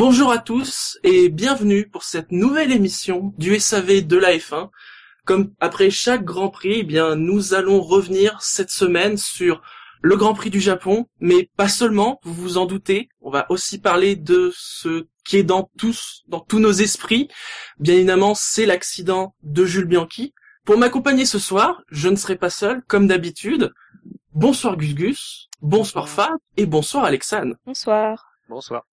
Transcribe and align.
Bonjour 0.00 0.30
à 0.30 0.38
tous 0.38 0.96
et 1.02 1.28
bienvenue 1.28 1.88
pour 1.88 2.04
cette 2.04 2.30
nouvelle 2.30 2.70
émission 2.70 3.34
du 3.36 3.58
SAV 3.58 4.06
de 4.06 4.16
la 4.16 4.36
F1. 4.36 4.70
Comme 5.24 5.52
après 5.58 5.90
chaque 5.90 6.22
Grand 6.22 6.50
Prix, 6.50 6.74
eh 6.76 6.82
bien 6.84 7.16
nous 7.16 7.52
allons 7.52 7.80
revenir 7.80 8.40
cette 8.40 8.70
semaine 8.70 9.16
sur 9.16 9.60
le 10.00 10.16
Grand 10.16 10.34
Prix 10.34 10.50
du 10.50 10.60
Japon, 10.60 11.08
mais 11.18 11.50
pas 11.56 11.66
seulement, 11.66 12.20
vous 12.22 12.32
vous 12.32 12.58
en 12.58 12.66
doutez, 12.66 13.08
on 13.22 13.30
va 13.30 13.50
aussi 13.50 13.80
parler 13.80 14.14
de 14.14 14.52
ce 14.54 15.08
qui 15.24 15.36
est 15.38 15.42
dans 15.42 15.68
tous, 15.76 16.22
dans 16.28 16.38
tous 16.38 16.60
nos 16.60 16.70
esprits. 16.70 17.28
Bien 17.80 17.94
évidemment, 17.94 18.36
c'est 18.36 18.66
l'accident 18.66 19.34
de 19.42 19.64
Jules 19.64 19.86
Bianchi. 19.86 20.32
Pour 20.64 20.78
m'accompagner 20.78 21.26
ce 21.26 21.40
soir, 21.40 21.82
je 21.88 22.08
ne 22.08 22.14
serai 22.14 22.36
pas 22.36 22.50
seul, 22.50 22.84
comme 22.86 23.08
d'habitude. 23.08 23.72
Bonsoir 24.32 24.76
Gus 24.76 24.94
Gus, 24.94 25.48
bonsoir 25.60 26.08
Fab 26.08 26.38
et 26.56 26.66
bonsoir 26.66 27.02
Alexandre. 27.02 27.56
Bonsoir. 27.66 28.30
Bonsoir. 28.48 28.84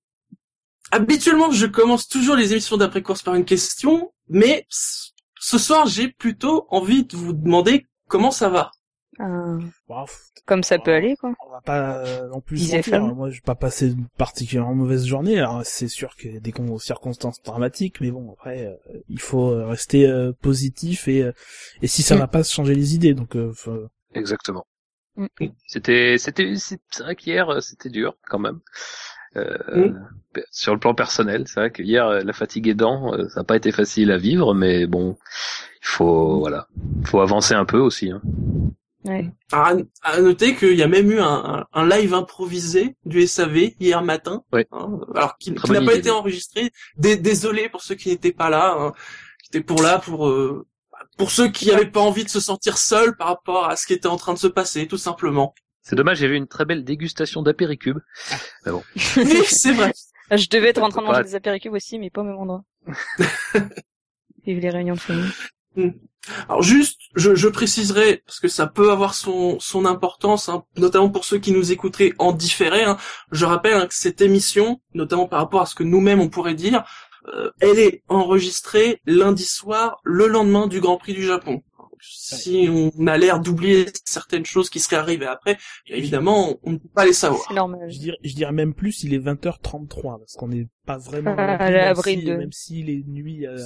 Habituellement, 0.91 1.51
je 1.51 1.65
commence 1.65 2.07
toujours 2.07 2.35
les 2.35 2.51
émissions 2.51 2.77
d'après-course 2.77 3.21
par 3.23 3.35
une 3.35 3.45
question, 3.45 4.11
mais 4.29 4.65
ce 4.69 5.57
soir, 5.57 5.87
j'ai 5.87 6.09
plutôt 6.09 6.67
envie 6.69 7.05
de 7.05 7.15
vous 7.17 7.33
demander 7.33 7.85
comment 8.07 8.31
ça 8.31 8.49
va. 8.49 8.71
Euh, 9.21 9.59
comme 10.45 10.61
ça 10.63 10.77
peut 10.77 10.93
aller, 10.93 11.15
quoi. 11.15 11.31
on 11.47 11.49
va 11.49 11.61
pas 11.61 11.97
euh, 12.05 12.27
non 12.27 12.41
plus 12.41 12.69
mentir. 12.71 13.01
Moi, 13.01 13.29
je 13.29 13.35
vais 13.35 13.41
pas 13.45 13.55
passer 13.55 13.91
une 13.91 14.07
particulièrement 14.17 14.75
mauvaise 14.75 15.05
journée. 15.05 15.39
Alors, 15.39 15.61
c'est 15.65 15.87
sûr 15.87 16.15
qu'il 16.17 16.33
y 16.33 16.37
a 16.37 16.41
des 16.41 16.51
con- 16.51 16.77
circonstances 16.77 17.41
dramatiques, 17.41 18.01
mais 18.01 18.11
bon, 18.11 18.33
après, 18.33 18.65
euh, 18.65 18.99
il 19.07 19.21
faut 19.21 19.51
euh, 19.51 19.65
rester 19.67 20.05
euh, 20.05 20.33
positif 20.41 21.07
et 21.07 21.23
euh, 21.23 21.31
et 21.81 21.87
si 21.87 22.03
ça 22.03 22.15
Mm. 22.15 22.19
va 22.19 22.27
pas 22.27 22.43
se 22.43 22.53
changer 22.53 22.75
les 22.75 22.93
idées. 22.93 23.13
Donc, 23.13 23.37
euh, 23.37 23.53
faut- 23.53 23.87
Exactement. 24.13 24.65
Mm. 25.15 25.27
C'était, 25.65 26.17
c'était, 26.17 26.53
c'est 26.57 26.79
vrai 27.03 27.15
qu'hier 27.15 27.49
euh, 27.49 27.61
c'était 27.61 27.89
dur 27.89 28.15
quand 28.27 28.39
même. 28.39 28.59
Euh, 29.37 29.57
Mm. 29.75 30.07
Sur 30.51 30.73
le 30.73 30.79
plan 30.79 30.93
personnel, 30.93 31.45
c'est 31.47 31.61
vrai 31.61 31.71
que 31.71 31.81
hier 31.81 32.05
euh, 32.07 32.19
la 32.21 32.33
fatigue 32.33 32.67
aidant, 32.67 33.13
euh, 33.13 33.29
ça 33.29 33.39
n'a 33.39 33.43
pas 33.45 33.55
été 33.55 33.71
facile 33.71 34.11
à 34.11 34.17
vivre, 34.17 34.53
mais 34.53 34.85
bon, 34.85 35.17
il 35.81 35.87
faut 35.87 36.39
voilà, 36.39 36.67
faut 37.05 37.21
avancer 37.21 37.53
un 37.53 37.63
peu 37.63 37.77
aussi. 37.79 38.11
Hein. 38.11 38.21
Ouais. 39.05 39.29
À, 39.53 39.73
à 40.03 40.19
noter 40.19 40.55
qu'il 40.55 40.73
y 40.75 40.83
a 40.83 40.89
même 40.89 41.09
eu 41.09 41.19
un, 41.21 41.65
live 41.85 42.13
improvisé 42.13 42.97
du 43.05 43.25
SAV 43.27 43.71
hier 43.79 44.01
matin, 44.03 44.43
Oui. 44.51 44.63
hein, 44.73 44.99
alors 45.15 45.37
qui, 45.37 45.53
Très 45.53 45.67
qui 45.67 45.71
n'a 45.73 45.79
pas 45.79 45.91
idée, 45.91 45.99
été 45.99 46.11
enregistré. 46.11 46.71
Dé- 46.97 47.15
désolé 47.15 47.69
pour 47.69 47.81
ceux 47.81 47.95
qui 47.95 48.09
n'étaient 48.09 48.33
pas 48.33 48.49
là, 48.49 48.75
hein, 48.77 48.91
qui 49.41 49.49
étaient 49.57 49.63
pour 49.65 49.81
là 49.81 49.99
pour 49.99 50.27
euh, 50.27 50.65
pour 51.17 51.31
ceux 51.31 51.47
qui 51.47 51.67
n'avaient 51.69 51.85
pas 51.85 52.01
envie 52.01 52.25
de 52.25 52.29
se 52.29 52.41
sentir 52.41 52.77
seuls 52.77 53.15
par 53.15 53.27
rapport 53.27 53.69
à 53.69 53.77
ce 53.77 53.85
qui 53.87 53.93
était 53.93 54.07
en 54.07 54.17
train 54.17 54.33
de 54.33 54.39
se 54.39 54.47
passer, 54.47 54.85
tout 54.87 54.97
simplement. 54.97 55.53
C'est 55.87 55.95
dommage, 55.95 56.17
j'ai 56.17 56.27
vu 56.27 56.35
une 56.35 56.47
très 56.47 56.65
belle 56.65 56.83
dégustation 56.83 57.41
d'apéricube. 57.43 57.99
Oui, 59.17 59.43
c'est 59.47 59.71
vrai. 59.71 59.93
Je 60.31 60.49
devais 60.49 60.69
être 60.69 60.81
en 60.81 60.89
train 60.89 61.01
de 61.01 61.07
manger 61.07 61.23
des 61.23 61.35
apéricubes 61.35 61.73
aussi, 61.73 61.99
mais 61.99 62.09
pas 62.09 62.21
au 62.21 62.23
même 62.23 62.37
endroit. 62.37 62.63
Vive 64.45 64.59
les 64.59 64.69
réunions 64.71 64.95
de 64.95 64.99
famille. 64.99 65.29
Alors 66.49 66.63
juste, 66.63 66.99
je, 67.15 67.35
je 67.35 67.47
préciserai 67.47 68.23
parce 68.25 68.39
que 68.39 68.47
ça 68.47 68.65
peut 68.65 68.91
avoir 68.91 69.13
son 69.13 69.59
son 69.59 69.85
importance, 69.85 70.49
hein, 70.49 70.63
notamment 70.77 71.09
pour 71.11 71.23
ceux 71.25 71.37
qui 71.37 71.51
nous 71.51 71.71
écouteraient 71.71 72.13
en 72.17 72.31
différé. 72.31 72.83
hein. 72.83 72.97
Je 73.31 73.45
rappelle 73.45 73.75
hein, 73.75 73.85
que 73.85 73.93
cette 73.93 74.21
émission, 74.21 74.81
notamment 74.95 75.27
par 75.27 75.39
rapport 75.39 75.61
à 75.61 75.65
ce 75.67 75.75
que 75.75 75.83
nous-mêmes 75.83 76.19
on 76.21 76.29
pourrait 76.29 76.55
dire, 76.55 76.83
euh, 77.27 77.51
elle 77.59 77.77
est 77.77 78.01
enregistrée 78.07 79.01
lundi 79.05 79.45
soir, 79.45 79.99
le 80.03 80.25
lendemain 80.27 80.65
du 80.67 80.79
Grand 80.79 80.97
Prix 80.97 81.13
du 81.13 81.23
Japon. 81.23 81.61
Si 82.07 82.67
on 82.69 83.07
a 83.07 83.17
l'air 83.17 83.39
d'oublier 83.39 83.85
certaines 84.05 84.45
choses 84.45 84.69
qui 84.69 84.79
seraient 84.79 84.95
arrivées 84.95 85.25
après, 85.25 85.57
évidemment, 85.87 86.57
on 86.63 86.71
ne 86.73 86.77
peut 86.77 86.89
pas 86.93 87.05
les 87.05 87.13
savoir. 87.13 87.45
C'est 87.47 87.53
normal. 87.53 87.89
je 87.91 87.99
dirais, 87.99 88.17
je 88.23 88.33
dirais 88.35 88.51
même 88.51 88.73
plus, 88.73 89.03
il 89.03 89.13
est 89.13 89.19
20h33 89.19 90.19
parce 90.19 90.33
qu'on 90.33 90.47
n'est 90.47 90.67
pas 90.85 90.97
vraiment 90.97 91.35
Ah, 91.37 91.55
à 91.55 91.69
l'abri 91.71 92.15
même 92.17 92.21
si, 92.21 92.25
de- 92.25 92.35
même 92.35 92.51
si 92.51 92.83
les 92.83 93.03
nuits 93.07 93.45
euh, 93.47 93.57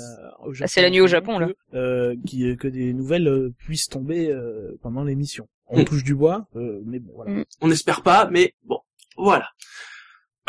au 0.44 0.54
Japon, 0.54 0.66
Ah, 0.66 0.68
c'est 0.68 0.82
la 0.82 0.90
nuit 0.90 1.02
au 1.02 1.08
Japon, 1.08 1.40
là. 1.40 1.48
que, 1.48 1.54
euh, 1.78 2.16
qui, 2.26 2.56
que 2.58 2.68
des 2.68 2.94
nouvelles 2.94 3.28
euh, 3.28 3.54
puissent 3.60 3.88
tomber 3.90 4.30
euh, 4.32 4.78
pendant 4.82 5.04
l'émission. 5.04 5.48
On 5.68 5.82
Mm. 5.82 5.86
touche 5.86 6.04
du 6.04 6.16
bois, 6.16 6.48
euh, 6.56 6.82
mais 6.86 7.00
bon, 7.00 7.12
voilà. 7.16 7.32
Mm. 7.32 7.46
On 7.62 7.68
n'espère 7.68 8.02
pas, 8.02 8.28
mais 8.32 8.54
bon, 8.64 8.80
voilà. 9.18 9.48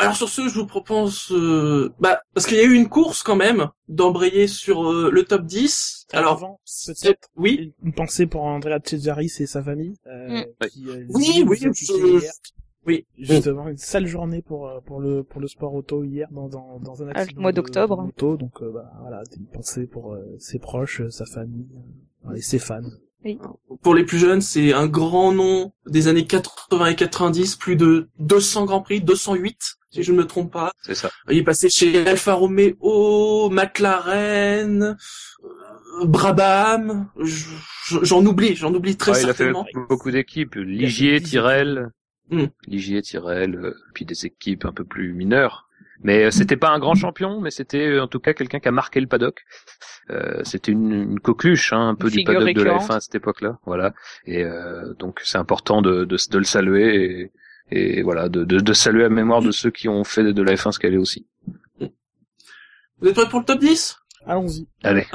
Alors 0.01 0.15
sur 0.15 0.29
ce, 0.29 0.47
je 0.47 0.55
vous 0.59 0.65
propose, 0.65 1.27
euh, 1.31 1.89
bah, 1.99 2.21
parce 2.33 2.47
qu'il 2.47 2.57
y 2.57 2.61
a 2.61 2.63
eu 2.63 2.73
une 2.73 2.89
course 2.89 3.23
quand 3.23 3.35
même, 3.35 3.69
d'embrayer 3.87 4.47
sur 4.47 4.89
euh, 4.89 5.09
le 5.11 5.23
top 5.23 5.45
10. 5.45 6.07
Alors, 6.13 6.33
Avant, 6.33 6.59
peut-être 6.87 7.29
oui, 7.35 7.73
une 7.83 7.93
pensée 7.93 8.25
pour 8.25 8.43
Andrea 8.43 8.79
Cesaris 8.83 9.31
et 9.39 9.45
sa 9.45 9.61
famille. 9.63 9.95
Euh, 10.07 10.41
Mm. 10.41 10.67
qui, 10.69 10.89
euh, 10.89 11.05
oui, 11.09 11.43
oui, 11.47 11.57
je- 11.73 12.27
oui. 12.87 13.05
Justement, 13.17 13.67
une 13.67 13.77
sale 13.77 14.07
journée 14.07 14.41
pour 14.41 14.67
euh, 14.67 14.79
pour 14.81 14.99
le 14.99 15.23
pour 15.23 15.39
le 15.39 15.47
sport 15.47 15.73
auto 15.75 16.03
hier 16.03 16.27
dans 16.31 16.49
dans, 16.49 16.79
dans 16.79 17.03
un 17.03 17.09
Ah, 17.09 17.13
le 17.13 17.19
accident 17.19 17.41
mois 17.41 17.51
de- 17.51 17.57
d'octobre. 17.57 18.01
moto. 18.01 18.37
Donc 18.37 18.61
euh, 18.63 18.71
bah, 18.73 18.91
voilà, 19.01 19.21
une 19.37 19.45
pensée 19.45 19.85
pour 19.85 20.13
euh, 20.13 20.35
ses 20.39 20.57
proches, 20.57 21.01
euh, 21.01 21.09
sa 21.11 21.25
famille 21.25 21.67
euh, 22.25 22.33
et 22.33 22.41
ses 22.41 22.57
fans. 22.59 22.81
Pour 23.83 23.93
les 23.95 24.03
plus 24.03 24.17
jeunes, 24.17 24.41
c'est 24.41 24.73
un 24.73 24.87
grand 24.87 25.31
nom 25.31 25.73
des 25.85 26.07
années 26.07 26.25
80 26.25 26.85
et 26.87 26.95
90, 26.95 27.55
plus 27.55 27.75
de 27.75 28.09
200 28.19 28.65
Grands 28.65 28.81
Prix, 28.81 29.01
208, 29.01 29.77
si 29.91 30.03
je 30.03 30.11
ne 30.11 30.17
me 30.17 30.25
trompe 30.25 30.51
pas. 30.51 30.71
C'est 30.81 30.95
ça. 30.95 31.09
Il 31.29 31.37
est 31.37 31.43
passé 31.43 31.69
chez 31.69 32.05
Alfa 32.07 32.33
Romeo, 32.33 33.49
McLaren, 33.49 34.97
euh, 35.43 36.05
Brabham, 36.05 37.09
j'en 38.01 38.25
oublie, 38.25 38.55
j'en 38.55 38.73
oublie 38.73 38.95
très 38.97 39.11
Ah, 39.11 39.19
il 39.21 39.29
a 39.29 39.33
fait 39.33 39.43
certainement. 39.43 39.65
beaucoup 39.89 40.11
d'équipes, 40.11 40.55
Ligier, 40.55 41.19
dix 41.19 41.31
Tyrrell, 41.31 41.89
Mm. 42.29 42.45
Ligier, 42.65 43.01
Tyrrell, 43.01 43.55
euh, 43.55 43.75
puis 43.93 44.05
des 44.05 44.25
équipes 44.25 44.63
un 44.63 44.71
peu 44.71 44.85
plus 44.85 45.11
mineures. 45.13 45.67
Mais 46.03 46.25
euh, 46.25 46.31
c'était 46.31 46.57
pas 46.57 46.69
un 46.69 46.79
grand 46.79 46.95
champion, 46.95 47.41
mais 47.41 47.51
c'était 47.51 47.85
euh, 47.87 48.03
en 48.03 48.07
tout 48.07 48.19
cas 48.19 48.33
quelqu'un 48.33 48.59
qui 48.59 48.67
a 48.67 48.71
marqué 48.71 48.99
le 48.99 49.07
paddock. 49.07 49.43
Euh, 50.09 50.41
c'était 50.43 50.71
une, 50.71 50.91
une 50.91 51.19
coqueluche 51.19 51.73
hein, 51.73 51.89
un 51.89 51.95
peu 51.95 52.07
Une 52.07 52.13
du 52.13 52.23
paddock 52.23 52.53
de 52.53 52.61
la 52.63 52.71
récurrente. 52.73 52.89
F1 52.91 52.95
à 52.95 52.99
cette 52.99 53.15
époque-là, 53.15 53.59
voilà. 53.65 53.93
Et 54.25 54.43
euh, 54.43 54.93
donc 54.95 55.21
c'est 55.23 55.37
important 55.37 55.81
de, 55.81 56.05
de, 56.05 56.17
de 56.29 56.37
le 56.37 56.43
saluer 56.43 57.31
et, 57.71 57.97
et 57.99 58.01
voilà 58.01 58.29
de, 58.29 58.43
de, 58.43 58.59
de 58.59 58.73
saluer 58.73 59.03
la 59.03 59.09
mémoire 59.09 59.41
de 59.41 59.51
ceux 59.51 59.69
qui 59.71 59.87
ont 59.89 60.03
fait 60.03 60.23
de 60.33 60.41
la 60.41 60.55
F1 60.55 60.71
ce 60.71 60.79
qu'elle 60.79 60.93
est 60.95 60.97
aussi. 60.97 61.27
Vous 61.79 63.07
êtes 63.07 63.15
prêts 63.15 63.29
pour 63.29 63.39
le 63.39 63.45
top 63.45 63.59
10 63.59 63.97
Allons-y. 64.25 64.67
Allez, 64.83 65.07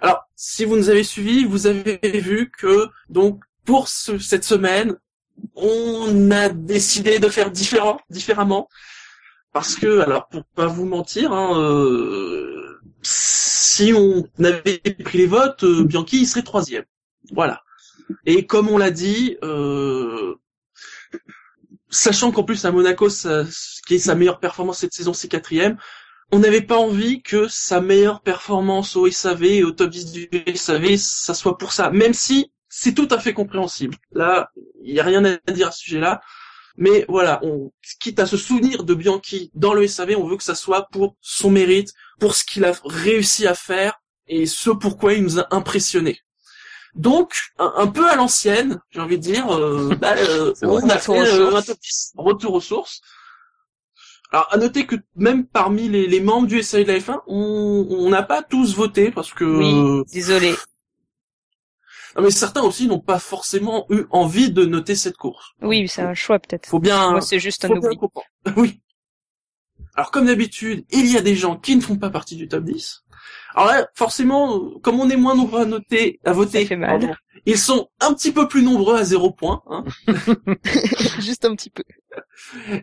Alors, 0.00 0.22
si 0.34 0.64
vous 0.64 0.76
nous 0.76 0.88
avez 0.88 1.04
suivis, 1.04 1.44
vous 1.44 1.66
avez 1.66 1.98
vu 2.02 2.50
que, 2.58 2.88
donc, 3.10 3.40
pour 3.66 3.88
ce- 3.88 4.18
cette 4.18 4.44
semaine, 4.44 4.96
on 5.54 6.30
a 6.30 6.48
décidé 6.48 7.18
de 7.18 7.28
faire 7.28 7.50
différent, 7.50 8.00
différemment. 8.08 8.68
Parce 9.52 9.74
que, 9.74 10.00
alors, 10.00 10.28
pour 10.28 10.44
pas 10.44 10.66
vous 10.66 10.86
mentir, 10.86 11.32
hein, 11.32 11.58
euh, 11.60 12.80
si 13.02 13.92
on 13.92 14.28
avait 14.42 14.78
pris 14.78 15.18
les 15.18 15.26
votes, 15.26 15.64
euh, 15.64 15.84
Bianchi, 15.84 16.20
il 16.20 16.26
serait 16.26 16.42
troisième. 16.42 16.84
Voilà. 17.32 17.62
Et 18.26 18.46
comme 18.46 18.68
on 18.68 18.78
l'a 18.78 18.90
dit, 18.90 19.36
euh, 19.44 20.36
sachant 21.90 22.32
qu'en 22.32 22.44
plus 22.44 22.64
à 22.64 22.72
Monaco, 22.72 23.08
ça, 23.08 23.44
qui 23.86 23.96
est 23.96 23.98
sa 23.98 24.14
meilleure 24.14 24.40
performance 24.40 24.78
cette 24.78 24.94
saison, 24.94 25.12
c'est 25.12 25.28
quatrième, 25.28 25.76
on 26.32 26.38
n'avait 26.38 26.62
pas 26.62 26.78
envie 26.78 27.22
que 27.22 27.46
sa 27.48 27.80
meilleure 27.80 28.22
performance 28.22 28.96
au 28.96 29.10
SAV 29.10 29.44
et 29.44 29.64
au 29.64 29.72
top 29.72 29.90
10 29.90 30.12
du 30.12 30.28
SAV, 30.54 30.96
ça 30.96 31.34
soit 31.34 31.58
pour 31.58 31.72
ça. 31.72 31.90
Même 31.90 32.14
si 32.14 32.50
c'est 32.70 32.94
tout 32.94 33.08
à 33.10 33.18
fait 33.18 33.34
compréhensible. 33.34 33.96
Là, 34.12 34.50
il 34.82 34.94
n'y 34.94 35.00
a 35.00 35.04
rien 35.04 35.22
à 35.24 35.52
dire 35.52 35.68
à 35.68 35.72
ce 35.72 35.80
sujet-là. 35.80 36.22
Mais 36.76 37.04
voilà, 37.08 37.40
on, 37.42 37.70
quitte 38.00 38.18
à 38.20 38.26
se 38.26 38.36
souvenir 38.36 38.84
de 38.84 38.94
Bianchi 38.94 39.50
dans 39.54 39.74
le 39.74 39.86
SAV, 39.86 40.16
on 40.16 40.26
veut 40.26 40.36
que 40.36 40.42
ça 40.42 40.54
soit 40.54 40.88
pour 40.90 41.16
son 41.20 41.50
mérite, 41.50 41.92
pour 42.18 42.34
ce 42.34 42.44
qu'il 42.44 42.64
a 42.64 42.72
réussi 42.84 43.46
à 43.46 43.54
faire 43.54 44.00
et 44.26 44.46
ce 44.46 44.70
pourquoi 44.70 45.14
il 45.14 45.22
nous 45.22 45.38
a 45.38 45.46
impressionnés. 45.54 46.18
Donc, 46.94 47.34
un, 47.58 47.72
un 47.76 47.86
peu 47.86 48.08
à 48.08 48.16
l'ancienne, 48.16 48.80
j'ai 48.90 49.00
envie 49.00 49.18
de 49.18 49.22
dire, 49.22 49.50
euh, 49.50 49.94
bah, 50.00 50.14
euh, 50.16 50.52
vrai. 50.62 50.82
on 50.84 50.88
a 50.88 50.98
fait 50.98 51.12
Retour 51.12 51.24
aux 51.24 51.24
euh, 51.24 51.50
sources. 51.50 51.54
un 51.54 51.62
top 51.62 51.78
10, 51.80 52.12
retour 52.16 52.54
aux 52.54 52.60
sources. 52.60 53.00
Alors, 54.30 54.48
à 54.50 54.56
noter 54.56 54.86
que 54.86 54.96
même 55.14 55.46
parmi 55.46 55.88
les, 55.88 56.06
les 56.06 56.20
membres 56.20 56.46
du 56.46 56.62
SAV 56.62 56.84
de 56.84 56.92
la 56.92 56.98
F1, 56.98 57.20
on 57.26 57.86
on 57.90 58.08
n'a 58.08 58.22
pas 58.22 58.42
tous 58.42 58.74
voté 58.74 59.10
parce 59.10 59.32
que 59.34 59.44
Oui, 59.44 60.04
désolé. 60.12 60.54
Non, 62.16 62.22
mais 62.22 62.30
certains 62.30 62.62
aussi 62.62 62.86
n'ont 62.86 63.00
pas 63.00 63.18
forcément 63.18 63.86
eu 63.90 64.04
envie 64.10 64.50
de 64.50 64.64
noter 64.64 64.94
cette 64.94 65.16
course. 65.16 65.52
Oui, 65.62 65.88
c'est 65.88 66.02
un 66.02 66.14
choix 66.14 66.38
peut-être. 66.38 66.66
Faut 66.66 66.78
bien, 66.78 67.10
Moi, 67.12 67.20
c'est 67.20 67.38
juste 67.38 67.64
un 67.64 67.70
oubli. 67.70 67.98
Oui. 68.56 68.80
Alors 69.94 70.10
comme 70.10 70.26
d'habitude, 70.26 70.84
il 70.90 71.06
y 71.06 71.18
a 71.18 71.20
des 71.20 71.36
gens 71.36 71.56
qui 71.56 71.76
ne 71.76 71.80
font 71.80 71.96
pas 71.96 72.10
partie 72.10 72.36
du 72.36 72.48
top 72.48 72.64
10. 72.64 73.04
Alors 73.54 73.66
là, 73.68 73.86
forcément, 73.94 74.70
comme 74.82 75.00
on 75.00 75.10
est 75.10 75.16
moins 75.16 75.34
nombreux 75.34 75.62
à 75.62 75.64
noter, 75.66 76.18
à 76.24 76.32
voter, 76.32 76.66
pardon, 76.76 77.14
ils 77.44 77.58
sont 77.58 77.88
un 78.00 78.14
petit 78.14 78.32
peu 78.32 78.48
plus 78.48 78.62
nombreux 78.62 78.96
à 78.96 79.04
zéro 79.04 79.32
point. 79.32 79.62
Hein. 79.66 79.84
juste 81.18 81.44
un 81.44 81.54
petit 81.54 81.70
peu. 81.70 81.82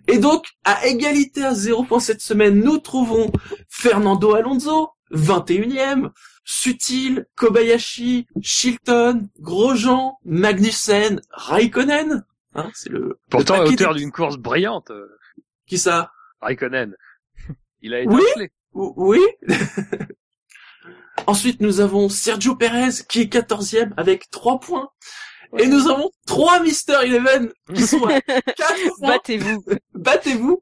Et 0.07 0.19
donc, 0.19 0.45
à 0.63 0.85
égalité 0.85 1.43
à 1.43 1.53
zéro 1.53 1.83
point 1.83 1.99
cette 1.99 2.21
semaine, 2.21 2.59
nous 2.59 2.77
trouvons 2.77 3.31
Fernando 3.69 4.35
Alonso, 4.35 4.89
21e, 5.11 6.09
Sutil, 6.51 7.25
Kobayashi, 7.35 8.25
Chilton, 8.41 9.29
Grosjean, 9.39 10.17
Magnussen, 10.25 11.21
Raikkonen. 11.29 12.25
Hein, 12.55 12.71
c'est 12.73 12.89
le, 12.89 13.19
pourtant 13.29 13.57
le 13.57 13.61
à 13.61 13.65
hauteur 13.65 13.93
d'une 13.93 14.11
course 14.11 14.37
brillante, 14.37 14.91
Qui 15.67 15.77
ça? 15.77 16.11
Raikkonen. 16.41 16.95
Il 17.83 17.93
a 17.93 18.01
Oui. 18.01 18.19
étincelé. 18.23 18.49
O- 18.73 18.93
Oui. 18.97 19.19
Ensuite, 21.27 21.61
nous 21.61 21.81
avons 21.81 22.09
Sergio 22.09 22.55
Perez 22.55 23.03
qui 23.07 23.21
est 23.21 23.31
14e 23.31 23.93
avec 23.95 24.31
3 24.31 24.59
points. 24.59 24.89
Et 25.59 25.67
nous 25.67 25.87
avons 25.87 26.09
trois 26.25 26.59
Mister 26.61 26.97
Eleven 27.03 27.51
qui 27.75 27.83
sont 27.85 28.03
à 28.05 28.21
4 28.21 28.43
points. 28.97 29.07
Battez-vous. 29.09 29.63
Battez-vous. 29.93 30.61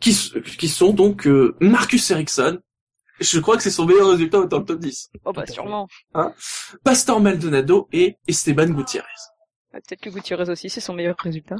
qui 0.00 0.68
sont 0.68 0.92
donc 0.92 1.26
euh, 1.26 1.56
Marcus 1.60 2.10
Ericsson. 2.10 2.60
Je 3.22 3.38
crois 3.40 3.56
que 3.56 3.62
c'est 3.62 3.70
son 3.70 3.86
meilleur 3.86 4.08
résultat 4.10 4.44
dans 4.46 4.58
le 4.58 4.64
top 4.64 4.78
10. 4.78 5.10
Oh 5.24 5.32
bah 5.32 5.46
sûrement. 5.46 5.88
Pastor 6.84 7.20
Maldonado 7.20 7.88
et 7.92 8.16
Esteban 8.26 8.66
Gutiérrez. 8.66 9.06
Ah, 9.72 9.78
Peut-être 9.80 10.00
que 10.02 10.10
Gutiérrez 10.10 10.50
aussi, 10.50 10.68
c'est 10.68 10.80
son 10.80 10.94
meilleur 10.94 11.16
résultat. 11.18 11.56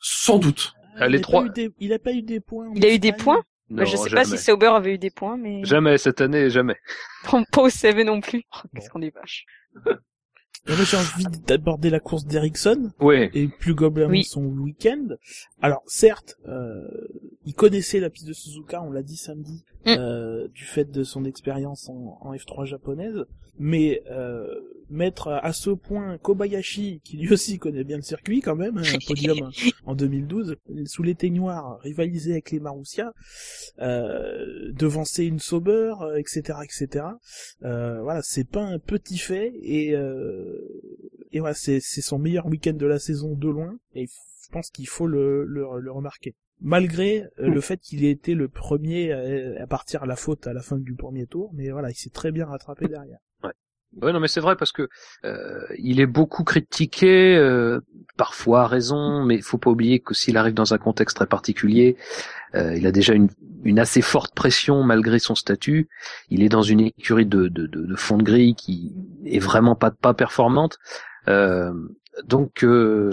Sans 0.00 0.38
doute. 0.38 0.72
Ah, 0.98 1.06
il 1.06 1.12
les 1.12 1.18
a 1.18 1.22
trois- 1.22 1.42
Pas 1.42 1.46
eu 1.46 1.50
des... 1.50 1.70
Il 1.78 1.92
a 1.92 1.98
pas 1.98 2.12
eu 2.12 2.22
des 2.22 2.40
points. 2.40 2.70
Il 2.74 2.84
a 2.84 2.92
eu 2.92 2.98
des 2.98 3.12
points? 3.12 3.42
Non, 3.70 3.78
Bah, 3.78 3.84
je 3.84 3.96
sais 3.96 4.08
jamais. 4.08 4.22
pas 4.22 4.28
si 4.28 4.38
Sauber 4.38 4.66
avait 4.66 4.94
eu 4.94 4.98
des 4.98 5.10
points, 5.10 5.36
mais 5.36 5.64
Jamais 5.64 5.96
cette 5.96 6.20
année, 6.20 6.50
jamais. 6.50 6.76
pas 7.52 7.62
au 7.62 7.70
CV 7.70 8.04
non 8.04 8.20
plus. 8.20 8.42
Oh, 8.56 8.68
Qu'est-ce 8.74 8.90
qu'on 8.90 9.00
est 9.02 9.14
vache. 9.14 9.44
J'ai 10.66 10.96
envie 10.96 11.24
d'aborder 11.46 11.90
la 11.90 12.00
course 12.00 12.26
d'Ericsson 12.26 12.90
Oui. 13.00 13.28
et 13.34 13.48
plus 13.48 13.74
globalement 13.74 14.10
Oui. 14.10 14.24
son 14.24 14.42
week-end. 14.44 15.08
Alors 15.62 15.82
certes, 15.86 16.36
euh, 16.48 16.86
il 17.44 17.54
connaissait 17.54 17.98
la 18.00 18.10
piste 18.10 18.28
de 18.28 18.32
Suzuka, 18.32 18.82
on 18.82 18.90
l'a 18.92 19.02
dit 19.02 19.16
samedi, 19.16 19.64
Mm. 19.86 19.94
euh, 19.98 20.48
du 20.48 20.64
fait 20.64 20.84
de 20.90 21.02
son 21.04 21.24
expérience 21.24 21.88
en, 21.88 22.18
en 22.20 22.34
F3 22.34 22.66
japonaise, 22.66 23.24
mais 23.60 24.02
euh, 24.10 24.46
mettre 24.88 25.28
à 25.28 25.52
ce 25.52 25.68
point 25.68 26.16
Kobayashi, 26.16 27.02
qui 27.04 27.18
lui 27.18 27.30
aussi 27.32 27.58
connaît 27.58 27.84
bien 27.84 27.98
le 27.98 28.02
circuit 28.02 28.40
quand 28.40 28.56
même, 28.56 28.78
un 28.78 28.98
podium 29.06 29.50
en 29.84 29.94
2012, 29.94 30.56
sous 30.86 31.02
les 31.02 31.14
noir, 31.30 31.78
rivaliser 31.80 32.32
avec 32.32 32.50
les 32.52 32.58
Marussia, 32.58 33.12
euh, 33.80 34.72
devancer 34.72 35.26
une 35.26 35.38
Sauber, 35.40 35.92
euh, 36.00 36.16
etc., 36.16 36.58
etc. 36.64 37.04
Euh, 37.62 38.00
voilà, 38.02 38.22
c'est 38.22 38.48
pas 38.48 38.62
un 38.62 38.78
petit 38.78 39.18
fait 39.18 39.52
et 39.62 39.94
euh, 39.94 40.58
et 41.30 41.40
voilà, 41.40 41.54
c'est 41.54 41.80
c'est 41.80 42.00
son 42.00 42.18
meilleur 42.18 42.46
week-end 42.46 42.72
de 42.72 42.86
la 42.86 42.98
saison 42.98 43.34
de 43.36 43.48
loin 43.48 43.78
et 43.94 44.06
je 44.06 44.48
pense 44.50 44.70
qu'il 44.70 44.88
faut 44.88 45.06
le, 45.06 45.44
le 45.44 45.66
le 45.78 45.92
remarquer. 45.92 46.34
Malgré 46.62 47.24
euh, 47.38 47.48
Mm. 47.48 47.54
le 47.54 47.60
fait 47.60 47.80
qu'il 47.80 48.04
ait 48.06 48.10
été 48.10 48.34
le 48.34 48.48
premier 48.48 49.12
à, 49.12 49.62
à 49.62 49.66
partir 49.66 50.02
à 50.02 50.06
la 50.06 50.16
faute 50.16 50.46
à 50.46 50.54
la 50.54 50.62
fin 50.62 50.78
du 50.78 50.94
premier 50.94 51.26
tour, 51.26 51.50
mais 51.54 51.68
voilà, 51.70 51.90
il 51.90 51.94
s'est 51.94 52.10
très 52.10 52.32
bien 52.32 52.46
rattrapé 52.46 52.88
derrière. 52.88 53.18
Ouais, 54.00 54.12
non, 54.12 54.20
mais 54.20 54.28
c'est 54.28 54.40
vrai 54.40 54.54
parce 54.56 54.70
que 54.72 54.88
euh, 55.24 55.66
il 55.78 56.00
est 56.00 56.06
beaucoup 56.06 56.44
critiqué, 56.44 57.36
euh, 57.36 57.80
parfois 58.16 58.62
à 58.62 58.66
raison, 58.68 59.24
mais 59.24 59.34
il 59.34 59.42
faut 59.42 59.58
pas 59.58 59.70
oublier 59.70 59.98
que 59.98 60.14
s'il 60.14 60.36
arrive 60.36 60.54
dans 60.54 60.72
un 60.72 60.78
contexte 60.78 61.16
très 61.16 61.26
particulier, 61.26 61.96
euh, 62.54 62.76
il 62.76 62.86
a 62.86 62.92
déjà 62.92 63.14
une, 63.14 63.28
une 63.64 63.80
assez 63.80 64.00
forte 64.00 64.34
pression 64.34 64.84
malgré 64.84 65.18
son 65.18 65.34
statut. 65.34 65.88
Il 66.28 66.42
est 66.42 66.48
dans 66.48 66.62
une 66.62 66.80
écurie 66.80 67.26
de, 67.26 67.48
de, 67.48 67.66
de, 67.66 67.84
de 67.84 67.96
fond 67.96 68.16
de 68.16 68.22
grille 68.22 68.54
qui 68.54 68.92
est 69.26 69.40
vraiment 69.40 69.74
pas 69.74 69.90
pas 69.90 70.14
performante. 70.14 70.78
Euh, 71.28 71.72
donc, 72.24 72.64
euh, 72.64 73.10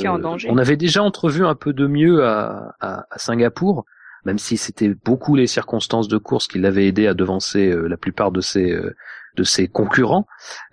on 0.50 0.58
avait 0.58 0.78
déjà 0.78 1.04
entrevu 1.04 1.46
un 1.46 1.56
peu 1.56 1.74
de 1.74 1.88
mieux 1.88 2.24
à, 2.26 2.76
à, 2.80 3.06
à 3.10 3.18
Singapour, 3.20 3.86
même 4.26 4.38
si 4.40 4.58
c'était 4.58 4.94
beaucoup 5.06 5.36
les 5.36 5.48
circonstances 5.48 6.08
de 6.08 6.18
course 6.18 6.48
qui 6.48 6.60
l'avaient 6.60 6.88
aidé 6.88 7.08
à 7.08 7.14
devancer 7.14 7.70
euh, 7.70 7.88
la 7.88 7.98
plupart 7.98 8.32
de 8.32 8.42
ses 8.42 8.72
euh, 8.72 8.96
de 9.38 9.44
ses 9.44 9.68
concurrents. 9.68 10.26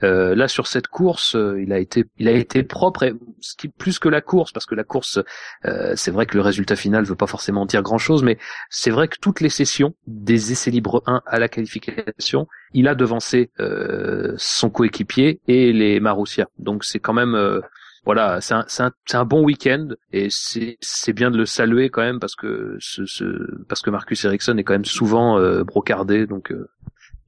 Euh, 0.02 0.34
là 0.34 0.49
sur 0.49 0.66
cette 0.66 0.88
course, 0.88 1.37
euh, 1.37 1.62
il 1.62 1.72
a 1.72 1.78
été 1.78 2.05
il 2.19 2.28
a 2.28 2.32
été 2.32 2.62
propre 2.62 3.05
et 3.05 3.14
ce 3.40 3.55
qui 3.56 3.69
plus 3.69 3.99
que 3.99 4.08
la 4.08 4.20
course 4.20 4.52
parce 4.52 4.66
que 4.66 4.75
la 4.75 4.84
course 4.84 5.20
euh, 5.66 5.93
c'est 5.96 6.11
vrai 6.11 6.26
que 6.26 6.37
le 6.37 6.43
résultat 6.43 6.76
final 6.76 7.05
veut 7.05 7.14
pas 7.14 7.26
forcément 7.26 7.66
dire 7.66 7.82
grand-chose 7.82 8.22
mais 8.22 8.38
c'est 8.70 8.90
vrai 8.90 9.08
que 9.08 9.19
toutes 9.20 9.40
les 9.40 9.50
sessions 9.50 9.94
des 10.06 10.52
essais 10.52 10.70
libres 10.70 11.02
1 11.06 11.22
à 11.26 11.38
la 11.38 11.49
qualification, 11.49 12.49
il 12.72 12.88
a 12.88 12.94
devancé 12.94 13.50
euh, 13.61 14.34
son 14.37 14.70
coéquipier 14.70 15.40
et 15.49 15.72
les 15.72 16.00
Marussia. 16.00 16.49
Donc 16.58 16.84
c'est 16.84 16.99
quand 16.99 17.12
même 17.12 17.34
euh, 17.34 17.61
voilà, 18.05 18.40
c'est 18.43 18.55
un, 18.55 18.66
un, 18.81 18.93
un 19.12 19.25
bon 19.25 19.43
week-end 19.43 19.88
et 20.12 20.28
c'est 20.31 20.76
c'est 20.81 21.12
bien 21.14 21.31
de 21.31 21.38
le 21.38 21.46
saluer 21.46 21.88
quand 21.88 22.02
même 22.02 22.20
parce 22.20 22.37
que 22.37 22.76
ce, 22.78 23.06
ce 23.06 23.25
parce 23.66 23.81
que 23.81 23.90
Marcus 23.90 24.25
Ericsson 24.25 24.58
est 24.58 24.64
quand 24.64 24.75
même 24.75 24.84
souvent 24.84 25.38
euh, 25.38 25.64
brocardé 25.64 26.26
donc 26.26 26.52
euh, 26.52 26.69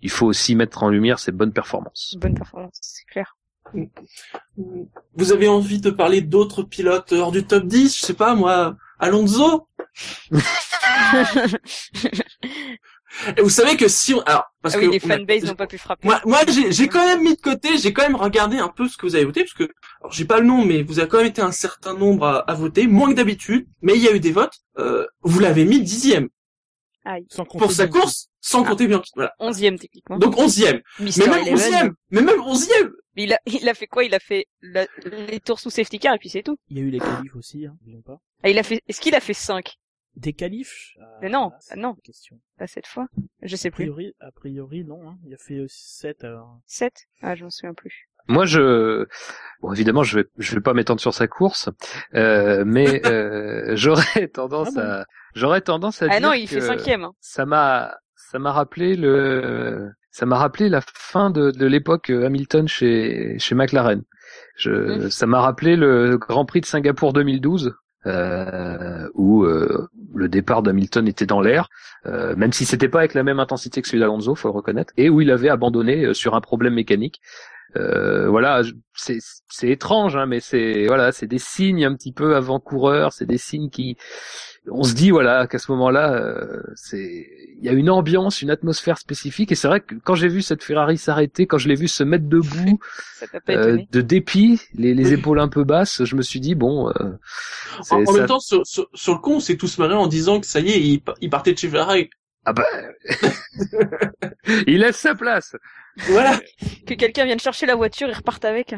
il 0.02 0.10
faut 0.10 0.26
aussi 0.26 0.54
mettre 0.54 0.82
en 0.82 0.88
lumière 0.88 1.18
ses 1.18 1.32
bonnes 1.32 1.52
performances. 1.52 2.16
Bonne 2.20 2.34
performance, 2.34 2.78
c'est 2.80 3.06
clair. 3.06 3.36
Vous 5.16 5.32
avez 5.32 5.48
envie 5.48 5.80
de 5.80 5.90
parler 5.90 6.20
d'autres 6.20 6.62
pilotes 6.62 7.12
hors 7.12 7.32
du 7.32 7.44
top 7.44 7.66
10 7.66 7.98
Je 7.98 8.06
sais 8.06 8.14
pas, 8.14 8.34
moi, 8.34 8.76
Alonso? 8.98 9.68
Et 13.36 13.40
vous 13.40 13.48
savez 13.50 13.76
que 13.76 13.88
si 13.88 14.12
on... 14.14 14.20
Alors, 14.22 14.44
parce 14.62 14.74
ah 14.74 14.78
que... 14.78 14.86
oui, 14.86 14.92
les 14.92 15.00
on 15.06 15.10
a- 15.10 15.16
fanbases 15.18 15.44
n'ont 15.44 15.54
pas 15.54 15.66
pu 15.66 15.78
frapper. 15.78 16.06
Moi, 16.06 16.20
moi 16.26 16.40
j'ai, 16.48 16.70
j'ai 16.70 16.86
quand 16.88 17.04
même 17.04 17.22
mis 17.22 17.34
de 17.34 17.40
côté, 17.40 17.78
j'ai 17.78 17.92
quand 17.92 18.02
même 18.02 18.16
regardé 18.16 18.58
un 18.58 18.68
peu 18.68 18.88
ce 18.88 18.96
que 18.96 19.06
vous 19.06 19.14
avez 19.14 19.24
voté, 19.24 19.42
parce 19.42 19.54
que, 19.54 19.64
alors 20.00 20.12
j'ai 20.12 20.24
pas 20.26 20.38
le 20.38 20.46
nom, 20.46 20.64
mais 20.64 20.82
vous 20.82 20.98
avez 20.98 21.08
quand 21.08 21.18
même 21.18 21.26
été 21.26 21.40
un 21.40 21.52
certain 21.52 21.94
nombre 21.94 22.26
à, 22.26 22.38
à 22.40 22.54
voter, 22.54 22.86
moins 22.86 23.08
que 23.10 23.14
d'habitude, 23.14 23.66
mais 23.80 23.94
il 23.94 24.02
y 24.02 24.08
a 24.08 24.14
eu 24.14 24.20
des 24.20 24.32
votes, 24.32 24.58
euh, 24.78 25.06
vous 25.22 25.38
l'avez 25.40 25.64
mis 25.64 25.80
dixième 25.80 26.28
Sans 27.28 27.44
compter 27.44 27.58
pour 27.64 27.72
sa 27.72 27.86
Bianchi. 27.86 28.00
course, 28.00 28.28
sans 28.40 28.64
Ah. 28.64 28.68
compter 28.68 28.86
Bianchi, 28.86 29.10
voilà. 29.14 29.32
Onzième 29.38 29.78
techniquement. 29.78 30.18
Donc 30.18 30.36
onzième, 30.38 30.80
Mister 31.00 31.22
mais 31.22 31.28
même 31.28 31.40
Eleven. 31.42 31.54
onzième, 31.54 31.94
mais 32.10 32.22
même 32.22 32.40
onzième 32.42 32.92
Mais 33.16 33.24
il 33.24 33.32
a, 33.32 33.38
il 33.64 33.68
a 33.68 33.74
fait 33.74 33.86
quoi? 33.86 34.04
Il 34.04 34.14
a 34.14 34.18
fait 34.20 34.46
la- 34.60 34.86
les 35.28 35.40
tours 35.40 35.60
sous 35.60 35.70
safety 35.70 35.98
car 35.98 36.14
et 36.14 36.18
puis 36.18 36.28
c'est 36.28 36.42
tout. 36.42 36.56
Il 36.68 36.78
y 36.78 36.80
a 36.80 36.82
eu 36.84 36.90
les 36.90 36.98
qualifs 36.98 37.34
aussi, 37.36 37.66
hein, 37.66 37.76
pas. 38.04 38.20
Ah, 38.42 38.50
il 38.50 38.58
a 38.58 38.62
fait. 38.62 38.80
Est-ce 38.88 39.00
qu'il 39.00 39.14
a 39.14 39.20
fait 39.20 39.34
5 39.34 39.74
Des 40.16 40.32
qualifs? 40.32 40.92
Ah, 41.00 41.18
Mais 41.22 41.28
non, 41.28 41.50
ah 41.70 41.76
non. 41.76 41.94
Question. 42.02 42.38
Pas 42.58 42.66
cette 42.66 42.86
fois 42.86 43.06
Je 43.42 43.54
sais 43.56 43.68
A 43.68 43.70
plus. 43.70 43.84
priori, 43.84 44.14
a 44.20 44.30
priori 44.32 44.84
non. 44.84 45.08
Hein. 45.08 45.18
Il 45.26 45.34
a 45.34 45.38
fait 45.38 45.64
7 45.68 46.24
alors. 46.24 46.58
7 46.66 47.06
Ah, 47.22 47.34
je 47.34 47.44
m'en 47.44 47.50
souviens 47.50 47.74
plus. 47.74 48.08
Moi, 48.28 48.44
je, 48.46 49.06
bon, 49.62 49.72
évidemment, 49.72 50.02
je 50.02 50.18
vais, 50.20 50.26
je 50.38 50.54
vais 50.54 50.60
pas 50.60 50.74
m'étendre 50.74 51.00
sur 51.00 51.14
sa 51.14 51.26
course, 51.26 51.68
euh, 52.14 52.64
mais 52.66 53.04
euh, 53.06 53.72
j'aurais 53.76 54.28
tendance 54.28 54.76
Ah 54.76 54.80
bon 54.80 54.80
à, 54.80 55.04
j'aurais 55.34 55.60
tendance 55.60 56.02
à 56.02 56.06
Ah 56.10 56.18
dire 56.18 56.28
non, 56.28 56.34
il 56.34 56.48
que 56.48 56.54
fait 56.54 56.60
cinquième. 56.60 57.04
Hein. 57.04 57.12
ça 57.20 57.46
m'a, 57.46 57.94
ça 58.16 58.38
m'a 58.38 58.52
rappelé 58.52 58.96
le, 58.96 59.90
ça 60.10 60.26
m'a 60.26 60.36
rappelé 60.38 60.68
la 60.68 60.80
fin 60.94 61.30
de, 61.30 61.50
de 61.50 61.66
l'époque 61.66 62.10
euh, 62.10 62.26
Hamilton 62.26 62.66
chez, 62.68 63.36
chez 63.38 63.54
McLaren. 63.54 64.02
Je, 64.56 64.70
Mhm. 64.70 65.10
ça 65.10 65.26
m'a 65.26 65.40
rappelé 65.40 65.76
le 65.76 66.18
Grand 66.18 66.44
Prix 66.44 66.60
de 66.60 66.66
Singapour 66.66 67.12
2012. 67.12 67.74
Euh, 68.06 69.08
où 69.14 69.42
euh, 69.44 69.88
le 70.14 70.28
départ 70.28 70.62
d'Hamilton 70.62 71.08
était 71.08 71.26
dans 71.26 71.40
l'air, 71.40 71.68
euh, 72.06 72.36
même 72.36 72.52
si 72.52 72.64
c'était 72.64 72.88
pas 72.88 73.00
avec 73.00 73.14
la 73.14 73.24
même 73.24 73.40
intensité 73.40 73.82
que 73.82 73.88
celui 73.88 73.98
d'Alonso, 73.98 74.36
faut 74.36 74.46
le 74.46 74.54
reconnaître, 74.54 74.92
et 74.96 75.10
où 75.10 75.20
il 75.20 75.28
avait 75.32 75.48
abandonné 75.48 76.04
euh, 76.04 76.14
sur 76.14 76.36
un 76.36 76.40
problème 76.40 76.74
mécanique. 76.74 77.20
Euh, 77.76 78.28
voilà, 78.28 78.62
c'est 78.94 79.18
c'est 79.48 79.68
étrange, 79.68 80.16
hein, 80.16 80.26
mais 80.26 80.40
c'est 80.40 80.86
voilà, 80.86 81.12
c'est 81.12 81.26
des 81.26 81.38
signes 81.38 81.84
un 81.84 81.94
petit 81.94 82.12
peu 82.12 82.34
avant-coureurs, 82.36 83.12
c'est 83.12 83.26
des 83.26 83.38
signes 83.38 83.68
qui, 83.70 83.96
on 84.70 84.82
se 84.82 84.94
dit 84.94 85.10
voilà 85.10 85.46
qu'à 85.46 85.58
ce 85.58 85.70
moment-là, 85.72 86.14
euh, 86.14 86.60
c'est 86.74 87.26
il 87.58 87.64
y 87.64 87.68
a 87.68 87.72
une 87.72 87.90
ambiance, 87.90 88.42
une 88.42 88.50
atmosphère 88.50 88.98
spécifique, 88.98 89.52
et 89.52 89.54
c'est 89.54 89.68
vrai 89.68 89.80
que 89.80 89.94
quand 90.04 90.14
j'ai 90.14 90.28
vu 90.28 90.42
cette 90.42 90.62
Ferrari 90.62 90.98
s'arrêter, 90.98 91.46
quand 91.46 91.58
je 91.58 91.68
l'ai 91.68 91.74
vu 91.74 91.88
se 91.88 92.02
mettre 92.02 92.26
debout, 92.28 92.78
euh, 93.50 93.78
de 93.92 94.00
dépit, 94.00 94.60
les, 94.74 94.94
les 94.94 95.12
épaules 95.12 95.40
un 95.40 95.48
peu 95.48 95.64
basses, 95.64 96.04
je 96.04 96.16
me 96.16 96.22
suis 96.22 96.40
dit 96.40 96.54
bon, 96.54 96.88
euh, 96.88 96.92
En, 97.90 98.02
en 98.02 98.06
ça- 98.06 98.12
même 98.12 98.26
temps, 98.26 98.40
sur, 98.40 98.66
sur, 98.66 98.88
sur 98.94 99.14
le 99.14 99.18
con, 99.20 99.36
on 99.36 99.40
s'est 99.40 99.56
tous 99.56 99.78
marrés 99.78 99.94
en 99.94 100.06
disant 100.06 100.40
que 100.40 100.46
ça 100.46 100.60
y 100.60 100.70
est, 100.70 100.80
il, 100.80 101.00
il 101.20 101.30
partait 101.30 101.52
de 101.52 101.58
chez 101.58 101.68
Ferrari. 101.68 102.10
Ah 102.48 102.52
bah, 102.52 102.64
il 104.66 104.78
laisse 104.78 104.96
sa 104.96 105.14
place. 105.14 105.56
Voilà. 106.08 106.40
Que 106.86 106.94
quelqu'un 106.94 107.24
vienne 107.24 107.40
chercher 107.40 107.66
la 107.66 107.74
voiture 107.74 108.08
et 108.08 108.12
reparte 108.12 108.44
avec. 108.44 108.74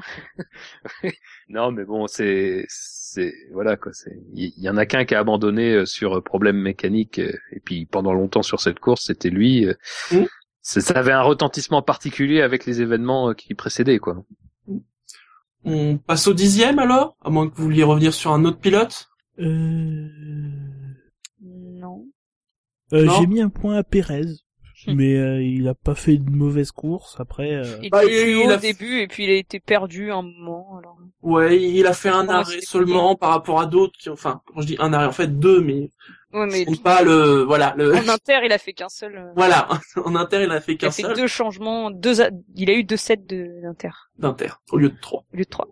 Non, 1.51 1.71
mais 1.73 1.85
bon, 1.85 2.07
c'est, 2.07 2.65
c'est, 2.69 3.33
voilà 3.53 3.77
quoi. 3.77 3.93
C'est, 3.95 4.17
il 4.35 4.53
y, 4.57 4.63
y 4.65 4.69
en 4.69 4.77
a 4.77 4.85
qu'un 4.87 5.05
qui 5.07 5.15
a 5.15 5.19
abandonné 5.21 5.73
euh, 5.73 5.87
sur 5.87 6.19
euh, 6.19 6.21
problème 6.21 6.57
mécanique, 6.59 7.19
euh, 7.21 7.33
et 7.53 7.61
puis 7.61 7.87
pendant 7.87 8.13
longtemps 8.13 8.43
sur 8.43 8.61
cette 8.61 8.81
course, 8.81 9.07
c'était 9.07 9.31
lui. 9.31 9.67
c'est- 10.61 10.81
Ça 10.83 10.95
avait 10.99 11.13
un 11.13 11.23
retentissement 11.23 11.81
particulier 11.83 12.43
avec 12.43 12.67
les 12.67 12.83
événements 12.83 13.33
qui 13.35 13.55
précédaient, 13.55 13.99
quoi. 13.99 14.25
On 15.65 15.97
passe 15.99 16.29
au 16.29 16.35
dixième 16.35 16.79
alors? 16.79 17.17
À 17.25 17.31
moins 17.31 17.49
que 17.49 17.55
vous 17.57 17.65
vouliez 17.65 17.83
revenir 17.83 18.13
sur 18.15 18.33
un 18.33 18.45
autre 18.45 18.59
pilote? 18.61 19.09
Euh... 19.39 20.09
Non. 21.43 22.07
Euh. 22.93 23.09
J'ai 23.19 23.27
mis 23.27 23.41
un 23.41 23.49
point 23.51 23.77
à 23.77 23.83
Pérez, 23.85 24.25
Hmm. 24.87 24.93
mais 24.95 25.17
euh, 25.17 25.43
il 25.43 25.67
a 25.67 25.75
pas 25.75 25.97
fait 25.97 26.19
de 26.19 26.31
mauvaise 26.31 26.71
course. 26.71 27.17
Après, 27.19 27.53
euh, 27.53 27.65
Il 27.83 27.91
Bah, 27.91 28.05
était 28.05 28.31
il 28.31 28.49
a- 28.49 28.55
au 28.55 28.59
début 28.59 29.01
et 29.01 29.09
puis 29.09 29.25
il 29.25 29.31
a 29.31 29.35
été 29.35 29.59
perdu 29.59 30.13
un 30.13 30.23
moment. 30.23 30.79
Alors... 30.79 30.97
Ouais, 31.21 31.61
il 31.61 31.85
a 31.89 31.93
fait 31.93 32.11
un 32.11 32.29
arrêt 32.29 32.61
seulement 32.61 33.17
par 33.17 33.31
rapport 33.31 33.61
à 33.61 33.67
d'autres 33.67 33.95
qui, 33.99 34.09
enfin, 34.09 34.41
quand 34.47 34.61
je 34.61 34.69
dis 34.69 34.77
un 34.79 34.93
arrêt, 34.93 35.07
en 35.07 35.13
fait 35.13 35.37
deux, 35.39 35.61
mais 35.61 35.91
Ouais, 36.33 36.47
mais 36.47 36.65
pas 36.85 37.03
le, 37.03 37.43
voilà, 37.43 37.75
le, 37.77 37.93
en 37.93 38.09
inter, 38.09 38.39
il 38.45 38.53
a 38.53 38.59
fait 38.59 38.73
qu'un 38.73 38.89
seul. 38.89 39.17
euh, 39.17 39.33
voilà, 39.35 39.67
en 40.05 40.15
inter, 40.15 40.45
il 40.45 40.51
a 40.53 40.61
fait 40.61 40.73
Il 40.75 40.79
qu'un 40.79 40.89
a 40.89 40.91
fait 40.93 41.03
seul 41.03 41.17
deux 41.17 41.27
changements, 41.27 41.91
deux. 41.91 42.21
a- 42.21 42.31
Il 42.55 42.71
a 42.71 42.75
eu 42.75 42.85
deux 42.85 42.97
sets 42.99 43.17
de 43.17 43.61
d'inter 43.63 43.91
d'inter 44.19 44.51
au 44.71 44.77
lieu 44.79 44.91
de 44.91 44.97
trois. 45.01 45.25
au 45.33 45.37
lieu 45.37 45.45
de 45.45 45.49
trois. 45.51 45.67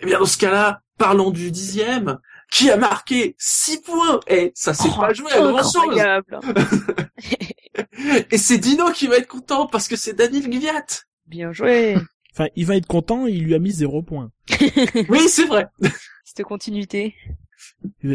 Eh 0.00 0.06
bien, 0.06 0.18
dans 0.18 0.26
ce 0.26 0.38
cas-là, 0.38 0.80
parlons 0.98 1.30
du 1.30 1.50
dixième, 1.50 2.18
qui 2.52 2.70
a 2.70 2.76
marqué 2.76 3.34
6 3.38 3.80
points. 3.80 4.20
Et 4.28 4.52
ça 4.54 4.74
s'est 4.74 4.90
Oh, 4.94 5.00
pas 5.00 5.14
joué 5.14 5.32
à 5.32 5.40
grand 5.40 5.62
chose. 5.62 5.98
Et 8.30 8.38
c'est 8.38 8.58
Dino 8.58 8.92
qui 8.92 9.06
va 9.06 9.16
être 9.16 9.26
content 9.26 9.66
parce 9.66 9.88
que 9.88 9.96
c'est 9.96 10.12
Daniel 10.12 10.48
Gviat. 10.48 10.84
Bien 11.26 11.52
joué. 11.52 11.96
Enfin, 12.34 12.48
il 12.54 12.66
va 12.66 12.76
être 12.76 12.86
content, 12.86 13.26
il 13.26 13.44
lui 13.44 13.54
a 13.54 13.58
mis 13.58 13.72
zéro 13.72 14.02
point. 14.02 14.30
Oui, 15.08 15.28
c'est 15.28 15.46
vrai. 15.46 15.66
Cette 16.24 16.44
continuité. 16.44 17.14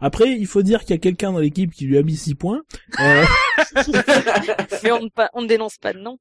Après, 0.00 0.32
il 0.32 0.46
faut 0.46 0.62
dire 0.62 0.80
qu'il 0.80 0.90
y 0.90 0.94
a 0.94 0.98
quelqu'un 0.98 1.32
dans 1.32 1.38
l'équipe 1.38 1.72
qui 1.72 1.86
lui 1.86 1.96
a 1.96 2.02
mis 2.02 2.16
six 2.16 2.34
points. 2.34 2.62
Euh, 3.00 3.24
Mais 4.82 4.92
on 4.92 5.04
ne, 5.04 5.08
pas, 5.08 5.30
on 5.34 5.42
ne 5.42 5.46
dénonce 5.46 5.78
pas 5.78 5.92
de 5.92 6.00
nom. 6.00 6.18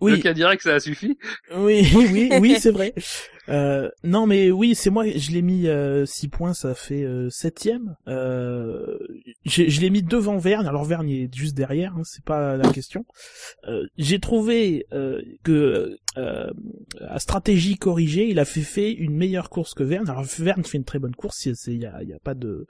Le 0.00 0.12
oui, 0.12 0.20
cas 0.20 0.32
direct, 0.32 0.62
ça 0.62 0.74
a 0.74 0.80
suffi. 0.80 1.18
oui, 1.56 1.90
oui, 1.94 2.30
oui, 2.40 2.56
c'est 2.60 2.70
vrai. 2.70 2.94
Euh, 3.48 3.88
non, 4.02 4.26
mais 4.26 4.50
oui, 4.50 4.74
c'est 4.74 4.90
moi. 4.90 5.06
Je 5.08 5.30
l'ai 5.30 5.42
mis 5.42 5.66
6 6.06 6.28
points, 6.28 6.54
ça 6.54 6.74
fait 6.74 7.04
euh, 7.04 7.28
septième. 7.30 7.96
Euh, 8.08 8.98
j'ai- 9.44 9.70
je 9.70 9.80
l'ai 9.80 9.90
mis 9.90 10.02
devant 10.02 10.38
Verne. 10.38 10.66
Alors 10.66 10.84
Verne 10.84 11.08
est 11.08 11.34
juste 11.34 11.56
derrière, 11.56 11.94
hein, 11.96 12.02
c'est 12.04 12.24
pas 12.24 12.56
la 12.56 12.68
question. 12.70 13.04
Euh, 13.68 13.84
j'ai 13.96 14.18
trouvé 14.18 14.86
euh, 14.92 15.22
que 15.44 15.96
euh, 16.18 16.50
à 17.06 17.18
stratégie 17.18 17.76
corrigée, 17.76 18.28
il 18.28 18.38
a 18.38 18.44
fait 18.44 18.62
fait 18.62 18.92
une 18.92 19.14
meilleure 19.14 19.50
course 19.50 19.74
que 19.74 19.82
Verne. 19.84 20.08
Alors 20.08 20.24
Verne 20.24 20.64
fait 20.64 20.78
une 20.78 20.84
très 20.84 20.98
bonne 20.98 21.14
course. 21.14 21.44
Il 21.46 21.54
y 21.82 21.86
a, 21.86 22.02
y 22.02 22.12
a 22.14 22.18
pas 22.18 22.34
de, 22.34 22.66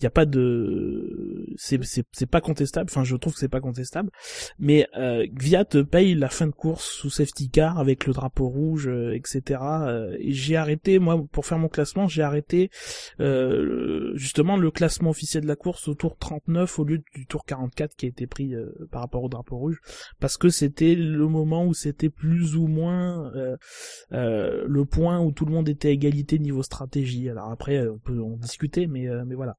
il 0.00 0.04
y 0.04 0.06
a 0.06 0.10
pas 0.10 0.24
de, 0.26 1.46
c'est 1.56 1.78
c'est 2.12 2.26
pas 2.30 2.40
contestable. 2.40 2.88
Enfin, 2.90 3.04
je 3.04 3.16
trouve 3.16 3.34
que 3.34 3.40
c'est 3.40 3.48
pas 3.48 3.60
contestable. 3.60 4.10
Mais 4.58 4.86
euh, 4.96 5.26
Gviat 5.26 5.64
paye 5.90 6.14
la 6.14 6.28
fin 6.28 6.46
de 6.46 6.52
course 6.52 6.86
sous 6.88 7.10
safety 7.10 7.50
car 7.50 7.78
avec 7.78 8.06
le 8.06 8.12
drapeau 8.12 8.48
rouge, 8.48 8.88
euh, 8.88 9.12
etc. 9.14 9.60
Euh, 9.98 10.16
j'ai 10.20 10.56
arrêté, 10.56 10.98
moi, 10.98 11.22
pour 11.32 11.46
faire 11.46 11.58
mon 11.58 11.68
classement, 11.68 12.08
j'ai 12.08 12.22
arrêté 12.22 12.70
euh, 13.20 14.12
justement 14.14 14.56
le 14.56 14.70
classement 14.70 15.10
officiel 15.10 15.42
de 15.42 15.48
la 15.48 15.56
course 15.56 15.88
au 15.88 15.94
tour 15.94 16.16
39 16.16 16.78
au 16.78 16.84
lieu 16.84 17.02
du 17.14 17.26
tour 17.26 17.44
44 17.44 17.94
qui 17.96 18.06
a 18.06 18.08
été 18.08 18.26
pris 18.26 18.54
euh, 18.54 18.70
par 18.90 19.02
rapport 19.02 19.22
au 19.22 19.28
drapeau 19.28 19.56
rouge, 19.56 19.80
parce 20.20 20.36
que 20.36 20.48
c'était 20.48 20.94
le 20.94 21.26
moment 21.26 21.64
où 21.64 21.74
c'était 21.74 22.10
plus 22.10 22.56
ou 22.56 22.66
moins 22.66 23.32
euh, 23.34 23.56
le 24.66 24.84
point 24.84 25.20
où 25.20 25.32
tout 25.32 25.44
le 25.44 25.52
monde 25.52 25.68
était 25.68 25.88
à 25.88 25.92
égalité 25.92 26.38
niveau 26.38 26.62
stratégie. 26.62 27.28
Alors 27.28 27.50
après, 27.50 27.86
on 27.88 27.98
peut 27.98 28.22
en 28.22 28.36
discuter, 28.36 28.86
mais 28.86 29.06
mais 29.26 29.34
voilà. 29.34 29.56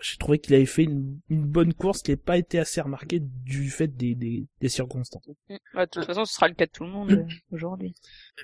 J'ai 0.00 0.16
trouvé 0.16 0.38
qu'il 0.38 0.54
avait 0.54 0.66
fait 0.66 0.84
une, 0.84 1.20
bonne 1.28 1.74
course 1.74 2.02
qui 2.02 2.10
n'a 2.10 2.16
pas 2.16 2.36
été 2.36 2.58
assez 2.58 2.80
remarquée 2.80 3.20
du 3.20 3.70
fait 3.70 3.88
des, 3.88 4.14
des, 4.14 4.68
circonstances. 4.68 5.28
Ouais, 5.48 5.86
de 5.86 5.90
toute 5.90 6.04
façon, 6.04 6.24
ce 6.24 6.34
sera 6.34 6.48
le 6.48 6.54
cas 6.54 6.66
de 6.66 6.70
tout 6.70 6.84
le 6.84 6.90
monde 6.90 7.26
aujourd'hui. 7.52 7.94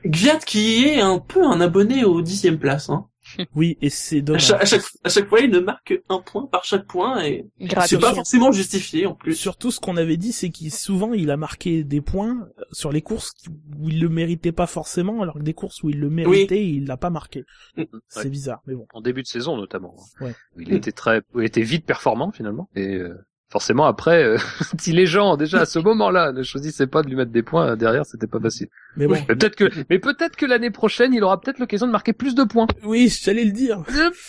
Gviat 0.07 0.39
qui 0.39 0.85
est 0.85 1.01
un 1.01 1.19
peu 1.19 1.45
un 1.45 1.61
abonné 1.61 2.05
au 2.05 2.23
dixième 2.23 2.59
place. 2.59 2.91
Hein. 2.91 3.07
Oui, 3.55 3.79
et 3.81 3.89
c'est 3.89 4.19
À, 4.19 4.21
dommage. 4.23 4.47
chaque, 4.47 4.63
à, 4.63 4.65
chaque, 4.67 4.83
à 5.05 5.09
chaque 5.09 5.29
fois, 5.29 5.41
il 5.41 5.51
ne 5.51 5.61
marque 5.61 5.95
un 6.09 6.19
point 6.19 6.45
par 6.47 6.65
chaque 6.65 6.87
point 6.87 7.23
et 7.23 7.47
c'est 7.87 7.99
pas 8.01 8.13
forcément 8.15 8.51
justifié 8.51 9.07
en 9.07 9.15
plus. 9.15 9.35
Surtout, 9.37 9.71
ce 9.71 9.79
qu'on 9.79 9.97
avait 9.97 10.17
dit, 10.17 10.33
c'est 10.33 10.51
qu'il 10.51 10.73
souvent 10.73 11.13
il 11.15 11.31
a 11.31 11.37
marqué 11.37 11.85
des 11.85 12.01
points 12.01 12.49
euh, 12.59 12.63
sur 12.73 12.91
les 12.91 13.01
courses 13.01 13.33
où 13.79 13.89
il 13.91 14.01
le 14.01 14.09
méritait 14.09 14.51
pas 14.53 14.67
forcément, 14.67 15.23
alors 15.23 15.35
que 15.39 15.43
des 15.45 15.55
courses 15.55 15.83
où 15.85 15.89
il 15.91 16.01
le 16.01 16.11
méritait, 16.11 16.67
il 16.67 16.87
l'a 16.87 16.97
pas 16.97 17.11
marqué. 17.11 17.45
Mm. 17.77 17.85
C'est 18.09 18.25
Ouais. 18.25 18.29
bizarre, 18.31 18.61
mais 18.67 18.75
bon. 18.75 18.87
En 18.93 19.01
début 19.01 19.23
de 19.23 19.29
saison, 19.29 19.57
notamment. 19.57 19.95
Ouais. 20.21 20.35
Où 20.57 20.61
Il 20.61 20.75
était 20.75 20.93
très, 20.93 21.23
il 21.37 21.45
était 21.45 21.63
vite 21.63 21.87
performant, 21.87 22.33
finalement. 22.33 22.69
Et, 22.75 22.97
euh, 22.97 23.15
forcément, 23.53 23.85
après, 23.85 24.25
euh, 24.25 24.39
si 24.81 24.91
les 24.93 25.07
gens, 25.07 25.37
déjà, 25.37 25.61
à 25.61 25.67
ce 25.67 25.79
moment-là, 25.79 26.33
ne 26.33 26.43
choisissaient 26.43 26.87
pas 26.89 27.03
de 27.03 27.09
lui 27.09 27.15
mettre 27.17 27.31
des 27.31 27.43
points 27.45 27.69
euh, 27.73 27.77
derrière, 27.77 28.05
c'était 28.05 28.27
pas 28.27 28.41
facile. 28.41 28.67
Mais 28.97 29.07
bon. 29.07 29.15
Mais 29.15 29.37
peut-être 29.37 29.55
que, 29.55 29.71
mais 29.91 29.99
peut-être 30.01 30.35
que 30.37 30.47
l'année 30.47 30.71
prochaine, 30.71 31.15
il 31.15 31.23
aura 31.23 31.41
peut-être 31.41 31.59
l'occasion 31.61 31.87
de 31.87 31.93
marquer 31.93 32.13
plus 32.13 32.35
de 32.35 32.43
points. 32.45 32.67
Oui, 32.83 33.09
j'allais 33.23 33.45
le 33.45 33.53
dire. 33.53 33.83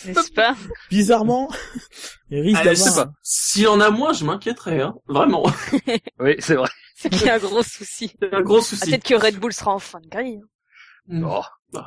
N'est-ce 0.06 0.32
pas? 0.32 0.56
Bizarrement, 0.92 1.50
il 2.30 2.42
risque 2.42 2.62
Ah, 2.64 2.70
je 2.70 2.76
sais 2.76 2.86
d'avoir. 2.86 3.06
pas. 3.08 3.14
S'il 3.24 3.68
en 3.70 3.80
a 3.80 3.90
moins, 3.90 4.14
je 4.14 4.26
m'inquiéterais, 4.26 4.82
hein. 4.82 4.94
Vraiment. 5.08 5.44
Oui, 6.20 6.36
c'est 6.40 6.56
vrai. 6.56 6.70
C'est 6.96 7.10
qu'il 7.10 7.26
y 7.26 7.30
a 7.30 7.36
un 7.36 7.40
gros 7.40 7.64
souci. 7.64 8.14
Un 8.32 8.42
gros 8.42 8.60
Ah, 8.60 8.62
souci. 8.62 8.86
Peut-être 8.92 9.04
que 9.04 9.16
Red 9.16 9.38
Bull 9.40 9.52
sera 9.54 9.74
en 9.74 9.80
fin 9.80 10.00
de 10.00 10.08
grille. 10.08 10.40
hein. 10.44 11.20
Mm. 11.20 11.24
Oh. 11.28 11.42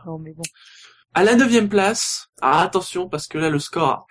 Non, 0.07 0.19
mais 0.19 0.33
bon. 0.33 0.43
À 1.15 1.25
la 1.25 1.35
neuvième 1.37 1.69
place, 1.71 2.27
ah, 2.43 2.61
attention 2.63 3.09
parce 3.09 3.27
que 3.29 3.39
là 3.39 3.49
le 3.49 3.59
score 3.59 3.89
a 3.89 4.07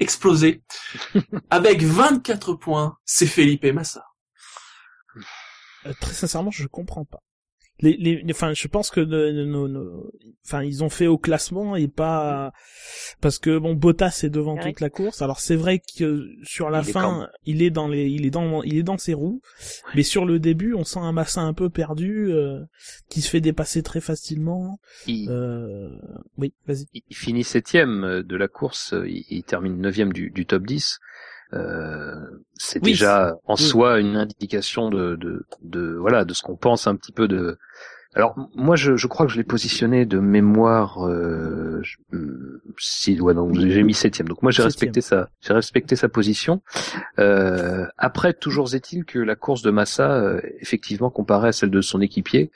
explosé. 0.00 0.62
Avec 1.50 1.82
24 1.82 2.54
points, 2.54 2.98
c'est 3.04 3.26
Felipe 3.26 3.64
Massa. 3.64 4.04
Euh, 5.86 5.92
très 6.00 6.12
sincèrement, 6.12 6.50
je 6.50 6.66
comprends 6.66 7.04
pas. 7.04 7.22
Les, 7.80 7.96
les, 7.96 8.22
les- 8.22 8.32
enfin, 8.32 8.54
je 8.54 8.66
pense 8.66 8.90
que 8.90 9.00
nos, 9.00 9.44
nos- 9.46 9.68
nos- 9.68 10.10
enfin, 10.44 10.62
ils 10.64 10.82
ont 10.82 10.88
fait 10.88 11.06
au 11.06 11.16
classement 11.18 11.76
et 11.76 11.86
pas 11.86 12.52
parce 13.20 13.38
que 13.38 13.56
bon, 13.58 13.74
Bottas 13.74 14.22
est 14.24 14.30
devant 14.30 14.56
Ouais. 14.56 14.64
toute 14.64 14.80
la 14.80 14.90
course. 14.90 15.22
Alors 15.22 15.38
c'est 15.38 15.54
vrai 15.56 15.80
que 15.96 16.26
sur 16.42 16.70
la 16.70 16.80
Il 16.82 16.88
est 16.88 16.92
fin, 16.92 17.28
il 17.44 17.62
est 17.62 17.70
dans 17.70 17.86
les, 17.86 18.06
il 18.08 18.26
est 18.26 18.30
dans, 18.30 18.62
il 18.64 18.76
est 18.78 18.82
dans 18.82 18.98
ses 18.98 19.14
roues. 19.14 19.40
Mais 19.94 20.02
sur 20.02 20.24
le 20.26 20.38
début, 20.40 20.74
on 20.74 20.84
sent 20.84 20.98
un 20.98 21.12
Massa 21.12 21.40
un 21.42 21.54
peu 21.54 21.70
perdu, 21.70 22.32
euh, 22.32 22.60
qui 23.08 23.20
se 23.20 23.30
fait 23.30 23.40
dépasser 23.40 23.82
très 23.82 24.00
facilement. 24.00 24.80
Il, 25.06 25.28
Euh... 25.30 25.88
Oui, 26.36 26.52
vas-y. 26.66 26.86
il 26.92 27.16
finit 27.16 27.44
septième 27.44 28.22
de 28.22 28.36
la 28.36 28.48
course, 28.48 28.94
il, 29.06 29.24
il 29.30 29.44
termine 29.44 29.80
neuvième 29.80 30.12
du, 30.12 30.30
du 30.30 30.46
top 30.46 30.66
10. 30.66 30.98
Euh, 31.54 32.14
c'est 32.54 32.82
Oui, 32.82 32.90
déjà 32.92 33.36
en 33.46 33.54
oui. 33.54 33.62
soi 33.62 33.98
une 34.00 34.16
indication 34.16 34.90
de, 34.90 35.16
de, 35.16 35.46
de 35.62 35.94
voilà 35.96 36.24
de 36.24 36.34
ce 36.34 36.42
qu'on 36.42 36.56
pense 36.56 36.86
un 36.86 36.94
petit 36.96 37.12
peu 37.12 37.26
de. 37.28 37.58
Alors 38.14 38.34
moi 38.54 38.74
je, 38.74 38.96
je 38.96 39.06
crois 39.06 39.26
que 39.26 39.32
je 39.32 39.36
l'ai 39.38 39.44
positionné 39.44 40.04
de 40.06 40.18
mémoire. 40.18 41.06
Euh, 41.06 41.82
hum, 42.12 42.60
si 42.78 43.20
ouais 43.20 43.34
donc 43.34 43.54
j'ai 43.54 43.82
mis 43.82 43.94
septième. 43.94 44.28
Donc 44.28 44.42
moi 44.42 44.50
j'ai 44.50 44.62
Septième. 44.62 44.88
respecté 44.90 45.00
sa 45.00 45.28
j'ai 45.40 45.52
respecté 45.54 45.96
sa 45.96 46.08
position. 46.08 46.60
Euh, 47.18 47.86
après 47.96 48.32
toujours 48.34 48.74
est-il 48.74 49.04
que 49.04 49.18
la 49.18 49.36
course 49.36 49.62
de 49.62 49.70
Massa 49.70 50.10
euh, 50.16 50.40
effectivement 50.60 51.10
comparée 51.10 51.48
à 51.48 51.52
celle 51.52 51.70
de 51.70 51.80
son 51.80 52.00
équipier 52.00 52.50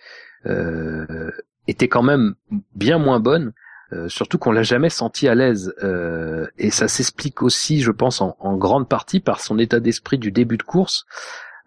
euh, 0.47 1.31
était 1.69 1.89
quand 1.89 2.03
même 2.03 2.35
bien 2.75 2.99
moins 2.99 3.21
bonne. 3.21 3.53
Euh, 3.93 4.09
surtout 4.09 4.39
qu'on 4.39 4.53
l'a 4.53 4.63
jamais 4.63 4.91
senti 4.91 5.29
à 5.29 5.35
l'aise 5.35 5.75
Euh, 5.83 6.47
et 6.59 6.71
ça 6.71 6.89
s'explique 6.89 7.43
aussi, 7.43 7.83
je 7.83 7.91
pense, 7.91 8.21
en, 8.21 8.57
grande 8.57 8.89
partie 8.89 9.21
par 9.21 9.41
son 9.41 9.59
état 9.59 9.81
d'esprit 9.81 10.19
du 10.19 10.31
début 10.31 10.57
de 10.57 10.63
course, 10.63 11.07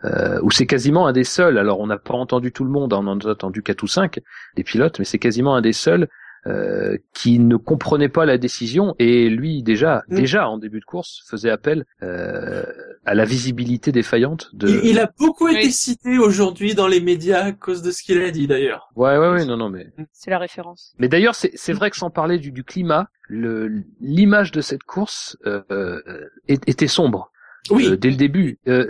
euh, 0.03 0.39
où 0.41 0.51
c'est 0.51 0.65
quasiment 0.65 1.07
un 1.07 1.13
des 1.13 1.23
seuls. 1.23 1.57
Alors 1.57 1.79
on 1.79 1.87
n'a 1.87 1.97
pas 1.97 2.13
entendu 2.13 2.51
tout 2.51 2.63
le 2.63 2.69
monde, 2.69 2.93
on 2.93 3.07
en 3.07 3.19
a 3.19 3.31
entendu 3.31 3.61
quatre 3.61 3.83
ou 3.83 3.87
cinq 3.87 4.19
des 4.55 4.63
pilotes, 4.63 4.99
mais 4.99 5.05
c'est 5.05 5.19
quasiment 5.19 5.55
un 5.55 5.61
des 5.61 5.73
seuls 5.73 6.07
euh, 6.47 6.97
qui 7.13 7.39
ne 7.39 7.55
comprenait 7.55 8.09
pas 8.09 8.25
la 8.25 8.37
décision 8.37 8.95
et 8.99 9.29
lui 9.29 9.63
déjà, 9.63 10.03
Mm. 10.09 10.15
déjà 10.15 10.47
en 10.47 10.57
début 10.57 10.79
de 10.79 10.85
course, 10.85 11.23
faisait 11.29 11.49
appel 11.49 11.85
euh, 12.03 12.63
à 13.05 13.13
la 13.15 13.25
visibilité 13.25 13.91
défaillante 13.91 14.49
de. 14.53 14.67
Il, 14.67 14.85
il 14.91 14.99
a 14.99 15.09
beaucoup 15.19 15.47
été 15.47 15.71
cité 15.71 16.17
aujourd'hui 16.19 16.75
dans 16.75 16.87
les 16.87 17.01
médias 17.01 17.43
à 17.43 17.51
cause 17.51 17.81
de 17.81 17.91
ce 17.91 18.03
qu'il 18.03 18.21
a 18.21 18.31
dit 18.31 18.47
d'ailleurs. 18.47 18.89
Ouais, 18.95 19.17
ouais, 19.17 19.29
ouais, 19.29 19.45
non, 19.45 19.57
non, 19.57 19.69
mais 19.69 19.87
C'est 20.11 20.31
la 20.31 20.39
référence. 20.39 20.93
Mais 20.99 21.07
d'ailleurs, 21.07 21.35
c'est 21.35 21.51
c'est 21.55 21.73
vrai 21.73 21.89
que 21.89 21.97
sans 21.97 22.09
parler 22.09 22.37
du, 22.37 22.51
du 22.51 22.63
climat, 22.63 23.07
le- 23.27 23.83
l'image 23.99 24.51
de 24.51 24.61
cette 24.61 24.83
course 24.83 25.37
euh, 25.45 25.61
euh, 25.71 25.99
était 26.47 26.87
sombre 26.87 27.31
Oui. 27.71 27.87
euh, 27.87 27.95
dès 27.97 28.09
le 28.09 28.15
début. 28.15 28.59
Euh, 28.67 28.87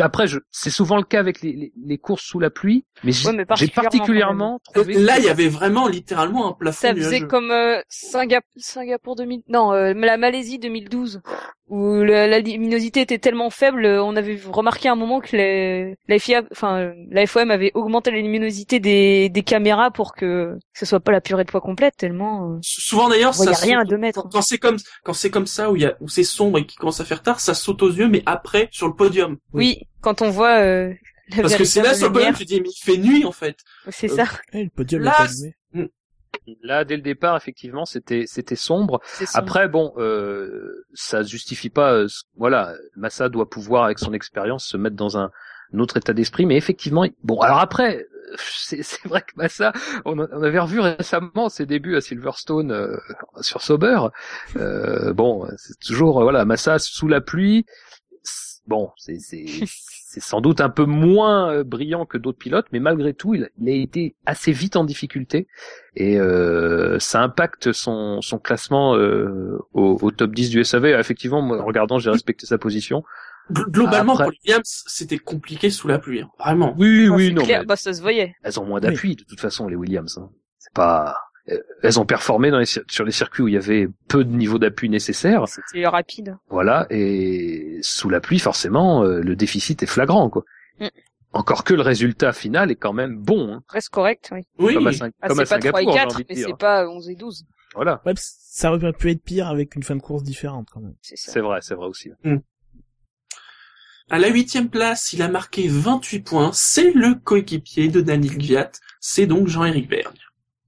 après, 0.00 0.26
je- 0.26 0.38
c'est 0.50 0.70
souvent 0.70 0.96
le 0.96 1.02
cas 1.02 1.20
avec 1.20 1.40
les, 1.42 1.52
les, 1.52 1.72
les 1.82 1.98
courses 1.98 2.22
sous 2.22 2.38
la 2.40 2.50
pluie, 2.50 2.84
mais 3.04 3.12
j'ai 3.12 3.28
Ouais, 3.28 3.44
particulièrement 3.44 3.82
particulièrement 3.90 4.60
trouvé. 4.64 4.94
Là, 4.94 5.16
que- 5.16 5.20
il 5.22 5.24
y 5.26 5.28
avait 5.30 5.48
vraiment 5.48 5.88
littéralement 5.88 6.48
un 6.48 6.52
plafond 6.52 6.78
Ça 6.88 6.94
faisait 6.94 7.08
nuageux. 7.10 7.26
comme 7.26 7.50
euh, 7.50 7.80
Singa- 7.90 8.40
Singapour 8.56 9.16
2000, 9.16 9.42
non, 9.48 9.72
euh, 9.72 9.94
la 9.94 10.16
Malaisie 10.18 10.58
2012, 10.58 11.20
où 11.68 12.02
la, 12.02 12.26
la 12.26 12.38
luminosité 12.40 13.00
était 13.02 13.18
tellement 13.18 13.50
faible, 13.50 13.84
euh, 13.84 14.02
on 14.02 14.16
avait 14.16 14.40
remarqué 14.50 14.88
à 14.88 14.92
un 14.92 14.96
moment 14.96 15.20
que 15.20 15.36
les, 15.36 15.94
la 16.08 16.18
FIA, 16.18 16.42
enfin, 16.52 16.78
euh, 16.78 16.92
la 17.10 17.26
FOM 17.26 17.50
avait 17.50 17.70
augmenté 17.74 18.10
la 18.10 18.18
luminosité 18.18 18.80
des, 18.80 19.28
des 19.28 19.42
caméras 19.42 19.90
pour 19.90 20.14
que 20.14 20.56
ce 20.72 20.86
soit 20.86 21.00
pas 21.00 21.12
la 21.12 21.20
purée 21.20 21.44
de 21.44 21.50
poids 21.50 21.60
complète, 21.60 21.94
tellement. 21.96 22.52
euh, 22.52 22.58
Souvent 22.62 23.08
d'ailleurs, 23.08 23.34
ça 23.34 23.52
rien 23.52 23.80
à 23.80 23.84
deux 23.84 23.98
mètres. 23.98 24.22
Quand, 24.22 24.28
quand 24.30 24.42
c'est 24.42 24.58
comme 24.58 24.76
quand 25.04 25.12
c'est 25.12 25.30
comme 25.30 25.46
ça 25.46 25.70
où 25.70 25.76
il 25.76 25.82
y 25.82 25.86
a 25.86 25.96
où 26.00 26.08
c'est 26.08 26.24
sombre 26.24 26.58
et 26.58 26.66
qui 26.66 26.76
commence 26.76 27.00
à 27.00 27.04
faire 27.04 27.22
tard, 27.22 27.40
ça 27.40 27.54
saute 27.54 27.82
aux 27.82 27.90
yeux, 27.90 28.08
mais 28.08 28.22
après 28.26 28.68
sur 28.72 28.86
le 28.86 28.94
podium. 28.94 29.36
Oui, 29.52 29.80
quand 30.00 30.22
on 30.22 30.30
voit 30.30 30.58
euh, 30.60 30.92
la 31.36 31.42
Parce 31.42 31.56
que 31.56 31.64
c'est 31.64 31.82
là 31.82 31.94
sur 31.94 32.06
le 32.08 32.12
podium, 32.14 32.34
tu 32.34 32.44
dis 32.44 32.60
mais 32.60 32.68
il 32.70 32.80
fait 32.84 32.96
nuit 32.96 33.24
en 33.24 33.32
fait. 33.32 33.56
c'est 33.90 34.10
euh, 34.10 34.16
ça. 34.16 34.24
Eh, 34.52 34.64
le 34.64 34.70
podium 34.70 35.02
Là, 35.02 35.16
est 35.20 35.24
allumé. 35.74 35.90
Là, 36.62 36.84
dès 36.84 36.96
le 36.96 37.02
départ, 37.02 37.36
effectivement, 37.36 37.84
c'était 37.84 38.24
c'était 38.26 38.56
sombre. 38.56 39.00
sombre. 39.04 39.30
Après, 39.34 39.68
bon, 39.68 39.92
euh, 39.98 40.84
ça 40.94 41.22
justifie 41.22 41.70
pas. 41.70 41.92
euh, 41.92 42.06
voilà, 42.36 42.74
Massa 42.96 43.28
doit 43.28 43.48
pouvoir, 43.48 43.84
avec 43.84 43.98
son 43.98 44.12
expérience, 44.12 44.64
se 44.64 44.76
mettre 44.76 44.96
dans 44.96 45.18
un, 45.18 45.30
un 45.74 45.78
autre 45.78 45.96
état 45.96 46.12
d'esprit. 46.12 46.46
Mais 46.46 46.56
effectivement, 46.56 47.06
bon, 47.22 47.40
alors 47.40 47.58
après, 47.58 48.06
euh, 48.28 48.36
c'est 48.38 49.04
vrai 49.06 49.22
que 49.22 49.32
Massa, 49.36 49.72
on, 50.04 50.18
avait 50.18 50.58
revu 50.58 50.80
récemment 50.80 51.48
ses 51.48 51.66
débuts 51.66 51.96
à 51.96 52.00
Silverstone 52.00 52.72
euh, 52.72 52.96
sur 53.40 53.62
Sauber. 53.62 54.00
Euh, 54.56 55.12
bon, 55.12 55.46
c'est 55.56 55.78
toujours 55.80 56.22
voilà, 56.22 56.44
Massa 56.44 56.78
sous 56.78 57.08
la 57.08 57.20
pluie. 57.20 57.66
bon, 58.66 58.90
c'est 58.96 59.18
c'est 60.10 60.20
sans 60.20 60.40
doute 60.40 60.62
un 60.62 60.70
peu 60.70 60.84
moins 60.86 61.52
euh, 61.52 61.64
brillant 61.64 62.06
que 62.06 62.16
d'autres 62.16 62.38
pilotes, 62.38 62.64
mais 62.72 62.80
malgré 62.80 63.12
tout, 63.12 63.34
il, 63.34 63.50
il 63.60 63.68
a 63.68 63.72
été 63.72 64.16
assez 64.24 64.52
vite 64.52 64.76
en 64.76 64.84
difficulté 64.84 65.46
et 65.96 66.18
euh, 66.18 66.98
ça 66.98 67.20
impacte 67.22 67.72
son 67.72 68.22
son 68.22 68.38
classement 68.38 68.94
euh, 68.96 69.58
au, 69.74 69.98
au 70.00 70.10
top 70.10 70.32
10 70.34 70.48
du 70.48 70.64
SAV. 70.64 70.86
Effectivement, 70.98 71.42
moi, 71.42 71.60
en 71.60 71.64
regardant, 71.66 71.98
j'ai 71.98 72.08
respecté 72.10 72.46
sa 72.46 72.56
position. 72.56 73.04
Gl- 73.52 73.70
Globalement, 73.70 74.14
Après- 74.14 74.24
pour 74.24 74.32
les 74.32 74.38
Williams, 74.46 74.84
c'était 74.86 75.18
compliqué 75.18 75.68
sous 75.68 75.88
la 75.88 75.98
pluie, 75.98 76.22
hein. 76.22 76.30
vraiment. 76.38 76.74
Oui, 76.78 77.08
Ah, 77.10 77.14
oui, 77.14 77.32
non, 77.34 77.44
clair, 77.44 77.60
mais 77.60 77.66
bah 77.66 77.76
ça 77.76 77.92
se 77.92 78.00
voyait. 78.00 78.34
elles 78.42 78.58
ont 78.58 78.64
moins 78.64 78.80
d'appui 78.80 79.14
de 79.16 79.24
toute 79.24 79.40
façon 79.40 79.68
les 79.68 79.76
Williams. 79.76 80.16
hein. 80.18 80.30
C'est 80.58 80.72
pas 80.72 81.16
elles 81.82 81.98
ont 82.00 82.04
performé 82.06 82.50
dans 82.50 82.58
les, 82.58 82.64
cir- 82.66 82.82
sur 82.90 83.04
les 83.04 83.12
circuits 83.12 83.42
où 83.42 83.48
il 83.48 83.54
y 83.54 83.56
avait 83.56 83.88
peu 84.08 84.24
de 84.24 84.30
niveau 84.34 84.58
d'appui 84.58 84.88
nécessaire. 84.90 85.44
C'était 85.48 85.86
rapide. 85.86 86.36
Voilà, 86.48 86.86
et 86.90 87.78
sous 87.82 88.08
la 88.10 88.20
pluie, 88.20 88.38
forcément, 88.38 89.02
euh, 89.04 89.20
le 89.20 89.34
déficit 89.36 89.82
est 89.82 89.86
flagrant, 89.86 90.28
quoi. 90.30 90.44
Mm. 90.80 90.86
Encore 91.32 91.64
que 91.64 91.74
le 91.74 91.82
résultat 91.82 92.32
final 92.32 92.70
est 92.70 92.76
quand 92.76 92.92
même 92.92 93.16
bon, 93.18 93.52
hein. 93.52 93.62
Reste 93.68 93.90
correct, 93.90 94.30
oui. 94.32 94.42
Oui, 94.58 94.74
comme 94.74 94.86
à, 94.86 94.92
Sing- 94.92 95.10
Ah, 95.20 95.28
comme 95.28 95.40
à 95.40 95.44
c'est 95.46 95.54
pas 95.54 95.58
3 95.58 95.82
et 95.82 95.84
Singapour, 95.84 95.92
j'ai 95.92 95.98
4, 95.98 96.14
envie 96.14 96.24
de 96.24 96.28
mais 96.30 96.34
c'est 96.42 96.56
pas 96.58 96.88
11 96.88 97.08
et 97.10 97.14
12. 97.16 97.44
Voilà, 97.74 98.00
Ouais, 98.06 98.14
ça 98.16 98.72
aurait 98.72 98.92
pu 98.94 99.10
être 99.10 99.22
pire 99.22 99.46
avec 99.48 99.76
une 99.76 99.82
fin 99.82 99.94
de 99.94 100.00
course 100.02 100.22
différente 100.22 100.68
quand 100.72 100.80
même. 100.80 100.94
C'est 101.02 101.16
ça. 101.16 101.32
c'est 101.32 101.40
vrai, 101.40 101.60
c'est 101.62 101.74
vrai 101.74 101.86
aussi. 101.86 102.10
à 104.10 104.18
la 104.18 104.28
huitième 104.28 104.70
place, 104.70 105.12
il 105.12 105.20
a 105.22 105.28
marqué 105.28 105.68
28 105.68 106.20
points. 106.20 106.50
C'est 106.54 106.92
le 106.92 107.14
coéquipier 107.14 107.88
de 107.88 108.00
Daniel 108.00 108.38
Gviat. 108.38 108.70
C'est 109.00 109.26
donc 109.26 109.48
Jean-Éric 109.48 109.88
Berg. 109.88 110.14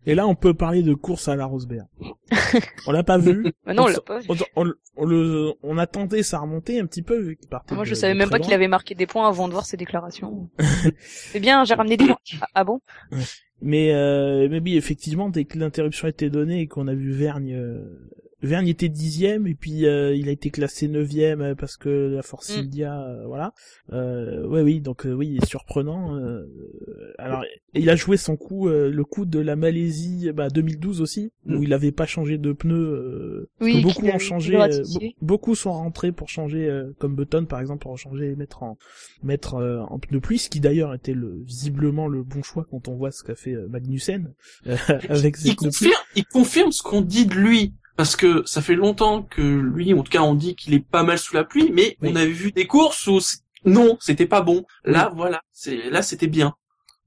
Et 0.07 0.15
là, 0.15 0.27
on 0.27 0.35
peut 0.35 0.55
parler 0.55 0.83
de 0.83 0.95
course 0.95 1.29
à 1.29 1.37
la 1.37 1.45
Rosberg. 1.45 1.87
on 2.87 2.93
l'a 2.93 3.03
pas 3.03 3.19
vu. 3.19 3.53
Bah 3.67 3.75
non, 3.75 3.83
on 3.83 3.87
On 3.87 3.89
l'a 3.89 4.01
pas 4.01 4.19
vu. 4.21 4.27
On, 4.31 4.63
on- 4.65 4.73
on 4.97 5.05
le, 5.07 5.53
on 5.63 5.79
a 5.79 5.87
tenté 5.87 6.23
sa 6.23 6.39
remontée 6.41 6.81
un 6.81 6.87
petit 6.87 7.03
peu 7.03 7.19
vu 7.19 7.37
qu'il 7.37 7.49
partait. 7.49 7.75
Moi, 7.75 7.85
je 7.85 7.91
de- 7.91 7.95
savais 7.95 8.13
de 8.15 8.19
même 8.19 8.29
pas 8.31 8.39
qu'il 8.39 8.53
avait 8.53 8.69
marqué 8.69 8.95
des 8.95 9.07
points 9.07 9.29
avant 9.29 9.47
de 9.47 9.53
voir 9.53 9.65
ses 9.67 9.77
déclarations. 9.77 10.51
c'est 11.01 11.41
bien, 11.41 11.65
j'ai 11.65 11.75
ramené 11.75 11.97
des 11.97 12.07
points. 12.07 12.17
Ah, 12.41 12.47
ah 12.55 12.65
bon 12.65 12.81
Mais, 13.63 13.93
euh, 13.95 14.49
mais 14.51 14.61
oui, 14.61 14.77
effectivement, 14.77 15.29
dès 15.29 15.45
que 15.45 15.59
l'interruption 15.59 16.07
a 16.07 16.11
été 16.11 16.29
donnée 16.31 16.61
et 16.63 16.67
qu'on 16.67 16.89
a 16.89 16.95
vu 16.95 17.13
Vergne, 17.13 17.55
euh, 17.55 18.11
Vergne 18.43 18.69
était 18.69 18.89
dixième 18.89 19.47
et 19.47 19.55
puis 19.55 19.87
euh, 19.87 20.15
il 20.15 20.29
a 20.29 20.33
été 20.33 20.51
classé 20.51 20.89
neuvième 20.89 21.41
euh, 21.43 21.55
parce 21.55 21.77
que 21.77 21.89
la 22.15 22.23
Force 22.23 22.57
Mm. 22.57 22.61
India, 22.61 23.01
euh, 23.03 23.27
voilà. 23.27 23.53
Euh, 23.93 24.47
ouais, 24.47 24.63
oui, 24.63 24.81
donc 24.81 25.07
euh, 25.07 25.13
oui, 25.13 25.39
surprenant. 25.47 26.17
euh, 26.17 26.47
alors, 27.19 27.45
il 27.75 27.89
a 27.91 27.97
joué 27.97 28.17
son 28.17 28.37
coup, 28.37 28.69
euh, 28.69 28.91
le 28.91 29.05
coup 29.05 29.25
de 29.27 29.39
la 29.39 29.57
Malaisie, 29.57 30.31
bah 30.35 30.49
2012 30.49 31.01
aussi, 31.01 31.31
Mm. 31.47 31.57
où 31.57 31.63
il 31.63 31.73
avait 31.73 31.93
pas 31.93 32.07
changé 32.07 32.39
de 32.39 32.53
pneus. 32.53 32.75
euh, 32.75 33.49
parce 33.59 33.71
Oui, 33.71 33.79
que 33.83 33.87
beaucoup 33.87 34.07
ont 34.07 34.19
changé, 34.19 34.57
euh, 34.57 34.69
be- 34.69 35.15
beaucoup 35.23 35.55
sont 35.55 35.73
rentrés 35.73 36.13
pour 36.13 36.29
changer, 36.29 36.69
euh, 36.69 36.93
comme 36.99 37.15
Button 37.15 37.45
par 37.45 37.61
exemple, 37.61 37.83
pour 37.83 37.97
changer 37.99 38.31
et 38.31 38.37
mettre 38.37 38.63
en 38.63 38.77
mettre 39.23 39.55
euh, 39.55 39.81
en 39.81 39.99
pneu 39.99 40.21
pluie, 40.21 40.39
ce 40.39 40.49
qui 40.49 40.61
d'ailleurs 40.61 40.95
était 40.95 41.15
le 41.15 41.41
visiblement 41.45 42.09
le 42.09 42.23
bon 42.23 42.43
choix 42.43 42.67
quand 42.71 42.89
on 42.89 42.95
voit 42.97 43.11
ce 43.11 43.23
qu'a 43.23 43.35
fait 43.35 43.55
Magnussen 43.69 44.33
euh, 44.67 44.77
avec 45.09 45.37
ses 45.37 45.49
Il 45.51 45.57
pneus 45.57 45.71
pluie. 45.71 45.89
confirme, 45.91 46.03
il 46.17 46.25
confirme 46.27 46.73
ce 46.73 46.83
qu'on 46.83 47.03
dit 47.03 47.27
de 47.27 47.35
lui. 47.35 47.75
Parce 48.01 48.17
que 48.17 48.43
ça 48.47 48.63
fait 48.63 48.77
longtemps 48.77 49.25
que 49.25 49.43
lui, 49.43 49.93
en 49.93 50.03
tout 50.03 50.11
cas, 50.11 50.23
on 50.23 50.35
dit 50.35 50.57
qu'il 50.57 50.73
est 50.73 50.81
pas 50.81 51.03
mal 51.03 51.19
sous 51.19 51.35
la 51.35 51.45
pluie, 51.45 51.71
mais 51.71 51.99
Oui. 52.01 52.09
on 52.11 52.17
avait 52.17 52.31
vu 52.31 52.51
des 52.51 52.67
courses 52.67 53.07
où 53.09 53.19
non, 53.67 53.99
c'était 54.01 54.25
pas 54.25 54.41
bon. 54.41 54.65
Là, 54.87 55.13
voilà, 55.15 55.43
c'est 55.53 55.91
là, 55.91 56.01
c'était 56.01 56.27
bien. 56.27 56.55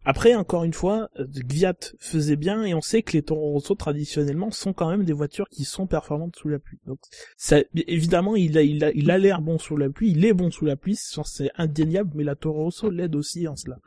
Après, 0.06 0.36
encore 0.36 0.66
une 0.66 0.74
fois, 0.74 1.10
euh, 1.20 1.26
Gviat 1.28 1.74
faisait 1.98 2.36
bien 2.36 2.64
et 2.64 2.76
on 2.76 2.82
sait 2.82 3.02
que 3.02 3.14
les 3.14 3.24
Toro 3.24 3.54
Rosso 3.54 3.74
traditionnellement 3.74 4.52
sont 4.52 4.72
quand 4.72 4.88
même 4.88 5.04
des 5.04 5.14
voitures 5.14 5.50
qui 5.50 5.64
sont 5.64 5.88
performantes 5.88 6.36
sous 6.36 6.50
la 6.50 6.60
pluie. 6.60 6.78
Donc, 6.86 7.00
ça, 7.38 7.58
évidemment, 7.74 8.36
il 8.36 8.56
a, 8.60 8.62
il 8.62 8.84
a, 8.84 8.92
il 8.92 9.10
a 9.10 9.18
l'air 9.18 9.42
bon 9.42 9.58
sous 9.58 9.78
la 9.78 9.90
pluie, 9.90 10.12
il 10.12 10.24
est 10.26 10.34
bon 10.34 10.52
sous 10.52 10.66
la 10.66 10.76
pluie, 10.76 10.96
c'est 10.96 11.50
indéniable, 11.56 12.12
mais 12.14 12.24
la 12.24 12.36
Toro 12.36 12.66
Rosso 12.66 12.92
l'aide 12.92 13.16
aussi 13.16 13.48
en 13.48 13.56
cela. 13.56 13.78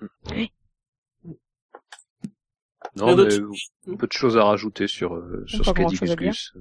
Non, 2.96 3.16
mais 3.16 3.96
peu 3.96 4.06
de 4.06 4.12
choses 4.12 4.36
à 4.36 4.44
rajouter 4.44 4.86
sur, 4.86 5.14
euh, 5.14 5.44
sur 5.46 5.64
ce 5.64 5.70
qu'a 5.70 5.84
dit. 5.84 5.98
Gus. 6.16 6.54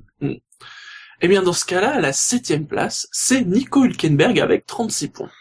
Eh 1.22 1.28
bien, 1.28 1.42
dans 1.42 1.54
ce 1.54 1.66
cas-là, 1.66 1.96
à 1.96 2.02
la 2.02 2.12
septième 2.12 2.68
place, 2.68 3.08
c'est 3.12 3.46
Nico 3.46 3.86
Hülkenberg 3.86 4.40
avec 4.40 4.66
36 4.66 5.08
points. 5.10 5.32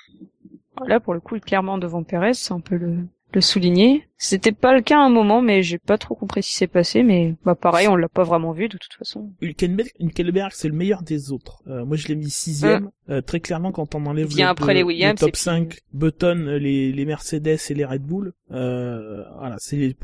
Là, 0.87 1.00
pour 1.00 1.14
le 1.14 1.20
coup, 1.20 1.35
il 1.35 1.38
est 1.38 1.40
clairement 1.40 1.78
devant 1.78 2.04
Perez, 2.04 2.35
c'est 2.35 2.52
un 2.52 2.61
peu 2.61 2.76
le, 2.76 3.07
le 3.35 3.40
souligner. 3.40 4.07
C'était 4.16 4.53
pas 4.53 4.75
le 4.75 4.81
cas 4.81 4.97
à 4.99 5.03
un 5.03 5.11
moment, 5.11 5.42
mais 5.42 5.62
j'ai 5.62 5.77
pas 5.77 5.99
trop 5.99 6.14
compris 6.14 6.42
ce 6.42 6.49
qui 6.49 6.55
s'est 6.55 6.66
passé, 6.68 7.03
mais 7.03 7.35
bah 7.44 7.55
pareil, 7.57 7.88
on 7.88 7.97
l'a 7.97 8.09
pas 8.09 8.23
vraiment 8.23 8.53
vu 8.53 8.68
de 8.68 8.79
toute 8.79 8.94
façon. 8.97 9.33
Hülkenberg, 9.42 9.90
Hülkenberg 9.99 10.51
c'est 10.55 10.68
le 10.68 10.75
meilleur 10.75 11.03
des 11.03 11.31
autres. 11.33 11.62
Euh, 11.66 11.85
moi, 11.85 11.97
je 11.97 12.09
l'ai 12.09 12.14
mis 12.14 12.31
sixième. 12.31 12.90
Euh, 13.11 13.20
très 13.20 13.40
clairement, 13.40 13.70
quand 13.73 13.94
on 13.94 14.07
enlève 14.07 14.29
le, 14.35 14.42
après 14.44 14.73
le- 14.73 14.79
les 14.79 14.83
Williams 14.85 15.14
le 15.20 15.27
top 15.27 15.33
puis- 15.33 15.40
5, 15.42 15.79
Button, 15.92 16.57
les, 16.59 16.90
les 16.92 17.05
Mercedes 17.05 17.59
et 17.68 17.75
les 17.75 17.85
Red 17.85 18.03
Bull, 18.03 18.33
euh, 18.53 19.25
voilà, 19.38 19.57
c'est 19.59 19.94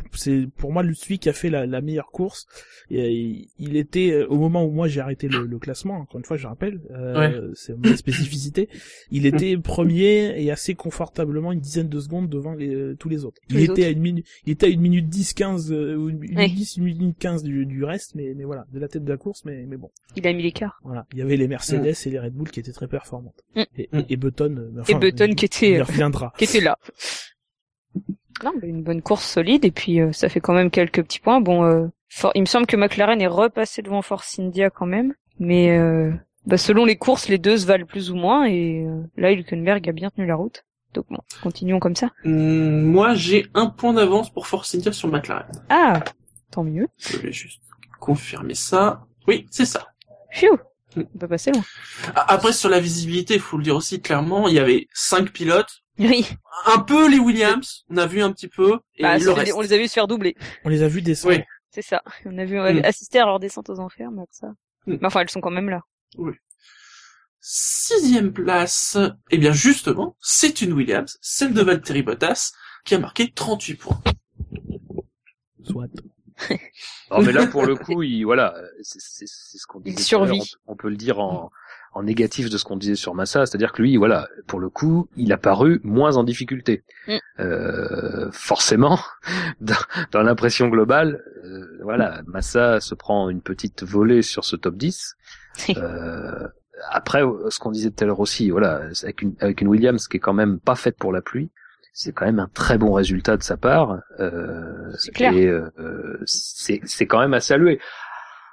pour 0.57 0.73
moi 0.73 0.83
le 0.83 0.93
celui 0.93 1.19
qui 1.19 1.29
a 1.29 1.33
fait 1.33 1.49
la, 1.49 1.65
la 1.67 1.81
meilleure 1.81 2.11
course. 2.11 2.47
Et, 2.91 3.01
euh, 3.01 3.47
il 3.59 3.77
était 3.77 4.11
euh, 4.13 4.27
au 4.29 4.37
moment 4.37 4.65
où 4.65 4.71
moi 4.71 4.89
j'ai 4.89 5.01
arrêté 5.01 5.29
le, 5.29 5.47
le 5.47 5.59
classement. 5.59 5.95
Encore 5.95 6.19
une 6.19 6.25
fois, 6.27 6.37
je 6.37 6.47
rappelle, 6.47 6.81
euh, 6.91 7.51
c'est 7.55 7.79
ma 7.79 7.97
spécificité. 7.97 8.69
Il 9.11 9.25
était 9.25 9.57
premier 9.57 10.35
et 10.43 10.51
assez 10.51 10.75
confortablement 10.75 11.53
une 11.53 11.61
dizaine 11.61 11.89
de 11.89 12.01
secondes 12.01 12.29
devant 12.29 12.53
les, 12.55 12.75
euh, 12.75 12.97
tous 12.99 13.09
les 13.09 13.20
autres. 13.25 13.41
Tous 13.49 13.55
il 13.55 13.59
les 13.59 13.63
était 13.65 13.73
autres. 13.73 13.85
à 13.85 13.89
une 13.91 14.01
minute, 14.01 14.27
il 14.47 14.53
était 14.53 14.67
à 14.67 14.69
une 14.69 14.81
minute 14.81 15.09
10, 15.09 15.35
15, 15.35 15.73
euh, 15.73 15.95
ou 15.97 16.09
une, 16.11 16.19
Ouais. 16.19 16.27
minute 16.49 16.55
10, 16.55 16.77
une 16.79 16.85
minute 16.85 17.19
15 17.19 17.43
du, 17.43 17.67
du 17.67 17.85
reste, 17.85 18.15
mais, 18.15 18.35
mais 18.37 18.45
voilà, 18.45 18.65
de 18.73 18.79
la 18.79 18.89
tête 18.89 19.05
de 19.05 19.11
la 19.11 19.17
course, 19.17 19.45
mais, 19.45 19.65
mais 19.67 19.77
bon. 19.77 19.91
Il 20.17 20.27
a 20.27 20.33
mis 20.33 20.43
l'écart. 20.43 20.81
Voilà, 20.85 21.07
il 21.13 21.19
y 21.19 21.23
avait 21.23 21.37
les 21.37 21.49
Mercedes 21.49 21.95
et 22.07 22.11
les 22.11 22.19
Red 22.19 22.33
Bull 22.35 22.51
qui 22.51 22.61
étaient 22.61 22.73
très 22.73 22.89
performantes. 22.89 23.43
Mm. 23.57 23.63
Et, 23.77 23.89
Mm. 23.93 24.01
et 24.09 24.17
Button, 24.17 24.57
euh, 24.77 24.83
Et 24.89 24.95
Button 24.95 25.27
il- 25.29 25.35
qui 25.37 25.45
était, 25.47 25.71
il 25.73 25.81
euh, 25.81 25.85
reviendra. 25.85 26.33
qui 26.39 26.45
était 26.45 26.61
là. 26.61 26.77
Non, 28.45 28.53
mais 28.63 28.69
une 28.69 28.83
bonne 28.83 29.03
course 29.03 29.27
solide 29.27 29.65
et 29.65 29.71
puis 29.71 30.01
euh, 30.01 30.13
ça 30.13 30.29
fait 30.29 30.41
quand 30.41 30.55
même 30.55 30.71
quelques 30.71 31.03
petits 31.03 31.21
points. 31.21 31.41
Bon, 31.41 31.65
euh, 31.65 31.87
For- 32.09 32.33
il 32.35 32.41
me 32.41 32.47
semble 32.47 32.67
que 32.67 32.77
McLaren 32.77 33.21
est 33.21 33.27
repassé 33.27 33.83
devant 33.83 34.03
Force 34.03 34.39
India 34.39 34.71
quand 34.71 34.87
même, 34.87 35.15
mais 35.39 35.77
euh, 35.79 36.11
bah, 36.47 36.57
selon 36.57 36.85
les 36.87 36.97
courses, 36.97 37.29
les 37.29 37.39
deux 37.39 37.59
se 37.59 37.67
valent 37.67 37.85
plus 37.87 38.11
ou 38.11 38.15
moins 38.17 38.47
et 38.49 38.87
là, 39.17 39.31
Hülkenberg 39.33 39.87
a 39.89 39.93
bien 39.93 40.09
tenu 40.11 40.27
la 40.27 40.37
route. 40.37 40.65
Donc 40.95 41.07
bon, 41.11 41.19
continuons 41.43 41.79
comme 41.79 41.95
ça. 41.97 42.11
Hum, 42.25 42.83
moi, 42.83 43.15
j'ai 43.15 43.47
un 43.55 43.67
point 43.67 43.93
d'avance 43.93 44.33
pour 44.33 44.47
Force 44.47 44.75
India 44.75 44.93
sur 44.93 45.09
McLaren. 45.09 45.47
Ah, 45.69 46.03
tant 46.51 46.65
mieux. 46.65 46.89
Je 46.99 47.17
vais 47.19 47.33
juste 47.33 47.63
confirmer 48.01 48.55
ça. 48.55 49.07
Oui, 49.29 49.47
c'est 49.51 49.67
ça. 49.67 49.87
Phew, 50.33 50.59
Mm. 50.97 51.03
on 51.15 51.19
peut 51.19 51.29
passer 51.29 51.53
loin. 51.53 51.63
A- 52.17 52.33
Après, 52.35 52.53
sur 52.53 52.69
la 52.69 52.81
visibilité, 52.81 53.35
il 53.35 53.41
faut 53.41 53.57
le 53.57 53.63
dire 53.63 53.77
aussi 53.77 54.01
clairement, 54.01 54.49
il 54.49 54.55
y 54.55 54.59
avait 54.59 54.89
cinq 54.93 55.31
pilotes, 55.31 55.83
Oui, 56.01 56.27
un 56.67 56.81
peu 56.81 57.09
les 57.09 57.21
Williams, 57.21 57.85
on 57.91 57.97
a 57.99 58.07
vu 58.07 58.23
un 58.23 58.33
petit 58.33 58.49
peu, 58.49 58.81
et 58.97 59.03
Bah, 59.05 59.17
le 59.17 59.23
c'est- 59.23 59.33
reste. 59.33 59.53
on 59.55 59.61
les 59.61 59.73
a 59.73 59.79
vus 59.79 59.87
se 59.87 59.93
faire 59.93 60.09
doubler. 60.09 60.35
On 60.65 60.69
les 60.69 60.83
a 60.83 60.89
vus 60.89 61.03
descendre. 61.03 61.37
Oui. 61.37 61.43
C'est 61.71 61.83
ça. 61.83 62.03
On 62.25 62.37
a 62.39 62.45
vu 62.45 62.59
on 62.59 62.65
a 62.65 62.73
Mm. 62.73 62.85
assister 62.85 63.21
à 63.21 63.27
leur 63.27 63.39
descente 63.39 63.71
aux 63.71 63.79
enfers, 63.79 64.11
mais 64.11 64.25
ça. 64.33 64.49
Mm. 64.87 64.97
Mais 65.01 65.07
enfin, 65.07 65.21
elles 65.21 65.31
sont 65.31 65.41
quand 65.41 65.53
même 65.53 65.69
là. 65.71 65.83
Sixième 67.41 68.33
place, 68.33 68.99
eh 69.31 69.39
bien 69.39 69.53
justement, 69.53 70.17
c'est 70.21 70.61
une 70.61 70.73
Williams, 70.73 71.19
celle 71.21 71.55
de 71.55 71.63
Valtteri 71.63 72.03
Bottas, 72.03 72.53
qui 72.85 72.95
a 72.95 72.99
marqué 72.99 73.33
38 73.33 73.75
points. 73.77 74.03
Soit. 75.65 75.89
Non, 77.11 77.23
mais 77.23 77.33
là, 77.33 77.47
pour 77.47 77.65
le 77.65 77.77
coup, 77.77 78.03
il, 78.03 78.25
voilà, 78.25 78.55
c'est 78.83 79.27
ce 79.27 79.67
qu'on 79.67 79.81
Il 79.85 79.93
à 79.93 79.95
l'heure, 79.95 80.05
survit. 80.05 80.41
On, 80.67 80.73
on 80.73 80.77
peut 80.77 80.89
le 80.89 80.97
dire 80.97 81.19
en, 81.19 81.51
en 81.93 82.03
négatif 82.03 82.51
de 82.51 82.57
ce 82.57 82.65
qu'on 82.65 82.77
disait 82.77 82.95
sur 82.95 83.15
Massa, 83.15 83.47
c'est-à-dire 83.47 83.73
que 83.73 83.83
lui, 83.83 83.97
voilà, 83.97 84.29
pour 84.47 84.61
le 84.61 84.69
coup, 84.69 85.09
il 85.17 85.33
a 85.33 85.39
paru 85.39 85.81
moins 85.83 86.17
en 86.17 86.25
difficulté. 86.25 86.85
Mm. 87.09 87.17
Euh, 87.41 88.31
forcément, 88.33 88.99
dans, 89.61 89.75
dans 90.13 90.23
l'impression 90.23 90.69
globale, 90.69 91.23
euh, 91.45 91.79
voilà, 91.83 92.23
Massa 92.27 92.81
se 92.81 92.95
prend 92.95 93.29
une 93.29 93.43
petite 93.43 93.83
volée 93.83 94.23
sur 94.23 94.45
ce 94.45 94.57
top 94.57 94.77
10. 94.77 95.17
Euh, 95.77 96.47
après, 96.91 97.23
ce 97.51 97.59
qu'on 97.59 97.71
disait 97.71 97.91
tout 97.91 98.05
à 98.05 98.07
l'heure 98.07 98.21
aussi, 98.21 98.51
voilà, 98.51 98.83
avec 99.03 99.23
une, 99.23 99.35
avec 99.41 99.61
une 99.61 99.69
Williams 99.69 100.09
qui 100.09 100.17
est 100.17 100.21
quand 100.21 100.33
même 100.33 100.59
pas 100.61 100.75
faite 100.77 100.97
pour 100.97 101.13
la 101.13 101.21
pluie, 101.23 101.51
c'est 101.93 102.13
quand 102.13 102.25
même 102.25 102.39
un 102.39 102.49
très 102.55 102.79
bon 102.79 102.93
résultat 102.93 103.37
de 103.37 103.43
sa 103.43 103.57
part. 103.57 103.99
Euh, 104.21 104.91
C'est 104.99 105.13
clair. 105.13 105.33
Et 105.35 105.47
euh, 105.47 105.71
c'est 106.27 107.07
quand 107.07 107.21
même 107.21 107.35
à 107.35 107.41
saluer. 107.41 107.81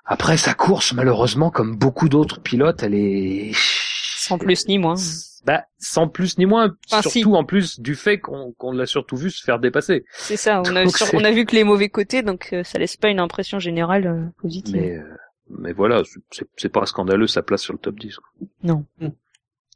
Après 0.06 0.38
sa 0.38 0.54
course, 0.54 0.94
malheureusement, 0.94 1.52
comme 1.52 1.76
beaucoup 1.76 2.10
d'autres 2.10 2.40
pilotes, 2.42 2.82
elle 2.84 2.96
est 2.96 3.52
Sans 3.54 4.38
plus 4.38 4.68
ni 4.68 4.78
moins. 4.80 4.96
Bah, 5.46 5.64
sans 5.80 6.08
plus 6.10 6.38
ni 6.38 6.46
moins, 6.46 6.74
Enfin, 6.92 7.02
surtout 7.04 7.30
si. 7.30 7.36
en 7.36 7.46
plus 7.46 7.80
du 7.80 7.96
fait 7.96 8.20
qu'on 8.20 8.52
qu'on 8.58 8.74
l'a 8.74 8.86
surtout 8.86 9.16
vu 9.16 9.30
se 9.30 9.42
faire 9.44 9.60
dépasser. 9.60 10.04
C'est 10.12 10.36
ça. 10.36 10.62
On 10.66 10.76
a, 10.76 10.86
sur- 10.90 11.14
on 11.14 11.24
a 11.24 11.32
vu 11.32 11.46
que 11.46 11.56
les 11.56 11.64
mauvais 11.64 11.88
côtés, 11.88 12.22
donc 12.22 12.50
euh, 12.52 12.64
ça 12.66 12.80
laisse 12.80 12.98
pas 12.98 13.08
une 13.10 13.20
impression 13.20 13.58
générale 13.60 14.08
euh, 14.08 14.26
positive. 14.42 14.76
Mais 14.76 14.98
euh, 14.98 15.04
mais 15.50 15.74
voilà, 15.74 16.02
c'est 16.58 16.70
pas 16.70 16.86
scandaleux 16.86 17.28
sa 17.28 17.42
place 17.42 17.62
sur 17.62 17.74
le 17.74 17.80
top 17.80 18.00
10. 18.00 18.18
quoi. 18.18 18.30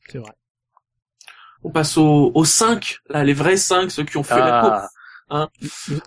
C'est 0.09 0.17
vrai. 0.17 0.31
On 1.63 1.71
passe 1.71 1.97
aux, 1.97 2.31
aux 2.33 2.45
5, 2.45 2.99
là, 3.09 3.23
les 3.23 3.33
vrais 3.33 3.57
5, 3.57 3.91
ceux 3.91 4.03
qui 4.03 4.17
ont 4.17 4.23
fait 4.23 4.39
la 4.39 4.61
course. 4.61 4.73
Ah, 4.73 4.89
Hein. 5.33 5.47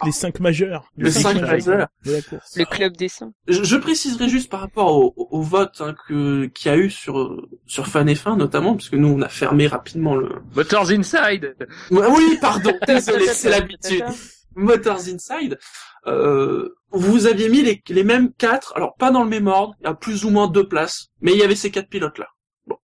Les 0.05 0.13
cinq 0.13 0.39
majeurs. 0.39 0.93
Les 0.99 1.11
cinq 1.11 1.41
majeurs. 1.41 1.89
de 2.05 2.13
la 2.13 2.21
course. 2.21 2.57
Le 2.59 2.67
club 2.67 2.95
des 2.95 3.09
saints. 3.09 3.33
Je, 3.49 3.63
je 3.65 3.77
préciserai 3.77 4.29
juste 4.29 4.51
par 4.51 4.61
rapport 4.61 4.95
au, 4.95 5.15
au 5.17 5.41
vote 5.41 5.81
hein, 5.81 5.95
que 6.07 6.45
qu'il 6.47 6.71
y 6.71 6.75
a 6.75 6.77
eu 6.77 6.91
sur 6.91 7.43
sur 7.67 7.87
Fan 7.87 8.07
et 8.11 8.15
Fin 8.17 8.37
notamment, 8.37 8.75
parce 8.75 8.91
que 8.91 8.97
nous 8.97 9.09
on 9.09 9.23
a 9.23 9.31
fermé 9.31 9.67
rapidement 9.67 10.15
le. 10.15 10.29
Motors 10.55 10.91
Inside. 10.91 11.57
Oui, 11.91 12.39
pardon, 12.39 12.75
désolé, 12.87 13.27
c'est 13.29 13.49
l'habitude. 13.49 14.05
Motors 14.57 15.09
Inside. 15.09 15.59
Euh, 16.07 16.77
vous 16.95 17.27
aviez 17.27 17.49
mis 17.49 17.63
les, 17.63 17.83
les 17.89 18.05
mêmes 18.05 18.33
quatre, 18.33 18.73
alors 18.77 18.95
pas 18.97 19.11
dans 19.11 19.23
le 19.23 19.29
même 19.29 19.47
ordre, 19.47 19.75
il 19.81 19.85
y 19.85 19.87
a 19.87 19.95
plus 19.95 20.25
ou 20.25 20.31
moins 20.31 20.49
deux 20.49 20.69
places, 20.69 21.09
mais 21.21 21.33
il 21.33 21.39
y 21.39 21.43
avait 21.43 21.57
ces 21.57 21.71
quatre 21.71 21.89
pilotes 21.89 22.19
là. 22.19 22.29
Bon. 22.67 22.77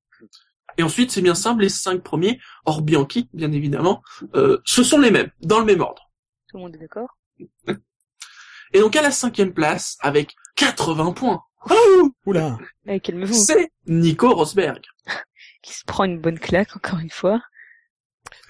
Et 0.77 0.83
ensuite, 0.83 1.11
c'est 1.11 1.23
bien 1.23 1.35
simple, 1.35 1.63
les 1.63 1.69
cinq 1.69 2.03
premiers, 2.03 2.41
hors 2.65 2.83
Bianchi, 2.83 3.29
bien 3.33 3.53
évidemment, 3.53 4.03
euh, 4.35 4.59
ce 4.65 4.83
sont 4.83 4.99
les 4.99 5.11
mêmes, 5.11 5.31
dans 5.41 5.59
le 5.61 5.65
même 5.65 5.81
ordre. 5.81 6.11
Tout 6.49 6.57
le 6.57 6.63
monde 6.65 6.75
est 6.75 6.79
d'accord? 6.79 7.17
Et 8.73 8.81
donc 8.81 8.95
à 8.97 9.03
la 9.03 9.11
cinquième 9.11 9.53
place, 9.53 9.97
avec 10.01 10.35
80 10.57 11.13
points, 11.13 11.43
oh, 11.71 12.11
Oula. 12.27 12.59
Eh, 12.87 13.01
calmez-vous. 13.01 13.35
c'est 13.35 13.71
Nico 13.87 14.33
Rosberg. 14.35 14.83
Qui 15.63 15.75
se 15.75 15.85
prend 15.85 16.05
une 16.05 16.19
bonne 16.19 16.39
claque, 16.39 16.75
encore 16.77 16.99
une 17.01 17.11
fois. 17.11 17.43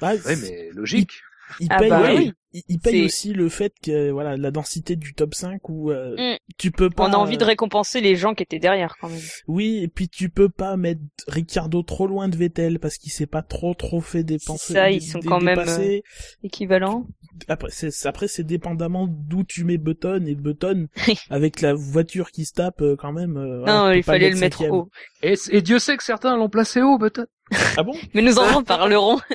Bah, 0.01 0.15
Ouais, 0.15 0.37
mais 0.37 0.71
logique. 0.73 1.23
Il 1.59 1.67
Ah 1.71 1.79
paye, 1.79 1.89
bah 1.91 2.03
oui. 2.15 2.33
il- 2.53 2.63
il, 2.69 2.79
paye 2.81 3.05
aussi 3.05 3.33
le 3.33 3.49
fait 3.49 3.73
que 3.83 4.11
voilà 4.11 4.37
la 4.37 4.51
densité 4.51 4.97
du 4.97 5.15
top 5.15 5.35
5 5.35 5.69
où 5.69 5.91
euh, 5.93 6.17
Mm. 6.17 6.37
tu 6.59 6.71
peux 6.73 6.91
pas 6.91 7.09
On 7.09 7.13
a 7.13 7.17
envie 7.17 7.37
de 7.39 7.45
euh, 7.45 7.47
récompenser 7.47 8.01
les 8.01 8.17
gens 8.17 8.35
qui 8.35 8.43
étaient 8.43 8.59
derrière, 8.59 8.97
quand 9.01 9.09
même. 9.09 9.21
oui 9.47 9.79
et 9.85 9.89
puis 9.89 10.09
tu 10.09 10.31
peux 10.31 10.49
pas 10.49 10.77
mettre 10.77 11.01
Ricardo 11.29 11.83
trop 11.83 12.09
loin 12.09 12.29
de 12.29 12.37
Vettel 12.37 12.79
parce 12.81 12.97
qu'il 12.99 13.13
s'est 13.13 13.27
pas 13.27 13.43
trop 13.43 13.75
trop 13.75 14.01
fait 14.01 14.25
dépenser 14.25 14.73
ça, 14.73 14.91
ils 14.91 15.01
sont 15.03 15.21
quand 15.21 15.41
même, 15.41 15.57
dépasser. 15.59 16.03
Équivalent. 16.43 17.07
après 17.47 17.71
c'est 17.71 17.91
après 18.07 18.27
c'est 18.27 18.43
dépendamment 18.45 19.07
d'où 19.09 19.45
tu 19.45 19.63
mets 19.65 19.79
Button 19.79 20.25
et 20.27 20.35
Button 20.35 20.89
avec 21.31 21.61
la 21.61 21.73
voiture 21.75 22.33
qui 22.33 22.47
se 22.47 22.55
tape 22.55 22.81
euh, 22.83 22.97
quand 22.97 23.13
même 23.13 23.37
euh, 23.37 23.59
voilà, 23.61 23.75
non, 23.75 23.91
il 23.93 24.03
fallait 24.03 24.29
le 24.31 24.37
mettre 24.37 24.65
haut. 24.69 24.89
Et, 25.23 25.35
et 25.53 25.63
Dieu 25.63 25.79
sait 25.79 25.97
que 25.97 26.03
certains 26.03 26.37
l'ont 26.37 26.49
placé 26.49 26.83
haut, 26.83 26.99
peut-être. 26.99 27.31
ah 27.77 27.83
bon? 27.85 27.95
Mais 28.15 28.23
nous 28.23 28.39
en 28.39 28.59
reparlerons. 28.59 29.19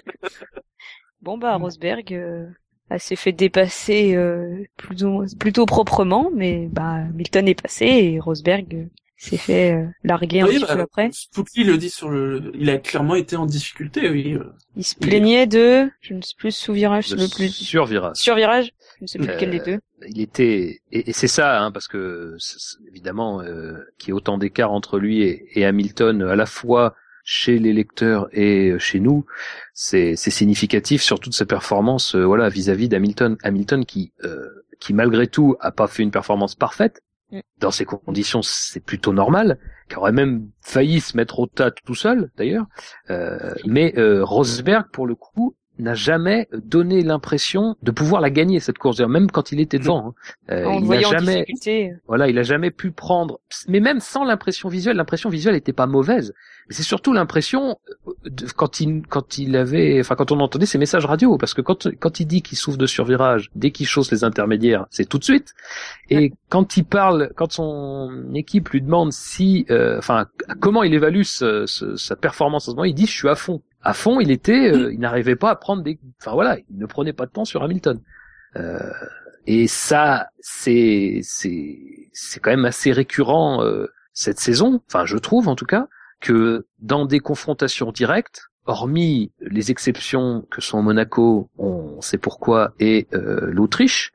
bon 1.26 1.38
bah 1.38 1.56
Rosberg 1.58 2.14
euh, 2.14 2.46
a 2.90 3.00
s'est 3.00 3.16
fait 3.18 3.32
dépasser 3.34 4.16
euh, 4.16 4.64
plutôt 4.78 5.24
plutôt 5.40 5.66
proprement, 5.66 6.30
mais 6.34 6.68
bah 6.72 7.04
Milton 7.14 7.48
est 7.48 7.62
passé 7.62 7.86
et 7.86 8.20
Rosberg 8.20 8.74
euh, 8.76 8.86
s'est 9.18 9.38
fait 9.38 9.74
euh, 9.74 9.88
larguer 10.04 10.42
un 10.42 10.48
Oui, 10.48 10.56
petit 10.60 10.66
bah, 10.66 10.76
peu 10.76 10.82
après. 10.82 11.10
Spooky 11.12 11.64
le 11.64 11.78
dit 11.78 11.90
sur 11.90 12.10
le, 12.10 12.52
il 12.54 12.70
a 12.70 12.78
clairement 12.78 13.16
été 13.16 13.36
en 13.36 13.46
difficulté, 13.46 14.10
oui. 14.10 14.36
euh. 14.36 14.44
Il 14.76 14.84
se 14.84 14.96
plaignait 14.96 15.48
de, 15.48 15.90
je 16.02 16.14
ne 16.14 16.22
sais 16.22 16.34
plus 16.38 16.52
sous-virage, 16.56 17.08
je 17.10 17.16
Le 17.16 17.22
ne 17.24 17.28
sais 17.28 17.36
plus 17.36 17.50
survirage. 17.50 18.18
sur-virage, 18.18 18.74
je 19.00 19.04
ne 19.04 19.08
sais 19.08 19.18
plus 19.20 19.30
Euh, 19.30 19.34
lequel 19.34 19.50
des 19.52 19.60
deux. 19.60 19.80
il 20.08 20.22
était 20.22 20.82
et, 20.92 21.10
et 21.10 21.14
c'est 21.14 21.28
ça 21.28 21.62
hein, 21.64 21.72
parce 21.72 21.88
que 21.88 22.36
c'est- 22.40 22.58
c'est 22.60 22.78
évidemment 22.90 23.42
euh, 23.42 23.74
qu'il 23.98 24.10
y 24.10 24.12
ait 24.12 24.14
autant 24.14 24.38
d'écart 24.38 24.72
entre 24.72 25.00
lui 25.00 25.22
et, 25.24 25.46
et 25.56 25.66
Hamilton 25.66 26.22
à 26.24 26.36
la 26.36 26.46
fois 26.46 26.94
chez 27.26 27.60
les 27.60 27.74
lecteurs 27.74 28.30
et 28.32 28.70
euh, 28.70 28.80
chez 28.80 29.02
nous 29.02 29.26
c'est 29.74 30.16
significatif 30.16 31.02
sur 31.02 31.20
toute 31.20 31.34
sa 31.34 31.46
performance 31.46 32.16
euh, 32.16 32.24
voilà 32.24 32.48
vis-à-vis 32.48 32.88
d'Hamilton. 32.88 33.36
Hamilton 33.44 33.84
qui 33.84 34.14
euh, 34.24 34.48
qui 34.80 34.94
malgré 34.94 35.28
tout 35.28 35.58
a 35.60 35.72
pas 35.72 35.88
fait 35.88 36.04
une 36.04 36.12
performance 36.12 36.56
parfaite. 36.56 37.02
Mm. 37.32 37.40
dans 37.60 37.72
ces 37.72 37.86
conditions 37.86 38.42
c'est 38.44 38.80
plutôt 38.80 39.12
normal 39.12 39.58
qui 39.90 39.96
aurait 39.98 40.12
même 40.12 40.50
failli 40.62 41.02
se 41.02 41.18
mettre 41.18 41.40
au 41.40 41.48
tas 41.48 41.72
tout 41.72 41.96
seul 41.96 42.30
d'ailleurs. 42.38 42.66
Euh, 43.10 43.54
mais 43.66 43.98
euh, 43.98 44.24
Rosberg 44.24 44.86
pour 44.92 45.08
le 45.08 45.16
coup 45.16 45.56
n'a 45.84 45.94
jamais 45.94 46.48
donné 46.54 47.02
l'impression 47.04 47.76
de 47.84 47.92
pouvoir 47.92 48.22
la 48.22 48.30
gagner 48.30 48.60
cette 48.60 48.78
course, 48.78 49.00
même 49.02 49.30
quand 49.32 49.52
il 49.52 49.60
était 49.60 49.80
devant. 49.80 50.10
hein. 50.10 50.14
Euh, 50.52 50.64
il 50.78 50.84
n'a 50.96 51.02
jamais, 51.20 51.46
voilà, 52.08 52.28
il 52.30 52.38
a 52.40 52.44
jamais 52.44 52.72
pu 52.72 52.92
prendre, 52.92 53.40
mais 53.68 53.80
même 53.80 54.00
sans 54.00 54.24
l'impression 54.24 54.70
visuelle, 54.70 54.96
l'impression 54.98 55.30
visuelle 55.30 55.56
était 55.56 55.74
pas 55.74 55.88
mauvaise. 55.88 56.34
Mais 56.70 56.74
c'est 56.76 56.84
surtout 56.84 57.14
l'impression 57.14 57.78
euh, 58.08 58.12
quand 58.56 58.80
il 58.80 59.04
quand 59.08 59.38
il 59.38 59.56
avait, 59.56 60.00
enfin 60.00 60.16
quand 60.16 60.32
on 60.32 60.40
entendait 60.40 60.66
ses 60.66 60.78
messages 60.80 61.06
radio, 61.06 61.38
parce 61.38 61.54
que 61.54 61.62
quand 61.62 61.88
quand 62.00 62.20
il 62.20 62.26
dit 62.26 62.42
qu'il 62.42 62.58
souffre 62.58 62.78
de 62.78 62.88
survirage, 62.88 63.52
dès 63.56 63.72
qu'il 63.72 63.86
chausse 63.86 64.12
les 64.12 64.24
intermédiaires, 64.24 64.86
c'est 64.90 65.08
tout 65.08 65.20
de 65.20 65.24
suite. 65.24 65.54
Et 66.10 66.34
quand 66.50 66.78
il 66.78 66.86
parle, 66.86 67.32
quand 67.36 67.52
son 67.52 68.32
équipe 68.34 68.70
lui 68.70 68.82
demande 68.82 69.12
si, 69.12 69.66
euh, 69.70 69.98
enfin 70.00 70.26
comment 70.60 70.82
il 70.84 70.94
évalue 70.94 71.22
ce- 71.24 71.66
ce- 71.68 71.96
sa 71.98 72.16
performance 72.16 72.68
en 72.68 72.72
ce 72.72 72.76
moment, 72.76 72.86
il 72.86 72.96
dit 72.96 73.06
je 73.06 73.12
suis 73.12 73.30
à 73.30 73.36
fond. 73.36 73.62
À 73.86 73.94
fond, 73.94 74.20
il 74.20 74.32
était, 74.32 74.72
euh, 74.74 74.92
il 74.92 75.00
n'arrivait 75.00 75.36
pas 75.36 75.52
à 75.52 75.56
prendre 75.56 75.84
des, 75.84 76.00
enfin 76.22 76.34
voilà, 76.34 76.58
il 76.70 76.78
ne 76.78 76.86
prenait 76.86 77.14
pas 77.14 77.26
de 77.28 77.32
temps 77.32 77.46
sur 77.46 77.64
Hamilton. 77.64 78.02
Euh, 78.58 78.80
et 79.48 79.68
ça, 79.68 80.28
c'est 80.40 81.20
c'est 81.22 81.78
c'est 82.12 82.40
quand 82.40 82.50
même 82.50 82.66
assez 82.66 82.92
récurrent 82.92 83.64
euh, 83.64 83.88
cette 84.12 84.40
saison. 84.40 84.82
Enfin, 84.88 85.06
je 85.06 85.18
trouve 85.18 85.48
en 85.48 85.56
tout 85.56 85.66
cas 85.66 85.88
que 86.20 86.66
dans 86.80 87.06
des 87.06 87.20
confrontations 87.20 87.92
directes, 87.92 88.50
hormis 88.66 89.32
les 89.40 89.70
exceptions 89.72 90.46
que 90.50 90.62
sont 90.62 90.82
Monaco, 90.82 91.52
on 91.58 92.02
sait 92.02 92.18
pourquoi, 92.18 92.74
et 92.80 93.08
euh, 93.14 93.52
l'Autriche, 93.52 94.12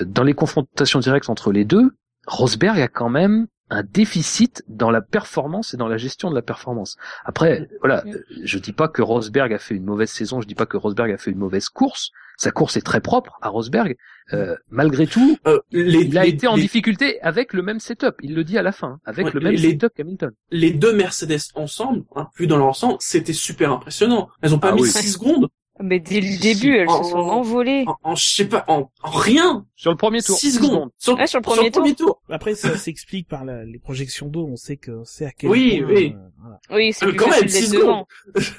dans 0.00 0.22
les 0.22 0.34
confrontations 0.34 1.00
directes 1.00 1.28
entre 1.28 1.52
les 1.52 1.64
deux, 1.64 1.90
Rosberg 2.26 2.80
a 2.80 2.88
quand 2.88 3.08
même 3.08 3.48
un 3.72 3.82
déficit 3.82 4.62
dans 4.68 4.90
la 4.90 5.00
performance 5.00 5.72
et 5.72 5.76
dans 5.76 5.88
la 5.88 5.96
gestion 5.96 6.28
de 6.30 6.34
la 6.34 6.42
performance. 6.42 6.96
Après, 7.24 7.68
voilà, 7.80 8.02
Mm. 8.04 8.16
je 8.44 8.58
dis 8.58 8.72
pas 8.72 8.86
que 8.88 9.00
Rosberg 9.02 9.52
a 9.52 9.58
fait 9.58 9.74
une 9.74 9.84
mauvaise 9.84 10.10
saison, 10.10 10.40
je 10.40 10.46
dis 10.46 10.54
pas 10.54 10.66
que 10.66 10.76
Rosberg 10.76 11.10
a 11.10 11.16
fait 11.16 11.30
une 11.30 11.38
mauvaise 11.38 11.68
course. 11.68 12.10
Sa 12.36 12.50
course 12.50 12.76
est 12.76 12.82
très 12.82 13.00
propre 13.00 13.38
à 13.40 13.48
Rosberg. 13.48 13.96
Euh, 14.32 14.56
malgré 14.70 15.06
tout, 15.06 15.36
Euh, 15.46 15.58
les, 15.70 16.00
il 16.04 16.18
a 16.18 16.24
les- 16.24 16.30
été 16.30 16.46
en 16.48 16.56
les- 16.56 16.62
difficulté 16.62 17.20
avec 17.22 17.52
le 17.52 17.62
même 17.62 17.80
setup. 17.80 18.14
Il 18.22 18.34
le 18.34 18.44
dit 18.44 18.58
à 18.58 18.62
la 18.62 18.72
fin, 18.72 18.98
avec 19.04 19.26
Ouais, 19.26 19.32
le 19.34 19.40
même 19.40 19.52
les- 19.54 19.70
setup 19.72 19.92
qu'Hamilton. 19.94 20.32
les 20.50 20.70
deux 20.72 20.92
Mercedes 20.94 21.38
ensemble, 21.54 22.04
hein, 22.16 22.28
vu 22.38 22.46
dans 22.46 22.56
leur 22.58 22.66
ensemble, 22.68 22.96
c'était 23.00 23.32
super 23.32 23.72
impressionnant. 23.72 24.28
Elles 24.42 24.54
ont 24.54 24.58
pas 24.58 24.70
Ah 24.70 24.74
mis 24.74 24.82
oui. 24.82 24.88
6 24.88 25.12
secondes 25.14 25.48
Mais 25.80 26.00
dès 26.00 26.20
le 26.20 26.38
début, 26.40 26.76
elles 26.76 26.88
se 26.90 27.02
sont 27.10 27.16
envolées. 27.18 27.84
en, 27.86 27.96
en 28.02 28.14
je 28.14 28.24
sais 28.28 28.46
pas, 28.48 28.64
en, 28.68 28.90
en 29.02 29.10
rien. 29.10 29.66
Sur 29.74 29.90
le 29.90 29.96
premier 29.96 30.20
tour. 30.22 30.36
6 30.36 30.50
six 30.52 30.56
secondes. 30.58 30.90
Sur, 30.98 31.14
Ouais, 31.16 31.26
sur 31.26 31.38
le 31.40 31.70
premier 31.70 31.94
tour. 31.94 32.20
après 32.28 32.54
ça 32.54 32.76
s'explique 32.76 33.26
par 33.26 33.44
la- 33.44 33.64
les 33.64 33.78
projections 33.78 34.28
d'eau 34.28 34.46
on 34.50 34.56
sait 34.56 34.76
que 34.76 35.00
c'est 35.04 35.24
à 35.26 35.30
quel 35.32 35.50
Oui, 35.50 35.80
point, 35.80 35.94
oui. 35.94 36.14
euh, 36.16 36.28
voilà. 36.40 36.60
Oui, 36.70 36.92
c'est 36.92 37.06
Euh, 37.06 37.12
quand 37.14 37.30
même, 37.30 37.48
six 37.48 37.70
d'être 37.70 37.80
devant. 37.80 38.06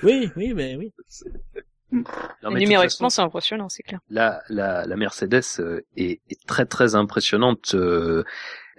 oui 0.02 0.30
oui 0.36 0.54
mais 0.56 0.76
oui 0.76 0.91
Non, 1.91 2.49
mais 2.52 2.60
numériquement, 2.60 3.10
c'est 3.12 3.21
impressionnant, 3.21 3.69
c'est 3.69 3.84
clair. 3.84 3.99
la, 4.10 4.41
la, 4.49 4.86
la 4.88 4.95
Mercedes 4.95 5.41
euh, 5.60 5.82
est, 5.95 6.19
est 6.30 6.45
très 6.47 6.65
très 6.65 6.95
impressionnante. 6.95 7.76
euh, 7.76 8.23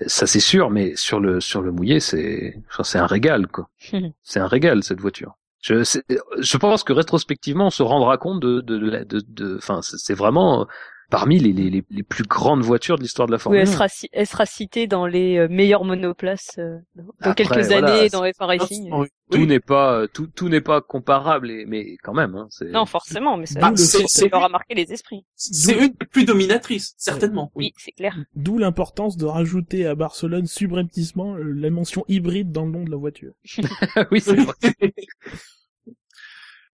ça 0.09 0.27
c'est 0.27 0.41
sûr, 0.41 0.71
mais 0.71 0.97
sur 0.97 1.21
le 1.21 1.41
sur 1.41 1.63
le 1.63 1.71
mouillé, 1.71 2.01
c'est 2.01 2.57
enfin, 2.69 2.83
c'est 2.83 2.99
un 2.99 3.07
régal 3.07 3.47
quoi. 3.47 3.69
c'est 4.25 4.41
un 4.41 4.49
régal 4.49 4.83
cette 4.83 5.01
voiture. 5.01 5.37
Je, 5.65 5.83
je 5.83 6.57
pense 6.59 6.85
que 6.85 6.93
rétrospectivement, 6.93 7.69
on 7.69 7.71
se 7.71 7.83
rendra 7.83 8.19
compte 8.19 8.39
de 8.39 8.61
de 8.61 8.77
de, 9.05 9.23
de, 9.27 9.57
enfin, 9.57 9.81
c'est 9.81 10.13
vraiment 10.13 10.67
parmi 11.11 11.39
les, 11.39 11.53
les, 11.53 11.71
les, 11.71 11.85
les 11.91 12.03
plus 12.03 12.25
grandes 12.25 12.63
voitures 12.63 12.97
de 12.97 13.03
l'histoire 13.03 13.27
de 13.27 13.33
la 13.33 13.37
Oui, 13.37 13.43
Formule 13.43 13.61
elle 13.61 13.69
1. 13.69 13.73
sera, 13.73 13.87
elle 14.13 14.27
sera 14.27 14.47
citée 14.47 14.87
dans 14.87 15.07
les 15.07 15.37
euh, 15.39 15.49
meilleures 15.49 15.85
monoplaces 15.85 16.51
euh, 16.59 16.79
dans 16.97 17.05
Après, 17.21 17.35
quelques 17.45 17.67
voilà, 17.67 17.95
années 17.95 18.09
dans 18.09 18.25
F1 18.25 18.35
Racing. 18.47 18.91
Oui. 18.93 19.07
Tout 19.31 19.39
Oui. 19.39 19.47
n'est 19.47 19.61
pas 19.61 20.07
tout 20.13 20.27
tout 20.27 20.51
n'est 20.51 20.61
pas 20.61 20.83
comparable, 20.83 21.51
et, 21.51 21.65
mais 21.67 21.97
quand 22.03 22.13
même. 22.13 22.35
Hein, 22.35 22.47
c'est- 22.51 22.71
Non, 22.71 22.85
forcément, 22.85 23.37
mais 23.39 23.47
ça, 23.47 23.59
Bah, 23.61 23.73
ça 23.77 24.27
leur 24.31 24.45
a 24.45 24.49
marqué 24.51 24.75
les 24.75 24.93
esprits. 24.93 25.25
C'est 25.35 25.79
une 25.79 25.95
plus 25.95 26.25
dominatrices, 26.27 26.95
certainement. 26.99 27.51
Oui, 27.55 27.67
Oui. 27.67 27.73
c'est 27.79 27.93
clair. 27.93 28.17
d'où 28.35 28.59
l'importance 28.59 29.17
de 29.17 29.25
rajouter 29.25 29.87
à 29.87 29.95
Barcelone 29.95 30.47
subrepticement 30.47 31.37
euh, 31.37 31.43
la 31.55 31.71
mention 31.71 32.05
hybride 32.09 32.53
dans 32.53 32.67
le 32.67 32.73
nom 32.73 32.85
de 32.85 32.91
la 32.91 32.97
voiture 32.99 33.33
oui, 34.11 34.21
c'est 34.21 34.35
vrai. 34.37 34.55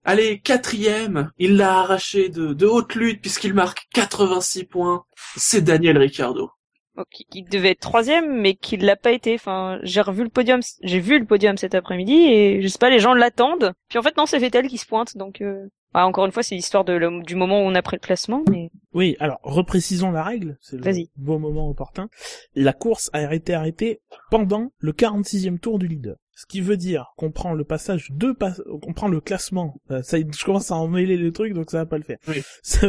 Allez, 0.05 0.41
quatrième, 0.41 1.31
il 1.39 1.57
l'a 1.57 1.79
arraché 1.81 2.29
de, 2.31 2.53
de 2.55 2.67
haute 2.67 2.95
lutte 2.95 3.21
puisqu'il 3.21 3.55
marque 3.55 3.87
86 3.95 4.65
points. 4.65 5.05
C'est 5.37 5.63
Daniel 5.63 5.99
Ricciardo. 5.99 6.51
Qui, 7.11 7.25
qui 7.25 7.43
devait 7.45 7.71
être 7.71 7.81
troisième, 7.81 8.41
mais 8.43 8.55
qui 8.57 8.77
l'a 8.77 8.97
pas 8.97 9.13
été. 9.13 9.35
Enfin, 9.35 9.79
j'ai 9.83 10.03
revu 10.03 10.23
le 10.23 10.29
podium, 10.29 10.61
j'ai 10.83 11.01
vu 11.01 11.19
le 11.19 11.25
podium 11.25 11.57
cet 11.57 11.75
après-midi 11.75 12.13
et 12.15 12.61
je 12.61 12.69
sais 12.69 12.79
pas, 12.79 12.91
les 12.91 12.99
gens 12.99 13.15
l'attendent. 13.15 13.73
Puis 13.89 13.99
en 13.99 14.03
fait, 14.03 14.17
non, 14.19 14.27
c'est 14.27 14.39
Vettel 14.39 14.67
qui 14.69 14.77
se 14.77 14.85
pointe. 14.87 15.17
Donc, 15.17 15.41
euh... 15.41 15.67
bah, 15.95 16.05
encore 16.05 16.27
une 16.27 16.33
fois, 16.33 16.43
c'est 16.43 16.57
l'histoire 16.57 16.85
de 16.85 16.93
le- 16.93 17.23
du 17.23 17.37
moment 17.37 17.61
où 17.61 17.65
on 17.65 17.75
a 17.75 17.81
pris 17.81 17.97
le 17.97 18.01
classement, 18.01 18.43
mais 18.51 18.71
Oui, 18.93 19.17
alors 19.19 19.39
reprécisons 19.43 20.11
la 20.11 20.23
règle, 20.23 20.59
c'est 20.61 20.77
le 20.77 20.83
Vas-y. 20.83 21.11
beau 21.17 21.39
moment 21.39 21.71
opportun. 21.71 22.09
La 22.55 22.75
course 22.75 23.09
a 23.15 23.35
été 23.35 23.55
arrêtée 23.55 24.03
pendant 24.31 24.71
le 24.79 24.93
46e 24.93 25.59
tour 25.59 25.79
du 25.79 25.87
leader. 25.89 26.17
Ce 26.41 26.47
qui 26.47 26.63
veut 26.63 26.79
dire 26.79 27.13
qu'on 27.19 27.31
prend 27.31 27.53
le 27.53 27.65
passage 27.65 28.09
de 28.13 28.33
pas, 28.33 28.55
qu'on 28.81 28.95
prend 28.95 29.09
le 29.09 29.21
classement. 29.21 29.75
Euh, 29.91 30.01
ça, 30.03 30.17
je 30.19 30.45
commence 30.45 30.71
à 30.71 30.77
emmêler 30.77 31.19
les 31.19 31.33
trucs, 31.33 31.53
donc 31.53 31.71
ça 31.71 31.77
va 31.77 31.85
pas 31.85 31.99
le 31.99 32.03
faire. 32.03 32.17
Oui. 32.29 32.41
Ce 32.63 32.87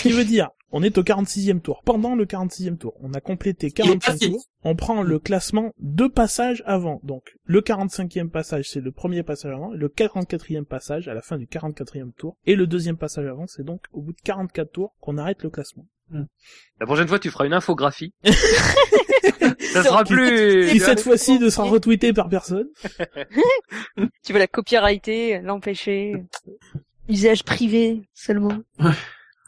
qui 0.00 0.10
veut 0.10 0.24
dire, 0.24 0.48
on 0.70 0.82
est 0.82 0.96
au 0.96 1.02
46e 1.02 1.60
tour. 1.60 1.82
Pendant 1.84 2.14
le 2.14 2.24
46e 2.24 2.78
tour, 2.78 2.94
on 3.02 3.12
a 3.12 3.20
complété 3.20 3.66
Il 3.66 3.68
est 3.68 3.72
45 3.72 4.00
pas 4.00 4.16
fini. 4.16 4.32
tours. 4.32 4.44
On 4.62 4.74
prend 4.74 5.02
le 5.02 5.18
classement 5.18 5.74
deux 5.78 6.08
passages 6.08 6.62
avant. 6.64 7.00
Donc, 7.02 7.36
le 7.44 7.60
45e 7.60 8.30
passage, 8.30 8.70
c'est 8.70 8.80
le 8.80 8.90
premier 8.90 9.22
passage 9.22 9.52
avant. 9.52 9.74
Le 9.74 9.88
44e 9.88 10.64
passage, 10.64 11.06
à 11.06 11.12
la 11.12 11.20
fin 11.20 11.36
du 11.36 11.44
44e 11.44 12.14
tour. 12.14 12.38
Et 12.46 12.56
le 12.56 12.66
deuxième 12.66 12.96
passage 12.96 13.26
avant, 13.26 13.46
c'est 13.46 13.64
donc 13.64 13.82
au 13.92 14.00
bout 14.00 14.12
de 14.12 14.20
44 14.24 14.72
tours 14.72 14.94
qu'on 15.00 15.18
arrête 15.18 15.42
le 15.42 15.50
classement. 15.50 15.86
La 16.10 16.86
prochaine 16.86 17.08
fois, 17.08 17.18
tu 17.18 17.30
feras 17.30 17.46
une 17.46 17.52
infographie. 17.52 18.12
ça 18.24 19.82
sera 19.82 20.04
plus. 20.04 20.68
Qui 20.70 20.80
cette 20.80 21.00
fois-ci 21.00 21.38
ne 21.38 21.48
sera 21.48 21.64
retweeté 21.64 22.12
par 22.12 22.28
personne. 22.28 22.68
Tu 24.24 24.32
veux 24.32 24.38
la 24.38 24.46
copyrighter, 24.46 25.40
l'empêcher. 25.40 26.14
Usage 27.08 27.44
privé 27.44 28.08
seulement. 28.14 28.56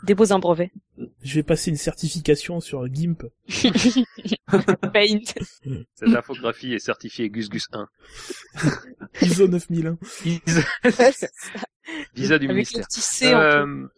Dépose 0.04 0.30
un 0.30 0.38
brevet. 0.38 0.70
Je 1.22 1.34
vais 1.34 1.42
passer 1.42 1.70
une 1.70 1.76
certification 1.76 2.60
sur 2.60 2.86
GIMP. 2.92 3.22
Paint. 4.92 5.24
Cette 5.94 6.14
infographie 6.14 6.74
est 6.74 6.78
certifiée 6.78 7.30
Gus 7.30 7.48
Gus 7.48 7.66
1. 7.72 7.88
ISO 9.22 9.48
9001. 9.48 9.96
Visa 12.14 12.38
du 12.38 12.44
Avec 12.44 12.56
ministère. 12.56 12.80
le 12.80 12.84
petit 12.86 13.00
C 13.00 13.34
en 13.34 13.38
tout. 13.38 13.44
Euh, 13.44 13.88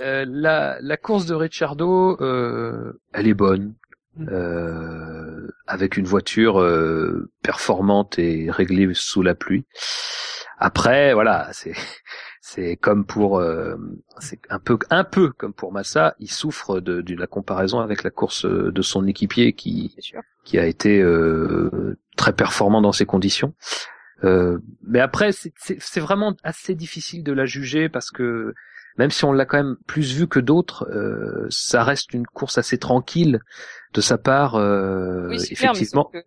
euh, 0.00 0.24
la, 0.28 0.78
la 0.80 0.96
course 0.96 1.26
de 1.26 1.34
Ricciardo, 1.34 2.16
euh, 2.20 3.00
elle 3.12 3.28
est 3.28 3.34
bonne. 3.34 3.74
Mm. 4.16 4.28
Euh, 4.30 5.48
avec 5.66 5.96
une 5.96 6.04
voiture 6.04 6.60
euh, 6.60 7.30
performante 7.42 8.18
et 8.18 8.50
réglée 8.50 8.90
sous 8.92 9.22
la 9.22 9.34
pluie. 9.34 9.64
Après, 10.58 11.14
voilà, 11.14 11.48
c'est 11.52 11.72
c'est 12.42 12.76
comme 12.76 13.06
pour 13.06 13.38
euh, 13.38 13.76
c'est 14.18 14.40
un 14.50 14.58
peu 14.58 14.78
un 14.90 15.04
peu 15.04 15.30
comme 15.30 15.54
pour 15.54 15.72
Massa, 15.72 16.14
il 16.18 16.30
souffre 16.30 16.80
de, 16.80 17.00
de 17.00 17.14
la 17.14 17.26
comparaison 17.26 17.80
avec 17.80 18.02
la 18.02 18.10
course 18.10 18.44
de 18.44 18.82
son 18.82 19.06
équipier 19.06 19.54
qui 19.54 19.96
qui 20.44 20.58
a 20.58 20.66
été 20.66 21.00
euh, 21.00 21.96
très 22.16 22.34
performant 22.34 22.82
dans 22.82 22.92
ces 22.92 23.06
conditions. 23.06 23.54
Euh, 24.24 24.58
mais 24.82 25.00
après, 25.00 25.30
c'est 25.32 26.00
vraiment 26.00 26.36
assez 26.44 26.74
difficile 26.74 27.24
de 27.24 27.32
la 27.32 27.46
juger 27.46 27.88
parce 27.88 28.10
que 28.10 28.54
même 28.98 29.10
si 29.10 29.24
on 29.24 29.32
l'a 29.32 29.46
quand 29.46 29.58
même 29.58 29.76
plus 29.86 30.14
vu 30.14 30.28
que 30.28 30.40
d'autres, 30.40 30.88
euh, 30.90 31.46
ça 31.50 31.84
reste 31.84 32.14
une 32.14 32.26
course 32.26 32.58
assez 32.58 32.78
tranquille 32.78 33.40
de 33.94 34.00
sa 34.00 34.18
part. 34.18 34.54
euh, 34.56 35.28
Oui, 35.28 35.36
effectivement, 35.50 36.04
que- 36.12 36.18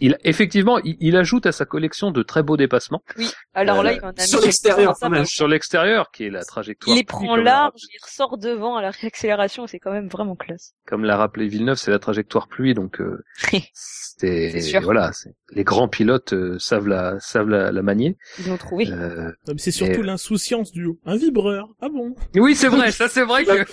il, 0.00 0.16
effectivement, 0.24 0.78
il, 0.78 0.96
il 1.00 1.16
ajoute 1.16 1.46
à 1.46 1.52
sa 1.52 1.64
collection 1.64 2.10
de 2.10 2.22
très 2.22 2.42
beaux 2.42 2.56
dépassements 2.56 3.02
Oui. 3.16 3.30
Alors 3.54 3.82
là, 3.82 3.90
Euh, 3.92 3.96
il 3.96 4.04
en 4.04 4.10
a 4.10 4.20
sur 4.20 4.38
mis 4.40 4.46
l'extérieur, 4.46 4.96
sur 5.26 5.48
l'extérieur, 5.48 6.10
qui 6.10 6.24
est 6.24 6.30
la 6.30 6.44
trajectoire. 6.44 6.94
Il 6.96 6.98
les 6.98 7.04
prend 7.04 7.36
large, 7.36 7.80
il 7.92 7.98
ressort 8.02 8.38
devant 8.38 8.76
à 8.76 8.82
la 8.82 8.90
réaccélération, 8.90 9.66
c'est 9.66 9.78
quand 9.78 9.92
même 9.92 10.08
vraiment 10.08 10.36
classe. 10.36 10.74
Comme 10.86 11.04
l'a 11.04 11.16
rappelé 11.16 11.48
Villeneuve, 11.48 11.76
c'est 11.76 11.90
la 11.90 11.98
trajectoire 11.98 12.48
pluie, 12.48 12.74
donc 12.74 13.00
euh, 13.00 13.22
C'est 14.20 14.80
voilà, 14.82 15.12
c'est- 15.12 15.34
les 15.52 15.64
grands 15.64 15.88
pilotes 15.88 16.32
euh, 16.32 16.58
savent 16.58 16.88
la 16.88 17.18
savent 17.20 17.48
la, 17.48 17.70
la 17.70 17.82
manier. 17.82 18.16
Ils 18.38 18.48
l'ont 18.48 18.56
trouvé. 18.56 18.88
Euh, 18.90 19.30
c'est 19.56 19.70
surtout 19.70 20.00
Et- 20.02 20.06
l'insouciance 20.06 20.72
du 20.72 20.86
haut. 20.86 20.98
Un 21.06 21.16
vibreur. 21.16 21.68
Ah 21.80 21.88
bon? 21.88 22.14
Oui, 22.34 22.54
c'est 22.56 22.68
vrai, 22.68 22.90
ça 22.90 23.08
c'est 23.08 23.22
vrai 23.24 23.44
que 23.44 23.64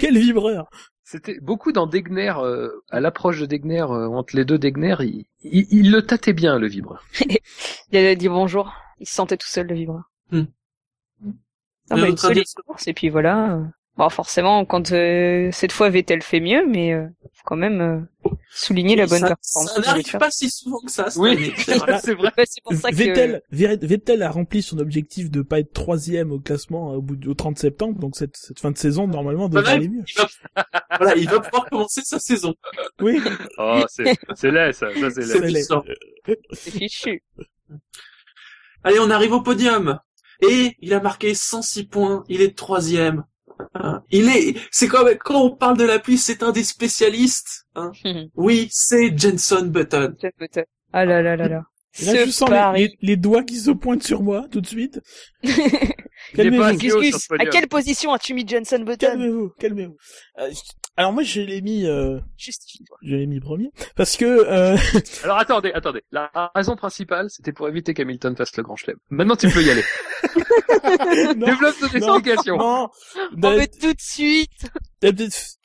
Quel 0.00 0.16
vibreur 0.18 0.66
c'était 1.04 1.38
beaucoup 1.40 1.70
dans 1.70 1.86
Degner, 1.86 2.32
euh, 2.38 2.70
à 2.90 2.98
l'approche 2.98 3.38
de 3.38 3.46
Degner, 3.46 3.82
euh, 3.82 4.08
entre 4.08 4.34
les 4.34 4.44
deux 4.44 4.58
Degner, 4.58 4.96
il, 5.00 5.26
il, 5.42 5.66
il 5.70 5.92
le 5.92 6.02
tâtait 6.02 6.32
bien 6.32 6.58
le 6.58 6.66
vibreur. 6.66 7.04
Il 7.92 7.98
a 7.98 8.14
dit 8.14 8.28
bonjour. 8.28 8.72
Il 8.98 9.06
se 9.06 9.14
sentait 9.14 9.36
tout 9.36 9.46
seul, 9.46 9.66
le 9.66 9.74
vibreur. 9.74 10.10
Hmm. 10.30 10.44
Ah 11.90 11.96
bah, 11.96 12.08
une 12.08 12.14
dire 12.14 12.44
course, 12.66 12.88
et 12.88 12.94
puis 12.94 13.10
voilà. 13.10 13.60
Bon, 13.96 14.08
forcément, 14.08 14.64
quand 14.64 14.90
euh, 14.90 15.50
cette 15.52 15.70
fois 15.70 15.88
Vettel 15.88 16.20
fait 16.20 16.40
mieux, 16.40 16.66
mais 16.66 16.92
euh, 16.92 17.06
faut 17.32 17.42
quand 17.44 17.56
même 17.56 17.80
euh, 17.80 18.28
souligner 18.50 18.96
la 18.96 19.06
bonne 19.06 19.20
ça, 19.20 19.28
performance. 19.36 19.72
Ça 19.72 19.80
n'arrive 19.82 20.04
Vettel. 20.06 20.18
pas 20.18 20.30
si 20.32 20.50
souvent 20.50 20.80
que 20.80 20.90
ça. 20.90 21.06
Oui, 21.16 21.30
année, 21.30 21.52
c'est 21.58 21.78
vrai. 21.78 21.98
c'est 22.02 22.14
vrai. 22.14 22.32
Bah, 22.36 22.42
c'est 22.44 22.60
pour 22.64 22.74
ça 22.74 22.90
que 22.90 22.96
Vettel, 22.96 23.42
Ver- 23.52 23.78
Vettel 23.80 24.22
a 24.24 24.30
rempli 24.32 24.62
son 24.62 24.78
objectif 24.80 25.30
de 25.30 25.42
pas 25.42 25.60
être 25.60 25.72
troisième 25.72 26.32
au 26.32 26.40
classement 26.40 26.90
euh, 26.92 26.96
au 26.96 27.02
bout 27.02 27.14
du 27.14 27.28
au 27.28 27.34
30 27.34 27.56
septembre, 27.56 28.00
donc 28.00 28.16
cette, 28.16 28.36
cette 28.36 28.58
fin 28.58 28.72
de 28.72 28.78
saison 28.78 29.06
normalement 29.06 29.48
devrait 29.48 29.62
Bah, 29.62 29.70
aller 29.70 29.88
mieux. 29.88 30.02
Il 30.08 30.18
va, 30.20 30.28
voilà, 30.98 31.16
il 31.16 31.28
va 31.30 31.38
pouvoir 31.38 31.66
commencer 31.70 32.00
sa 32.04 32.18
saison. 32.18 32.52
Oui, 33.00 33.20
Oh, 33.58 33.84
c'est 33.88 34.12
c'est 34.34 34.50
laid 34.50 34.72
ça, 34.72 34.88
ça 34.92 35.10
c'est 35.10 35.22
C'est 35.22 35.40
laid. 35.40 35.62
c'est 36.52 36.70
fichu. 36.72 37.22
Allez, 38.82 38.98
on 38.98 39.10
arrive 39.10 39.32
au 39.32 39.40
podium. 39.40 39.98
Et 40.42 40.72
il 40.80 40.92
a 40.94 41.00
marqué 41.00 41.32
106 41.34 41.84
points. 41.84 42.24
Il 42.28 42.42
est 42.42 42.56
troisième. 42.56 43.24
Hein. 43.74 44.02
Il 44.10 44.28
est, 44.28 44.56
c'est 44.70 44.88
comme 44.88 45.08
quand 45.24 45.40
on 45.42 45.50
parle 45.56 45.76
de 45.76 45.84
la 45.84 45.98
pluie, 45.98 46.18
c'est 46.18 46.42
un 46.42 46.52
des 46.52 46.64
spécialistes. 46.64 47.66
Hein. 47.74 47.92
Oui, 48.34 48.68
c'est 48.70 49.16
Jenson 49.16 49.66
Button. 49.66 50.14
Peut-être. 50.38 50.68
Ah 50.92 51.04
là 51.04 51.22
là 51.22 51.36
là 51.36 51.48
là. 51.48 51.62
Et 52.00 52.04
là 52.06 52.24
je 52.26 52.30
sens 52.30 52.48
les, 52.50 52.56
pari. 52.56 52.80
les- 52.82 52.96
les 53.02 53.16
doigts 53.16 53.44
qui 53.44 53.56
se 53.56 53.70
pointent 53.70 54.02
sur 54.02 54.22
moi 54.22 54.46
tout 54.50 54.60
de 54.60 54.66
suite. 54.66 55.00
Calmez-vous. 56.34 56.62
à 57.38 57.46
quelle 57.46 57.68
position 57.68 58.12
as-tu 58.12 58.34
mis 58.34 58.46
Johnson 58.46 58.80
Button? 58.80 59.06
Calmez-vous, 59.06 59.50
calmez-vous. 59.58 59.96
Euh, 60.40 60.50
alors 60.96 61.12
moi 61.12 61.22
je 61.22 61.40
l'ai 61.40 61.60
mis, 61.60 61.86
euh, 61.86 62.18
Justifie-toi. 62.36 62.96
je 63.02 63.16
l'ai 63.16 63.26
mis 63.26 63.40
premier 63.40 63.70
parce 63.96 64.16
que 64.16 64.24
euh, 64.24 64.76
Alors 65.24 65.38
attendez, 65.38 65.72
attendez. 65.72 66.02
La 66.12 66.30
raison 66.54 66.76
principale, 66.76 67.28
c'était 67.30 67.52
pour 67.52 67.68
éviter 67.68 67.94
qu'Hamilton 67.94 68.36
fasse 68.36 68.56
le 68.56 68.62
grand 68.62 68.76
chelem. 68.76 68.96
Maintenant 69.10 69.36
tu 69.36 69.48
peux 69.48 69.62
y 69.62 69.70
aller. 69.70 69.82
non, 71.36 71.46
Développe 71.46 71.76
ton 71.80 71.98
non, 71.98 72.16
explication. 72.16 72.56
non, 72.56 72.88
On 73.32 73.38
bah, 73.38 73.56
veut 73.56 73.66
tout 73.80 73.92
de 73.92 74.00
suite. 74.00 74.50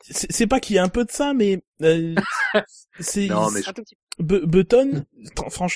c'est 0.09 0.47
pas 0.47 0.59
qu'il 0.59 0.75
y 0.75 0.79
a 0.79 0.83
un 0.83 0.89
peu 0.89 1.05
de 1.05 1.11
ça, 1.11 1.33
mais 1.33 1.61
euh, 1.81 2.15
c'est 2.99 3.27
Non, 3.27 3.49
mais 3.51 3.59
Un 3.67 3.73
tout 3.73 3.83
petit 3.83 3.95
peu. 3.95 4.23
Bu- 4.23 4.45
Button, 4.45 5.05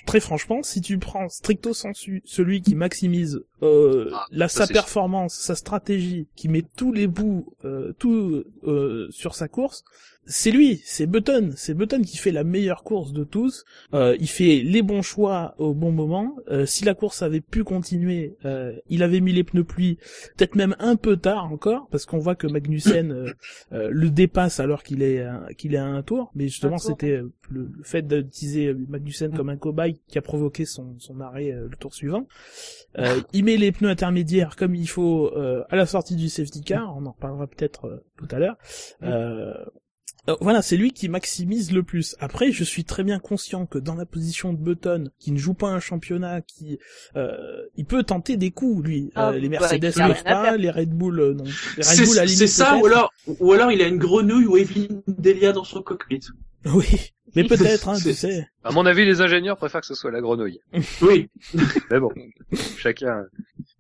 très 0.06 0.20
franchement, 0.20 0.64
si 0.64 0.82
tu 0.82 0.98
prends 1.00 1.30
stricto 1.30 1.74
sensu 1.74 2.22
celui 2.26 2.62
qui 2.62 2.76
maximise 2.76 3.42
euh, 3.64 4.10
Ah, 4.14 4.26
la, 4.32 4.48
ça, 4.48 4.66
sa 4.68 4.74
performance, 4.74 5.34
sa 5.34 5.56
stratégie, 5.56 6.28
qui 6.36 6.50
met 6.50 6.64
tous 6.76 6.92
les 6.92 7.08
bouts, 7.08 7.54
euh, 7.66 7.94
tout 7.98 8.44
euh, 8.66 9.08
sur 9.12 9.34
sa 9.36 9.48
course, 9.48 9.84
c'est 10.26 10.52
lui, 10.52 10.82
c'est 10.86 11.06
Button, 11.06 11.52
c'est 11.58 11.74
Button 11.74 12.02
qui 12.02 12.16
fait 12.16 12.32
la 12.32 12.46
meilleure 12.46 12.84
course 12.84 13.12
de 13.12 13.26
tous. 13.26 13.66
Euh, 13.94 14.16
il 14.22 14.30
fait 14.30 14.62
les 14.64 14.82
bons 14.82 15.02
choix 15.02 15.54
au 15.58 15.74
bon 15.74 15.92
moment. 15.92 16.38
Euh, 16.50 16.66
si 16.66 16.86
la 16.86 16.94
course 16.94 17.22
avait 17.22 17.42
pu 17.42 17.66
continuer, 17.66 18.38
euh, 18.46 18.72
il 18.88 19.04
avait 19.04 19.20
mis 19.20 19.34
les 19.34 19.44
pneus 19.44 19.66
pluie, 19.66 19.98
peut-être 20.38 20.56
même 20.56 20.78
un 20.80 20.96
peu 20.96 21.18
tard 21.18 21.52
encore, 21.52 21.90
parce 21.92 22.06
qu'on 22.06 22.20
voit 22.20 22.36
que 22.36 22.48
Magnussen 22.48 23.12
euh, 23.12 23.34
euh, 23.74 23.90
le 23.92 24.10
dépasse 24.12 24.62
alors 24.62 24.84
qu'il 24.84 25.02
est 25.04 25.24
à- 25.24 25.46
qu'il 25.58 25.74
est 25.74 25.78
à 25.78 25.86
un 25.88 26.02
tour. 26.04 26.32
Mais 26.36 26.48
justement, 26.48 26.78
c'était 26.78 27.18
le, 27.18 27.32
le 27.50 27.70
fait 27.84 28.08
d'utiliser 28.08 28.74
Magnussen 28.74 29.32
Mm. 29.34 29.36
comme 29.36 29.50
un 29.50 29.58
cobaye 29.58 30.00
qui 30.08 30.18
a 30.18 30.22
provoqué 30.22 30.64
son, 30.64 30.96
son 31.00 31.20
arrêt 31.20 31.52
euh, 31.52 31.68
le 31.70 31.76
tour 31.76 31.94
suivant. 31.94 32.28
Euh, 32.98 33.20
il 33.34 33.44
met 33.44 33.53
les 33.58 33.72
pneus 33.72 33.90
intermédiaires 33.90 34.56
comme 34.56 34.76
il 34.76 34.88
faut 34.88 35.32
euh, 35.36 35.64
à 35.70 35.76
la 35.76 35.86
sortie 35.86 36.16
du 36.16 36.30
safety 36.30 36.62
car. 36.62 36.96
On 36.98 37.06
en 37.06 37.12
reparlera 37.12 37.48
peut-être 37.48 37.86
euh, 37.86 38.04
tout 38.18 38.28
à 38.32 38.40
l'heure. 38.40 38.58
Euh, 39.04 39.54
euh, 40.30 40.36
voilà, 40.40 40.62
c'est 40.62 40.78
lui 40.78 40.92
qui 40.92 41.10
maximise 41.10 41.74
le 41.74 41.84
plus. 41.84 42.16
Après, 42.20 42.52
je 42.54 42.64
suis 42.64 42.86
très 42.86 43.04
bien 43.04 43.20
conscient 43.20 43.66
que 43.66 43.78
dans 43.78 43.96
la 43.96 44.06
position 44.06 44.54
de 44.54 44.58
Button, 44.58 45.10
qui 45.20 45.34
ne 45.34 45.38
joue 45.38 45.54
pas 45.54 45.68
un 45.68 45.82
championnat, 45.82 46.42
qui 46.42 46.80
euh, 47.18 47.36
il 47.76 47.86
peut 47.86 48.04
tenter 48.04 48.38
des 48.38 48.52
coups, 48.52 48.86
lui. 48.86 49.12
Ah, 49.16 49.32
Euh, 49.32 49.40
les 49.40 49.50
bah, 49.50 49.58
Mercedes 49.60 49.98
ne 49.98 50.12
à 50.12 50.24
pas, 50.24 50.56
les 50.58 50.70
Red 50.70 50.92
Bull 50.92 51.20
euh, 51.20 51.34
non. 51.34 51.44
Les 51.44 51.50
Red 51.50 51.84
C'est 51.84 52.06
Bull 52.06 52.20
à 52.20 52.28
c'est 52.28 52.48
ça, 52.48 52.78
ou 52.78 52.86
alors, 52.86 53.12
ou 53.28 53.52
alors 53.52 53.72
il 53.72 53.82
a 53.82 53.88
une 53.88 53.98
grenouille 53.98 54.46
ou 54.46 54.56
Evelyn 54.56 55.02
Delia 55.08 55.52
dans 55.52 55.66
son 55.66 55.82
cockpit. 55.82 56.22
Oui, 56.74 57.12
mais 57.36 57.44
peut-être, 57.48 57.90
hein, 57.90 57.98
tu 58.02 58.14
sais. 58.14 58.48
À 58.64 58.72
mon 58.72 58.86
avis, 58.86 59.06
les 59.06 59.22
ingénieurs 59.22 59.58
préfèrent 59.58 59.82
que 59.82 59.88
ce 59.88 59.96
soit 59.96 60.12
la 60.12 60.22
grenouille. 60.22 60.60
Oui. 61.02 61.30
Mais 61.92 62.00
bon, 62.00 62.12
chacun. 62.78 63.26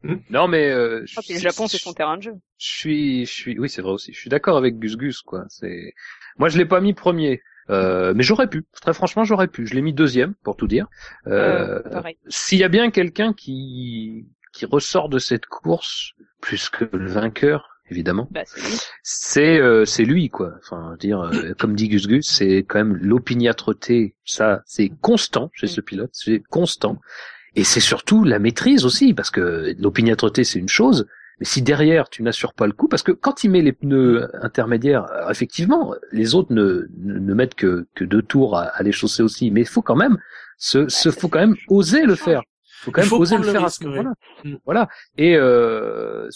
Hmm. 0.04 0.16
Non, 0.30 0.48
mais 0.50 0.70
euh, 0.70 1.06
Ah, 1.16 1.22
puis 1.24 1.34
le 1.34 1.40
je- 1.40 1.44
Japon, 1.44 1.68
c'est 1.68 1.78
son 1.78 1.94
terrain 1.94 2.18
de 2.18 2.24
jeu. 2.24 2.34
Je 2.58 2.68
suis, 2.68 3.26
je 3.26 3.32
suis, 3.32 3.60
oui, 3.60 3.70
c'est 3.70 3.82
vrai 3.82 3.92
aussi. 3.94 4.12
Je 4.14 4.20
suis 4.20 4.30
d'accord 4.30 4.58
avec 4.58 4.78
Gus 4.78 4.98
Gus, 4.98 5.22
quoi. 5.22 5.46
C'est, 5.48 5.94
moi, 6.38 6.50
je 6.50 6.58
l'ai 6.58 6.66
pas 6.66 6.82
mis 6.82 6.94
premier, 6.94 7.42
euh, 7.70 8.14
mais 8.14 8.24
j'aurais 8.24 8.48
pu. 8.50 8.66
Très 8.82 8.94
franchement, 8.94 9.24
j'aurais 9.24 9.48
pu. 9.48 9.66
Je 9.66 9.74
l'ai 9.76 9.82
mis 9.82 9.94
deuxième, 9.94 10.34
pour 10.44 10.58
tout 10.58 10.68
dire. 10.68 10.88
Euh, 11.28 11.82
Euh. 11.86 12.02
S'il 12.28 12.58
y 12.60 12.64
a 12.66 12.70
bien 12.70 12.92
quelqu'un 12.92 13.34
qui 13.34 14.26
qui 14.52 14.66
ressort 14.66 15.08
de 15.10 15.18
cette 15.20 15.46
course 15.48 16.12
plus 16.42 16.70
que 16.70 16.86
le 16.92 17.08
vainqueur, 17.08 17.73
évidemment, 17.90 18.28
Bah, 18.32 18.44
c'est 19.04 19.60
euh, 19.60 19.86
c'est 19.86 20.06
lui, 20.06 20.30
quoi. 20.30 20.54
Enfin, 20.60 20.96
dire 21.00 21.22
euh, 21.22 21.54
comme 21.60 21.76
dit 21.76 21.90
Gus 21.90 22.08
Gus, 22.08 22.28
c'est 22.28 22.60
quand 22.68 22.80
même 22.80 22.96
l'opiniâtreté. 22.96 24.16
Ça, 24.26 24.62
c'est 24.66 24.90
constant 25.02 25.50
chez 25.54 25.68
ce 25.68 25.82
pilote. 25.82 26.12
C'est 26.14 26.42
constant. 26.50 27.00
Et 27.56 27.64
c'est 27.64 27.80
surtout 27.80 28.24
la 28.24 28.40
maîtrise 28.40 28.86
aussi, 28.86 29.14
parce 29.14 29.30
que 29.30 29.76
l'opiniâtreté, 29.78 30.44
c'est 30.44 30.58
une 30.60 30.70
chose, 30.70 31.06
mais 31.40 31.46
si 31.46 31.62
derrière 31.62 32.10
tu 32.10 32.24
n'assures 32.24 32.54
pas 32.54 32.66
le 32.66 32.74
coup, 32.74 32.88
parce 32.88 33.04
que 33.04 33.12
quand 33.12 33.44
il 33.44 33.52
met 33.52 33.62
les 33.62 33.74
pneus 33.74 34.28
intermédiaires, 34.44 35.06
alors 35.12 35.30
effectivement, 35.32 35.94
les 36.12 36.34
autres 36.34 36.52
ne, 36.54 36.88
ne, 36.98 37.20
ne 37.20 37.34
mettent 37.34 37.56
que, 37.56 37.86
que 37.96 38.06
deux 38.06 38.24
tours 38.24 38.58
à, 38.58 38.64
à 38.64 38.82
les 38.84 38.92
chausser 38.92 39.22
aussi, 39.22 39.52
mais 39.52 39.62
il 39.62 39.68
faut 39.68 39.84
quand 39.84 39.96
même 39.96 40.18
se, 40.58 40.88
se 40.90 41.12
faut 41.12 41.28
quand 41.28 41.40
même 41.40 41.56
oser 41.68 42.06
le 42.06 42.16
faire. 42.16 42.42
faut 42.82 42.92
quand 42.92 43.02
même 43.02 43.10
faut 43.10 43.20
oser 43.20 43.38
le 43.38 43.44
faire 43.44 43.64
à 43.66 43.70
ce 43.70 43.84
moment-là. 43.84 44.14
oui. 44.44 44.52
Mm. 44.54 44.58
Voilà. 44.66 44.88
Et 45.18 45.36
euh, 45.36 46.28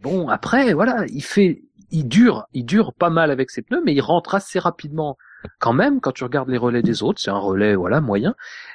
bon, 0.00 0.28
après, 0.28 0.72
voilà, 0.74 1.04
il 1.08 1.22
fait, 1.22 1.62
il 1.90 2.08
dure, 2.08 2.46
il 2.52 2.64
dure 2.64 2.92
pas 2.94 3.10
mal 3.10 3.30
avec 3.30 3.50
ses 3.50 3.62
pneus, 3.62 3.82
mais 3.84 3.94
il 3.94 4.00
rentre 4.00 4.34
assez 4.34 4.58
rapidement 4.58 5.16
quand 5.58 5.72
même. 5.72 6.00
Quand 6.00 6.12
tu 6.12 6.24
regardes 6.24 6.48
les 6.48 6.58
relais 6.58 6.82
des 6.82 7.02
autres, 7.02 7.20
c'est 7.20 7.30
un 7.30 7.38
relais, 7.38 7.74
voilà, 7.74 8.00
moyen, 8.00 8.34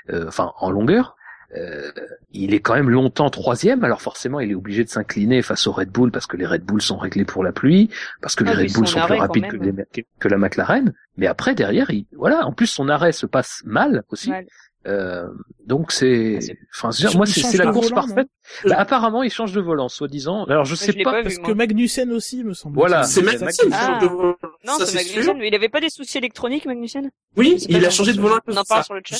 euh, 0.09 0.25
enfin 0.27 0.51
en 0.59 0.71
longueur. 0.71 1.15
euh, 1.57 1.91
il 2.31 2.53
est 2.53 2.61
quand 2.61 2.75
même 2.75 2.89
longtemps 2.89 3.29
troisième. 3.29 3.83
Alors 3.83 4.01
forcément, 4.01 4.39
il 4.39 4.51
est 4.51 4.55
obligé 4.55 4.85
de 4.85 4.89
s'incliner 4.89 5.41
face 5.41 5.67
aux 5.67 5.73
Red 5.73 5.89
Bull 5.91 6.09
parce 6.09 6.25
que 6.25 6.37
les 6.37 6.45
Red 6.45 6.63
Bull 6.63 6.81
sont 6.81 6.97
réglés 6.97 7.25
pour 7.25 7.43
la 7.43 7.51
pluie, 7.51 7.89
parce 8.21 8.35
que 8.37 8.45
Ah, 8.45 8.51
les 8.53 8.63
Red 8.63 8.73
Bull 8.73 8.87
son 8.87 8.99
sont 9.01 9.05
plus 9.05 9.15
rapides 9.19 9.47
que, 9.49 9.57
même. 9.57 9.83
les- 9.93 10.05
que 10.17 10.27
la 10.29 10.37
McLaren. 10.37 10.93
Mais 11.17 11.27
après, 11.27 11.53
derrière, 11.53 11.89
il, 11.89 12.05
voilà. 12.15 12.45
En 12.47 12.53
plus, 12.53 12.67
son 12.67 12.87
arrêt 12.87 13.11
se 13.11 13.25
passe 13.25 13.63
mal 13.65 14.03
aussi. 14.11 14.29
Mal. 14.29 14.45
Euh, 14.87 15.27
donc 15.67 15.91
c'est, 15.91 16.39
Ah, 16.41 16.53
enfin, 16.75 16.89
je 16.91 17.03
veux 17.03 17.09
dire, 17.09 17.17
moi, 17.17 17.27
c'est 17.27 17.57
la 17.57 17.71
course 17.71 17.89
volant, 17.89 18.01
parfaite. 18.07 18.27
Bah, 18.65 18.75
apparemment, 18.79 19.21
il 19.21 19.29
change 19.31 19.53
de 19.53 19.61
volant, 19.61 19.87
soi-disant. 19.89 20.45
Alors, 20.45 20.65
je 20.65 20.73
sais 20.73 20.91
je 20.91 21.03
pas. 21.03 21.11
pas 21.11 21.17
vu. 21.19 21.23
Parce 21.25 21.37
moi. 21.37 21.47
que 21.49 21.51
Magnussen 21.53 22.11
aussi, 22.11 22.43
me 22.43 22.53
semble. 22.53 22.75
Voilà. 22.77 23.03
C'est 23.03 23.21
Magnussen 23.21 23.47
qui 23.69 23.69
Ah. 23.71 23.85
change 23.85 24.01
de 24.01 24.07
volant. 24.07 24.35
Non, 24.65 24.73
c'est. 24.83 24.95
Magnussen. 24.95 25.37
mais 25.37 25.47
Il 25.49 25.55
avait 25.55 25.69
pas 25.69 25.81
des 25.81 25.89
soucis 25.91 26.17
électroniques, 26.17 26.65
Magnussen 26.65 27.11
Oui, 27.37 27.63
il 27.69 27.85
a 27.85 27.89
changé 27.91 28.13
de 28.13 28.19
volant. 28.19 28.39
On 28.47 28.57
en 28.57 28.63
parle 28.63 28.83
sur 28.83 28.95
le 28.95 29.01
chat. 29.05 29.17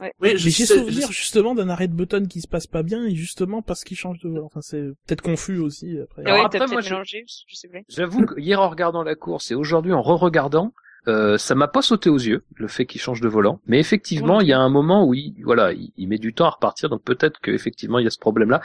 Ouais. 0.00 0.12
Oui, 0.20 0.30
je 0.38 0.44
Mais 0.46 0.50
j'ai 0.50 0.64
souvenir 0.66 1.08
je- 1.08 1.12
justement 1.12 1.54
d'un 1.54 1.68
arrêt 1.68 1.88
de 1.88 1.94
Button 1.94 2.24
qui 2.26 2.40
se 2.40 2.48
passe 2.48 2.66
pas 2.66 2.82
bien 2.82 3.04
et 3.04 3.14
justement 3.14 3.60
parce 3.60 3.84
qu'il 3.84 3.98
change 3.98 4.18
de 4.20 4.30
volant. 4.30 4.46
Enfin, 4.46 4.60
c'est 4.62 4.80
peut-être 5.06 5.20
confus 5.22 5.58
aussi 5.58 5.98
après. 6.02 6.22
Ouais, 6.22 6.30
après, 6.30 6.40
moi, 6.40 6.48
peut-être 6.48 6.82
je- 6.82 6.90
mélangé, 6.90 7.24
je 7.46 7.54
sais 7.54 7.68
pas. 7.68 7.78
J'avoue 7.90 8.24
que 8.24 8.40
hier 8.40 8.60
en 8.62 8.68
regardant 8.70 9.02
la 9.02 9.14
course 9.14 9.50
et 9.50 9.54
aujourd'hui 9.54 9.92
en 9.92 10.00
re-regardant, 10.00 10.72
euh, 11.08 11.36
ça 11.38 11.54
m'a 11.54 11.68
pas 11.68 11.82
sauté 11.82 12.10
aux 12.10 12.18
yeux 12.18 12.42
le 12.56 12.68
fait 12.68 12.86
qu'il 12.86 13.00
change 13.00 13.20
de 13.20 13.28
volant. 13.28 13.60
Mais 13.66 13.80
effectivement, 13.80 14.40
il 14.40 14.48
y 14.48 14.52
a 14.52 14.60
un 14.60 14.68
moment 14.68 15.06
où 15.06 15.14
il, 15.14 15.34
voilà, 15.44 15.72
il, 15.72 15.92
il 15.96 16.08
met 16.08 16.18
du 16.18 16.32
temps 16.32 16.46
à 16.46 16.50
repartir, 16.50 16.88
donc 16.88 17.02
peut-être 17.02 17.40
qu'effectivement 17.40 17.98
il 17.98 18.04
y 18.04 18.06
a 18.06 18.10
ce 18.10 18.18
problème-là. 18.18 18.60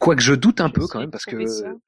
Quoique 0.00 0.22
je 0.22 0.34
doute 0.34 0.60
un 0.60 0.70
peu 0.70 0.86
quand 0.86 0.98
même 0.98 1.10
parce 1.10 1.24
que 1.24 1.36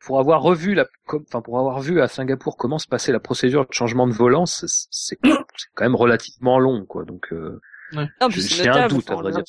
pour 0.01 0.21
avoir 0.21 0.41
revu 0.41 0.75
la, 0.75 0.87
enfin 1.09 1.43
pour 1.43 1.59
avoir 1.59 1.81
vu 1.81 2.01
à 2.01 2.09
Singapour 2.09 2.57
comment 2.57 2.79
se 2.79 2.87
passait 2.87 3.13
la 3.13 3.21
procédure 3.21 3.67
de 3.67 3.73
changement 3.73 4.07
de 4.07 4.13
volant, 4.13 4.47
c'est 4.47 5.17
quand 5.17 5.85
même 5.85 5.97
relativement 5.97 6.59
long, 6.59 6.87
quoi. 6.87 7.05
Donc 7.05 7.33
euh, 7.33 7.61
Non, 7.93 8.07
j'ai 8.31 8.69
un 8.69 8.89
doute 8.89 9.11
à 9.11 9.15
vrai 9.15 9.33
dire 9.33 9.43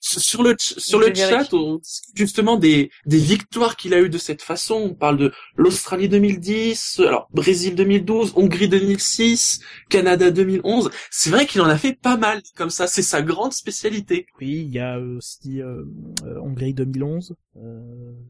sur 0.00 0.42
le 0.42 0.54
sur 0.58 0.98
le 0.98 1.12
sur 1.14 1.14
chat, 1.14 1.36
vérifier. 1.36 1.58
on 1.58 1.76
discute 1.76 2.16
justement 2.16 2.56
des 2.56 2.90
des 3.04 3.18
victoires 3.18 3.76
qu'il 3.76 3.92
a 3.94 4.00
eues 4.00 4.08
de 4.08 4.18
cette 4.18 4.42
façon. 4.42 4.74
On 4.76 4.94
parle 4.94 5.18
de 5.18 5.32
l'Australie 5.56 6.08
2010, 6.08 7.00
alors 7.00 7.28
Brésil 7.32 7.74
2012, 7.74 8.32
Hongrie 8.36 8.68
2006, 8.68 9.60
Canada 9.90 10.30
2011. 10.30 10.90
C'est 11.10 11.30
vrai 11.30 11.46
qu'il 11.46 11.60
en 11.60 11.66
a 11.66 11.76
fait 11.76 11.92
pas 11.94 12.16
mal 12.16 12.40
comme 12.56 12.70
ça. 12.70 12.86
C'est 12.86 13.02
sa 13.02 13.22
grande 13.22 13.52
spécialité. 13.52 14.26
Oui, 14.40 14.64
il 14.66 14.72
y 14.72 14.78
a 14.80 14.98
aussi 14.98 15.60
euh, 15.60 15.84
euh, 16.24 16.38
Hongrie 16.40 16.74
2011, 16.74 17.34
euh, 17.56 17.80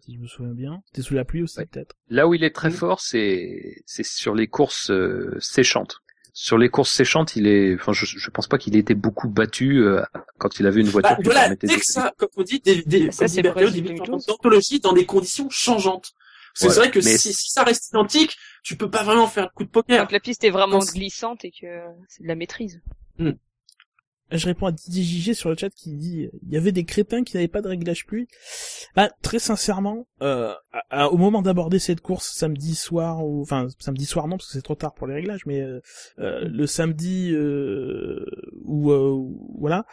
si 0.04 0.14
je 0.14 0.20
me 0.20 0.26
souviens 0.26 0.52
bien. 0.54 0.82
C'était 0.86 1.02
sous 1.02 1.14
la 1.14 1.24
pluie 1.24 1.42
aussi 1.42 1.58
Ouais. 1.58 1.66
peut-être. 1.66 1.94
Là 2.08 2.26
où 2.26 2.34
il 2.34 2.42
est 2.44 2.54
très 2.54 2.70
fort, 2.70 3.00
c'est 3.00 3.82
c'est 3.86 4.04
sur 4.04 4.34
les 4.34 4.48
courses 4.48 4.90
euh, 4.90 5.36
séchantes. 5.40 6.00
Sur 6.38 6.58
les 6.58 6.68
courses 6.68 6.90
séchantes, 6.90 7.34
il 7.34 7.46
est, 7.46 7.76
enfin, 7.76 7.94
je, 7.94 8.04
je 8.04 8.28
pense 8.30 8.46
pas 8.46 8.58
qu'il 8.58 8.76
ait 8.76 8.80
été 8.80 8.94
beaucoup 8.94 9.26
battu 9.26 9.78
euh, 9.82 10.02
quand 10.36 10.60
il 10.60 10.66
avait 10.66 10.82
une 10.82 10.88
voiture 10.88 11.12
Bah, 11.12 11.16
qui 11.16 11.22
voilà, 11.22 11.54
dès 11.54 11.78
que 11.78 11.86
ça, 11.86 12.12
comme 12.18 12.28
on 12.36 12.42
dit, 12.42 12.60
des, 12.60 12.82
des, 12.82 13.10
Ça, 13.10 13.26
c'est 13.26 13.40
des 13.40 13.48
victoires 13.48 13.70
2012. 13.72 14.26
d'anthologie 14.26 14.78
dans 14.78 14.92
des 14.92 15.06
conditions 15.06 15.48
changeantes. 15.48 16.12
C'est 16.52 16.66
Voilà. 16.66 16.80
vrai 16.82 16.90
que 16.90 16.98
Mais 16.98 17.16
si, 17.16 17.32
si 17.32 17.50
ça 17.50 17.62
reste 17.64 17.88
identique, 17.88 18.36
tu 18.62 18.76
peux 18.76 18.90
pas 18.90 19.02
vraiment 19.02 19.26
faire 19.28 19.46
de 19.46 19.52
coup 19.54 19.64
de 19.64 19.70
poker. 19.70 20.06
Quand 20.06 20.12
la 20.12 20.20
piste 20.20 20.44
est 20.44 20.50
vraiment 20.50 20.80
glissante 20.80 21.42
et 21.46 21.52
que 21.52 21.66
c'est 22.08 22.22
de 22.22 22.28
la 22.28 22.34
maîtrise. 22.34 22.82
Je 24.32 24.46
réponds 24.46 24.66
à 24.66 24.72
Didier 24.72 25.04
JG 25.04 25.34
sur 25.34 25.50
le 25.50 25.56
chat 25.56 25.70
qui 25.70 25.94
dit 25.94 26.28
il 26.42 26.52
y 26.52 26.56
avait 26.56 26.72
des 26.72 26.84
crétins 26.84 27.22
qui 27.22 27.36
n'avaient 27.36 27.46
pas 27.48 27.62
de 27.62 27.68
réglage 27.68 28.06
pluie. 28.06 28.26
Bah, 28.96 29.08
très 29.22 29.38
sincèrement, 29.38 30.06
euh, 30.22 30.52
au 31.10 31.16
moment 31.16 31.42
d'aborder 31.42 31.78
cette 31.78 32.00
course 32.00 32.32
samedi 32.34 32.74
soir 32.74 33.24
ou 33.24 33.42
enfin 33.42 33.68
samedi 33.78 34.04
soir 34.04 34.26
non 34.26 34.36
parce 34.36 34.48
que 34.48 34.52
c'est 34.54 34.62
trop 34.62 34.74
tard 34.74 34.94
pour 34.94 35.06
les 35.06 35.14
réglages, 35.14 35.46
mais 35.46 35.60
euh, 35.60 35.80
euh, 36.18 36.48
le 36.48 36.66
samedi 36.66 37.30
euh, 37.32 38.24
où 38.64 38.90
euh, 38.90 39.16
voilà, 39.58 39.86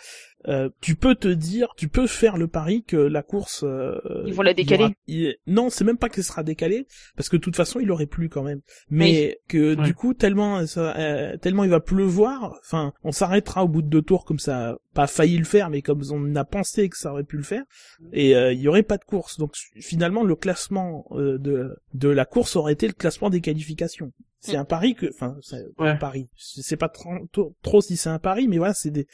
euh, 0.47 0.69
tu 0.81 0.95
peux 0.95 1.15
te 1.15 1.27
dire, 1.27 1.73
tu 1.77 1.87
peux 1.87 2.07
faire 2.07 2.37
le 2.37 2.47
pari 2.47 2.83
que 2.83 2.97
la 2.97 3.23
course 3.23 3.63
euh, 3.65 3.97
Ils 4.25 4.33
vont 4.33 4.41
la 4.41 4.53
décaler. 4.53 4.83
aura- 4.85 4.93
il- 5.07 5.35
non, 5.47 5.69
c'est 5.69 5.83
même 5.83 5.97
pas 5.97 6.09
qu'elle 6.09 6.23
sera 6.23 6.43
décalée 6.43 6.85
parce 7.15 7.29
que 7.29 7.37
de 7.37 7.41
toute 7.41 7.55
façon 7.55 7.79
il 7.79 7.89
aurait 7.91 8.05
plu 8.07 8.29
quand 8.29 8.43
même. 8.43 8.61
Mais 8.89 9.39
que 9.47 9.75
Ouais. 9.75 9.83
du 9.83 9.93
coup 9.93 10.13
tellement 10.13 10.65
ça, 10.67 10.95
euh, 10.97 11.37
tellement 11.37 11.63
il 11.63 11.69
va 11.69 11.79
pleuvoir, 11.79 12.55
enfin 12.61 12.93
on 13.03 13.11
s'arrêtera 13.11 13.63
au 13.63 13.67
bout 13.67 13.81
de 13.81 13.87
deux 13.89 14.01
tours 14.01 14.25
comme 14.25 14.39
ça 14.39 14.77
pas 14.93 15.07
failli 15.07 15.37
le 15.37 15.43
faire 15.45 15.69
mais 15.71 15.81
comme 15.81 16.03
on 16.11 16.35
a 16.35 16.43
pensé 16.45 16.87
que 16.89 16.97
ça 16.97 17.11
aurait 17.11 17.23
pu 17.23 17.37
le 17.37 17.43
faire 17.43 17.63
et 18.11 18.35
euh, 18.35 18.53
il 18.53 18.59
y 18.59 18.67
aurait 18.67 18.83
pas 18.83 18.97
de 18.97 19.03
course. 19.05 19.39
Donc 19.39 19.55
finalement 19.79 20.23
le 20.23 20.35
classement 20.35 21.05
euh, 21.11 21.37
de 21.37 21.75
de 21.93 22.09
la 22.09 22.25
course 22.25 22.55
aurait 22.55 22.73
été 22.73 22.87
le 22.87 22.93
classement 22.93 23.29
des 23.29 23.41
qualifications. 23.41 24.11
C'est 24.45 24.57
Mm. 24.57 24.59
un 24.59 24.65
pari 24.65 24.93
que 24.95 25.05
enfin 25.13 25.35
c'est 25.41 25.63
Ouais. 25.79 25.89
un 25.89 25.95
pari. 25.95 26.27
Sais 26.35 26.75
pas 26.77 26.89
trop, 26.89 27.81
si 27.81 27.95
c'est 27.95 28.09
un 28.09 28.19
pari 28.19 28.47
mais 28.49 28.57
voilà, 28.57 28.73
c'est 28.73 28.91
des 28.91 29.07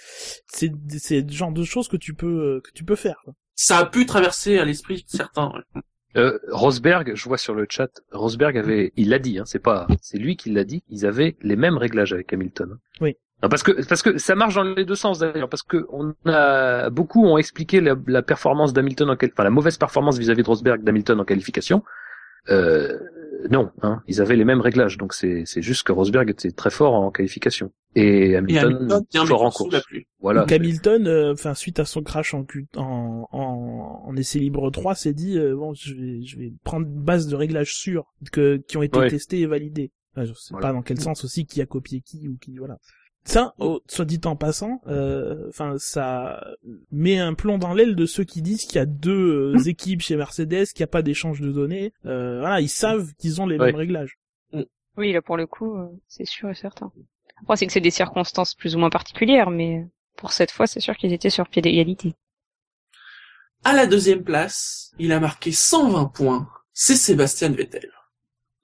c'est 0.48 0.70
des- 0.70 0.98
c'est 1.00 1.22
le 1.22 1.32
genre 1.32 1.52
de 1.52 1.64
choses 1.64 1.88
que 1.88 1.98
tu 1.98 2.14
peux 2.16 2.56
euh, 2.58 2.62
que 2.64 2.72
tu 2.74 2.84
peux 2.84 2.96
faire. 2.96 3.18
quoi. 3.24 3.34
Ça 3.56 3.78
a 3.78 3.86
pu 3.86 4.06
traverser 4.06 4.58
à 4.58 4.66
l'esprit 4.66 5.04
certains. 5.08 5.52
ouais. 5.54 5.82
Euh, 6.18 6.40
Rosberg, 6.52 7.12
je 7.14 7.24
vois 7.30 7.38
sur 7.38 7.54
le 7.54 7.68
chat, 7.70 7.92
Rosberg 8.12 8.58
avait, 8.58 8.92
il 8.96 9.10
l'a 9.10 9.20
dit, 9.20 9.38
hein, 9.38 9.44
c'est 9.46 9.60
pas, 9.60 9.86
c'est 10.02 10.18
lui 10.18 10.36
qui 10.36 10.50
l'a 10.50 10.64
dit, 10.64 10.82
ils 10.90 11.06
avaient 11.06 11.36
les 11.44 11.56
mêmes 11.56 11.78
réglages 11.78 12.12
avec 12.14 12.34
Hamilton. 12.34 12.78
Oui. 13.00 13.16
Non, 13.44 13.50
parce 13.50 13.62
que 13.62 13.72
parce 13.88 14.02
que 14.02 14.18
ça 14.18 14.34
marche 14.34 14.56
dans 14.56 14.64
les 14.64 14.86
deux 14.86 14.96
sens 14.96 15.20
d'ailleurs, 15.20 15.48
parce 15.50 15.62
que 15.62 15.86
on 15.92 16.16
a 16.26 16.90
beaucoup 16.90 17.24
ont 17.26 17.38
expliqué 17.38 17.80
la, 17.80 17.96
la 18.08 18.24
performance 18.24 18.74
d'Hamilton, 18.74 19.10
en 19.12 19.16
qual- 19.16 19.30
enfin 19.32 19.44
la 19.44 19.52
mauvaise 19.52 19.78
performance 19.78 20.18
vis-à-vis 20.18 20.42
de 20.42 20.48
Rosberg 20.48 20.84
d'Hamilton 20.84 21.20
en 21.20 21.26
qualification. 21.26 21.84
Euh, 22.50 22.98
non, 23.50 23.72
hein, 23.82 24.02
ils 24.08 24.22
avaient 24.22 24.36
les 24.36 24.46
mêmes 24.46 24.62
réglages, 24.62 24.98
donc 24.98 25.14
c'est 25.14 25.44
c'est 25.46 25.62
juste 25.62 25.84
que 25.84 25.92
Rosberg 25.92 26.30
était 26.30 26.52
très 26.52 26.70
fort 26.70 26.94
en 26.94 27.12
qualification 27.12 27.72
et 27.96 28.32
Et 28.32 28.36
Hamilton, 28.36 29.04
bien 29.12 29.26
fort 29.26 29.44
en 29.44 29.50
course. 29.52 29.76
Voilà. 30.20 30.42
Donc 30.42 30.52
Hamilton, 30.52 31.08
euh, 31.08 31.34
enfin 31.34 31.54
suite 31.54 31.80
à 31.80 31.86
son 31.86 32.02
crash 32.04 32.34
en, 32.34 32.46
en, 32.76 33.28
en, 33.32 34.04
en 34.06 34.16
essai 34.16 34.40
libre 34.40 34.70
3, 34.72 34.96
s'est 34.96 35.14
dit 35.14 35.38
euh, 35.38 35.56
bon, 35.56 35.74
je 35.74 35.94
vais, 35.96 36.22
je 36.24 36.38
vais 36.38 36.54
prendre 36.64 36.86
une 36.88 37.02
base 37.02 37.28
de 37.28 37.36
réglages 37.36 37.74
sûrs 37.76 38.14
que, 38.32 38.58
qui 38.68 38.78
ont 38.78 38.84
été 38.84 39.00
Ouais. 39.00 39.10
testés 39.10 39.40
et 39.40 39.46
validés. 39.46 39.92
Enfin, 40.16 40.26
je 40.26 40.34
sais 40.34 40.50
Voilà. 40.52 40.68
pas 40.68 40.74
dans 40.74 40.82
quel 40.82 41.00
sens 41.00 41.24
aussi 41.24 41.46
qui 41.46 41.62
a 41.62 41.66
copié 41.66 42.02
qui 42.02 42.28
ou 42.28 42.38
qui 42.38 42.58
voilà. 42.58 42.78
Ça, 43.26 43.54
oh, 43.60 43.82
soit 43.88 44.06
dit 44.06 44.20
en 44.26 44.36
passant, 44.36 44.82
euh, 44.88 45.46
enfin 45.50 45.76
ça 45.78 46.44
met 46.92 47.20
un 47.20 47.34
plomb 47.36 47.58
dans 47.60 47.74
l'aile 47.74 47.96
de 47.96 48.06
ceux 48.08 48.24
qui 48.24 48.42
disent 48.42 48.66
qu'il 48.66 48.76
y 48.78 48.80
a 48.80 48.86
deux 48.88 49.54
euh, 49.56 49.64
équipes 49.68 50.02
chez 50.02 50.16
Mercedes, 50.16 50.66
qu'il 50.74 50.80
n'y 50.82 50.86
a 50.86 50.88
pas 50.88 51.02
d'échange 51.04 51.40
de 51.42 51.52
données. 51.52 51.94
Euh, 52.06 52.40
voilà, 52.40 52.60
ils 52.62 52.70
savent 52.70 53.14
qu'ils 53.20 53.40
ont 53.42 53.46
les 53.46 53.58
Ouais. 53.58 53.68
mêmes 53.68 53.76
réglages. 53.76 54.18
Oui, 54.98 55.14
là 55.14 55.22
pour 55.22 55.38
le 55.38 55.46
coup, 55.48 55.76
euh, 55.78 55.88
c'est 56.08 56.26
sûr 56.26 56.50
et 56.50 56.56
certain. 56.56 56.92
Après, 57.44 57.56
c'est 57.56 57.68
que 57.68 57.72
c'est 57.74 57.80
des 57.82 57.92
circonstances 57.92 58.56
plus 58.56 58.76
ou 58.76 58.80
moins 58.80 58.90
particulières, 58.90 59.50
mais 59.52 59.86
pour 60.18 60.34
cette 60.34 60.52
fois, 60.52 60.66
c'est 60.68 60.80
sûr 60.82 60.98
qu'ils 60.98 61.14
étaient 61.14 61.30
sur 61.30 61.48
pied 61.48 61.62
d'égalité. 61.62 62.16
À 63.64 63.74
la 63.74 63.86
deuxième 63.86 64.24
place, 64.24 64.92
il 65.00 65.12
a 65.12 65.20
marqué 65.20 65.52
120 65.52 66.06
points. 66.06 66.50
C'est 66.74 66.96
Sébastien 66.96 67.50
Vettel. 67.50 67.92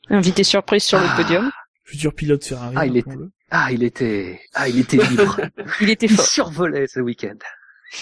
Invité 0.10 0.44
surprise 0.44 0.84
sur 0.84 0.98
Ah. 1.00 1.04
le 1.18 1.22
podium. 1.24 1.52
Futur 1.86 2.14
pilote 2.14 2.44
Ferrari. 2.44 2.76
Ah, 2.78 2.86
il 2.86 2.98
rappelons-le. 3.00 3.32
Ah, 3.52 3.72
il 3.72 3.84
était, 3.84 4.42
ah, 4.54 4.68
il 4.68 4.80
était 4.80 4.98
libre. 4.98 5.40
Il 5.82 5.90
était 5.90 6.08
il 6.08 6.16
fort. 6.16 6.26
survolait 6.26 6.88
ce 6.88 7.00
week-end. 7.00 7.38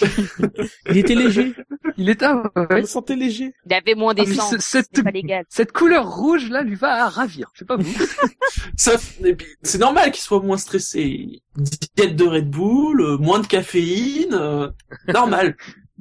il 0.90 0.96
était 0.96 1.14
léger. 1.14 1.54
Il 1.98 2.08
était, 2.08 2.24
ah, 2.24 2.42
On 2.56 2.62
ouais. 2.66 2.80
le 2.80 2.86
sentait 2.86 3.14
léger. 3.14 3.54
Il 3.66 3.74
avait 3.74 3.94
moins 3.94 4.12
Ah, 4.16 4.24
d'essence. 4.24 4.50
ce- 4.52 4.58
cette, 4.58 4.88
C'est 4.94 5.02
pas 5.02 5.10
légal. 5.10 5.44
cette 5.50 5.70
couleur 5.72 6.10
rouge 6.10 6.48
là 6.48 6.62
lui 6.62 6.74
va 6.74 7.04
à 7.04 7.08
ravir. 7.10 7.50
Je 7.52 7.60
sais 7.60 7.64
pas 7.66 7.76
vous. 7.76 7.94
Ça, 8.76 8.94
et 9.22 9.34
puis, 9.36 9.46
c'est 9.62 9.78
normal 9.78 10.10
qu'il 10.10 10.22
soit 10.22 10.40
moins 10.40 10.56
stressé. 10.56 11.42
Diète 11.56 12.16
de 12.16 12.24
Red 12.24 12.50
Bull, 12.50 13.00
euh, 13.02 13.18
moins 13.18 13.38
de 13.40 13.46
caféine, 13.46 14.32
euh, 14.34 14.70
normal. 15.08 15.56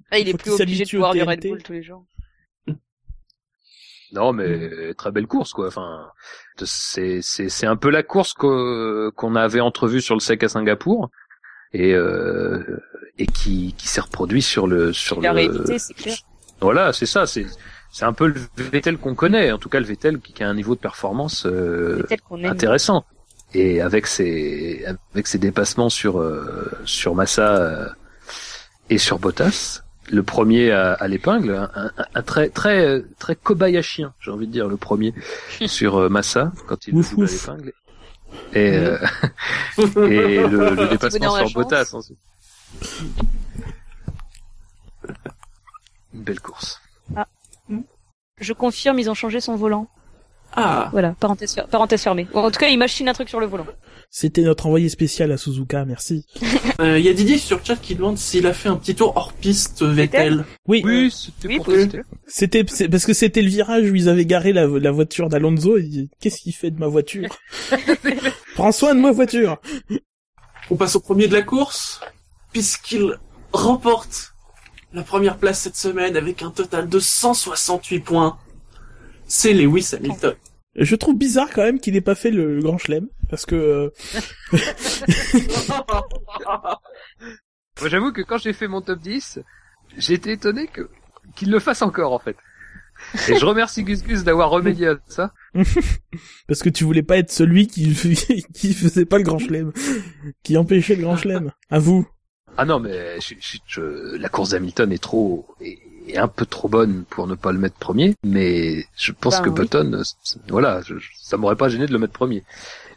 Ah, 0.10 0.18
il 0.20 0.30
est 0.30 0.32
Faut 0.32 0.38
plus 0.38 0.62
obligé 0.62 0.86
de 0.86 0.98
boire 0.98 1.14
du 1.14 1.22
Red. 1.22 1.42
Bull 1.42 1.62
tous 1.62 1.74
les 1.74 1.84
jours. 1.84 2.06
Non, 4.14 4.32
mais 4.32 4.94
très 4.94 5.12
belle 5.12 5.28
course 5.28 5.54
quoi. 5.54 5.68
Enfin, 5.68 6.08
c'est 6.64 7.20
c'est 7.22 7.50
c'est 7.50 7.66
un 7.68 7.76
peu 7.76 7.90
la 7.90 8.04
course 8.04 8.34
qu'o- 8.34 9.12
qu'on 9.16 9.36
avait 9.36 9.60
entrevue 9.60 10.02
sur 10.02 10.16
le 10.16 10.20
sec 10.22 10.44
à 10.44 10.50
Singapour 10.50 11.10
et 11.74 11.94
euh, 11.94 12.64
et 13.18 13.26
qui 13.28 13.74
qui 13.78 13.88
s'est 13.88 14.02
reproduit 14.02 14.42
sur 14.42 14.68
le 14.68 14.94
sur 14.94 15.18
Il 15.20 15.28
a 15.28 15.34
le. 15.34 15.66
c'est 15.80 15.94
clair. 15.94 16.16
Voilà, 16.62 16.94
c'est 16.94 17.06
ça. 17.06 17.26
C'est 17.28 17.46
c'est 17.92 18.06
un 18.06 18.14
peu 18.14 18.28
le 18.28 18.36
Vettel 18.58 18.98
qu'on 18.98 19.16
connaît. 19.16 19.52
En 19.52 19.58
tout 19.60 19.70
cas, 19.70 19.80
le 19.80 19.86
Vettel 19.86 20.20
qui, 20.20 20.34
qui 20.34 20.44
a 20.44 20.50
un 20.50 20.54
niveau 20.56 20.76
de 20.76 20.80
performance 20.80 21.46
euh, 21.46 22.04
intéressant. 22.52 23.06
Et 23.56 23.82
avec 23.82 24.08
ses 24.08 24.84
avec 25.14 25.28
ses 25.28 25.38
dépassements 25.38 25.90
sur 25.90 26.20
euh, 26.20 26.72
sur 26.86 27.14
Massa 27.14 27.56
euh, 27.58 27.88
et 28.90 28.98
sur 28.98 29.20
Bottas, 29.20 29.82
le 30.14 30.24
premier 30.24 30.72
à, 30.72 30.94
à 30.94 31.08
l'épingle, 31.08 31.56
un, 31.56 31.70
un- 31.76 31.92
un 32.16 32.22
très 32.22 32.50
très 32.50 33.02
très 33.20 33.36
Kobayashien, 33.36 34.14
j'ai 34.20 34.32
envie 34.32 34.48
de 34.48 34.52
dire 34.52 34.68
le 34.68 34.78
premier 34.78 35.14
sur 35.68 35.98
euh, 35.98 36.10
Massa 36.10 36.52
quand 36.68 36.88
il 36.88 36.96
Ouf, 36.96 37.14
à 37.18 37.22
l'épingle. 37.56 37.74
Et 38.54 38.72
euh, 38.78 38.98
et 39.78 40.48
le, 40.48 40.76
le 40.76 40.88
dépassement 40.90 41.46
sur. 41.48 41.60
Bottas 41.62 41.90
ensuite. 41.94 42.18
Une 46.14 46.22
belle 46.22 46.40
course. 46.42 46.80
Je 48.40 48.54
confirme, 48.54 49.00
ils 49.00 49.10
ont 49.10 49.14
changé 49.14 49.40
son 49.42 49.56
volant. 49.56 49.88
Ah, 50.56 50.90
Voilà, 50.92 51.12
parenthèse, 51.20 51.54
fer- 51.56 51.68
parenthèse 51.68 52.02
fermée. 52.04 52.28
En 52.34 52.50
tout 52.52 52.60
cas, 52.60 52.68
il 52.68 52.78
machine 52.78 53.08
un 53.10 53.14
truc 53.14 53.30
sur 53.30 53.40
le 53.40 53.46
volant. 53.46 53.66
C'était 54.16 54.44
notre 54.44 54.68
envoyé 54.68 54.90
spécial 54.90 55.32
à 55.32 55.38
Suzuka, 55.38 55.86
merci. 55.86 56.26
Euh, 56.80 56.98
il 56.98 57.06
y 57.06 57.10
a 57.10 57.14
Didier 57.14 57.38
sur 57.38 57.64
chat 57.64 57.76
qui 57.76 57.94
demande 57.94 58.18
s'il 58.18 58.48
a 58.48 58.54
fait 58.54 58.68
un 58.68 58.76
petit 58.78 58.96
tour 58.96 59.14
hors 59.16 59.32
piste 59.32 59.84
Vettel. 59.84 60.44
Oui, 60.68 60.82
Oui, 60.84 61.12
c'était 61.12 61.48
Oui, 61.48 61.58
pour 61.58 61.66
possible. 61.66 61.92
tester. 62.26 62.64
c'était 62.66 62.88
parce 62.90 63.06
que 63.06 63.14
c'était 63.14 63.44
le 63.44 63.50
virage 63.50 63.92
où 63.92 63.96
ils 63.96 64.10
avaient 64.10 64.26
garé 64.26 64.54
la, 64.54 64.66
la 64.66 64.92
voiture 64.92 65.30
d'Alonso. 65.30 65.78
Il 65.78 65.90
dit, 65.90 66.10
Qu'est-ce 66.20 66.42
qu'il 66.42 66.54
fait 66.54 66.72
de 66.72 66.80
ma 66.80 66.88
voiture? 66.88 67.30
Prends 68.56 68.72
soin 68.72 68.96
de 68.96 69.00
ma 69.02 69.12
voiture. 69.12 69.62
On 70.72 70.76
passe 70.76 70.96
au 70.96 71.00
premier 71.00 71.28
de 71.28 71.34
la 71.34 71.44
course, 71.44 72.02
puisqu'il 72.52 73.20
remporte 73.52 74.34
la 74.94 75.04
première 75.04 75.38
place 75.38 75.60
cette 75.62 75.78
semaine 75.78 76.18
avec 76.18 76.42
un 76.42 76.50
total 76.50 76.90
de 76.90 77.00
168 77.00 78.00
points. 78.00 78.40
C'est 79.28 79.54
Lewis 79.54 79.92
Hamilton. 79.94 80.34
Je 80.76 80.96
trouve 80.96 81.16
bizarre 81.16 81.52
quand 81.54 81.62
même 81.64 81.80
qu'il 81.80 81.96
ait 81.96 82.02
pas 82.02 82.16
fait 82.16 82.32
le, 82.32 82.56
le 82.56 82.64
grand 82.64 82.80
chelem 82.80 83.08
parce 83.34 83.48
que 83.48 83.56
euh, 83.56 83.90
Moi, 87.82 87.90
j'avoue 87.90 88.12
que 88.12 88.22
quand 88.22 88.38
j'ai 88.38 88.54
fait 88.54 88.68
mon 88.68 88.82
top 88.82 89.00
10, 89.00 89.40
j'ai 89.98 90.14
été 90.14 90.32
étonné 90.32 90.68
que 90.68 90.88
qu'il 91.36 91.50
le 91.50 91.60
fasse 91.60 91.82
encore 91.82 92.14
en 92.14 92.20
fait. 92.20 92.36
Et 93.28 93.36
je 93.40 93.44
remercie 93.46 93.84
Gus 93.84 94.04
Gus 94.04 94.24
d'avoir 94.24 94.52
remédié 94.52 94.90
à 94.90 94.96
ça. 95.08 95.34
parce 96.48 96.62
que 96.62 96.70
tu 96.70 96.84
voulais 96.84 97.02
pas 97.02 97.18
être 97.18 97.32
celui 97.32 97.66
qui 97.66 97.92
qui 98.54 98.74
faisait 98.76 99.06
pas 99.06 99.18
le 99.18 99.24
grand 99.24 99.40
chelem, 99.40 99.72
qui 100.44 100.56
empêchait 100.58 100.96
le 100.96 101.02
grand 101.02 101.18
chelem. 101.18 101.52
À 101.72 101.80
vous. 101.80 102.08
Ah 102.56 102.66
non, 102.66 102.80
mais 102.80 103.20
je, 103.20 103.34
je- 103.40 103.58
je- 103.66 104.16
la 104.16 104.30
course 104.30 104.52
d'Hamilton 104.52 104.92
est 104.92 105.02
trop 105.02 105.48
est, 105.60 105.80
est 106.08 106.18
un 106.18 106.28
peu 106.28 106.46
trop 106.46 106.68
bonne 106.70 107.04
pour 107.10 107.26
ne 107.26 107.34
pas 107.34 107.52
le 107.52 107.58
mettre 107.58 107.78
premier, 107.80 108.14
mais 108.24 108.86
je 108.96 109.12
pense 109.12 109.38
Ben 109.38 109.46
que 109.46 109.50
oui. 109.50 109.56
Button, 109.56 109.94
euh, 109.94 110.04
voilà, 110.50 110.82
je- 110.82 111.00
je- 111.00 111.10
ça 111.20 111.38
m'aurait 111.38 111.56
pas 111.56 111.70
gêné 111.70 111.88
de 111.88 111.92
le 111.94 111.98
mettre 111.98 112.14
premier. 112.14 112.44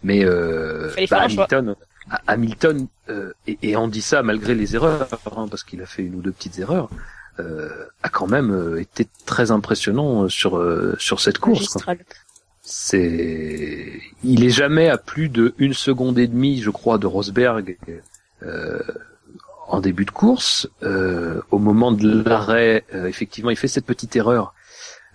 Mais 0.07 0.20
euh, 0.24 0.88
bah. 1.11 1.22
Hamilton, 1.22 1.74
Ha- 2.12 2.22
Hamilton 2.28 2.86
euh, 3.09 3.32
et, 3.48 3.59
et 3.62 3.76
on 3.76 3.88
dit 3.88 4.02
ça 4.11 4.22
malgré 4.22 4.54
les 4.54 4.68
erreurs, 4.76 5.09
hein, 5.36 5.48
parce 5.50 5.64
qu'il 5.66 5.82
a 5.82 5.86
fait 5.86 6.04
une 6.09 6.14
ou 6.14 6.22
deux 6.26 6.30
petites 6.38 6.59
erreurs, 6.61 6.88
euh, 7.40 7.84
a 8.04 8.09
quand 8.16 8.28
même 8.36 8.50
euh, 8.52 8.80
été 8.80 9.09
très 9.26 9.50
impressionnant 9.50 10.12
euh, 10.22 10.28
sur 10.28 10.59
euh, 10.59 10.94
sur 10.98 11.18
cette 11.24 11.38
course. 11.38 11.76
C'est, 12.62 14.00
il 14.24 14.44
est 14.44 14.50
jamais 14.62 14.88
à 14.88 14.98
plus 14.98 15.28
de 15.28 15.54
une 15.59 15.74
seconde 15.74 16.18
et 16.18 16.28
demie, 16.28 16.61
je 16.62 16.70
crois, 16.70 16.98
de 16.98 17.07
Rosberg 17.07 17.76
euh, 18.42 18.80
en 19.68 19.80
début 19.80 20.04
de 20.04 20.11
course. 20.12 20.68
Euh, 20.82 21.40
au 21.50 21.59
moment 21.59 21.90
de 21.92 22.22
l'arrêt, 22.28 22.84
euh, 22.94 23.07
effectivement, 23.07 23.50
il 23.50 23.57
fait 23.57 23.68
cette 23.68 23.86
petite 23.86 24.14
erreur, 24.16 24.54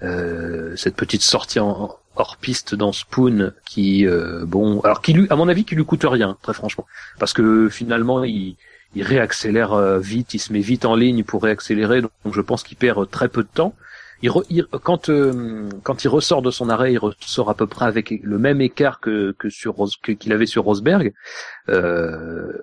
euh, 0.04 0.76
cette 0.76 0.96
petite 0.96 1.24
sortie 1.24 1.60
en, 1.60 1.98
hors 2.16 2.38
piste 2.38 2.76
dans 2.76 2.92
Spoon, 2.92 3.52
qui, 3.66 4.06
euh, 4.06 4.44
bon, 4.46 4.80
alors 4.82 5.02
qui 5.02 5.14
lui, 5.14 5.28
à 5.30 5.36
mon 5.36 5.48
avis, 5.48 5.64
qui 5.66 5.76
lui 5.76 5.86
coûte 5.86 6.06
rien, 6.06 6.38
très 6.42 6.54
franchement, 6.54 6.86
parce 7.20 7.34
que 7.34 7.70
finalement, 7.70 8.24
il 8.24 8.56
réaccélère 8.98 9.74
euh, 9.74 10.00
vite, 10.00 10.34
il 10.34 10.40
se 10.40 10.52
met 10.52 10.60
vite 10.60 10.84
en 10.86 10.96
ligne 10.96 11.24
pour 11.24 11.44
réaccélérer, 11.44 12.02
donc 12.02 12.12
je 12.32 12.42
pense 12.42 12.64
qu'il 12.64 12.78
perd 12.78 13.00
euh, 13.00 13.06
très 13.06 13.30
peu 13.30 13.44
de 13.44 13.50
temps. 13.54 13.74
Il, 14.24 14.32
quand 14.84 15.10
quand 15.84 16.04
il 16.04 16.08
ressort 16.08 16.44
de 16.44 16.52
son 16.52 16.70
arrêt, 16.70 16.94
il 16.94 17.00
ressort 17.00 17.50
à 17.50 17.56
peu 17.56 17.66
près 17.66 17.86
avec 17.86 18.14
le 18.22 18.38
même 18.38 18.62
écart 18.62 19.00
que 19.00 19.32
que 19.40 20.12
qu'il 20.12 20.32
avait 20.32 20.46
sur 20.46 20.64
Rosberg. 20.64 21.12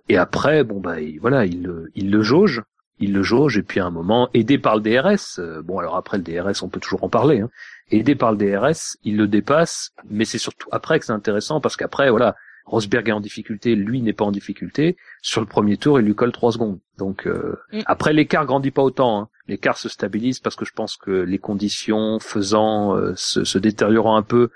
Et 0.09 0.17
après, 0.17 0.65
bon 0.65 0.81
bah 0.81 1.01
il- 1.01 1.19
voilà, 1.21 1.47
il 1.47 1.69
il 1.95 2.11
le 2.11 2.23
jauge, 2.23 2.63
il 3.01 3.13
le 3.13 3.23
jauge 3.23 3.59
et 3.59 3.63
puis 3.63 3.81
à 3.81 3.87
un 3.87 3.91
moment, 3.91 4.29
aidé 4.35 4.59
par 4.59 4.77
le 4.77 4.83
DRS. 4.83 5.41
bon 5.65 5.79
alors 5.79 5.97
après 5.97 6.19
le 6.19 6.23
DRS, 6.23 6.63
on 6.63 6.69
peut 6.69 6.81
toujours 6.81 7.05
en 7.05 7.09
parler. 7.09 7.41
Hein, 7.41 7.51
aidé 7.91 8.15
par 8.15 8.33
le 8.33 8.39
DRS, 8.39 8.97
il 9.05 9.17
le 9.17 9.27
dépasse, 9.29 9.91
mais 10.09 10.25
c'est 10.25 10.39
surtout 10.39 10.69
après 10.73 10.99
que 10.99 11.05
c'est 11.07 11.13
intéressant 11.13 11.61
parce 11.61 11.77
qu'après 11.77 12.11
voilà, 12.11 12.37
Rosberg 12.67 13.09
est 13.09 13.13
en 13.13 13.21
difficulté, 13.21 13.75
lui 13.75 14.03
n'est 14.03 14.13
pas 14.13 14.27
en 14.27 14.31
difficulté. 14.31 14.97
Sur 15.23 15.41
le 15.41 15.47
premier 15.47 15.79
tour, 15.79 15.99
il 16.01 16.05
lui 16.05 16.15
colle 16.15 16.33
trois 16.33 16.53
secondes. 16.53 16.79
Donc 16.99 17.27
euh, 17.27 17.57
Mm. 17.73 17.81
après 17.87 18.13
l'écart 18.13 18.45
grandit 18.47 18.71
pas 18.71 18.83
autant. 18.83 19.21
Hein. 19.21 19.29
L'écart 19.47 19.79
se 19.79 19.89
stabilise 19.89 20.41
parce 20.41 20.57
que 20.57 20.65
je 20.67 20.73
pense 20.73 20.97
que 20.97 21.11
les 21.11 21.39
conditions 21.39 22.19
faisant 22.21 22.95
euh, 22.97 23.15
se, 23.17 23.45
se 23.45 23.59
détériorant 23.59 24.17
un 24.17 24.23
peu, 24.23 24.51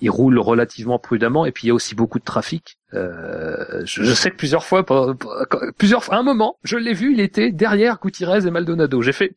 il 0.00 0.10
roule 0.10 0.38
relativement 0.40 0.98
prudemment. 0.98 1.46
Et 1.46 1.52
puis 1.52 1.64
il 1.64 1.68
y 1.68 1.70
a 1.70 1.74
aussi 1.74 1.94
beaucoup 1.94 2.18
de 2.18 2.24
trafic. 2.24 2.78
Euh, 2.94 3.82
je, 3.84 4.02
je 4.02 4.12
sais 4.12 4.30
que 4.32 4.36
plusieurs 4.36 4.64
fois, 4.64 4.84
plusieurs 5.78 6.02
fois, 6.02 6.16
à 6.16 6.18
un 6.18 6.24
moment, 6.24 6.58
je 6.64 6.76
l'ai 6.76 6.92
vu, 6.94 7.12
il 7.12 7.20
était 7.20 7.52
derrière 7.52 8.00
Gutiérrez 8.02 8.46
et 8.46 8.50
Maldonado. 8.50 9.00
J'ai 9.02 9.12
fait, 9.12 9.36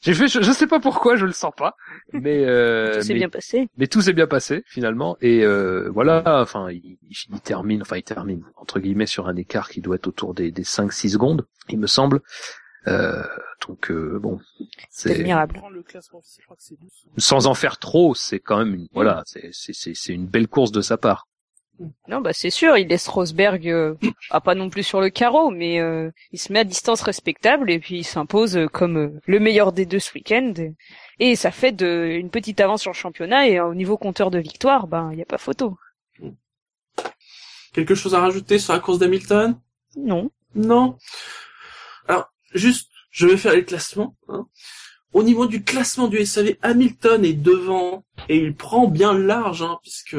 j'ai 0.00 0.14
fait, 0.14 0.28
je, 0.28 0.40
je 0.42 0.52
sais 0.52 0.66
pas 0.66 0.78
pourquoi, 0.80 1.16
je 1.16 1.26
le 1.26 1.32
sens 1.32 1.52
pas, 1.56 1.74
mais 2.12 2.44
euh, 2.46 2.94
Tout 2.94 3.02
s'est 3.02 3.14
bien 3.14 3.28
passé. 3.28 3.68
mais 3.76 3.86
tout 3.88 4.00
s'est 4.00 4.12
bien 4.12 4.26
passé 4.26 4.62
finalement 4.66 5.16
et 5.20 5.44
euh, 5.44 5.88
voilà 5.92 6.22
enfin 6.42 6.70
il, 6.70 6.98
il- 7.02 7.16
il 7.32 7.40
termine 7.40 7.82
enfin 7.82 7.96
il 7.96 8.02
termine 8.04 8.44
entre 8.56 8.78
guillemets 8.80 9.06
sur 9.06 9.26
un 9.28 9.36
écart 9.36 9.68
qui 9.70 9.80
doit 9.80 9.96
être 9.96 10.06
autour 10.06 10.34
des, 10.34 10.50
des 10.52 10.62
5-6 10.62 11.10
secondes 11.12 11.46
il 11.68 11.78
me 11.78 11.86
semble 11.88 12.20
euh, 12.86 13.22
donc 13.66 13.90
euh, 13.90 14.18
bon 14.22 14.38
C'est 14.88 15.16
admirable. 15.16 15.54
Prends 15.54 15.68
le 15.68 15.82
classement 15.82 16.20
officiel, 16.20 16.42
je 16.42 16.46
crois 16.46 16.56
que 16.56 16.62
c'est 16.62 16.78
12. 16.80 16.90
sans 17.18 17.46
en 17.46 17.54
faire 17.54 17.78
trop 17.78 18.14
c'est 18.14 18.38
quand 18.38 18.58
même 18.58 18.74
une, 18.74 18.86
voilà 18.94 19.22
c'est 19.26 19.50
c'est 19.52 19.72
c'est 19.74 19.94
c'est 19.94 20.12
une 20.14 20.26
belle 20.26 20.46
course 20.48 20.70
de 20.72 20.80
sa 20.80 20.96
part 20.96 21.26
Non, 22.08 22.20
bah 22.20 22.32
c'est 22.32 22.50
sûr, 22.50 22.76
il 22.76 22.88
laisse 22.88 23.06
Rosberg, 23.06 23.68
euh, 23.68 23.94
ah, 24.30 24.40
pas 24.40 24.54
non 24.56 24.68
plus 24.68 24.82
sur 24.82 25.00
le 25.00 25.10
carreau, 25.10 25.50
mais 25.50 25.80
euh, 25.80 26.10
il 26.32 26.38
se 26.38 26.52
met 26.52 26.60
à 26.60 26.64
distance 26.64 27.02
respectable 27.02 27.70
et 27.70 27.78
puis 27.78 27.98
il 27.98 28.04
s'impose 28.04 28.56
euh, 28.56 28.66
comme 28.66 28.96
euh, 28.96 29.20
le 29.26 29.38
meilleur 29.38 29.72
des 29.72 29.86
deux 29.86 30.00
ce 30.00 30.12
week-end. 30.14 30.52
Et 31.20 31.36
ça 31.36 31.50
fait 31.52 31.72
de, 31.72 32.16
une 32.18 32.30
petite 32.30 32.60
avance 32.60 32.82
sur 32.82 32.90
le 32.90 32.96
championnat 32.96 33.48
et 33.48 33.58
euh, 33.58 33.66
au 33.66 33.74
niveau 33.74 33.96
compteur 33.96 34.30
de 34.30 34.38
victoire, 34.38 34.88
ben 34.88 35.10
il 35.12 35.18
y 35.18 35.22
a 35.22 35.26
pas 35.26 35.38
photo. 35.38 35.78
Quelque 37.72 37.94
chose 37.94 38.14
à 38.14 38.20
rajouter 38.20 38.58
sur 38.58 38.72
la 38.72 38.80
course 38.80 38.98
d'Hamilton? 38.98 39.56
Non. 39.96 40.30
Non? 40.54 40.96
Alors, 42.08 42.32
juste, 42.54 42.90
je 43.10 43.26
vais 43.26 43.36
faire 43.36 43.52
les 43.52 43.64
classements. 43.64 44.16
hein. 44.28 44.46
Au 45.12 45.22
niveau 45.22 45.46
du 45.46 45.62
classement 45.62 46.08
du 46.08 46.24
SAV, 46.26 46.56
Hamilton 46.62 47.24
est 47.24 47.32
devant 47.34 48.04
et 48.28 48.36
il 48.36 48.54
prend 48.54 48.88
bien 48.88 49.14
large, 49.16 49.62
hein, 49.62 49.78
puisque 49.82 50.16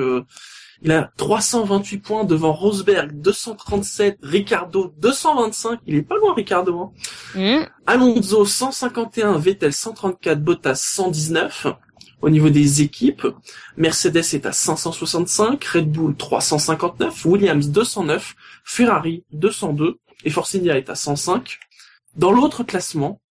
il 0.82 0.92
a 0.92 1.12
328 1.18 1.98
points 1.98 2.24
devant 2.24 2.54
Rosberg, 2.54 3.12
237, 3.12 4.20
Ricardo 4.24 4.94
225. 4.98 5.80
Il 5.86 5.96
est 5.96 6.02
pas 6.02 6.16
loin, 6.18 6.34
Ricardo. 6.34 6.80
Hein. 6.80 6.92
Hmm. 7.36 7.66
Alonso 7.86 8.46
151, 8.46 9.38
Vettel 9.38 9.74
134, 9.74 10.42
Bottas 10.42 10.76
119. 10.76 11.68
Au 12.22 12.30
niveau 12.30 12.50
des 12.50 12.82
équipes, 12.82 13.28
Mercedes 13.78 14.18
est 14.18 14.46
à 14.46 14.52
565, 14.52 15.64
Red 15.64 15.92
Bull 15.92 16.16
359, 16.16 17.26
Williams 17.26 17.70
209, 17.70 18.36
Ferrari 18.66 19.24
202 19.32 20.00
et 20.26 20.30
Force 20.30 20.56
India 20.56 20.78
est 20.78 20.90
à 20.90 20.96
105. 20.96 21.60
Dans 22.18 22.32
l'autre 22.32 22.64
classement, 22.64 23.22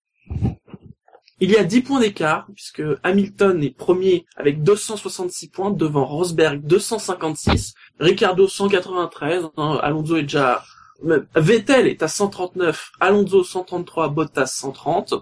il 1.40 1.50
y 1.50 1.56
a 1.56 1.64
10 1.64 1.82
points 1.82 2.00
d'écart 2.00 2.46
puisque 2.54 2.82
Hamilton 3.02 3.62
est 3.62 3.76
premier 3.76 4.26
avec 4.36 4.62
266 4.62 5.48
points 5.48 5.70
devant 5.70 6.04
Rosberg 6.04 6.62
256, 6.62 7.74
Ricardo 8.00 8.48
193, 8.48 9.48
hein, 9.56 9.78
Alonso 9.82 10.16
est 10.16 10.22
déjà 10.22 10.62
Vettel 11.00 11.86
est 11.86 12.02
à 12.02 12.08
139, 12.08 12.90
Alonso 13.00 13.44
133, 13.44 14.08
Bottas 14.08 14.46
130. 14.46 15.14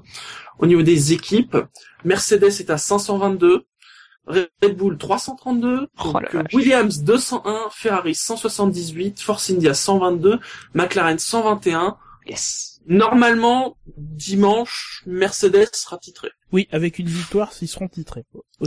Au 0.58 0.66
niveau 0.66 0.82
des 0.82 1.12
équipes, 1.12 1.56
Mercedes 2.04 2.44
est 2.44 2.70
à 2.70 2.78
522, 2.78 3.66
Red 4.26 4.76
Bull 4.76 4.96
332, 4.96 5.88
Oh 5.98 6.02
donc, 6.04 6.22
la 6.22 6.28
euh, 6.28 6.42
vache. 6.42 6.54
Williams 6.54 7.02
201, 7.02 7.68
Ferrari 7.70 8.14
178, 8.14 9.20
Force 9.20 9.50
India 9.50 9.74
122, 9.74 10.40
McLaren 10.74 11.18
121. 11.18 11.96
Yes. 12.26 12.75
Normalement, 12.88 13.76
dimanche, 13.96 15.02
Mercedes 15.06 15.68
sera 15.74 15.98
titré. 15.98 16.28
Oui, 16.52 16.68
avec 16.70 16.98
une 16.98 17.08
victoire, 17.08 17.52
ils 17.60 17.68
seront 17.68 17.88
titrés. 17.88 18.24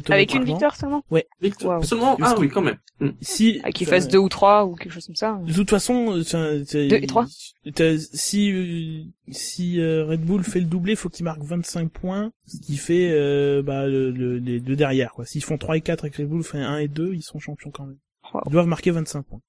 Avec 0.09 0.34
une 0.34 0.43
victoire 0.43 0.76
seulement? 0.76 1.03
Victoire. 1.41 1.80
Wow. 1.80 1.84
Seulement, 1.86 2.17
ah 2.22 2.36
oui, 2.38 2.49
quand 2.49 2.61
même. 2.61 2.78
Hmm. 2.99 3.11
Si, 3.22 3.61
Ah, 3.63 3.72
Qu'il 3.72 3.88
enfin, 3.88 3.95
fasse 3.97 4.07
deux 4.09 4.17
ou 4.17 4.28
trois 4.30 4.65
ou 4.65 4.76
quelque 4.76 4.91
chose 4.91 5.05
comme 5.05 5.15
ça. 5.15 5.39
De 5.45 5.53
toute 5.53 5.70
façon, 5.70 6.11
euh, 6.17 6.22
enfin, 6.22 6.61
c'est- 6.65 6.88
Deux 6.88 6.97
et 6.97 7.07
trois. 7.07 7.26
t'as- 7.74 7.97
Si 7.97 8.51
euh, 8.51 9.03
si 9.32 9.80
euh, 9.80 10.05
Red 10.05 10.22
Bull 10.22 10.43
fait 10.43 10.59
le 10.59 10.65
doublé, 10.65 10.95
faut 10.95 11.09
qu'il 11.09 11.24
marque 11.24 11.41
25 11.41 11.89
points, 11.89 12.32
ce 12.45 12.57
qui 12.59 12.76
fait 12.78 13.09
euh, 13.11 13.61
bah, 13.61 13.88
le, 13.88 14.11
le- 14.11 14.38
les 14.38 14.59
deux 14.59 14.76
derrière. 14.76 15.11
quoi. 15.13 15.26
S'ils 15.26 15.43
font 15.43 15.57
3 15.57 15.78
et 15.78 15.82
4 15.82 16.05
et 16.05 16.09
que 16.09 16.17
Red 16.22 16.28
Bull 16.30 16.43
fait 16.43 16.59
1 16.59 16.78
et 16.80 16.88
2, 16.89 17.13
ils 17.13 17.22
sont 17.24 17.39
champions 17.39 17.72
quand 17.72 17.86
même. 17.86 17.97
Wow. 18.34 18.41
Ils 18.47 18.51
doivent 18.51 18.67
marquer 18.67 18.91
25 18.91 19.24
points. 19.24 19.39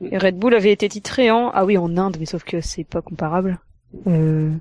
Et 0.00 0.16
Red 0.18 0.36
Bull 0.38 0.54
avait 0.54 0.72
été 0.72 0.88
titré 0.88 1.30
en, 1.30 1.50
ah 1.52 1.64
oui, 1.64 1.76
en 1.78 1.96
Inde, 1.96 2.16
mais 2.18 2.26
sauf 2.26 2.42
que 2.42 2.60
c'est 2.60 2.84
pas 2.84 3.02
comparable. 3.02 3.60
Euh, 4.06 4.52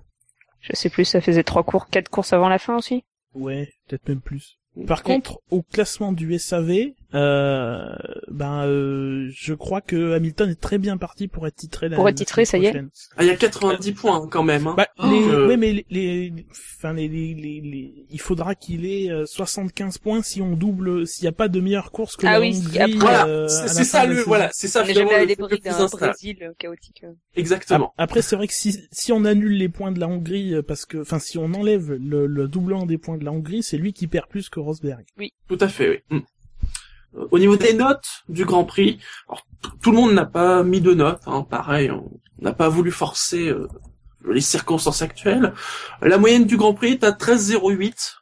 je 0.61 0.75
sais 0.75 0.89
plus, 0.89 1.05
ça 1.05 1.21
faisait 1.21 1.43
trois 1.43 1.63
cours, 1.63 1.87
quatre 1.87 2.09
courses 2.09 2.33
avant 2.33 2.49
la 2.49 2.59
fin 2.59 2.77
aussi? 2.77 3.03
Ouais, 3.33 3.71
peut-être 3.87 4.07
même 4.07 4.21
plus. 4.21 4.59
Par 4.87 5.03
contre, 5.03 5.39
au 5.51 5.61
classement 5.61 6.11
du 6.11 6.37
SAV, 6.39 6.93
euh, 7.13 7.95
ben 8.29 8.65
euh, 8.65 9.29
je 9.33 9.53
crois 9.53 9.81
que 9.81 10.13
Hamilton 10.13 10.49
est 10.49 10.59
très 10.59 10.77
bien 10.77 10.97
parti 10.97 11.27
pour 11.27 11.45
être 11.47 11.55
titré. 11.55 11.89
La, 11.89 11.97
Pour 11.97 12.09
être 12.09 12.15
titré, 12.15 12.45
ça 12.45 12.57
y 12.57 12.65
est. 12.65 12.75
Ah, 13.17 13.23
il 13.23 13.27
y 13.27 13.29
a 13.29 13.35
90 13.35 13.91
points 13.93 14.17
hein, 14.23 14.27
quand 14.31 14.43
même. 14.43 14.67
Hein. 14.67 14.73
Bah, 14.77 14.87
Oh. 14.99 15.07
les, 15.09 15.23
Euh, 15.27 15.47
ouais, 15.47 15.57
mais 15.57 15.73
les, 15.73 15.85
les, 15.89 16.33
enfin 16.51 16.93
les, 16.93 17.07
les, 17.07 17.33
les, 17.33 17.61
les- 17.61 18.05
il 18.09 18.19
faudra 18.21 18.53
qu'il 18.55 18.85
ait 18.85 19.09
euh, 19.11 19.25
75 19.25 19.97
points 19.97 20.21
si 20.21 20.41
on 20.41 20.55
double, 20.55 21.07
s'il 21.07 21.23
n'y 21.23 21.29
a 21.29 21.31
pas 21.33 21.47
de 21.47 21.59
meilleure 21.59 21.91
course 21.91 22.15
que 22.15 22.27
Ah 22.27 22.33
la 22.33 22.39
oui, 22.41 22.55
Hongrie. 22.57 22.79
après- 22.79 22.93
voilà, 22.97 23.27
euh, 23.27 23.47
c'est 23.47 23.83
ça 23.83 24.05
le 24.05 24.21
voilà, 24.21 24.49
c'est 24.53 24.67
ça 24.67 24.83
finalement 24.85 25.11
le, 25.17 25.35
plus. 25.35 25.97
Brésil 25.97 26.37
euh, 26.41 26.51
chaotique. 26.57 27.01
euh. 27.03 27.13
Exactement. 27.35 27.93
Après, 27.97 28.21
c'est 28.21 28.35
vrai 28.35 28.47
que 28.47 28.53
si, 28.53 28.77
si 28.91 29.11
on 29.11 29.25
annule 29.25 29.57
les 29.57 29.69
points 29.69 29.91
de 29.91 29.99
la 29.99 30.07
Hongrie, 30.07 30.53
euh, 30.53 30.61
parce 30.61 30.85
que, 30.85 30.99
enfin, 30.99 31.19
si 31.19 31.37
on 31.37 31.53
enlève 31.53 31.91
le, 31.93 32.27
le 32.27 32.47
doublant 32.47 32.85
des 32.85 32.97
points 32.97 33.17
de 33.17 33.25
la 33.25 33.31
Hongrie, 33.31 33.63
c'est 33.63 33.77
lui 33.77 33.93
qui 33.93 34.07
perd 34.07 34.27
plus 34.27 34.49
que 34.49 34.59
Rosberg. 34.59 35.03
Tout 35.47 35.57
à 35.59 35.67
fait, 35.67 35.89
oui. 36.09 36.17
Mm. 36.17 36.21
Au 37.31 37.37
niveau 37.39 37.55
des 37.57 37.73
notes 37.73 38.07
du 38.29 38.45
Grand 38.45 38.63
Prix, 38.65 38.99
alors, 39.27 39.45
tout 39.81 39.91
le 39.91 39.97
monde 39.97 40.13
n'a 40.13 40.25
pas 40.25 40.63
mis 40.63 40.81
de 40.81 40.93
notes, 40.93 41.21
hein, 41.27 41.43
pareil, 41.47 41.91
on 41.91 42.09
n'a 42.39 42.53
pas 42.53 42.69
voulu 42.69 42.91
forcer 42.91 43.49
euh, 43.49 43.67
les 44.29 44.41
circonstances 44.41 45.01
actuelles. 45.01 45.53
La 46.01 46.17
moyenne 46.17 46.45
du 46.45 46.57
Grand 46.57 46.73
Prix 46.73 46.93
est 46.93 47.03
à 47.03 47.11
13,08. 47.11 48.15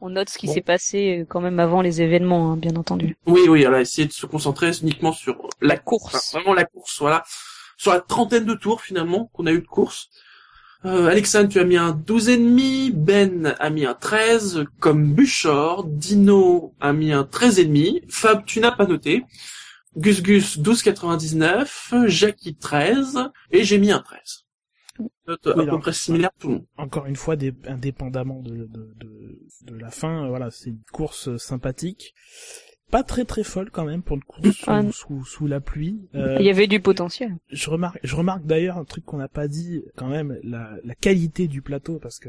On 0.00 0.10
note 0.10 0.28
ce 0.28 0.36
qui 0.36 0.46
Bon. 0.48 0.52
s'est 0.54 0.60
passé 0.60 1.20
euh, 1.20 1.24
quand 1.26 1.40
même 1.40 1.58
avant 1.60 1.80
les 1.80 2.02
événements, 2.02 2.52
hein, 2.52 2.56
bien 2.56 2.76
entendu. 2.76 3.16
Oui, 3.26 3.42
oui, 3.48 3.62
elle 3.62 3.74
a 3.74 3.80
essayé 3.80 4.06
de 4.06 4.12
se 4.12 4.26
concentrer 4.26 4.70
uniquement 4.82 5.12
sur 5.12 5.48
la 5.62 5.78
course. 5.78 6.14
Enfin, 6.14 6.38
vraiment 6.40 6.54
la 6.54 6.64
course, 6.64 6.98
voilà. 7.00 7.24
Sur 7.78 7.92
la 7.92 8.00
trentaine 8.00 8.44
de 8.44 8.54
tours 8.54 8.82
finalement 8.82 9.30
qu'on 9.32 9.46
a 9.46 9.52
eu 9.52 9.60
de 9.60 9.66
course. 9.66 10.10
Euh, 10.84 11.06
Alexandre, 11.06 11.48
tu 11.48 11.58
as 11.58 11.64
mis 11.64 11.78
un 11.78 11.92
12,5, 11.92 12.92
Ben 12.92 13.54
a 13.58 13.70
mis 13.70 13.86
un 13.86 13.94
13, 13.94 14.64
comme 14.80 15.14
Buchor, 15.14 15.84
Dino 15.84 16.74
a 16.78 16.92
mis 16.92 17.12
un 17.12 17.22
13,5, 17.22 18.02
Fab, 18.10 18.44
tu 18.44 18.60
n'as 18.60 18.72
pas 18.72 18.86
noté, 18.86 19.24
Gus 19.96 20.22
Gus 20.22 20.58
12,99, 20.58 22.06
Jackie 22.08 22.54
13, 22.56 23.30
et 23.50 23.64
j'ai 23.64 23.78
mis 23.78 23.92
un 23.92 24.00
13. 24.00 24.44
Note 25.26 25.46
à 25.46 25.54
peu 25.54 25.78
près 25.78 25.92
similaire 25.94 26.30
tout 26.38 26.48
le 26.48 26.54
monde. 26.54 26.66
Encore 26.76 27.06
une 27.06 27.16
fois, 27.16 27.34
indépendamment 27.66 28.42
de, 28.42 28.66
de, 28.66 28.94
de, 28.96 29.38
de 29.62 29.76
la 29.78 29.90
fin, 29.90 30.24
euh, 30.24 30.28
voilà, 30.28 30.50
c'est 30.50 30.68
une 30.68 30.82
course 30.92 31.28
euh, 31.28 31.38
sympathique. 31.38 32.14
Pas 32.94 33.02
très 33.02 33.24
très 33.24 33.42
folle 33.42 33.70
quand 33.72 33.84
même 33.84 34.02
pour 34.02 34.14
le 34.16 34.22
coup 34.22 34.40
sous, 34.52 34.64
Ah. 34.68 34.82
sous, 34.92 35.24
sous 35.24 35.46
la 35.48 35.58
pluie. 35.60 35.98
Euh, 36.14 36.36
Il 36.38 36.46
y 36.46 36.50
avait 36.50 36.68
du 36.68 36.78
potentiel. 36.78 37.32
je 37.50 37.68
remarque, 37.68 37.98
je 38.04 38.14
remarque 38.14 38.46
d'ailleurs 38.46 38.78
un 38.78 38.84
truc 38.84 39.04
qu'on 39.04 39.16
n'a 39.16 39.26
pas 39.26 39.48
dit 39.48 39.82
quand 39.96 40.06
même, 40.06 40.38
la, 40.44 40.70
la 40.84 40.94
qualité 40.94 41.48
du 41.48 41.60
plateau 41.60 41.98
parce 41.98 42.20
que 42.20 42.28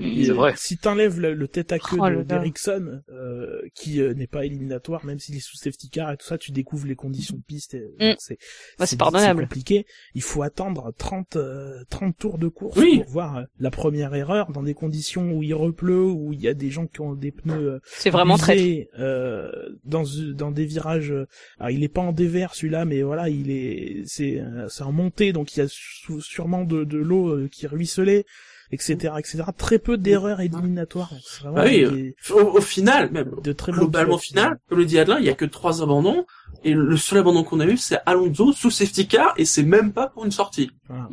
euh, 0.00 0.34
vrai. 0.34 0.52
si 0.56 0.76
t'enlèves 0.76 1.18
le, 1.18 1.32
le 1.32 1.48
tête 1.48 1.72
à 1.72 1.78
queue 1.78 1.96
Oh 1.98 2.04
de- 2.04 2.10
là 2.10 2.16
là. 2.18 2.24
d'Ericsson, 2.24 3.00
euh, 3.08 3.62
qui 3.74 4.02
euh, 4.02 4.12
n'est 4.12 4.26
pas 4.26 4.44
éliminatoire, 4.44 5.06
même 5.06 5.18
s'il 5.18 5.34
est 5.36 5.40
sous 5.40 5.56
safety 5.56 5.88
car 5.88 6.12
et 6.12 6.18
tout 6.18 6.26
ça, 6.26 6.36
tu 6.36 6.52
découvres 6.52 6.86
les 6.86 6.94
conditions 6.94 7.36
de 7.38 7.42
piste. 7.42 7.72
Et, 7.72 7.86
Mm. 7.98 8.14
c'est 8.18 8.36
Bah, 8.78 8.84
c'est 8.84 8.98
pardonnable. 8.98 9.44
compliqué. 9.44 9.86
Il 10.14 10.20
faut 10.22 10.42
attendre 10.42 10.92
30 10.98 11.36
euh, 11.36 11.84
30 11.88 12.18
tours 12.18 12.36
de 12.36 12.48
course 12.48 12.76
Oui. 12.76 12.98
pour 13.02 13.08
voir 13.10 13.36
euh, 13.38 13.42
la 13.58 13.70
première 13.70 14.14
erreur 14.14 14.52
dans 14.52 14.62
des 14.62 14.74
conditions 14.74 15.32
où 15.32 15.42
il 15.42 15.54
repleut, 15.54 16.04
où 16.04 16.34
il 16.34 16.40
y 16.42 16.48
a 16.48 16.54
des 16.54 16.68
gens 16.70 16.86
qui 16.86 17.00
ont 17.00 17.14
des 17.14 17.32
pneus 17.32 17.54
euh, 17.76 17.78
C'est 17.86 18.10
vraiment 18.10 18.36
très. 18.36 18.88
euh, 18.98 19.50
dans 20.02 20.34
dans 20.34 20.50
des 20.50 20.64
virages. 20.64 21.10
euh, 21.12 21.26
alors 21.58 21.70
il 21.70 21.82
est 21.84 21.88
pas 21.88 22.02
en 22.02 22.12
dévers 22.12 22.54
celui-là, 22.54 22.84
mais 22.84 23.02
voilà, 23.02 23.28
il 23.28 23.50
est 23.50 24.02
c'est 24.06 24.40
euh, 24.40 24.68
c'est 24.68 24.82
en 24.84 24.92
montée, 24.92 25.32
donc 25.32 25.56
il 25.56 25.60
y 25.60 25.62
a 25.62 25.66
sûrement 26.20 26.64
de, 26.64 26.84
de 26.84 26.98
l'eau 26.98 27.28
euh, 27.30 27.48
qui 27.50 27.66
ruisselait, 27.66 28.24
etc., 28.70 29.14
etc. 29.18 29.44
Très 29.56 29.78
peu 29.78 29.96
d'erreurs 29.98 30.40
éliminatoires. 30.40 31.12
Bah 31.54 31.64
oui, 31.66 31.84
des- 31.90 32.16
Au, 32.32 32.40
au 32.58 32.60
final, 32.60 33.10
même, 33.12 33.30
de 33.42 33.52
très 33.52 33.72
globalement 33.72 34.18
pilotes. 34.18 34.22
final, 34.46 34.58
comme 34.68 34.78
le 34.78 34.84
dit 34.86 34.98
Adelin, 34.98 35.18
il 35.18 35.24
y 35.26 35.30
a 35.30 35.34
que 35.34 35.44
trois 35.44 35.82
abandons, 35.82 36.24
et 36.64 36.72
le 36.74 36.96
seul 36.96 37.18
abandon 37.18 37.44
qu'on 37.44 37.60
a 37.60 37.66
eu, 37.66 37.76
c'est 37.76 37.98
Alonso 38.06 38.52
sous 38.52 38.70
safety 38.70 39.06
car, 39.08 39.34
et 39.36 39.44
c'est 39.44 39.62
même 39.62 39.92
pas 39.92 40.08
pour 40.08 40.24
une 40.24 40.30
sortie. 40.30 40.70
Voilà. 40.88 41.08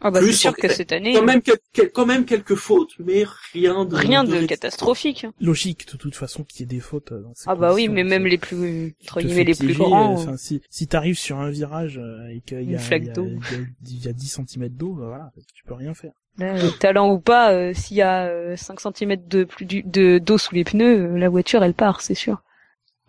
Ah 0.00 0.10
bah 0.12 0.20
Plus 0.20 0.30
c'est 0.32 0.38
sûr 0.38 0.56
que 0.56 0.68
cette 0.68 0.92
année, 0.92 1.12
Quand 1.12 1.24
même, 1.24 1.42
quel- 1.42 1.58
quel- 1.72 1.90
quand 1.90 2.06
même 2.06 2.24
quelques 2.24 2.54
fautes, 2.54 2.92
mais 3.00 3.24
rien 3.52 3.84
de 3.84 3.94
rien 3.96 4.22
de 4.22 4.42
de- 4.42 4.46
catastrophique. 4.46 5.24
hein. 5.24 5.32
Logique 5.40 5.90
de 5.92 5.96
toute 5.96 6.14
façon 6.14 6.44
qu'il 6.44 6.60
y 6.60 6.62
ait 6.62 6.66
des 6.66 6.78
fautes. 6.80 7.10
euh, 7.12 7.20
Dans 7.22 7.34
ces 7.34 7.44
Ah 7.48 7.56
bah 7.56 7.74
oui, 7.74 7.88
mais 7.88 8.04
même 8.04 8.24
les 8.26 8.38
plus, 8.38 8.94
entre 9.02 9.20
guillemets, 9.22 9.44
les 9.44 9.54
plus 9.54 9.74
grands. 9.74 10.12
euh, 10.12 10.14
Enfin, 10.14 10.36
si 10.36 10.60
si 10.70 10.86
t'arrives 10.86 11.18
sur 11.18 11.38
un 11.38 11.50
virage 11.50 11.98
euh, 11.98 12.28
et 12.28 12.40
qu'il 12.46 12.60
y 12.62 12.70
Une 12.70 12.74
a, 12.76 12.78
flaque 12.78 13.02
il 13.02 13.06
y 13.08 13.10
a- 13.10 13.14
d'eau. 13.14 13.28
il 13.86 13.92
y 13.96 14.04
y 14.04 14.08
a 14.08 14.12
10 14.12 14.28
cm 14.28 14.68
d'eau, 14.68 14.92
bah 14.94 15.06
voilà, 15.08 15.32
tu 15.54 15.64
peux 15.64 15.74
rien 15.74 15.94
faire. 15.94 16.12
Là, 16.38 16.54
euh, 16.54 16.70
talent 16.70 17.10
ou 17.10 17.18
pas, 17.18 17.52
euh, 17.52 17.74
s'il 17.74 17.96
y 17.96 18.02
a 18.02 18.26
euh, 18.26 18.54
5 18.54 18.78
cm 18.80 19.16
de 19.26 19.42
plus 19.42 19.64
de 19.66 20.18
d'eau 20.18 20.38
sous 20.38 20.54
les 20.54 20.62
pneus, 20.62 21.16
la 21.16 21.28
voiture 21.28 21.64
elle 21.64 21.74
part, 21.74 22.00
c'est 22.02 22.14
sûr. 22.14 22.40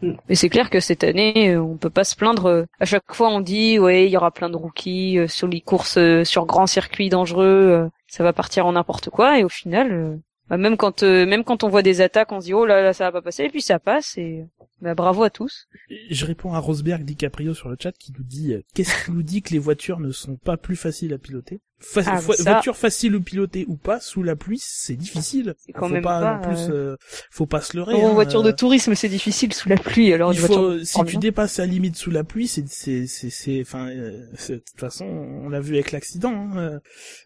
Mm. 0.02 0.14
Mais 0.30 0.36
c'est 0.36 0.50
clair 0.50 0.70
que 0.70 0.80
cette 0.80 1.04
année, 1.04 1.52
euh, 1.56 1.62
on 1.62 1.78
peut 1.78 1.89
pas 1.89 2.04
se 2.04 2.16
plaindre. 2.16 2.45
euh, 2.47 2.66
À 2.80 2.86
chaque 2.86 3.14
fois, 3.14 3.30
on 3.30 3.41
dit 3.41 3.80
ouais, 3.80 4.06
il 4.06 4.12
y 4.12 4.18
aura 4.18 4.32
plein 4.32 4.50
de 4.50 4.56
rookies 4.56 5.18
euh, 5.20 5.28
sur 5.28 5.47
les 5.47 5.62
courses 5.62 5.97
euh, 5.97 6.24
sur 6.24 6.45
grands 6.45 6.68
circuits 6.68 7.10
dangereux, 7.10 7.45
euh, 7.45 7.89
ça 8.08 8.24
va 8.24 8.34
partir 8.34 8.66
en 8.66 8.74
n'importe 8.74 9.10
quoi. 9.10 9.39
Et 9.39 9.43
au 9.43 9.50
final, 9.50 10.20
bah, 10.50 10.58
même 10.58 10.78
quand 10.78 11.04
euh, 11.04 11.26
même 11.26 11.43
quand 11.43 11.64
on 11.64 11.70
voit 11.70 11.82
des 11.82 12.02
attaques, 12.02 12.32
on 12.32 12.39
se 12.39 12.45
dit 12.45 12.54
oh 12.54 12.66
là 12.66 12.82
là, 12.82 12.93
ça 12.93 13.06
va 13.06 13.12
pas 13.12 13.22
passer. 13.22 13.43
Et 13.43 13.50
puis 13.50 13.62
ça 13.62 13.80
passe. 13.80 14.18
Et 14.18 14.45
bah, 14.82 14.95
bravo 14.95 15.24
à 15.24 15.30
tous. 15.30 15.68
Je 16.10 16.26
réponds 16.26 16.54
à 16.54 16.60
Rosberg 16.60 17.04
DiCaprio 17.04 17.54
sur 17.54 17.70
le 17.70 17.76
chat 17.82 17.91
qui 17.91 18.14
nous 18.18 18.24
dit 18.24 18.56
qu'est-ce 18.74 19.06
qui 19.06 19.12
nous 19.12 19.24
dit 19.24 19.41
que 19.41 19.52
les 19.52 19.60
voitures 19.60 20.00
ne 20.00 20.12
sont 20.12 20.38
pas 20.38 20.56
plus 20.58 20.76
faciles 20.78 21.14
à 21.14 21.18
piloter? 21.18 21.60
Fa- 21.82 22.01
Ah, 22.05 22.21
ça- 22.21 22.51
Voiture 22.53 22.75
facile 22.75 23.15
à 23.15 23.19
piloter 23.19 23.63
ou 23.69 23.77
pas 23.77 24.01
sous 24.01 24.21
la 24.21 24.36
pluie, 24.36 24.59
c'est 24.61 24.97
difficile. 24.97 25.55
C'est 25.59 25.71
quand 25.71 25.88
faut 25.88 25.93
même 25.93 26.03
pas, 26.03 26.19
pas, 26.19 26.36
non 26.36 26.41
plus, 26.53 26.73
euh, 26.73 26.97
faut 27.32 27.45
pas 27.45 27.61
se 27.61 27.77
leurrer. 27.77 27.95
En 27.95 28.09
hein, 28.09 28.13
voiture 28.13 28.43
de 28.43 28.49
euh, 28.49 28.53
tourisme, 28.53 28.95
c'est 28.95 29.07
difficile 29.07 29.53
sous 29.53 29.69
la 29.69 29.77
pluie. 29.77 30.11
Alors 30.11 30.34
il 30.34 30.36
une 30.36 30.41
voiture 30.41 30.57
faut, 30.57 30.73
de 30.73 30.84
si 30.84 31.03
tu 31.05 31.15
1. 31.15 31.19
dépasses 31.19 31.57
la 31.57 31.65
limite 31.65 31.95
sous 31.95 32.11
la 32.11 32.25
pluie, 32.25 32.49
c'est, 32.49 32.67
c'est, 32.67 33.07
c'est, 33.07 33.30
c'est, 33.30 33.61
enfin, 33.61 33.88
euh, 33.89 34.25
de 34.49 34.55
toute 34.57 34.80
façon, 34.80 35.05
on 35.05 35.47
l'a 35.47 35.61
vu 35.61 35.75
avec 35.75 35.91
l'accident. 35.93 36.34
Hein, 36.34 36.57
euh, 36.57 36.80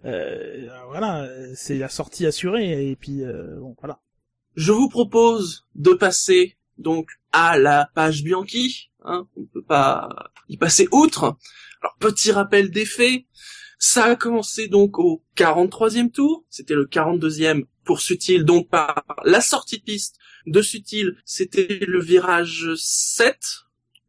euh, 0.06 0.70
voilà, 0.90 1.28
c'est 1.56 1.78
la 1.80 1.90
sortie 1.90 2.28
assurée 2.28 2.90
et 2.92 2.96
puis 2.96 3.24
euh, 3.24 3.60
bon, 3.60 3.76
voilà. 3.80 4.00
Je 4.56 4.72
vous 4.72 4.88
propose 4.88 5.66
de 5.74 5.94
passer 5.94 6.58
donc 6.78 7.10
à 7.32 7.58
la 7.58 7.90
page 7.96 8.24
Bianchi. 8.24 8.92
Hein, 9.04 9.28
on 9.36 9.46
peut 9.46 9.64
pas 9.64 10.10
y 10.48 10.58
passer 10.58 10.88
outre. 10.92 11.38
Alors 11.82 11.96
petit 12.00 12.32
rappel 12.32 12.70
des 12.70 12.86
faits. 12.86 13.24
Ça 13.86 14.06
a 14.06 14.16
commencé 14.16 14.70
donc 14.70 14.98
au 14.98 15.22
43e 15.36 16.10
tour. 16.10 16.46
C'était 16.50 16.74
le 16.74 16.86
42e 16.86 17.66
pour 17.84 18.00
Sutil, 18.00 18.46
donc 18.46 18.70
par 18.70 19.04
la 19.26 19.42
sortie 19.42 19.80
de 19.80 19.84
piste 19.84 20.16
de 20.48 20.62
Sutil. 20.62 21.18
C'était 21.26 21.80
le 21.86 22.00
virage 22.02 22.74
7. 22.78 23.38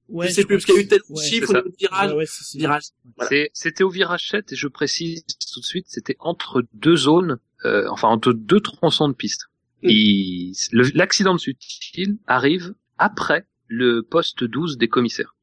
Ouais, 0.08 0.28
je 0.28 0.32
sais 0.32 0.44
plus 0.44 0.58
parce 0.58 0.66
qu'il 0.66 0.76
y 0.76 0.78
a 0.78 0.80
eu 0.82 0.86
tel 0.86 1.00
ouais, 1.08 1.24
chiffre 1.24 1.54
de 1.54 1.74
virage. 1.76 2.12
Ouais, 2.12 2.18
ouais, 2.18 2.26
virage. 2.54 2.84
Voilà. 3.16 3.46
C'était 3.52 3.82
au 3.82 3.90
virage 3.90 4.30
7 4.30 4.52
et 4.52 4.56
je 4.56 4.68
précise 4.68 5.24
tout 5.52 5.58
de 5.58 5.64
suite, 5.64 5.86
c'était 5.88 6.16
entre 6.20 6.62
deux 6.72 6.96
zones, 6.96 7.40
euh, 7.64 7.88
enfin 7.90 8.06
entre 8.06 8.32
deux 8.32 8.60
tronçons 8.60 9.08
de 9.08 9.14
piste. 9.14 9.48
Mm. 9.82 10.52
L'accident 10.94 11.34
de 11.34 11.40
Sutil 11.40 12.18
arrive 12.28 12.74
après 12.96 13.44
le 13.66 14.02
poste 14.02 14.44
12 14.44 14.78
des 14.78 14.86
commissaires. 14.86 15.33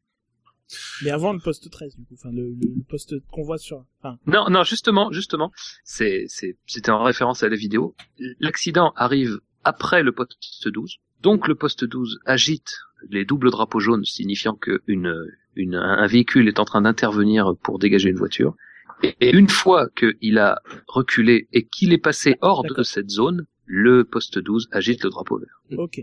Mais 1.03 1.11
avant 1.11 1.33
le 1.33 1.39
poste 1.39 1.69
13, 1.69 1.97
du 1.97 2.05
coup, 2.05 2.13
enfin 2.13 2.31
le, 2.31 2.49
le, 2.49 2.75
le 2.75 2.83
poste 2.87 3.15
qu'on 3.31 3.43
voit 3.43 3.57
sur, 3.57 3.85
enfin, 4.01 4.17
Non, 4.27 4.49
non, 4.49 4.63
justement, 4.63 5.11
justement, 5.11 5.51
c'est, 5.83 6.25
c'est, 6.27 6.57
c'était 6.65 6.91
en 6.91 7.03
référence 7.03 7.43
à 7.43 7.49
la 7.49 7.55
vidéo. 7.55 7.95
L'accident 8.39 8.93
arrive 8.95 9.39
après 9.63 10.03
le 10.03 10.11
poste 10.11 10.67
12. 10.67 10.97
Donc 11.21 11.47
le 11.47 11.55
poste 11.55 11.83
12 11.83 12.19
agite 12.25 12.73
les 13.09 13.25
doubles 13.25 13.51
drapeaux 13.51 13.79
jaunes, 13.79 14.05
signifiant 14.05 14.55
que 14.55 14.81
une, 14.87 15.13
une, 15.55 15.75
un 15.75 16.07
véhicule 16.07 16.47
est 16.47 16.59
en 16.59 16.65
train 16.65 16.81
d'intervenir 16.81 17.55
pour 17.63 17.79
dégager 17.79 18.09
une 18.09 18.17
voiture. 18.17 18.55
Et, 19.03 19.31
une 19.35 19.49
fois 19.49 19.89
qu'il 19.89 20.37
a 20.37 20.61
reculé 20.87 21.47
et 21.53 21.65
qu'il 21.65 21.93
est 21.93 21.97
passé 21.97 22.35
hors 22.41 22.63
de 22.63 22.83
cette 22.83 23.09
zone, 23.09 23.45
le 23.65 24.03
poste 24.03 24.37
12 24.37 24.69
agite 24.71 25.03
le 25.03 25.09
drapeau 25.09 25.39
vert. 25.39 25.79
ok. 25.79 26.01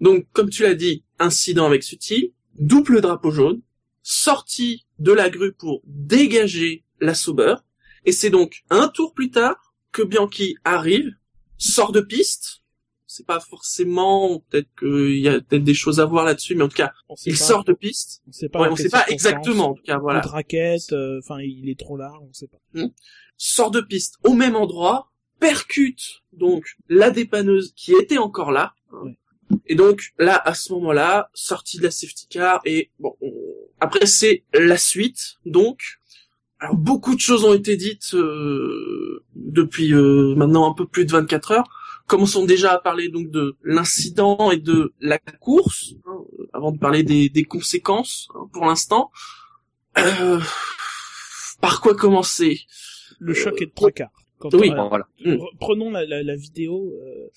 Donc, 0.00 0.26
comme 0.32 0.50
tu 0.50 0.62
l'as 0.62 0.74
dit, 0.74 1.04
incident 1.18 1.66
avec 1.66 1.82
Sutil, 1.82 2.34
double 2.58 3.00
drapeau 3.00 3.30
jaune, 3.30 3.62
sortie 4.08 4.86
de 5.00 5.10
la 5.10 5.28
grue 5.30 5.52
pour 5.52 5.82
dégager 5.84 6.84
la 7.00 7.12
Sauber, 7.12 7.56
et 8.04 8.12
c'est 8.12 8.30
donc 8.30 8.62
un 8.70 8.86
tour 8.86 9.12
plus 9.12 9.30
tard 9.30 9.74
que 9.90 10.02
Bianchi 10.02 10.54
arrive, 10.64 11.10
sort 11.58 11.90
de 11.90 12.00
piste, 12.00 12.62
c'est 13.08 13.26
pas 13.26 13.40
forcément, 13.40 14.44
peut-être 14.48 14.68
qu'il 14.78 15.18
y 15.18 15.28
a 15.28 15.40
peut-être 15.40 15.64
des 15.64 15.74
choses 15.74 15.98
à 15.98 16.04
voir 16.04 16.24
là-dessus, 16.24 16.54
mais 16.54 16.62
en 16.62 16.68
tout 16.68 16.76
cas, 16.76 16.92
il 17.24 17.32
pas, 17.32 17.44
sort 17.44 17.64
de 17.64 17.72
piste, 17.72 18.22
on 18.28 18.32
sait 18.32 18.48
pas, 18.48 18.60
ouais, 18.60 18.68
on 18.70 18.76
sait 18.76 18.90
pas 18.90 19.06
exactement, 19.08 19.70
en 19.70 19.74
tout 19.74 19.82
cas, 19.82 19.98
voilà, 19.98 20.20
de 20.20 20.28
raquette, 20.28 20.92
euh, 20.92 21.18
enfin, 21.24 21.40
il 21.40 21.68
est 21.68 21.78
trop 21.78 21.96
large, 21.96 22.22
on 22.22 22.32
sait 22.32 22.46
pas. 22.48 22.60
sort 23.36 23.72
de 23.72 23.80
piste 23.80 24.18
au 24.22 24.34
même 24.34 24.54
endroit, 24.54 25.10
percute 25.40 26.22
donc 26.32 26.76
la 26.88 27.10
dépanneuse 27.10 27.72
qui 27.74 27.92
était 27.92 28.18
encore 28.18 28.52
là. 28.52 28.74
hein. 28.92 29.00
Ouais. 29.02 29.18
Et 29.66 29.74
donc 29.74 30.12
là, 30.18 30.40
à 30.44 30.54
ce 30.54 30.72
moment-là, 30.74 31.30
sortie 31.34 31.78
de 31.78 31.84
la 31.84 31.90
safety 31.90 32.26
car 32.28 32.60
et 32.64 32.90
bon, 32.98 33.16
on- 33.20 33.32
après 33.80 34.06
c'est 34.06 34.44
la 34.52 34.76
suite. 34.76 35.36
Donc, 35.44 35.80
alors 36.58 36.74
beaucoup 36.76 37.14
de 37.14 37.20
choses 37.20 37.44
ont 37.44 37.54
été 37.54 37.76
dites 37.76 38.14
euh, 38.14 39.22
depuis 39.34 39.92
euh, 39.92 40.34
maintenant 40.36 40.70
un 40.70 40.74
peu 40.74 40.86
plus 40.86 41.04
de 41.04 41.12
24 41.12 41.52
heures. 41.52 41.68
Commençons 42.06 42.44
déjà 42.44 42.72
à 42.72 42.78
parler 42.78 43.08
donc 43.08 43.30
de 43.30 43.56
l'incident 43.64 44.50
et 44.50 44.58
de 44.58 44.94
la 45.00 45.18
course. 45.18 45.94
hein. 46.06 46.18
Avant 46.52 46.72
de 46.72 46.78
parler 46.78 47.02
des, 47.02 47.28
des 47.28 47.44
conséquences 47.44 48.28
hein, 48.34 48.48
pour 48.52 48.64
l'instant. 48.64 49.10
Euh, 49.98 50.40
par 51.60 51.80
quoi 51.80 51.94
commencer? 51.94 52.60
Le 53.18 53.34
choc 53.34 53.60
est 53.62 53.66
de 53.66 53.72
trois 53.74 53.90
quarts. 53.90 54.10
Quand 54.38 54.52
oui, 54.54 54.70
on- 54.70 54.76
Bon, 54.76 54.88
voilà. 54.88 55.06
Mm. 55.24 55.30
Re- 55.34 55.56
Prenons 55.58 55.90
la, 55.90 56.04
la, 56.04 56.22
la 56.22 56.36
vidéo. 56.36 56.92
euh, 57.02 57.28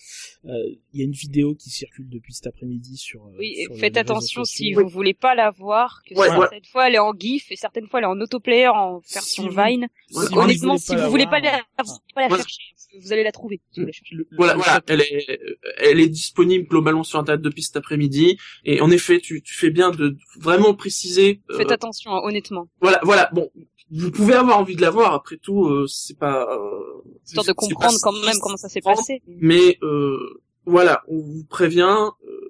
euh, 0.49 0.63
Il 0.93 0.99
y 0.99 1.01
a 1.03 1.05
une 1.05 1.11
vidéo 1.13 1.55
qui 1.55 1.69
circule 1.69 2.09
depuis 2.09 2.33
cet 2.33 2.47
après-midi 2.47 2.97
sur. 2.97 3.21
euh, 3.25 3.37
Oui, 3.39 3.53
et 3.57 3.63
sur 3.65 3.77
faites 3.77 3.95
attention 3.97 4.43
si 4.43 4.73
vous 4.73 4.87
voulez 4.87 5.13
pas 5.13 5.33
la 5.35 5.51
voir, 5.51 6.01
que 6.05 6.13
Ouais, 6.15 6.27
certaines 6.27 6.65
fois 6.65 6.87
elle 6.89 6.95
est 6.95 6.99
en 6.99 7.13
GIF 7.17 7.51
et 7.51 7.55
certaines 7.55 7.87
fois 7.87 7.99
elle 7.99 8.05
est 8.05 8.07
en 8.09 8.19
autoplayer 8.19 8.67
en 8.67 8.99
version 9.13 9.47
Vine. 9.47 9.87
Ouais, 10.13 10.25
Si 10.27 10.37
Honnêtement, 10.37 10.77
si 10.77 10.95
vous 10.95 11.09
voulez 11.09 11.25
pas 11.27 11.39
la, 11.39 11.61
ah. 11.77 11.83
vous 11.83 11.91
voulez 11.93 12.13
pas 12.15 12.21
la 12.21 12.27
Voilà. 12.27 12.43
chercher, 12.43 12.61
vous 13.01 13.13
allez 13.13 13.23
la 13.23 13.31
trouver. 13.31 13.61
si 13.71 13.79
vous 13.79 13.85
la 13.85 13.91
cherchez. 13.93 14.15
Le- 14.15 14.27
le- 14.29 14.37
Voilà, 14.37 14.55
voilà, 14.55 14.81
elle 14.87 15.01
est, 15.01 15.39
elle 15.77 15.99
est 16.01 16.09
disponible 16.09 16.67
globalement 16.67 17.03
sur 17.03 17.19
internet 17.19 17.41
depuis 17.41 17.63
cet 17.63 17.77
après-midi. 17.77 18.37
Et 18.65 18.81
en 18.81 18.91
effet, 18.91 19.19
tu, 19.19 19.41
tu 19.41 19.53
fais 19.53 19.69
bien 19.69 19.91
de 19.91 20.17
vraiment 20.39 20.73
préciser. 20.73 21.41
euh, 21.51 21.57
Faites 21.57 21.71
attention, 21.71 22.11
hein, 22.11 22.21
honnêtement. 22.23 22.67
voilà, 22.81 22.99
voilà. 23.03 23.29
Bon, 23.33 23.49
vous 23.91 24.11
pouvez 24.11 24.33
avoir 24.35 24.59
envie 24.59 24.75
de 24.75 24.81
la 24.81 24.89
voir. 24.91 25.13
Après 25.13 25.37
tout, 25.37 25.65
euh, 25.65 25.87
c'est 25.87 26.17
pas. 26.17 26.47
Euh, 26.55 27.01
Histoire 27.25 27.45
de 27.45 27.53
comprendre 27.53 27.97
quand 28.01 28.11
même 28.25 28.37
comment 28.41 28.57
ça 28.57 28.69
s'est 28.69 28.81
passé. 28.81 29.21
Mais 29.27 29.77
euh, 29.83 30.17
voilà, 30.65 31.03
on 31.07 31.19
vous 31.19 31.43
prévient. 31.45 32.09
euh, 32.27 32.45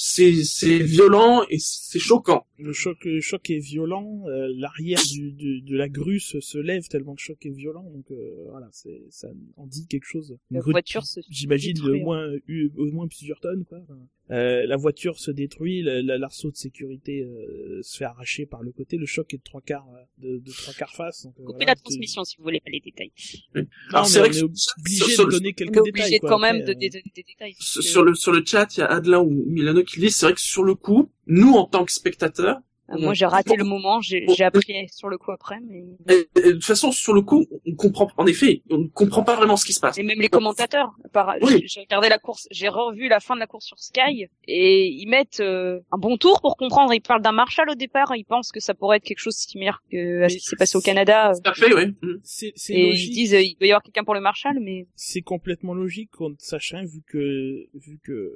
c'est 0.00 0.44
c'est 0.44 0.78
violent 0.78 1.42
et 1.48 1.56
c'est 1.58 1.98
choquant. 1.98 2.46
Le 2.58 2.72
choc, 2.72 2.98
le 3.04 3.20
choc 3.20 3.48
est 3.50 3.58
violent. 3.58 4.22
euh, 4.28 4.46
L'arrière 4.56 5.00
du, 5.10 5.32
du- 5.32 5.62
de 5.62 5.76
la 5.76 5.88
grue 5.88 6.20
se, 6.20 6.40
se 6.40 6.58
lève 6.58 6.86
tellement 6.88 7.12
le 7.14 7.18
choc 7.18 7.44
est 7.46 7.50
violent. 7.50 7.84
Donc 7.90 8.10
euh, 8.12 8.44
voilà, 8.50 8.68
c'est 8.70 9.02
ça 9.10 9.28
en 9.56 9.66
dit 9.66 9.86
quelque 9.88 10.04
chose. 10.04 10.36
Une 10.50 10.58
La 10.58 10.60
grue 10.60 10.72
voiture 10.72 11.04
se 11.04 11.20
J'imagine 11.30 11.76
au 11.80 11.84
détruire. 11.86 12.04
moins 12.04 12.28
eu- 12.46 12.70
au 12.76 12.84
moins 12.92 13.08
plusieurs 13.08 13.40
tonnes 13.40 13.64
quoi. 13.64 13.78
Enfin, 13.82 13.98
euh, 14.30 14.66
la 14.66 14.76
voiture 14.76 15.18
se 15.18 15.30
détruit, 15.30 15.82
la- 15.82 16.02
la- 16.02 16.18
l'arceau 16.18 16.50
de 16.50 16.56
sécurité 16.56 17.22
euh, 17.22 17.80
se 17.82 17.96
fait 17.98 18.04
arracher 18.04 18.44
par 18.46 18.62
le 18.62 18.72
côté. 18.72 18.96
Le 18.96 19.06
choc 19.06 19.32
est 19.34 19.38
de 19.38 19.42
trois 19.42 19.60
quarts 19.62 19.86
euh, 19.94 20.02
de, 20.18 20.38
de 20.38 20.52
trois 20.52 20.74
quarts 20.74 20.94
face. 20.94 21.24
Donc, 21.24 21.34
euh, 21.40 21.44
Coupez 21.44 21.56
voilà, 21.58 21.72
la 21.72 21.76
transmission 21.76 22.24
si 22.24 22.36
vous 22.36 22.42
voulez 22.44 22.60
pas 22.60 22.70
les 22.70 22.80
détails. 22.80 23.12
Non, 23.54 23.62
Alors, 23.90 24.02
mais 24.04 24.08
c'est 24.10 24.18
on 24.18 24.20
vrai 24.22 24.28
est 24.30 24.40
que 24.40 24.44
obligé 24.80 25.04
sur- 25.14 25.26
de 25.26 25.30
donner 25.30 25.48
On 25.50 25.52
quelques 25.52 25.76
est 25.76 25.82
détails. 25.82 26.02
obligé 26.02 26.18
quoi, 26.20 26.30
quand 26.30 26.38
même 26.38 26.56
après, 26.56 26.68
de 26.68 26.72
donner 26.74 26.88
des 26.90 27.22
détails. 27.22 27.54
parce 27.54 27.70
sur 27.70 27.82
que- 27.82 27.86
sur 27.88 28.02
le 28.02 28.14
sur 28.14 28.32
le 28.32 28.44
chat, 28.44 28.76
il 28.76 28.80
y 28.80 28.82
a 28.82 28.86
Adelin 28.86 29.20
ou 29.20 29.30
Milano 29.46 29.82
qui 29.82 30.00
dit 30.00 30.10
c'est 30.10 30.26
vrai 30.26 30.34
que 30.34 30.40
sur 30.40 30.62
le 30.64 30.74
coup, 30.74 31.10
nous 31.26 31.52
en 31.54 31.64
tant 31.64 31.84
que 31.84 31.92
spectateurs, 31.92 32.58
Ah, 32.90 32.96
Moi 32.98 33.12
j'ai 33.14 33.26
raté 33.26 33.54
le 33.56 33.64
moment, 33.64 34.00
j'ai 34.00 34.24
j'ai 34.34 34.44
appris 34.44 34.74
sur 34.90 35.08
le 35.08 35.18
coup 35.18 35.30
après, 35.30 35.56
mais 35.68 35.84
et- 36.08 36.26
et 36.38 36.42
de 36.42 36.52
toute 36.52 36.64
façon 36.64 36.90
sur 36.90 37.12
le 37.12 37.20
coup, 37.22 37.44
on 37.66 37.74
comprend 37.74 38.08
en 38.16 38.26
effet, 38.26 38.62
on 38.70 38.78
ne 38.78 38.86
comprend 38.88 39.22
pas 39.24 39.36
vraiment 39.36 39.56
ce 39.56 39.64
qui 39.66 39.72
se 39.74 39.80
passe. 39.80 39.98
et 39.98 40.02
même 40.02 40.20
les 40.20 40.28
commentateurs. 40.28 40.92
Par... 41.12 41.34
Oui. 41.42 41.64
J'ai 41.66 41.80
regardé 41.80 42.08
la 42.08 42.18
course, 42.18 42.48
j'ai 42.50 42.68
revu 42.68 43.08
la 43.08 43.20
fin 43.20 43.34
de 43.34 43.40
la 43.40 43.46
course 43.46 43.66
sur 43.66 43.78
Sky 43.78 44.26
et 44.46 44.86
ils 44.88 45.06
mettent 45.06 45.40
euh, 45.40 45.80
un 45.92 45.98
bon 45.98 46.16
tour 46.16 46.40
pour 46.40 46.56
comprendre. 46.56 46.94
Ils 46.94 47.00
parlent 47.00 47.20
d'un 47.22 47.32
Marshall 47.32 47.68
au 47.70 47.74
départ, 47.74 48.14
ils 48.16 48.24
pensent 48.24 48.52
que 48.52 48.60
ça 48.60 48.72
pourrait 48.74 48.96
être 48.98 49.04
quelque 49.04 49.18
chose 49.20 49.34
similaire 49.36 49.82
que 49.92 50.22
à 50.22 50.28
ce 50.30 50.36
qui 50.36 50.40
s'est 50.44 50.56
passé 50.56 50.78
au 50.78 50.80
Canada. 50.80 51.32
Tout 51.44 51.50
à 51.50 51.54
fait, 51.54 51.74
oui. 51.74 51.86
Mm. 52.02 52.14
C'est 52.22 52.52
c'est 52.56 52.72
Et 52.72 52.80
ils 52.86 52.88
logique. 52.90 53.12
disent 53.12 53.34
euh, 53.34 53.42
il 53.42 53.56
doit 53.58 53.66
y 53.68 53.70
avoir 53.70 53.82
quelqu'un 53.82 54.04
pour 54.04 54.14
le 54.14 54.20
Marshall, 54.20 54.58
mais 54.60 54.86
c'est 54.96 55.20
complètement 55.22 55.74
logique 55.74 56.10
Sachin 56.38 56.84
vu 56.84 57.02
que 57.06 57.66
vu 57.74 57.98
que 58.02 58.32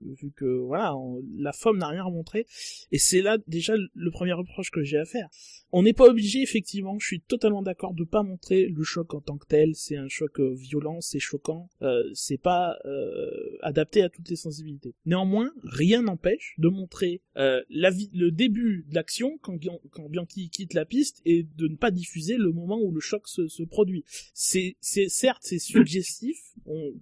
vu 0.00 0.32
que 0.36 0.44
voilà 0.44 0.94
on- 0.96 1.22
la 1.38 1.52
femme 1.52 1.78
n'a 1.78 1.88
rien 1.88 2.02
remontré 2.04 2.46
et 2.92 2.98
c'est 2.98 3.20
là 3.22 3.38
déjà 3.46 3.69
le 3.94 4.10
premier 4.10 4.32
reproche 4.32 4.70
que 4.70 4.82
j'ai 4.82 4.98
à 4.98 5.04
faire. 5.04 5.28
On 5.72 5.82
n'est 5.82 5.92
pas 5.92 6.08
obligé 6.08 6.42
effectivement 6.42 6.98
je 6.98 7.06
suis 7.06 7.20
totalement 7.20 7.62
d'accord 7.62 7.94
de 7.94 8.04
pas 8.04 8.22
montrer 8.22 8.66
le 8.66 8.82
choc 8.82 9.14
en 9.14 9.20
tant 9.20 9.38
que 9.38 9.46
tel. 9.46 9.74
C'est 9.74 9.96
un 9.96 10.08
choc 10.08 10.40
euh, 10.40 10.54
violent 10.54 11.00
c'est 11.00 11.18
choquant. 11.18 11.68
Euh, 11.82 12.02
c'est 12.14 12.40
pas 12.40 12.76
euh, 12.84 13.30
adapté 13.62 14.02
à 14.02 14.08
toutes 14.08 14.28
les 14.28 14.36
sensibilités. 14.36 14.94
Néanmoins 15.06 15.52
rien 15.62 16.02
n'empêche 16.02 16.54
de 16.58 16.68
montrer 16.68 17.22
euh, 17.36 17.62
le 17.68 18.30
début 18.30 18.84
de 18.88 18.94
l'action 18.94 19.38
quand, 19.42 19.56
Bian- 19.56 19.80
quand 19.90 20.08
Bianchi 20.08 20.50
quitte 20.50 20.74
la 20.74 20.84
piste 20.84 21.20
et 21.24 21.46
de 21.56 21.68
ne 21.68 21.76
pas 21.76 21.90
diffuser 21.90 22.36
le 22.36 22.52
moment 22.52 22.80
où 22.80 22.92
le 22.92 23.00
choc 23.00 23.28
se, 23.28 23.62
produit. 23.64 24.04
C'est 24.34 24.76
c'est 24.80 25.08
certes 25.08 25.42
c'est 25.42 25.58
suggestif. 25.58 26.38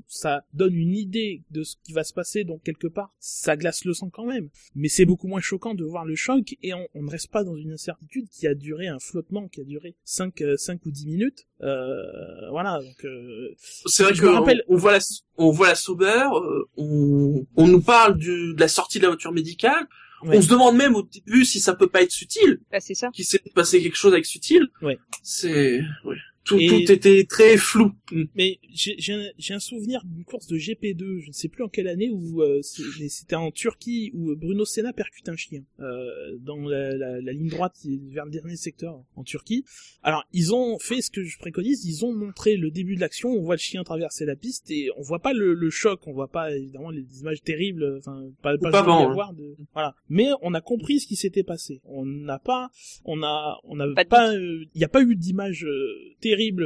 Ça 0.07 0.45
donne 0.55 0.75
une 0.75 0.95
idée 0.95 1.43
de 1.51 1.63
ce 1.63 1.77
qui 1.83 1.93
va 1.93 2.05
se 2.05 2.13
passer 2.13 2.45
donc 2.45 2.63
quelque 2.63 2.87
part 2.87 3.15
ça 3.19 3.57
glace 3.57 3.85
le 3.85 3.95
sang 3.95 4.11
quand 4.11 4.27
même. 4.27 4.49
Mais 4.75 4.89
c'est 4.89 5.05
beaucoup 5.05 5.29
moins 5.29 5.41
choquant 5.41 5.75
de 5.75 5.85
voir 5.85 6.05
le 6.05 6.15
choc 6.15 6.57
et 6.63 6.75
on, 6.75 6.87
on 6.95 7.03
ne 7.03 7.11
reste 7.11 7.31
pas 7.31 7.45
dans 7.45 7.57
une 7.57 7.73
incertitude 7.73 8.27
qui 8.31 8.47
a 8.47 8.55
duré 8.55 8.89
un 8.89 8.99
flottement 8.99 9.49
qui 9.49 9.61
a 9.61 9.65
duré 9.65 9.95
5 10.05 10.43
cinq 10.57 10.85
ou 10.87 10.91
10 10.91 11.07
minutes 11.07 11.47
euh, 11.63 12.51
voilà 12.51 12.81
donc 12.83 13.05
euh, 13.05 13.55
C'est 13.87 14.03
vrai 14.03 14.15
Je 14.15 14.23
que 14.23 14.27
rappelle- 14.27 14.63
on, 14.69 14.75
on 14.75 14.79
voit 14.79 14.93
la 14.93 14.99
on 15.37 15.51
voit 15.51 15.69
la 15.69 15.75
Sauber, 15.77 16.25
euh, 16.35 16.65
on, 16.77 17.47
on 17.57 17.67
nous 17.69 17.81
parle 17.81 18.17
du, 18.19 18.55
de 18.55 18.61
la 18.61 18.69
sortie 18.69 18.99
de 18.99 19.05
la 19.05 19.11
voiture 19.11 19.33
médicale. 19.33 19.87
Ouais. 20.25 20.37
On 20.37 20.43
se 20.43 20.49
demande 20.49 20.77
même 20.77 20.97
au 20.97 21.03
début 21.03 21.45
si 21.45 21.61
ça 21.61 21.77
peut 21.77 21.87
pas 21.87 22.03
être 22.03 22.11
subtil, 22.11 22.59
bah, 22.73 22.81
c'est 22.81 22.95
ça. 22.95 23.09
qu'il 23.15 23.25
s'est 23.25 23.41
passé 23.55 23.81
quelque 23.81 23.95
chose 23.97 24.13
avec 24.13 24.27
subtil. 24.27 24.67
Ouais. 24.83 24.99
C'est 25.23 25.81
ouais. 26.05 26.17
Tout, 26.49 26.59
Et- 26.59 26.67
tout 26.69 26.91
était 26.93 27.25
très 27.25 27.57
flou. 27.57 27.93
Mais 28.35 28.59
j'ai 28.73 28.95
j'ai 28.99 29.13
un, 29.13 29.27
j'ai 29.39 29.55
un 29.55 29.59
souvenir 29.61 30.03
d'une 30.05 30.25
course 30.25 30.47
de 30.47 30.57
GP2, 30.57 31.21
je 31.21 31.29
ne 31.29 31.33
sais 31.33 31.49
plus 31.49 31.63
en 31.63 31.69
quelle 31.69 31.89
année, 31.89 32.09
où 32.11 32.43
euh, 32.43 32.61
c'était 32.63 33.37
en 33.37 33.51
Turquie, 33.51 34.11
où 34.15 34.35
Bruno 34.35 34.65
Senna 34.65 34.93
percute 34.93 35.29
un 35.29 35.37
chien 35.37 35.63
euh, 35.81 36.37
dans 36.41 36.67
la, 36.67 36.97
la, 36.97 37.21
la 37.21 37.33
ligne 37.33 37.49
droite 37.49 37.77
vers 38.11 38.25
le 38.25 38.31
dernier 38.31 38.57
secteur 38.57 39.03
en 39.15 39.25
Turquie. 39.25 39.65
Alors 40.03 40.25
ils 40.33 40.55
ont 40.55 40.79
fait 40.79 41.03
ce 41.03 41.11
que 41.11 41.23
je 41.23 41.39
préconise, 41.39 41.85
ils 41.85 42.05
ont 42.05 42.13
montré 42.15 42.57
le 42.57 42.71
début 42.71 42.95
de 42.97 43.01
l'action, 43.01 43.31
on 43.31 43.43
voit 43.43 43.57
le 43.57 43.61
chien 43.61 43.85
traverser 43.85 44.25
la 44.25 44.37
piste 44.37 44.71
et 44.71 44.89
on 44.97 45.03
voit 45.03 45.21
pas 45.21 45.33
le, 45.35 45.53
le 45.55 45.71
choc, 45.71 46.01
on 46.07 46.13
voit 46.13 46.31
pas 46.31 46.57
évidemment 46.57 46.91
les 46.91 47.05
images 47.21 47.43
terribles, 47.43 47.97
enfin 47.99 48.25
pas, 48.43 48.57
pas, 48.59 48.71
Pas 48.71 48.83
bon, 48.83 49.09
hein. 49.11 49.13
voir 49.13 49.35
de, 49.35 49.55
voilà. 49.75 49.95
Mais 50.09 50.29
on 50.43 50.55
a 50.55 50.61
compris 50.61 51.01
ce 51.01 51.07
qui 51.07 51.17
s'était 51.17 51.43
passé. 51.43 51.81
On 51.85 52.07
n'a 52.07 52.39
pas, 52.39 52.71
on 53.05 53.23
a, 53.23 53.59
on 53.65 53.77
n'a 53.77 53.87
Pas 54.09 54.35
euh, 54.35 54.65
il 54.75 54.79
n'y 54.79 54.85
a 54.85 54.89
pas 54.89 55.03
eu 55.03 55.15
d'images 55.15 55.65
euh, 55.65 56.15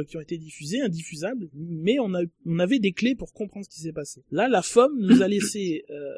qui 0.07 0.17
ont 0.17 0.21
été 0.21 0.37
diffusées, 0.37 0.81
indiffusables, 0.81 1.49
mais 1.53 1.97
on 1.99 2.13
a, 2.13 2.21
on 2.45 2.59
avait 2.59 2.79
des 2.79 2.91
clés 2.91 3.15
pour 3.15 3.33
comprendre 3.33 3.65
ce 3.65 3.69
qui 3.69 3.81
s'est 3.81 3.93
passé. 3.93 4.23
Là, 4.31 4.47
la 4.47 4.61
FOM 4.61 4.91
nous 4.99 5.21
a 5.21 5.27
laissé 5.27 5.83
euh, 5.89 6.13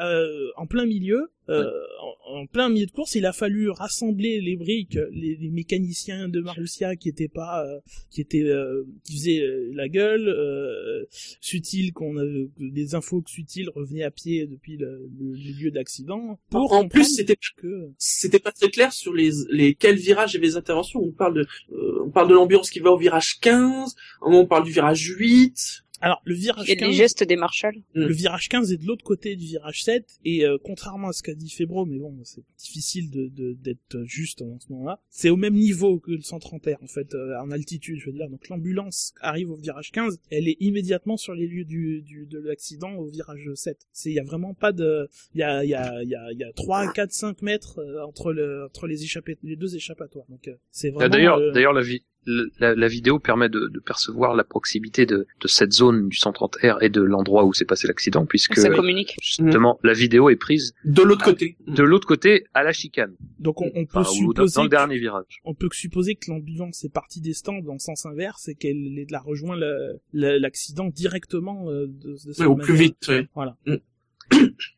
euh, 0.00 0.48
en 0.56 0.66
plein 0.66 0.86
milieu, 0.86 1.30
euh, 1.48 1.70
en, 2.00 2.40
en 2.40 2.46
plein 2.46 2.68
milieu 2.68 2.86
de 2.86 2.90
course, 2.90 3.14
il 3.14 3.24
a 3.26 3.32
fallu 3.32 3.70
rassembler 3.70 4.40
les 4.40 4.56
briques, 4.56 4.98
les, 5.12 5.36
les 5.36 5.50
mécaniciens 5.50 6.28
de 6.28 6.40
Marussia 6.40 6.96
qui 6.96 7.08
étaient 7.08 7.28
pas, 7.28 7.64
euh, 7.66 7.78
qui 8.10 8.20
étaient, 8.20 8.42
euh, 8.42 8.84
qui 9.04 9.12
faisaient 9.14 9.40
euh, 9.42 9.70
la 9.74 9.88
gueule, 9.88 10.28
euh, 10.28 11.04
Sutil 11.40 11.92
qu'on 11.92 12.16
avait, 12.16 12.48
des 12.58 12.94
infos 12.94 13.22
que 13.22 13.30
Sutil 13.30 13.68
revenait 13.74 14.02
à 14.02 14.10
pied 14.10 14.46
depuis 14.46 14.76
le, 14.76 15.08
le- 15.18 15.32
le 15.34 15.62
lieu 15.62 15.70
d'accident. 15.70 16.38
Pour 16.50 16.72
En 16.72 16.88
plus, 16.88 17.04
c'était 17.14 17.36
que 17.56 17.90
c'était 17.98 18.38
pas 18.40 18.52
très 18.52 18.70
clair 18.70 18.92
sur 18.92 19.12
les, 19.14 19.30
les 19.50 19.74
quels 19.74 19.96
virages 19.96 20.34
et 20.36 20.38
les 20.38 20.56
interventions. 20.56 21.00
On 21.00 21.12
parle 21.12 21.34
de, 21.34 21.46
euh, 21.72 22.02
on 22.04 22.10
parle 22.10 22.28
de 22.28 22.34
l'ambiance 22.34 22.70
qui 22.70 22.80
va 22.80 22.90
au 22.90 22.98
virage 22.98 23.38
15, 23.40 23.94
un 24.22 24.26
moment 24.30 24.40
on 24.42 24.46
parle 24.46 24.64
du 24.64 24.72
virage 24.72 25.00
8. 25.16 25.84
Alors 26.00 26.20
le 26.24 26.34
virage 26.34 26.64
Il 26.66 26.70
y 26.70 26.72
a 26.72 26.76
15, 26.76 26.88
les 26.88 26.94
gestes 26.94 27.24
des 27.24 27.36
Marshall. 27.36 27.74
Le 27.94 28.12
virage 28.12 28.48
15 28.48 28.72
est 28.72 28.76
de 28.76 28.86
l'autre 28.86 29.04
côté 29.04 29.36
du 29.36 29.46
virage 29.46 29.82
7 29.84 30.04
et 30.24 30.44
euh, 30.44 30.58
contrairement 30.62 31.08
à 31.08 31.12
ce 31.12 31.22
qu'a 31.22 31.34
dit 31.34 31.48
Febro, 31.50 31.84
mais 31.86 31.98
bon, 31.98 32.14
c'est 32.24 32.42
difficile 32.58 33.10
de 33.10 33.28
de- 33.28 33.52
d'être 33.54 34.02
juste 34.04 34.42
en 34.42 34.58
ce 34.60 34.70
moment-là. 34.72 35.00
C'est 35.10 35.30
au 35.30 35.36
même 35.36 35.54
niveau 35.54 35.98
que 35.98 36.12
le 36.12 36.20
130 36.22 36.66
R 36.66 36.82
en 36.82 36.86
fait, 36.86 37.14
euh, 37.14 37.38
en 37.40 37.50
altitude, 37.50 37.98
je 37.98 38.06
veux 38.06 38.12
dire. 38.12 38.28
Donc 38.28 38.48
l'ambulance 38.48 39.14
arrive 39.20 39.50
au 39.50 39.56
virage 39.56 39.90
15, 39.92 40.18
elle 40.30 40.48
est 40.48 40.56
immédiatement 40.60 41.16
sur 41.16 41.34
les 41.34 41.46
lieux 41.46 41.64
du, 41.64 42.02
du 42.02 42.26
de 42.26 42.38
l'accident 42.38 42.94
au 42.96 43.06
virage 43.06 43.48
7. 43.54 43.78
C'est 43.92 44.10
il 44.10 44.14
y 44.14 44.20
a 44.20 44.24
vraiment 44.24 44.54
pas 44.54 44.72
de 44.72 45.08
il 45.34 45.40
y 45.40 45.42
a 45.42 45.64
il 45.64 45.70
y 45.70 45.74
a 45.74 46.02
il 46.02 46.08
y 46.08 46.14
a 46.14 46.30
il 46.32 46.38
y 46.38 46.44
a 46.44 46.52
3 46.52 46.92
4 46.92 47.12
5 47.12 47.42
mètres 47.42 47.78
euh, 47.80 48.04
entre 48.04 48.32
le 48.32 48.64
entre 48.66 48.86
les 48.86 49.02
échappés 49.02 49.36
les 49.42 49.56
deux 49.56 49.74
échappatoires. 49.76 50.26
Donc 50.28 50.48
euh, 50.48 50.54
c'est 50.70 50.90
vraiment 50.90 51.08
D'ailleurs, 51.08 51.38
euh, 51.38 51.52
d'ailleurs, 51.52 51.72
la, 51.72 51.82
vi- 51.82 52.02
la, 52.26 52.74
la 52.74 52.88
vidéo 52.88 53.18
permet 53.18 53.48
de, 53.48 53.68
de 53.68 53.78
percevoir 53.80 54.34
la 54.34 54.42
proximité 54.44 55.06
de, 55.06 55.26
de 55.40 55.48
cette 55.48 55.72
zone 55.72 56.08
du 56.08 56.16
130R 56.16 56.78
et 56.82 56.88
de 56.88 57.00
l'endroit 57.00 57.44
où 57.44 57.52
s'est 57.52 57.64
passé 57.64 57.86
l'accident, 57.86 58.26
puisque 58.26 58.56
Ça 58.56 58.68
communique. 58.70 59.16
justement 59.22 59.78
la 59.84 59.92
vidéo 59.92 60.28
est 60.30 60.36
prise 60.36 60.74
De 60.84 61.02
l'autre 61.02 61.24
côté. 61.24 61.56
de 61.66 61.82
l'autre 61.82 62.06
côté 62.08 62.46
à 62.54 62.62
la 62.62 62.72
chicane, 62.72 63.14
donc 63.38 63.60
on, 63.62 63.70
on 63.74 63.84
peut 63.86 63.98
enfin, 63.98 64.02
dans, 64.02 64.08
supposer 64.10 64.54
dans 64.56 64.62
le 64.64 64.68
dernier 64.68 64.98
virage. 64.98 65.40
on 65.44 65.54
peut 65.54 65.68
que 65.68 65.76
supposer 65.76 66.16
que 66.16 66.30
l'ambulance 66.30 66.84
est 66.84 66.92
partie 66.92 67.20
des 67.20 67.32
stands 67.32 67.64
en 67.68 67.78
sens 67.78 68.06
inverse 68.06 68.48
et 68.48 68.54
qu'elle 68.54 68.98
est- 68.98 69.10
la 69.10 69.20
rejoint 69.20 69.56
le- 69.56 70.00
le- 70.12 70.38
l'accident 70.38 70.88
directement 70.88 71.70
euh, 71.70 71.86
de, 71.86 72.12
de 72.12 72.16
cette 72.16 72.38
Ouais, 72.40 72.46
au 72.46 72.56
plus 72.56 72.74
vite. 72.74 73.06
ouais. 73.08 73.28
Voilà. 73.34 73.56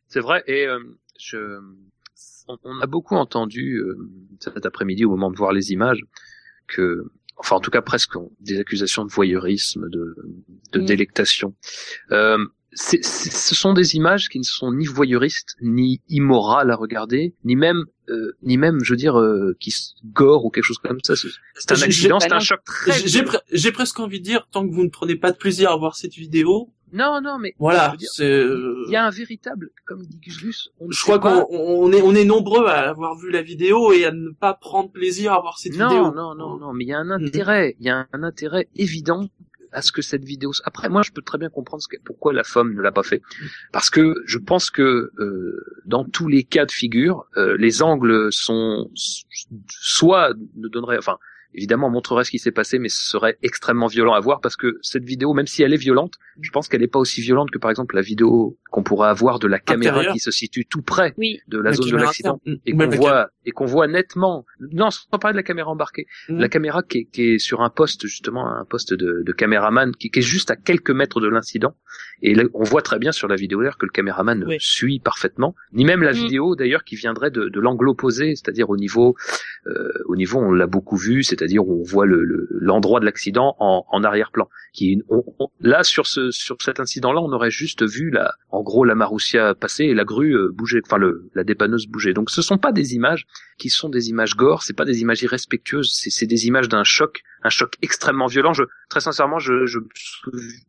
C'est 0.08 0.20
vrai, 0.20 0.42
et 0.46 0.66
euh, 0.66 0.78
je, 1.18 1.38
on, 2.48 2.56
on 2.64 2.80
a 2.80 2.86
beaucoup 2.86 3.14
entendu 3.14 3.76
euh, 3.78 3.96
cet 4.40 4.64
après-midi 4.66 5.04
au 5.04 5.10
moment 5.10 5.30
de 5.30 5.36
voir 5.36 5.52
les 5.52 5.72
images 5.72 6.00
que, 6.66 7.04
enfin 7.38 7.56
en 7.56 7.60
tout 7.60 7.70
cas 7.70 7.82
presque 7.82 8.14
des 8.40 8.58
accusations 8.58 9.04
de 9.04 9.10
voyeurisme, 9.10 9.88
de, 9.88 10.16
de 10.72 10.80
Mm. 10.80 10.84
délectation. 10.84 11.54
Euh, 12.10 12.38
c'est- 12.72 13.02
c'est- 13.04 13.30
ce 13.30 13.54
sont 13.54 13.72
des 13.72 13.94
images 13.96 14.28
qui 14.28 14.38
ne 14.38 14.44
sont 14.44 14.72
ni 14.72 14.84
voyeuristes, 14.86 15.54
ni 15.62 16.00
immorales 16.08 16.70
à 16.70 16.76
regarder, 16.76 17.34
ni 17.44 17.56
même, 17.56 17.84
euh, 18.08 18.32
ni 18.42 18.56
même, 18.56 18.78
je 18.84 18.92
veux 18.92 18.96
dire, 18.96 19.18
euh, 19.18 19.56
qui 19.60 19.70
se 19.70 19.92
gore 20.04 20.44
ou 20.44 20.50
quelque 20.50 20.64
chose 20.64 20.78
comme 20.78 20.98
ça. 21.02 21.14
C'est 21.16 21.72
un 21.72 21.82
accident, 21.82 22.20
c'est 22.20 22.32
un 22.32 22.40
choc 22.40 22.60
très. 22.64 23.06
J'ai 23.06 23.22
pre- 23.22 23.40
j'ai 23.52 23.72
presque 23.72 23.98
envie 24.00 24.18
de 24.20 24.24
dire, 24.24 24.46
tant 24.50 24.68
que 24.68 24.72
vous 24.74 24.84
ne 24.84 24.90
prenez 24.90 25.16
pas 25.16 25.32
de 25.32 25.36
plaisir 25.38 25.70
à 25.70 25.76
voir 25.76 25.96
cette 25.96 26.14
vidéo, 26.14 26.70
Non, 26.92 27.20
non, 27.22 27.38
mais 27.38 27.54
Voilà, 27.58 27.94
c'est. 27.98 28.24
euh, 28.30 28.84
il 28.86 28.92
y 28.92 28.96
a 28.96 29.04
un 29.04 29.10
véritable, 29.10 29.70
comme 29.86 30.02
dit 30.06 30.18
Gus 30.18 30.38
Gus, 30.42 30.68
on 30.80 30.86
ne 30.88 30.92
Je 30.92 31.02
crois 31.02 31.18
qu'on 31.18 31.46
on 31.50 31.92
est 31.92 32.02
on 32.02 32.14
est 32.14 32.24
nombreux 32.24 32.66
à 32.66 32.88
avoir 32.88 33.16
vu 33.16 33.30
la 33.30 33.42
vidéo 33.42 33.92
et 33.92 34.04
à 34.04 34.12
ne 34.12 34.30
pas 34.30 34.54
prendre 34.54 34.90
plaisir 34.90 35.32
à 35.32 35.40
voir 35.40 35.58
cette 35.58 35.76
non, 35.76 35.88
vidéo. 35.88 36.14
non, 36.14 36.34
non, 36.34 36.56
non, 36.58 36.72
mais 36.72 36.84
il 36.84 36.88
y 36.88 36.92
a 36.92 36.98
un 36.98 37.10
intérêt, 37.10 37.76
il 37.80 37.86
y 37.86 37.90
a 37.90 38.06
un 38.12 38.22
intérêt 38.22 38.68
évident 38.76 39.28
à 39.70 39.82
ce 39.82 39.92
que 39.92 40.00
cette 40.00 40.24
vidéo. 40.24 40.50
Après, 40.64 40.88
moi, 40.88 41.02
je 41.02 41.10
peux 41.12 41.20
très 41.20 41.36
bien 41.36 41.50
comprendre 41.50 41.82
ce 41.82 41.88
que- 41.88 42.00
pourquoi 42.02 42.32
la 42.32 42.42
femme 42.42 42.72
ne 42.74 42.80
l'a 42.80 42.90
pas 42.90 43.02
fait, 43.02 43.20
parce 43.70 43.90
que 43.90 44.14
je 44.24 44.38
pense 44.38 44.70
que 44.70 45.10
euh, 45.18 45.62
dans 45.84 46.04
tous 46.06 46.26
les 46.26 46.42
cas 46.44 46.64
de 46.64 46.72
figure, 46.72 47.26
euh, 47.36 47.54
les 47.58 47.82
angles 47.82 48.32
sont 48.32 48.90
soit 49.68 50.32
ne 50.56 50.68
donneraient, 50.68 50.98
enfin. 50.98 51.18
Évidemment, 51.54 51.86
on 51.86 51.90
montrerait 51.90 52.24
ce 52.24 52.30
qui 52.30 52.38
s'est 52.38 52.52
passé, 52.52 52.78
mais 52.78 52.88
ce 52.88 53.02
serait 53.04 53.38
extrêmement 53.42 53.86
violent 53.86 54.12
à 54.12 54.20
voir 54.20 54.40
parce 54.40 54.56
que 54.56 54.78
cette 54.82 55.04
vidéo, 55.04 55.32
même 55.32 55.46
si 55.46 55.62
elle 55.62 55.72
est 55.72 55.78
violente, 55.78 56.14
je 56.40 56.50
pense 56.50 56.68
qu'elle 56.68 56.82
n'est 56.82 56.86
pas 56.88 56.98
aussi 56.98 57.20
violente 57.20 57.50
que 57.50 57.58
par 57.58 57.70
exemple 57.70 57.94
la 57.96 58.02
vidéo 58.02 58.58
qu'on 58.70 58.82
pourrait 58.82 59.08
avoir 59.08 59.38
de 59.38 59.48
la 59.48 59.58
caméra 59.58 59.94
Intérieur. 59.96 60.12
qui 60.12 60.20
se 60.20 60.30
situe 60.30 60.66
tout 60.66 60.82
près 60.82 61.14
Oui. 61.16 61.38
de 61.48 61.58
la, 61.58 61.72
zone 61.72 61.90
de 61.90 61.96
l'accident 61.96 62.40
et 62.66 62.72
qu'on 62.72 62.88
voit 62.88 63.30
et 63.46 63.50
qu'on 63.50 63.64
voit 63.64 63.86
nettement 63.88 64.44
non 64.60 64.90
sans 64.90 65.06
parler 65.18 65.32
de 65.32 65.38
la 65.38 65.42
caméra 65.42 65.70
embarquée 65.70 66.06
Mhm. 66.28 66.38
la 66.38 66.48
caméra 66.50 66.82
qui 66.82 66.98
est, 66.98 67.04
qui 67.06 67.22
est 67.30 67.38
sur 67.38 67.62
un 67.62 67.70
poste 67.70 68.06
justement 68.06 68.46
un 68.46 68.64
poste 68.66 68.92
de, 68.92 69.22
de 69.24 69.32
caméraman 69.32 69.92
qui, 69.96 70.10
qui 70.10 70.18
est 70.18 70.22
juste 70.22 70.50
à 70.50 70.56
quelques 70.56 70.90
mètres 70.90 71.20
de 71.20 71.28
l'incident 71.28 71.74
et 72.20 72.34
là, 72.34 72.44
on 72.54 72.62
voit 72.62 72.82
très 72.82 72.98
bien 72.98 73.10
sur 73.10 73.26
la 73.26 73.36
vidéo 73.36 73.60
d'ailleurs 73.60 73.78
que 73.78 73.86
le 73.86 73.90
caméraman 73.90 74.44
Oui. 74.46 74.56
suit 74.60 75.00
parfaitement 75.00 75.54
ni 75.72 75.84
même 75.86 76.02
la 76.02 76.12
Mhm. 76.12 76.18
vidéo 76.18 76.56
d'ailleurs 76.56 76.84
qui 76.84 76.94
viendrait 76.96 77.30
de, 77.30 77.48
de 77.48 77.60
l'angle 77.60 77.88
opposé 77.88 78.36
c'est-à-dire 78.36 78.68
au 78.68 78.76
niveau 78.76 79.16
euh, 79.66 79.88
au 80.04 80.14
niveau 80.14 80.38
on 80.38 80.52
l'a 80.52 80.66
beaucoup 80.66 80.96
vu 80.96 81.22
c'est-à-dire 81.38 81.66
on 81.66 81.82
voit 81.82 82.06
le 82.06 82.24
le- 82.24 82.48
l'endroit 82.50 83.00
de 83.00 83.04
l'accident 83.04 83.56
en, 83.58 84.02
arrière-plan 84.04 84.48
là 85.60 85.82
sur 85.82 86.06
ce 86.06 86.30
sur 86.30 86.56
cet 86.60 86.80
incident 86.80 87.12
là 87.12 87.20
on 87.20 87.32
aurait 87.32 87.50
juste 87.50 87.84
vu 87.84 88.10
la 88.10 88.34
en 88.50 88.62
gros 88.62 88.84
la 88.84 88.94
Marussia 88.94 89.54
passer 89.54 89.84
et 89.84 89.94
la 89.94 90.04
grue 90.04 90.34
euh, 90.34 90.50
bouger 90.52 90.80
enfin 90.84 90.98
le 90.98 91.30
la 91.34 91.44
dépanneuse 91.44 91.86
bouger. 91.86 92.12
Donc 92.14 92.30
ce 92.30 92.42
sont 92.42 92.58
pas 92.58 92.72
des 92.72 92.94
images 92.94 93.26
qui 93.58 93.70
sont 93.70 93.88
des 93.88 94.08
images 94.10 94.36
gore 94.36 94.62
c'est 94.62 94.76
pas 94.76 94.84
des 94.84 95.00
images 95.00 95.22
irrespectueuses 95.22 95.90
c'est 95.92 96.26
des 96.26 96.46
images 96.46 96.68
d'un 96.68 96.84
choc 96.84 97.22
un 97.44 97.50
choc 97.50 97.74
extrêmement 97.82 98.26
violent 98.26 98.52
je 98.52 98.64
très 98.88 99.00
sincèrement 99.00 99.38
je 99.38 99.64
je 99.66 99.78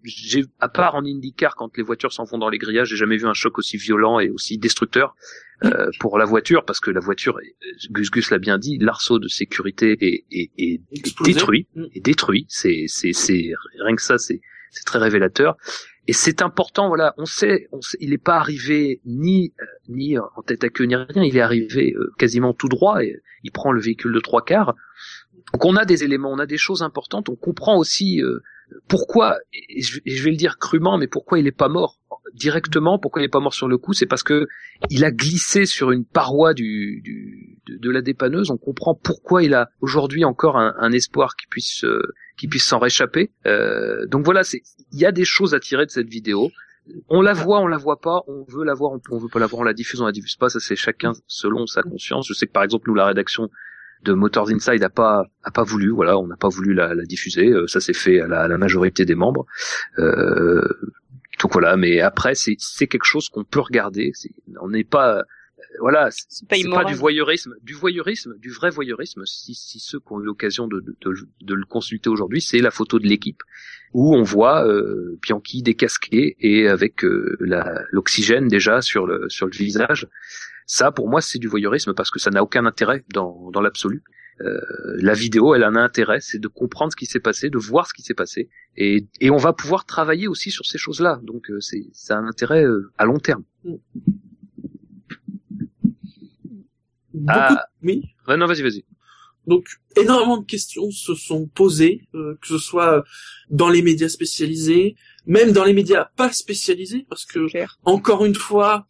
j'ai 0.03 0.45
à 0.59 0.69
part 0.69 0.95
en 0.95 1.03
IndyCar 1.05 1.55
quand 1.55 1.75
les 1.77 1.83
voitures 1.83 2.13
s'en 2.13 2.23
vont 2.25 2.37
dans 2.37 2.49
les 2.49 2.57
grillages 2.57 2.89
j'ai 2.89 2.95
jamais 2.95 3.17
vu 3.17 3.25
un 3.25 3.33
choc 3.33 3.57
aussi 3.57 3.77
violent 3.77 4.19
et 4.19 4.29
aussi 4.29 4.57
destructeur 4.57 5.15
euh, 5.65 5.89
pour 5.99 6.17
la 6.17 6.25
voiture 6.25 6.63
parce 6.65 6.79
que 6.79 6.91
la 6.91 6.99
voiture 7.01 7.39
est- 7.41 7.55
Gus 7.91 8.11
Gus 8.11 8.29
l'a 8.31 8.37
bien 8.37 8.57
dit 8.57 8.77
l'arceau 8.77 9.19
de 9.19 9.27
sécurité 9.27 9.97
est, 9.99 10.25
est, 10.31 10.51
est 10.57 10.81
détruit, 11.23 11.67
Mm. 11.75 11.83
est 11.95 11.99
détruit. 11.99 12.45
C'est, 12.47 12.85
c'est, 12.87 13.11
c'est 13.13 13.51
rien 13.83 13.95
que 13.95 14.01
ça, 14.01 14.17
c'est, 14.17 14.39
c'est 14.71 14.85
très 14.85 14.99
révélateur. 14.99 15.57
Et 16.07 16.13
c'est 16.13 16.41
important, 16.41 16.87
voilà. 16.87 17.13
On 17.17 17.25
sait, 17.25 17.67
on 17.71 17.81
sait, 17.81 17.97
il 17.99 18.11
n'est 18.11 18.17
pas 18.17 18.37
arrivé 18.37 19.01
ni 19.05 19.53
euh, 19.61 19.65
ni 19.89 20.17
en 20.17 20.41
tête 20.45 20.63
à 20.63 20.69
queue 20.69 20.85
ni 20.85 20.95
rien. 20.95 21.07
Il 21.23 21.35
est 21.35 21.41
arrivé 21.41 21.93
euh, 21.93 22.11
quasiment 22.17 22.53
tout 22.53 22.69
droit 22.69 23.03
et 23.03 23.17
il 23.43 23.51
prend 23.51 23.71
le 23.73 23.81
véhicule 23.81 24.13
de 24.13 24.19
trois 24.21 24.43
quarts. 24.43 24.75
Donc 25.53 25.65
on 25.65 25.75
a 25.75 25.85
des 25.85 26.03
éléments, 26.03 26.31
on 26.31 26.39
a 26.39 26.45
des 26.45 26.57
choses 26.57 26.81
importantes. 26.81 27.29
On 27.29 27.35
comprend 27.35 27.77
aussi 27.77 28.21
euh, 28.21 28.39
pourquoi, 28.87 29.37
et 29.53 29.81
je, 29.81 30.23
vais 30.23 30.31
le 30.31 30.37
dire 30.37 30.57
crûment, 30.57 30.97
mais 30.97 31.07
pourquoi 31.07 31.39
il 31.39 31.45
n'est 31.45 31.51
pas 31.51 31.69
mort 31.69 31.99
directement. 32.33 32.99
Pourquoi 32.99 33.21
il 33.21 33.25
n'est 33.25 33.29
pas 33.29 33.39
mort 33.39 33.53
sur 33.53 33.67
le 33.67 33.77
coup, 33.77 33.93
c'est 33.93 34.05
parce 34.05 34.23
que 34.23 34.47
il 34.89 35.03
a 35.03 35.11
glissé 35.11 35.65
sur 35.65 35.91
une 35.91 36.05
paroi 36.05 36.53
du, 36.53 37.01
du 37.03 37.59
de, 37.67 37.89
la 37.89 38.01
dépanneuse. 38.01 38.51
On 38.51 38.57
comprend 38.57 38.95
pourquoi 38.95 39.43
il 39.43 39.53
a 39.53 39.69
aujourd'hui 39.81 40.25
encore 40.25 40.57
un, 40.57 40.75
un 40.79 40.91
espoir 40.91 41.35
qui 41.35 41.47
puisse 41.47 41.83
euh, 41.83 42.01
qui 42.37 42.47
puisse 42.47 42.65
s'en 42.65 42.79
réchapper. 42.79 43.31
Euh, 43.45 44.05
donc 44.07 44.25
voilà, 44.25 44.41
il 44.53 44.99
y 44.99 45.05
a 45.05 45.11
des 45.11 45.25
choses 45.25 45.53
à 45.53 45.59
tirer 45.59 45.85
de 45.85 45.91
cette 45.91 46.07
vidéo. 46.07 46.49
On 47.09 47.21
la 47.21 47.33
voit, 47.33 47.59
on 47.59 47.67
la 47.67 47.77
voit 47.77 47.99
pas, 47.99 48.21
on 48.27 48.45
veut 48.47 48.63
la 48.63 48.73
voir, 48.73 48.93
on, 48.93 49.01
on 49.11 49.17
veut 49.17 49.27
pas 49.31 49.39
la 49.39 49.45
voir, 49.45 49.61
on 49.61 49.65
la 49.65 49.73
diffuse, 49.73 50.01
on 50.01 50.05
la 50.05 50.11
diffuse 50.11 50.35
pas. 50.35 50.49
Ça 50.49 50.59
c'est 50.59 50.75
chacun 50.75 51.13
selon 51.27 51.65
sa 51.65 51.81
conscience. 51.81 52.27
Je 52.27 52.33
sais 52.33 52.47
que 52.47 52.51
par 52.51 52.63
exemple 52.63 52.89
nous 52.89 52.95
la 52.95 53.05
rédaction 53.05 53.49
de 54.03 54.13
Motors 54.13 54.49
Inside 54.49 54.83
a 54.83 54.89
pas 54.89 55.25
a 55.43 55.51
pas 55.51 55.63
voulu, 55.63 55.89
voilà, 55.89 56.17
on 56.17 56.27
n'a 56.27 56.37
pas 56.37 56.49
voulu 56.49 56.73
la, 56.73 56.93
la 56.95 57.03
diffuser. 57.03 57.47
Euh, 57.49 57.67
ça 57.67 57.79
s'est 57.79 57.93
fait 57.93 58.21
à 58.21 58.27
la, 58.27 58.41
à 58.41 58.47
la 58.47 58.57
majorité 58.57 59.05
des 59.05 59.15
membres. 59.15 59.45
Euh, 59.97 60.61
donc 61.41 61.53
voilà, 61.53 61.77
mais 61.77 61.99
après 62.01 62.35
c'est 62.35 62.55
c'est 62.59 62.87
quelque 62.87 63.05
chose 63.05 63.29
qu'on 63.29 63.43
peut 63.43 63.61
regarder. 63.61 64.11
C'est- 64.13 64.31
On 64.61 64.69
n'est 64.69 64.83
pas 64.83 65.19
euh, 65.19 65.23
voilà, 65.81 66.09
c'est 66.11 66.47
pas 66.71 66.83
du 66.85 66.95
voyeurisme, 66.95 67.53
du 67.63 67.73
voyeurisme, 67.73 68.33
du 68.39 68.49
vrai 68.51 68.69
voyeurisme. 68.69 69.23
Si, 69.25 69.53
si 69.53 69.79
ceux 69.79 69.99
qui 69.99 70.07
ont 70.11 70.19
eu 70.21 70.25
l'occasion 70.25 70.67
de, 70.67 70.79
de, 70.79 70.95
de, 71.01 71.13
de 71.41 71.53
le 71.53 71.65
consulter 71.65 72.09
aujourd'hui, 72.09 72.41
c'est 72.41 72.59
la 72.59 72.71
photo 72.71 72.99
de 72.99 73.07
l'équipe 73.07 73.41
où 73.93 74.15
on 74.15 74.23
voit 74.23 74.67
euh, 74.67 75.17
Bianchi 75.21 75.61
décasqué 75.63 76.35
et 76.39 76.67
avec 76.67 77.03
euh, 77.03 77.37
l'oxygène 77.91 78.47
déjà 78.47 78.81
sur 78.81 79.05
le 79.07 79.27
sur 79.29 79.45
le 79.47 79.51
visage. 79.51 80.07
Ça, 80.71 80.91
pour 80.91 81.09
moi, 81.09 81.19
c'est 81.19 81.39
du 81.39 81.47
voyeurisme 81.47 81.95
parce 81.95 82.11
que 82.11 82.19
ça 82.19 82.29
n'a 82.29 82.43
aucun 82.43 82.67
intérêt 82.67 83.03
dans 83.11 83.49
dans 83.49 83.59
l'absolu. 83.59 84.03
Euh, 84.41 84.61
la 84.99 85.13
vidéo, 85.13 85.55
elle 85.55 85.63
a 85.63 85.67
un 85.67 85.75
intérêt, 85.75 86.21
c'est 86.21 86.37
de 86.37 86.47
comprendre 86.47 86.91
ce 86.91 86.95
qui 86.95 87.07
s'est 87.07 87.19
passé, 87.19 87.49
de 87.49 87.57
voir 87.57 87.87
ce 87.87 87.93
qui 87.95 88.03
s'est 88.03 88.13
passé, 88.13 88.49
et, 88.77 89.07
et 89.19 89.31
on 89.31 89.37
va 89.37 89.51
pouvoir 89.51 89.85
travailler 89.85 90.27
aussi 90.27 90.51
sur 90.51 90.67
ces 90.67 90.77
choses-là. 90.77 91.21
Donc 91.23 91.49
euh, 91.49 91.59
c'est 91.59 91.87
ça 91.91 92.17
a 92.17 92.19
un 92.19 92.27
intérêt 92.27 92.63
euh, 92.63 92.93
à 92.99 93.05
long 93.05 93.17
terme. 93.17 93.43
Beaucoup 97.13 97.55
Ah. 97.55 97.65
Oui. 97.81 98.03
Ouais, 98.27 98.37
non, 98.37 98.45
vas-y, 98.45 98.61
vas-y. 98.61 98.85
Donc 99.47 99.65
énormément 99.97 100.37
de 100.37 100.45
questions 100.45 100.91
se 100.91 101.15
sont 101.15 101.47
posées, 101.47 102.07
euh, 102.13 102.37
que 102.39 102.47
ce 102.47 102.59
soit 102.59 103.03
dans 103.49 103.69
les 103.69 103.81
médias 103.81 104.07
spécialisés, 104.07 104.95
même 105.25 105.51
dans 105.51 105.63
les 105.63 105.73
médias 105.73 106.09
pas 106.15 106.31
spécialisés, 106.31 107.07
parce 107.09 107.25
que 107.25 107.39
encore 107.83 108.23
une 108.23 108.35
fois, 108.35 108.85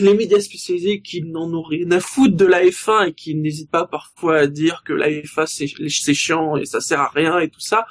les 0.00 0.14
médias 0.14 0.40
spécialisés 0.40 1.00
qui 1.00 1.22
n'en 1.22 1.52
ont 1.52 1.62
rien 1.62 1.90
à 1.90 2.00
foutre 2.00 2.36
de 2.36 2.44
la 2.44 2.64
F1 2.64 3.08
et 3.08 3.12
qui 3.14 3.34
n'hésitent 3.34 3.70
pas 3.70 3.86
parfois 3.86 4.38
à 4.38 4.46
dire 4.46 4.82
que 4.84 4.92
la 4.92 5.08
F1 5.10 5.46
c'est 5.88 6.14
chiant 6.14 6.56
et 6.56 6.64
ça 6.64 6.80
sert 6.80 7.00
à 7.00 7.08
rien 7.08 7.38
et 7.38 7.48
tout 7.48 7.60
ça. 7.60 7.86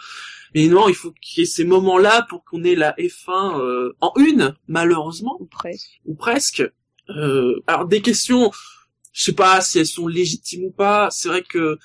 Mais 0.53 0.67
non, 0.67 0.87
il 0.87 0.95
faut 0.95 1.11
qu'il 1.21 1.41
y 1.41 1.43
ait 1.43 1.49
ces 1.49 1.65
moments-là 1.65 2.25
pour 2.29 2.45
qu'on 2.45 2.63
ait 2.63 2.75
la 2.75 2.93
F1 2.93 3.59
euh, 3.59 3.95
en 3.99 4.13
une, 4.17 4.55
malheureusement 4.67 5.35
Ou 5.39 5.45
presque. 5.45 5.99
ou 6.05 6.15
presque. 6.15 6.63
Euh, 7.09 7.61
alors 7.67 7.85
des 7.85 8.01
questions, 8.01 8.51
je 9.11 9.23
sais 9.23 9.33
pas 9.33 9.59
si 9.61 9.79
elles 9.79 9.85
sont 9.85 10.07
légitimes 10.07 10.65
ou 10.65 10.71
pas. 10.71 11.09
C'est 11.11 11.27
vrai 11.27 11.43
que 11.43 11.77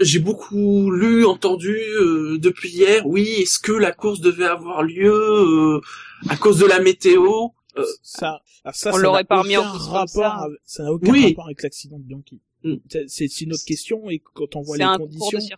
j'ai 0.00 0.18
beaucoup 0.18 0.90
lu, 0.90 1.24
entendu 1.24 1.76
euh, 1.76 2.38
depuis 2.38 2.70
hier. 2.70 3.06
Oui, 3.06 3.28
est-ce 3.38 3.58
que 3.58 3.72
la 3.72 3.92
course 3.92 4.20
devait 4.20 4.46
avoir 4.46 4.82
lieu 4.82 5.12
euh, 5.12 5.80
à 6.28 6.36
cause 6.36 6.58
de 6.58 6.66
la 6.66 6.80
météo? 6.80 7.48
Euh, 7.78 7.84
ça, 8.02 8.40
alors 8.64 8.74
ça, 8.74 8.90
On 8.90 8.92
ça 8.94 8.98
l'aurait 8.98 9.20
n'a 9.20 9.24
pas 9.24 9.42
remis 9.42 9.56
en 9.56 9.62
rapport, 9.64 10.08
ça. 10.08 10.30
avec- 10.44 10.58
ça 10.64 10.82
n'a 10.84 10.92
aucun 10.92 11.10
Oui. 11.12 11.26
rapport 11.28 11.46
avec 11.46 11.62
l'accident 11.62 11.98
de 11.98 12.04
Bianchi. 12.04 12.40
Mm. 12.64 12.74
C'est- 13.06 13.40
une 13.42 13.52
autre 13.52 13.64
question 13.66 14.08
et 14.10 14.18
quand 14.34 14.56
on 14.56 14.62
voit 14.62 14.76
les 14.76 14.84
un 14.84 14.96
cours 14.96 15.08
de 15.08 15.16
conditions, 15.18 15.56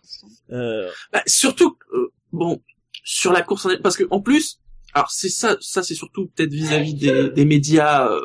euh, 0.51 0.89
bah, 1.13 1.23
surtout, 1.25 1.77
euh, 1.93 2.11
bon, 2.31 2.61
sur 3.03 3.31
la 3.31 3.41
course 3.41 3.67
parce 3.81 3.95
que 3.97 4.03
en 4.11 4.21
plus, 4.21 4.59
alors 4.93 5.09
c'est 5.11 5.29
ça, 5.29 5.57
ça 5.61 5.81
c'est 5.83 5.95
surtout 5.95 6.27
peut-être 6.27 6.53
vis-à-vis 6.53 6.93
des, 6.93 7.29
des 7.29 7.45
médias 7.45 8.11
euh, 8.11 8.21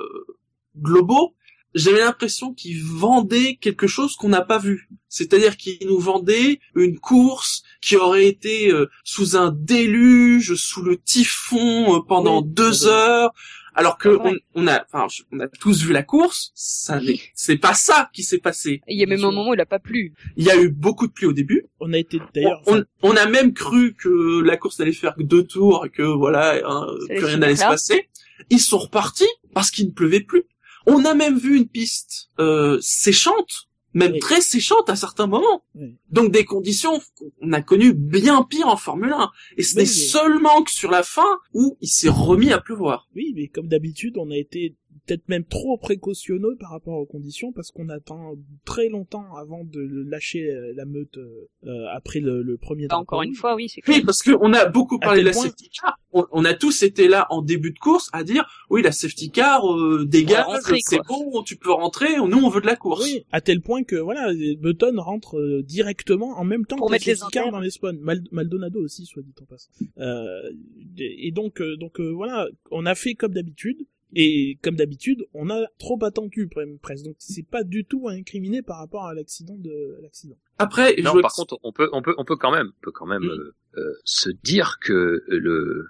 globaux. 0.77 1.35
J'avais 1.75 1.99
l'impression 2.01 2.55
qu'ils 2.55 2.85
vendaient 2.85 3.57
quelque 3.57 3.89
chose 3.89 4.15
qu'on 4.15 4.29
n'a 4.29 4.43
pas 4.43 4.59
vu. 4.59 4.89
C'est-à-dire 5.09 5.57
qu'ils 5.57 5.89
nous 5.89 5.99
vendaient 5.99 6.61
une 6.77 7.01
course 7.01 7.65
qui 7.81 7.97
aurait 7.97 8.27
été 8.29 8.71
euh, 8.71 8.87
sous 9.03 9.37
un 9.37 9.51
déluge, 9.51 10.55
sous 10.55 10.83
le 10.83 10.99
typhon 11.01 11.97
euh, 11.97 12.01
pendant 12.07 12.43
Oui, 12.43 12.49
deux 12.49 12.85
oui. 12.85 12.89
heures, 12.91 13.33
alors 13.75 13.99
que 13.99 14.09
on, 14.09 14.35
on 14.55 14.67
a, 14.67 14.85
enfin, 14.93 15.07
on 15.33 15.41
a 15.41 15.49
tous 15.49 15.83
vu 15.85 15.93
la 15.93 16.03
course. 16.03 16.53
Ça, 16.55 17.01
n'est- 17.01 17.19
c'est 17.35 17.57
pas 17.59 17.75
ça 17.75 18.11
qui 18.13 18.23
s'est 18.23 18.39
passé. 18.39 18.81
Il 18.89 18.99
y 18.99 19.03
a 19.03 19.07
même 19.07 19.25
un 19.25 19.31
moment 19.33 19.51
où 19.51 19.55
il 19.55 19.61
a 19.61 19.67
pas 19.67 19.79
plu. 19.79 20.13
Il 20.37 20.45
y 20.45 20.51
a 20.51 20.57
eu 20.61 20.69
beaucoup 20.69 21.07
de 21.07 21.13
pluie 21.13 21.27
au 21.27 21.33
début. 21.33 21.65
on 21.81 21.93
a 21.93 21.99
été 21.99 22.21
d'ailleurs, 22.35 22.63
On, 22.67 22.75
enfin, 22.75 22.85
on 23.03 23.17
a 23.17 23.27
même 23.27 23.53
cru 23.53 23.95
que 23.95 24.41
la 24.43 24.57
course 24.57 24.81
allait 24.81 24.93
faire 24.93 25.15
que 25.15 25.23
deux 25.23 25.45
tours 25.45 25.87
et 25.87 25.91
que 25.91 26.03
voilà, 26.03 26.61
hein, 26.65 26.87
allait 27.11 27.21
rien 27.25 27.37
n'allait 27.39 27.57
se 27.57 27.63
passer. 27.63 28.09
Ils 28.51 28.61
sont 28.61 28.79
repartis 28.79 29.29
parce 29.55 29.71
qu'il 29.71 29.87
ne 29.87 29.93
pleuvait 29.93 30.21
plus. 30.21 30.45
On 30.87 31.05
a 31.05 31.15
même 31.15 31.39
vu 31.39 31.57
une 31.57 31.69
piste 31.69 32.31
euh, 32.39 32.79
séchante, 32.83 33.69
même 33.95 34.13
Oui. 34.13 34.19
très 34.19 34.41
séchante 34.41 34.91
à 34.91 34.97
certains 34.97 35.27
moments. 35.27 35.65
Oui. 35.75 35.97
Donc 36.11 36.31
des 36.33 36.45
conditions 36.45 37.01
qu'on 37.41 37.53
a 37.53 37.63
connues 37.63 37.95
bien 37.95 38.43
pire 38.43 38.69
en 38.69 38.77
Formule 38.77 39.13
1. 39.13 39.31
Et 39.57 39.63
ce 39.63 39.77
n'est 39.77 39.83
mais- 39.83 39.87
seulement 39.87 40.63
que 40.63 40.71
sur 40.71 40.91
la 40.91 41.03
fin 41.03 41.39
où 41.55 41.77
il 41.81 41.89
s'est 41.89 42.09
remis 42.09 42.53
à 42.53 42.61
pleuvoir. 42.61 43.09
oui, 43.15 43.33
mais 43.37 43.49
comme 43.49 43.69
d'habitude, 43.69 44.17
on 44.19 44.31
a 44.31 44.37
été 44.37 44.75
peut-être 45.07 45.29
même 45.29 45.45
trop 45.45 45.77
précautionneux 45.79 46.57
par 46.59 46.71
rapport 46.71 46.99
aux 46.99 47.07
conditions 47.07 47.53
parce 47.53 47.71
qu'on 47.71 47.89
attend 47.89 48.35
très 48.65 48.89
longtemps 48.89 49.35
avant 49.37 49.65
de 49.65 49.81
lâcher 50.09 50.51
euh, 50.51 50.73
la 50.77 50.85
meute 50.85 51.19
euh, 51.19 51.49
euh, 51.67 51.87
après 51.93 52.21
le, 52.21 52.43
le 52.43 52.57
premier 52.57 52.87
Bah, 52.87 52.99
encore 52.99 53.23
une 53.23 53.35
fois, 53.35 53.55
oui, 53.55 53.69
c'est 53.69 53.81
clair. 53.81 53.99
Oui, 53.99 54.05
parce 54.05 54.23
qu'on 54.23 54.53
a 54.53 54.67
beaucoup 54.67 54.99
parlé 54.99 55.21
de 55.23 55.27
la 55.27 55.33
point- 55.33 55.43
safety 55.45 55.69
car. 55.81 55.99
on, 56.13 56.25
on 56.33 56.45
a 56.45 56.55
tous 56.55 56.83
été 56.83 57.09
là 57.09 57.27
en 57.31 57.43
début 57.43 57.73
de 57.73 57.79
course 57.79 58.09
à 58.13 58.25
dire 58.25 58.47
oui 58.71 58.83
la 58.83 58.93
safety 58.93 59.31
car 59.31 59.71
euh, 59.73 60.05
dégage, 60.07 60.45
c'est 60.87 61.01
bon, 61.07 61.43
tu 61.43 61.57
peux 61.57 61.73
rentrer, 61.73 62.17
nous 62.17 62.39
on 62.39 62.49
veut 62.49 62.61
de 62.61 62.67
la 62.67 62.77
course. 62.77 63.05
Oui, 63.05 63.25
à 63.33 63.41
tel 63.41 63.61
point 63.61 63.83
que 63.85 63.97
voilà, 63.97 64.33
Button 64.59 64.95
rentre 65.01 65.39
euh, 65.39 65.63
directement 65.63 66.39
en 66.39 66.45
même 66.45 66.67
temps 66.67 66.77
Pour 66.77 66.87
que 66.89 66.93
la 66.93 66.97
mettre 66.97 67.07
les 67.09 67.17
safety 67.17 67.33
car 67.33 67.51
dans 67.51 67.61
les 67.61 67.71
spawns. 67.71 67.99
Mal- 68.01 68.25
Maldonado 68.33 68.81
aussi, 68.83 69.05
soit 69.07 69.23
dit 69.23 69.35
en 69.41 69.45
passant. 69.45 69.71
Euh, 69.99 70.51
et 70.99 71.31
donc, 71.33 71.61
euh, 71.61 71.77
donc 71.77 72.01
euh, 72.01 72.11
voilà, 72.11 72.47
on 72.71 72.87
a 72.87 72.95
fait 72.95 73.15
comme 73.15 73.33
d'habitude. 73.35 73.79
Et 74.15 74.59
comme 74.63 74.77
d'habitude, 74.77 75.27
on 75.35 75.51
a 75.51 75.67
trop 75.79 76.03
attendu 76.05 76.49
presque. 76.81 77.05
Donc 77.05 77.17
c'est 77.19 77.47
pas 77.47 77.65
du 77.65 77.85
tout 77.85 78.09
à 78.09 78.13
incriminer 78.13 78.63
par 78.63 78.79
rapport 78.79 79.07
à 79.07 79.15
l'accident 79.15 79.57
de 79.57 79.99
l'accident. 80.03 80.37
Après, 80.59 80.95
je 80.97 81.03
Non, 81.03 81.21
par 81.21 81.33
contre, 81.33 81.59
on 81.63 81.73
peut, 81.73 81.89
on 81.93 82.01
peut, 82.01 82.15
on 82.17 82.25
peut 82.25 82.37
quand 82.37 82.53
même, 82.53 82.69
on 82.69 82.81
peut 82.85 82.93
quand 82.93 83.07
même 83.07 83.25
euh, 83.25 83.55
euh, 83.77 83.93
se 84.05 84.31
dire 84.31 84.79
que 84.81 85.25
le 85.27 85.89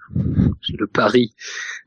le 0.73 0.87
pari 0.87 1.35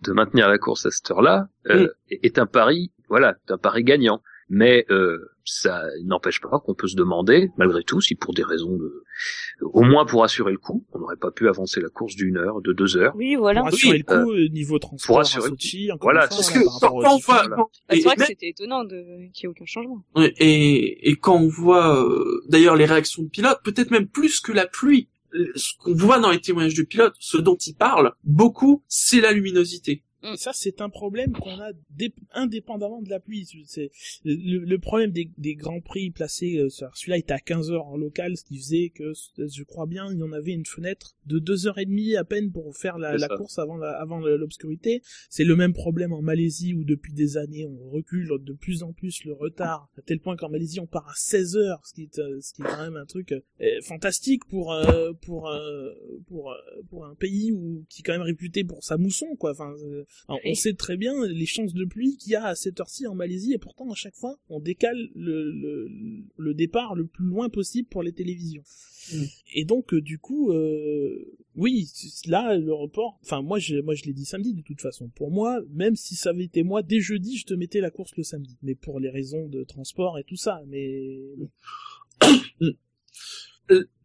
de 0.03 0.13
maintenir 0.13 0.49
la 0.49 0.59
course 0.59 0.87
à 0.87 0.91
cette 0.91 1.11
heure-là 1.11 1.49
euh, 1.71 1.89
est 2.11 2.39
un 2.39 2.47
pari, 2.47 2.93
voilà, 3.09 3.37
est 3.49 3.53
un 3.53 3.59
pari 3.59 3.83
gagnant. 3.83 4.23
Mais 4.51 4.87
euh, 4.91 5.19
ça 5.45 5.83
n'empêche 6.05 6.41
pas 6.41 6.59
qu'on 6.61 6.75
peut 6.75 6.89
se 6.89 6.97
demander, 6.97 7.51
malgré 7.59 7.83
tout, 7.83 8.01
si 8.01 8.15
pour 8.15 8.33
des 8.33 8.43
raisons 8.43 8.77
de, 8.77 9.05
au 9.61 9.83
moins 9.83 10.07
pour 10.07 10.25
assurer 10.25 10.53
le 10.53 10.59
coup, 10.59 10.87
on 10.93 11.01
n'aurait 11.01 11.17
pas 11.17 11.31
pu 11.31 11.49
avancer 11.49 11.81
la 11.81 11.89
course 11.91 12.17
d'une 12.17 12.37
heure, 12.39 12.63
de 12.63 12.73
deux 12.73 12.97
heures. 12.97 13.15
Oui, 13.17 13.35
voilà. 13.35 13.61
Pour 13.61 13.69
assurer 13.69 13.93
Oui, 13.93 14.05
le 14.09 14.25
coup, 14.25 14.33
euh, 14.33 14.49
niveau 14.49 14.79
transport 14.79 15.07
pour 15.07 15.21
assurer- 15.21 15.49
Sochi, 15.51 15.93
encore 15.93 16.11
voilà, 16.13 16.25
une 16.25 16.29
fois, 16.31 16.39
parce 16.39 16.55
là, 16.55 17.49
que 17.49 17.55
quand, 17.55 17.71
et, 17.91 17.97
c'est 17.97 18.03
vrai 18.05 18.17
que 18.17 18.25
c'était 18.25 18.49
étonnant 18.49 18.85
de... 18.85 18.97
qu'il 19.35 19.49
n'y 19.49 19.53
ait 19.53 19.55
aucun 19.57 19.67
changement. 19.67 20.03
Et, 20.39 21.11
et 21.11 21.17
quand 21.17 21.37
on 21.37 21.49
voit 21.49 22.03
euh, 22.03 22.43
d'ailleurs 22.49 22.77
les 22.77 22.87
réactions 22.87 23.23
de 23.23 23.29
pilotes, 23.29 23.61
peut-être 23.65 23.91
même 23.91 24.09
plus 24.09 24.41
que 24.41 24.53
la 24.53 24.67
pluie, 24.67 25.09
euh, 25.35 25.53
ce 25.57 25.73
qu'on 25.79 25.95
voit 25.95 26.21
dans 26.21 26.31
les 26.31 26.41
témoignages 26.41 26.75
de 26.75 26.83
pilotes, 26.85 27.15
ce 27.19 27.37
dont 27.37 27.57
ils 27.57 27.75
parlent 27.75 28.13
beaucoup, 28.25 28.83
c'est 28.89 29.21
la 29.21 29.33
luminosité. 29.33 30.03
Et 30.23 30.37
ça, 30.37 30.53
c'est 30.53 30.81
un 30.81 30.89
problème 30.89 31.33
qu'on 31.33 31.59
a 31.61 31.71
dé- 31.91 32.13
indépendamment 32.33 33.03
de 33.03 33.11
la 33.11 33.21
pluie. 33.21 33.47
C'est 33.67 33.91
le, 34.25 34.59
le 34.59 34.79
problème 34.79 35.11
des, 35.13 35.31
des 35.39 35.55
grands 35.55 35.81
prix 35.81 36.11
placés. 36.11 36.59
euh, 36.59 36.69
Celui-là 36.69 37.19
était 37.19 37.33
à 37.35 37.39
15 37.39 37.71
heures 37.71 37.87
en 37.87 37.97
local, 37.97 38.37
ce 38.37 38.45
qui 38.45 38.59
faisait 38.59 38.91
que, 38.91 39.13
je 39.37 39.63
crois 39.63 39.87
bien, 39.87 40.13
il 40.13 40.19
y 40.19 40.23
en 40.23 40.33
avait 40.33 40.53
une 40.53 40.67
fenêtre 40.67 41.17
de 41.27 41.39
deux 41.39 41.67
heures 41.67 41.79
et 41.79 41.85
demie 41.87 42.17
à 42.17 42.25
peine 42.25 42.51
pour 42.51 42.77
faire 42.77 42.99
la, 42.99 43.13
la 43.17 43.29
course 43.37 43.59
avant 43.59 43.77
la- 43.77 43.93
avant 44.01 44.19
l'obscurité. 44.19 45.03
C'est 45.31 45.45
le 45.45 45.57
même 45.57 45.73
problème 45.73 46.13
en 46.13 46.23
Malaisie 46.23 46.75
où 46.75 46.85
depuis 46.85 47.13
des 47.13 47.37
années 47.37 47.67
on 47.67 47.91
recule 47.91 48.29
de 48.41 48.53
plus 48.53 48.83
en 48.83 48.93
plus 48.93 49.25
le 49.25 49.33
retard 49.35 49.89
à 49.99 50.03
tel 50.03 50.21
point 50.21 50.37
qu'en 50.37 50.49
Malaisie 50.49 50.81
on 50.81 50.87
part 50.87 51.07
à 51.09 51.13
16 51.15 51.57
heures, 51.57 51.81
ce 51.87 51.95
qui 51.95 52.03
est, 52.03 52.19
euh, 52.19 52.41
ce 52.41 52.53
qui 52.55 52.63
est 52.63 52.65
quand 52.65 52.83
même 52.83 52.97
un 52.97 53.07
truc 53.07 53.33
euh, 53.33 53.81
fantastique 53.83 54.45
pour 54.47 54.73
euh, 54.73 55.13
pour 55.23 55.49
euh, 55.49 55.93
pour 56.29 56.51
euh, 56.51 56.57
pour 56.89 57.05
un 57.07 57.15
pays 57.15 57.53
où 57.53 57.85
qui 57.89 58.01
est 58.01 58.05
quand 58.05 58.13
même 58.13 58.23
réputé 58.23 58.65
pour 58.65 58.83
sa 58.83 58.97
mousson 58.97 59.27
quoi. 59.39 59.53
Enfin, 59.53 59.75
euh, 60.31 60.35
on 60.45 60.55
sait 60.55 60.75
très 60.75 60.97
bien 60.97 61.27
les 61.27 61.47
chances 61.47 61.75
de 61.75 61.85
pluie 61.85 62.17
qu'il 62.17 62.33
y 62.33 62.37
a 62.37 62.45
à 62.45 62.55
cette 62.55 62.81
heure-ci 62.81 63.07
en 63.07 63.15
Malaisie 63.15 63.53
et 63.53 63.59
pourtant 63.59 63.91
à 63.91 63.95
chaque 63.95 64.15
fois 64.15 64.39
on 64.49 64.61
décale 64.61 65.11
le, 65.15 65.51
le, 65.51 65.89
le 66.37 66.55
départ 66.55 66.95
le 66.95 67.07
plus 67.07 67.27
loin 67.27 67.49
possible 67.49 67.89
pour 67.89 68.03
les 68.03 68.13
télévisions. 68.13 68.63
Mm. 69.13 69.25
Et 69.55 69.65
donc 69.65 69.95
euh, 69.95 70.01
du 70.01 70.19
coup, 70.19 70.53
euh, 70.53 71.39
oui, 71.57 71.91
là 72.27 72.57
le 72.57 72.73
report. 72.73 73.19
Enfin 73.23 73.43
moi 73.43 73.59
je 73.59 73.77
moi 73.77 73.95
je 73.95 74.05
l'ai 74.05 74.13
dit 74.13 74.25
samedi 74.25 74.55
de 74.55 74.63
toute 74.63 74.81
façon. 74.81 75.09
Pour 75.09 75.31
moi, 75.31 75.61
même 75.71 75.97
si 75.97 76.15
ça 76.15 76.31
avait 76.31 76.45
été 76.45 76.63
moi 76.63 76.83
dès 76.83 77.01
jeudi, 77.01 77.37
je 77.37 77.47
te 77.47 77.55
mettais 77.55 77.81
la 77.81 77.91
course 77.91 78.17
le 78.17 78.23
samedi. 78.23 78.59
Mais 78.63 78.75
pour 78.75 79.01
les 79.01 79.11
raisons 79.11 79.49
de 79.49 79.65
transport 79.65 80.19
et 80.19 80.25
tout 80.25 80.37
ça. 80.37 80.63
Mais 80.67 81.21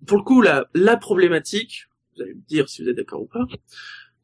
Pour 0.06 0.18
le 0.18 0.24
coup, 0.24 0.42
la, 0.42 0.70
la 0.74 0.98
problématique, 0.98 1.86
vous 2.16 2.24
allez 2.24 2.34
me 2.34 2.42
dire 2.42 2.70
si 2.70 2.84
vous 2.84 2.90
êtes 2.90 2.98
d'accord 2.98 3.22
ou 3.22 3.28
pas, 3.28 3.48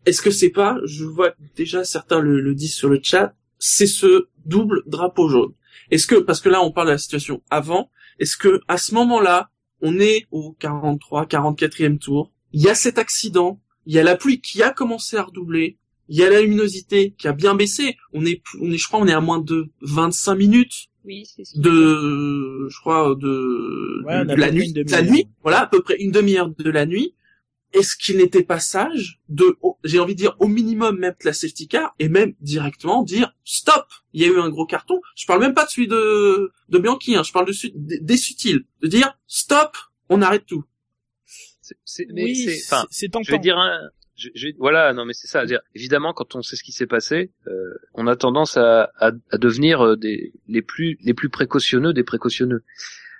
est-ce 0.06 0.22
que 0.22 0.32
c'est 0.32 0.50
pas, 0.50 0.78
je 0.86 1.06
vois 1.06 1.34
déjà 1.56 1.84
certains 1.84 2.20
le, 2.20 2.40
le 2.42 2.56
disent 2.56 2.76
sur 2.76 2.90
le 2.90 3.00
chat, 3.02 3.34
c'est 3.58 3.88
ce 3.88 4.28
double 4.46 4.84
drapeau 4.88 5.30
jaune. 5.30 5.54
Est-ce 5.92 6.08
que, 6.08 6.16
parce 6.16 6.42
que 6.42 6.50
là 6.50 6.62
on 6.64 6.72
parle 6.72 6.88
de 6.88 6.94
la 6.94 6.98
situation 6.98 7.42
avant, 7.50 7.90
est-ce 8.20 8.38
que 8.38 8.62
à 8.68 8.78
ce 8.78 8.94
moment-là, 8.96 9.50
on 9.82 10.00
est 10.00 10.26
au 10.32 10.56
43, 10.60 11.26
44e 11.26 11.98
tour, 11.98 12.32
il 12.52 12.62
y 12.62 12.70
a 12.70 12.76
cet 12.76 12.98
accident, 12.98 13.60
il 13.86 13.94
y 13.94 14.00
a 14.00 14.04
la 14.04 14.16
pluie 14.16 14.42
qui 14.42 14.62
a 14.62 14.72
commencé 14.72 15.18
à 15.18 15.24
redoubler, 15.24 15.78
il 16.10 16.18
y 16.18 16.24
a 16.24 16.30
la 16.30 16.42
luminosité 16.42 17.14
qui 17.18 17.28
a 17.28 17.34
bien 17.34 17.56
baissé, 17.56 17.96
on 18.14 18.26
est, 18.26 18.42
on 18.62 18.72
est, 18.72 18.78
je 18.78 18.88
crois, 18.88 19.00
on 19.00 19.08
est 19.08 19.14
à 19.14 19.22
moins 19.22 19.40
de 19.40 19.70
25 19.82 20.36
minutes 20.36 20.88
Oui, 21.06 21.26
c'est 21.26 21.46
ce 21.46 21.58
de, 21.60 22.68
je 22.70 22.80
crois, 22.80 23.16
de, 23.16 24.04
Ouais, 24.06 24.26
de 24.26 24.36
la 24.36 24.52
nuit, 24.52 24.68
une 24.68 24.84
de 24.84 24.92
la 24.92 25.02
nuit, 25.04 25.28
voilà, 25.44 25.62
à 25.62 25.68
peu 25.68 25.82
près 25.82 25.96
une 25.98 26.12
demi-heure 26.12 26.50
de 26.50 26.70
la 26.70 26.86
nuit. 26.86 27.14
Est-ce 27.74 27.96
qu'il 27.96 28.18
n'était 28.18 28.44
pas 28.44 28.60
sage 28.60 29.20
de, 29.30 29.56
j'ai 29.84 30.00
envie 30.00 30.16
de 30.16 30.20
dire, 30.20 30.36
au 30.40 30.48
minimum 30.48 30.98
mettre 30.98 31.20
la 31.24 31.34
safety 31.34 31.68
car 31.68 31.94
et 32.00 32.10
même 32.10 32.34
directement 32.42 33.04
dire 33.04 33.34
stop, 33.46 33.86
il 34.14 34.22
y 34.22 34.26
a 34.26 34.28
eu 34.28 34.40
un 34.40 34.50
gros 34.50 34.66
carton. 34.66 35.00
Je 35.16 35.26
parle 35.28 35.42
même 35.42 35.54
pas 35.54 35.66
de 35.66 35.70
celui 35.70 35.88
de, 35.88 36.52
de 36.70 36.78
Bianchi, 36.80 37.16
hein, 37.16 37.24
je 37.24 37.32
parle 37.32 37.46
de 37.46 37.52
celui 37.52 37.74
des, 37.76 38.00
des 38.00 38.18
subtils, 38.18 38.66
de 38.82 38.88
dire 38.88 39.16
stop, 39.28 39.78
on 40.10 40.22
arrête 40.24 40.46
tout. 40.48 40.64
C'est- 41.86 42.08
oui, 42.24 42.36
c'est, 42.36 42.56
c'est 42.56 42.74
enfin, 42.74 42.88
c'est 42.90 43.10
je 43.24 43.32
vais 43.32 43.38
dire 43.40 43.58
un, 43.60 43.90
je, 44.16 44.30
je- 44.34 44.48
voilà, 44.58 44.92
non 44.94 45.06
mais 45.06 45.14
c'est 45.14 45.28
ça. 45.28 45.46
Dire, 45.46 45.60
évidemment, 45.76 46.14
quand 46.14 46.36
on 46.36 46.42
sait 46.42 46.56
ce 46.56 46.64
qui 46.64 46.72
s'est 46.72 46.88
passé, 46.88 47.32
euh, 47.48 47.52
on 47.94 48.08
a 48.08 48.16
tendance 48.16 48.58
à, 48.58 48.92
à, 49.00 49.12
à 49.32 49.38
devenir 49.38 49.82
euh, 49.86 49.96
des 49.96 50.34
les 50.48 50.62
plus 50.64 50.98
les 51.02 51.14
plus 51.14 51.30
précautionneux 51.30 51.94
des 51.94 52.04
précautionneux. 52.04 52.64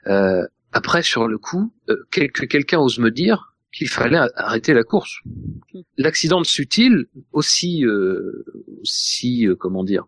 Euh, 0.08 0.42
après, 0.72 1.04
sur 1.04 1.28
le 1.28 1.38
coup, 1.38 1.72
euh, 1.90 1.96
quel- 2.12 2.32
que 2.32 2.46
quelqu'un 2.46 2.80
ose 2.80 2.98
me 2.98 3.12
dire 3.12 3.56
qu'il 3.72 3.88
fallait 3.90 4.20
arrêter 4.36 4.74
la 4.74 4.84
course. 4.84 5.20
L'accident 5.98 6.42
de 6.42 6.46
Sutil, 6.46 7.06
aussi, 7.32 7.86
euh, 7.86 8.44
aussi, 8.82 9.48
euh, 9.48 9.56
comment 9.56 9.84
dire, 9.84 10.06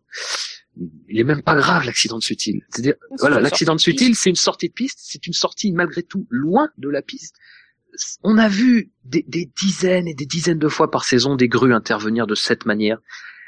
il 1.09 1.19
est 1.19 1.23
même 1.23 1.41
pas 1.43 1.55
grave 1.55 1.85
l'accident 1.85 2.17
de 2.17 2.23
Sutil. 2.23 2.61
C'est-à-dire, 2.69 2.95
C'est 3.11 3.19
voilà, 3.21 3.39
l'accident 3.39 3.75
de 3.75 3.79
Sutil, 3.79 4.15
c'est 4.15 4.29
une 4.29 4.35
sortie 4.35 4.69
de 4.69 4.73
piste, 4.73 4.99
c'est 5.01 5.27
une 5.27 5.33
sortie 5.33 5.71
malgré 5.73 6.01
tout 6.03 6.27
loin 6.29 6.69
de 6.77 6.89
la 6.89 7.01
piste. 7.01 7.35
On 8.23 8.37
a 8.37 8.47
vu 8.47 8.91
des, 9.03 9.25
des 9.27 9.51
dizaines 9.61 10.07
et 10.07 10.13
des 10.13 10.25
dizaines 10.25 10.59
de 10.59 10.69
fois 10.69 10.89
par 10.89 11.03
saison 11.03 11.35
des 11.35 11.49
grues 11.49 11.73
intervenir 11.73 12.25
de 12.25 12.35
cette 12.35 12.65
manière. 12.65 12.97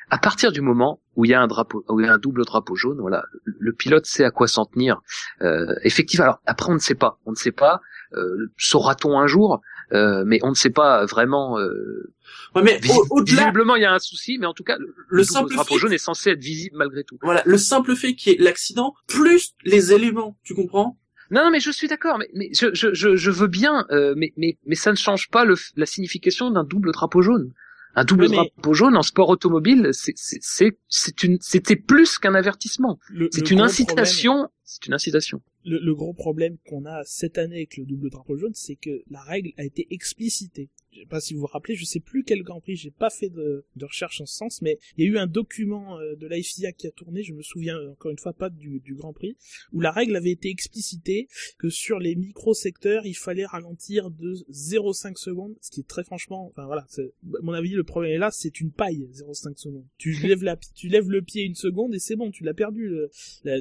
À 0.10 0.18
partir 0.20 0.52
du 0.52 0.60
moment 0.60 1.02
où 1.16 1.24
il 1.26 1.32
y 1.32 1.34
a 1.34 1.42
un 1.42 1.48
drapeau, 1.48 1.86
où 1.88 2.00
il 2.02 2.06
y 2.06 2.10
a 2.10 2.14
un 2.14 2.18
double 2.20 2.44
drapeau 2.46 2.76
jaune, 2.76 3.00
voilà, 3.00 3.24
le- 3.46 3.56
le 3.58 3.74
pilote 3.74 4.06
sait 4.06 4.26
à 4.26 4.32
quoi 4.32 4.48
s'en 4.50 4.66
tenir. 4.66 5.02
Euh, 5.42 5.74
effectivement, 5.84 6.26
alors 6.26 6.42
après 6.46 6.70
on 6.72 6.76
ne 6.76 6.80
sait 6.80 6.94
pas, 6.94 7.20
on 7.26 7.32
ne 7.32 7.36
sait 7.38 7.54
pas. 7.54 7.80
Euh, 8.14 8.52
Saura-t-on 8.58 9.18
un 9.18 9.28
jour? 9.28 9.62
Euh, 9.94 10.24
Mais 10.26 10.40
on 10.44 10.50
ne 10.50 10.56
sait 10.56 10.70
pas 10.72 11.06
vraiment. 11.06 11.60
Euh, 11.60 12.14
Ouais, 12.56 12.62
mais 12.64 12.80
au- 12.92 13.18
au-delà, 13.20 13.44
visiblement, 13.44 13.76
il 13.76 13.82
y 13.82 13.86
a 13.86 13.94
un 13.94 14.00
souci, 14.00 14.38
mais 14.40 14.46
en 14.46 14.54
tout 14.54 14.64
cas, 14.64 14.78
le, 15.10 15.24
simple 15.24 15.54
drapeau 15.54 15.74
fait- 15.76 15.80
jaune 15.80 15.94
est 15.94 15.98
censé 15.98 16.32
être 16.32 16.40
visible 16.42 16.78
malgré 16.78 17.04
tout. 17.04 17.18
voilà, 17.22 17.42
le 17.46 17.58
simple 17.58 17.96
fait 17.96 18.14
qu'il 18.16 18.32
y 18.32 18.36
ait 18.36 18.44
l'accident 18.44 18.94
plus 19.08 19.54
les 19.66 19.92
éléments, 19.92 20.38
tu 20.44 20.54
comprends? 20.54 20.98
Non, 21.32 21.44
non, 21.46 21.50
mais 21.52 21.60
je 21.60 21.72
suis 21.72 21.88
d'accord, 21.88 22.20
mais, 22.20 22.30
mais 22.36 22.50
je, 22.54 22.68
je, 22.74 22.94
je, 22.94 23.16
je 23.16 23.32
veux 23.32 23.48
bien, 23.48 23.86
euh, 23.92 24.14
mais, 24.16 24.34
mais, 24.38 24.58
mais 24.68 24.76
ça 24.76 24.92
ne 24.92 24.96
change 24.98 25.30
pas 25.30 25.46
le, 25.46 25.56
la 25.76 25.86
signification 25.88 26.52
d'un 26.52 26.64
double 26.64 26.92
drapeau 26.92 27.22
jaune. 27.24 27.52
Un 27.96 28.06
double 28.06 28.28
mais- 28.30 28.36
drapeau 28.36 28.74
jaune 28.74 28.96
en 28.98 29.02
sport 29.04 29.30
automobile, 29.30 29.90
c'est, 29.94 30.14
c'est, 30.16 30.40
c'est, 30.42 30.78
c'est 30.88 31.24
une, 31.24 31.38
c'était 31.42 31.76
plus 31.76 32.20
qu'un 32.20 32.36
avertissement. 32.36 33.00
Le- 33.12 33.30
C'est 33.32 33.42
le 33.48 33.54
une 33.54 33.62
incitation. 33.62 34.48
C'est 34.74 34.88
une 34.88 34.94
incitation. 34.94 35.42
le, 35.66 35.94
gros 35.94 36.14
problème 36.14 36.58
qu'on 36.68 36.86
a 36.86 37.04
cette 37.06 37.38
année 37.38 37.58
avec 37.58 37.78
le 37.78 37.86
double 37.86 38.10
drapeau 38.10 38.38
jaune, 38.38 38.56
c'est 38.56 38.76
que 38.76 39.04
la 39.10 39.22
règle 39.22 39.52
a 39.58 39.64
été 39.64 39.88
explicitée. 39.92 40.70
Je 40.92 41.00
sais 41.00 41.06
pas 41.06 41.20
si 41.20 41.34
vous 41.34 41.42
vous 41.42 41.48
rappelez, 41.48 41.76
je 41.76 41.86
sais 41.86 42.00
plus 42.00 42.24
quel 42.24 42.44
Grand 42.44 42.62
Prix, 42.62 42.76
j'ai 42.76 42.92
pas 42.92 43.10
fait 43.10 43.30
de, 43.30 43.66
recherche 43.82 44.22
en 44.22 44.26
ce 44.26 44.36
sens, 44.36 44.62
mais 44.62 44.78
il 44.98 45.06
y 45.06 45.08
a 45.08 45.12
eu 45.12 45.18
un 45.18 45.28
document 45.28 46.00
euh, 46.00 46.16
de 46.16 46.28
la 46.28 46.42
FIA 46.42 46.72
qui 46.72 46.88
a 46.88 46.92
tourné, 46.92 47.24
je 47.24 47.34
me 47.34 47.42
souviens 47.42 47.78
euh, 47.78 47.92
encore 47.92 48.12
une 48.12 48.20
fois 48.20 48.34
pas 48.34 48.50
du, 48.50 48.82
Grand 48.90 49.14
Prix, 49.14 49.36
où 49.72 49.82
la 49.82 49.92
règle 49.92 50.16
avait 50.16 50.32
été 50.32 50.50
explicitée 50.50 51.28
que 51.58 51.70
sur 51.70 52.00
les 52.00 52.16
micro-secteurs, 52.16 53.06
il 53.06 53.16
fallait 53.16 53.46
ralentir 53.46 54.12
de 54.12 54.36
0,5 54.52 55.18
secondes, 55.18 55.56
ce 55.62 55.72
qui 55.72 55.80
est 55.80 55.88
très 55.88 56.04
franchement, 56.04 56.48
enfin 56.48 56.66
voilà, 56.66 56.86
à 56.98 57.42
mon 57.42 57.54
avis, 57.54 57.72
le 57.72 57.84
problème 57.84 58.14
est 58.14 58.18
là, 58.20 58.30
c'est 58.32 58.62
une 58.62 58.72
paille, 58.72 59.10
0,5 59.14 59.58
secondes. 59.58 59.86
Tu 59.98 60.14
lèves 60.14 61.10
le 61.10 61.22
pied 61.22 61.44
une 61.44 61.56
seconde 61.56 61.96
et 61.96 62.00
c'est 62.00 62.16
bon, 62.16 62.30
tu 62.30 62.44
l'as 62.44 62.54
perdu, 62.54 62.94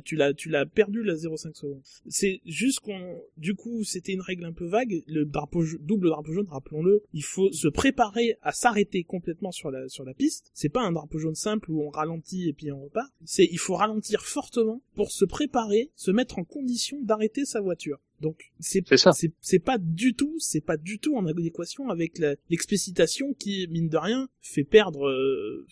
tu 0.05 0.17
l'as 0.17 0.67
perdu 0.67 1.02
la 1.07 1.15
0,5 1.15 1.55
secondes. 1.55 1.83
C'est 2.09 2.41
juste 2.45 2.81
qu'on, 2.81 3.21
du 3.37 3.55
coup, 3.55 3.85
c'était 3.85 4.13
une 4.13 4.21
règle 4.21 4.45
un 4.45 4.53
peu 4.53 4.67
vague. 4.67 5.03
Le 5.07 5.25
drapeau 5.25 5.65
double 5.81 6.09
drapeau 6.09 6.33
jaune, 6.33 6.49
rappelons-le, 6.49 7.03
il 7.13 7.25
faut 7.25 7.51
se 7.53 7.69
préparer 7.69 8.37
à 8.43 8.53
s'arrêter 8.53 9.05
complètement 9.05 9.53
sur 9.53 9.71
la 9.71 9.89
sur 9.89 10.05
la 10.05 10.15
piste. 10.15 10.51
C'est 10.55 10.69
pas 10.69 10.83
un 10.83 10.93
drapeau 10.93 11.19
jaune 11.19 11.35
simple 11.35 11.71
où 11.71 11.83
on 11.83 11.91
ralentit 11.91 12.49
et 12.49 12.53
puis 12.53 12.71
on 12.73 12.85
repart. 12.85 13.11
C'est, 13.25 13.49
il 13.51 13.59
faut 13.59 13.75
ralentir 13.75 14.23
fortement 14.23 14.83
pour 14.95 15.13
se 15.13 15.25
préparer, 15.25 15.91
se 15.95 16.11
mettre 16.11 16.39
en 16.39 16.45
condition 16.45 17.01
d'arrêter 17.03 17.45
sa 17.45 17.61
voiture. 17.61 17.99
Donc 18.21 18.53
c'est 18.61 18.83
C'est 19.41 19.59
pas 19.59 19.79
du 19.79 20.15
tout, 20.15 20.37
c'est 20.39 20.61
pas 20.61 20.77
du 20.77 20.99
tout 20.99 21.17
en 21.17 21.27
adéquation 21.27 21.89
avec 21.89 22.21
l'explicitation 22.49 23.35
qui 23.35 23.67
mine 23.69 23.89
de 23.89 23.97
rien 23.97 24.29
fait 24.41 24.65
perdre 24.65 25.09
euh, 25.09 25.67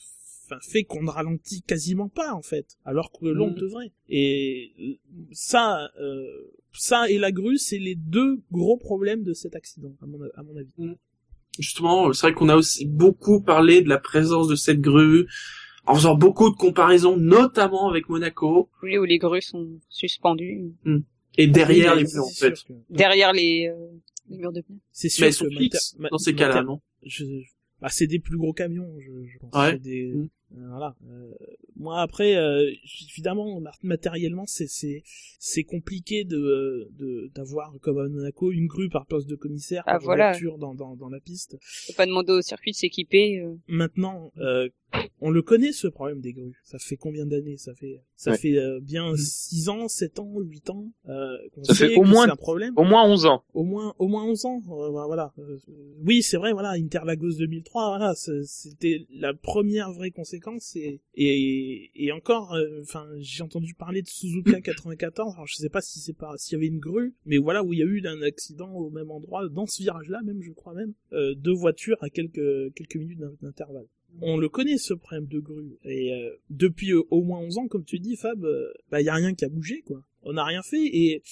fait 0.61 0.84
qu'on 0.84 1.03
ne 1.03 1.11
ralentit 1.11 1.62
quasiment 1.62 2.09
pas 2.09 2.32
en 2.34 2.42
fait, 2.42 2.76
alors 2.84 3.12
que 3.12 3.26
l'on 3.26 3.51
Mhm. 3.51 3.55
devrait. 3.55 3.92
Et 4.09 4.72
euh, 4.80 4.92
ça, 5.32 5.90
euh, 6.01 6.24
ça 6.72 7.09
et 7.11 7.18
la 7.18 7.30
grue, 7.32 7.59
c'est 7.59 7.78
les 7.78 7.94
deux 7.94 8.40
gros 8.51 8.76
problèmes 8.76 9.22
de 9.22 9.32
cet 9.34 9.55
accident, 9.55 9.94
à 10.03 10.07
mon, 10.07 10.18
à 10.34 10.42
mon 10.42 10.57
avis. 10.57 10.96
justement, 11.59 12.12
c'est 12.12 12.26
vrai 12.28 12.32
qu'on 12.34 12.48
a 12.48 12.57
aussi 12.57 12.86
beaucoup 12.86 13.40
parlé 13.40 13.82
de 13.82 13.88
la 13.88 13.98
présence 13.98 14.48
de 14.48 14.55
cette 14.57 14.80
grue, 14.80 15.26
en 15.86 15.94
faisant 15.94 16.14
beaucoup 16.14 16.51
de 16.51 16.57
comparaisons, 16.57 17.16
notamment 17.16 17.88
avec 17.88 18.09
Monaco. 18.09 18.68
Oui, 18.82 18.96
où 18.98 19.05
les 19.05 19.18
grues 19.18 19.42
sont 19.42 19.68
suspendues. 19.88 20.72
Et 21.38 21.46
derrière 21.46 21.94
Oui, 21.96 22.05
les 22.05 22.12
murs, 22.14 22.24
en 22.24 22.28
fait. 22.30 22.53
que- 22.64 22.72
Derrière 22.90 23.32
les, 23.32 23.68
euh, 23.68 23.88
les 24.28 24.36
murs 24.38 24.53
de 24.53 24.61
pneus. 24.61 24.78
C'est 24.92 25.09
sûr 25.09 25.22
Mais 25.22 25.28
elles 25.28 25.34
sont 25.34 25.48
fixes 25.48 25.96
dans 26.11 26.18
ces 26.18 26.34
cas-là, 26.34 26.62
non? 26.62 26.80
je, 27.05 27.24
bah, 27.80 27.88
c'est 27.90 28.07
des 28.07 28.18
plus 28.20 28.36
gros 28.36 28.53
camions, 28.53 28.88
je, 28.98 29.26
je 29.26 29.38
pense. 29.38 29.53
Ouais. 29.55 29.78
Des, 29.78 30.12
Mm. 30.12 30.28
Voilà. 30.57 30.96
Euh, 31.09 31.32
moi 31.76 32.01
après, 32.01 32.36
euh, 32.36 32.70
évidemment, 33.11 33.61
ma- 33.61 33.72
matériellement, 33.82 34.44
c'est 34.46 34.66
c'est 34.66 35.03
c'est 35.38 35.64
compliqué 35.64 36.24
de 36.24 36.88
de 36.98 37.30
d'avoir 37.34 37.72
comme 37.80 37.98
à 37.98 38.09
Monaco 38.09 38.51
une 38.53 38.66
grue 38.66 38.88
par 38.88 39.07
poste 39.07 39.28
de 39.28 39.36
commissaire 39.36 39.82
Ah, 39.86 39.92
par 39.92 40.01
voilà. 40.03 40.30
voiture 40.32 40.59
dans 40.59 40.74
dans 40.74 40.96
dans 40.96 41.09
la 41.09 41.20
piste. 41.20 41.57
Faut 41.86 41.92
pas 41.94 42.07
demander 42.07 42.32
au 42.32 42.42
circuit 42.42 42.72
de 42.72 42.76
s'équiper. 42.76 43.40
euh. 43.40 43.55
Maintenant, 43.68 44.32
euh, 44.38 44.68
on 45.20 45.30
le 45.30 45.43
connaît 45.43 45.72
ce 45.72 45.86
problème 45.88 46.20
des 46.20 46.32
grues. 46.32 46.59
Ça 46.62 46.78
fait 46.78 46.97
combien 46.97 47.26
d'années? 47.26 47.57
Ça 47.57 47.74
fait 47.74 48.03
ça 48.16 48.32
Ouais. 48.32 48.38
fait 48.38 48.59
euh, 48.59 48.80
bien 48.80 49.12
Mm. 49.12 49.16
6 49.16 49.68
ans, 49.68 49.88
7 49.88 50.18
ans, 50.18 50.32
8 50.38 50.70
ans. 50.70 50.93
Euh, 51.09 51.36
qu'on 51.55 51.64
Ça 51.64 51.74
fait 51.74 51.88
sait 51.88 51.97
au 51.97 52.03
que 52.03 52.09
moins- 52.09 52.28
un 52.28 52.36
problème. 52.36 52.74
Au 52.76 52.84
moins 52.84 53.05
11 53.09 53.26
ans. 53.26 53.43
Au 53.55 53.64
moins, 53.64 53.95
au 53.99 54.09
moins 54.09 54.24
11 54.24 54.45
ans, 54.45 54.61
euh, 54.68 54.88
voilà. 54.91 55.32
Euh, 55.38 55.59
oui, 56.05 56.22
c'est 56.22 56.36
vrai, 56.36 56.53
voilà, 56.53 56.70
Interlagos 56.72 57.32
2003, 57.38 57.97
voilà, 57.97 58.14
c'était 58.14 59.07
la 59.11 59.32
première 59.34 59.93
vraie 59.93 60.11
conséquence 60.11 60.74
et 60.76 61.01
et, 61.14 61.91
et 61.95 62.12
encore, 62.12 62.55
euh, 62.55 62.80
enfin, 62.82 63.07
j'ai 63.18 63.43
entendu 63.43 63.74
parler 63.74 64.03
de 64.03 64.09
Suzuka 64.09 64.61
94. 64.62 65.34
Alors 65.34 65.47
je 65.47 65.55
sais 65.57 65.68
pas 65.68 65.80
si 65.80 65.99
c'est 66.01 66.12
pas 66.16 66.34
s'il 66.36 66.55
y 66.55 66.57
avait 66.57 66.66
une 66.68 66.78
grue, 66.78 67.14
mais 67.26 67.38
voilà 67.38 67.62
où 67.62 67.72
il 67.72 67.78
y 67.78 67.82
a 67.82 67.86
eu 67.86 68.01
un 68.07 68.22
accident 68.22 68.72
au 68.74 68.91
même 68.91 69.11
endroit, 69.11 69.49
dans 69.49 69.66
ce 69.66 69.82
virage-là 69.82 70.20
même, 70.24 70.41
je 70.43 70.53
crois 70.53 70.74
même, 70.74 70.93
euh, 71.12 71.34
deux 71.34 71.53
voitures 71.55 71.99
à 72.03 72.09
quelques 72.11 72.72
quelques 72.74 72.97
minutes 72.97 73.18
d'in- 73.18 73.32
d'intervalle. 73.43 73.86
On 74.20 74.36
le 74.36 74.48
connaît 74.48 74.78
ce 74.78 74.94
problème 74.94 75.26
de 75.26 75.38
grue. 75.38 75.76
Et 75.84 76.14
euh, 76.14 76.30
depuis 76.50 76.92
euh, 76.92 77.02
au 77.11 77.22
moins 77.22 77.40
11 77.40 77.58
ans, 77.58 77.68
comme 77.68 77.84
tu 77.84 77.98
dis, 77.98 78.16
Fab, 78.16 78.44
euh, 78.44 78.72
bah 78.90 79.00
il 79.00 79.04
y 79.04 79.08
a 79.08 79.14
rien 79.14 79.34
qui 79.34 79.44
a 79.44 79.48
bougé 79.48 79.82
quoi. 79.82 80.02
On 80.22 80.34
n'a 80.34 80.44
rien 80.44 80.62
fait 80.62 80.84
et 80.84 81.22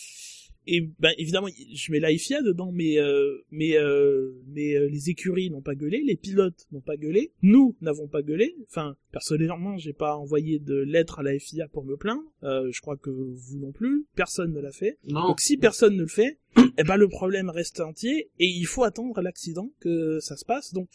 et 0.68 0.88
ben 0.98 1.12
évidemment 1.16 1.48
je 1.48 1.92
mets 1.92 1.98
la 1.98 2.16
FIA 2.16 2.42
dedans 2.42 2.70
mais 2.72 2.98
euh, 2.98 3.38
mais 3.50 3.76
euh, 3.78 4.34
mais 4.48 4.74
euh, 4.74 4.88
les 4.88 5.08
écuries 5.08 5.50
n'ont 5.50 5.62
pas 5.62 5.74
gueulé 5.74 6.02
les 6.04 6.16
pilotes 6.16 6.66
n'ont 6.72 6.82
pas 6.82 6.96
gueulé 6.96 7.32
nous 7.42 7.74
n'avons 7.80 8.06
pas 8.06 8.22
gueulé. 8.22 8.54
Enfin 8.68 8.94
personnellement 9.10 9.78
j'ai 9.78 9.94
pas 9.94 10.16
envoyé 10.16 10.58
de 10.58 10.76
lettre 10.76 11.20
à 11.20 11.22
la 11.22 11.38
FIA 11.38 11.68
pour 11.68 11.84
me 11.84 11.96
plaindre. 11.96 12.22
Euh, 12.42 12.68
je 12.70 12.80
crois 12.82 12.96
que 12.96 13.10
vous 13.10 13.58
non 13.58 13.72
plus. 13.72 14.04
Personne 14.14 14.52
ne 14.52 14.60
l'a 14.60 14.72
fait. 14.72 14.98
Non. 15.08 15.28
donc 15.28 15.40
si 15.40 15.56
personne 15.56 15.96
ne 15.96 16.02
le 16.02 16.06
fait 16.06 16.38
eh 16.56 16.84
ben 16.84 16.96
le 16.96 17.08
problème 17.08 17.50
reste 17.50 17.80
entier 17.80 18.30
et 18.38 18.46
il 18.46 18.66
faut 18.66 18.84
attendre 18.84 19.20
l'accident 19.20 19.70
que 19.80 20.18
ça 20.20 20.36
se 20.36 20.44
passe. 20.44 20.72
Donc 20.72 20.88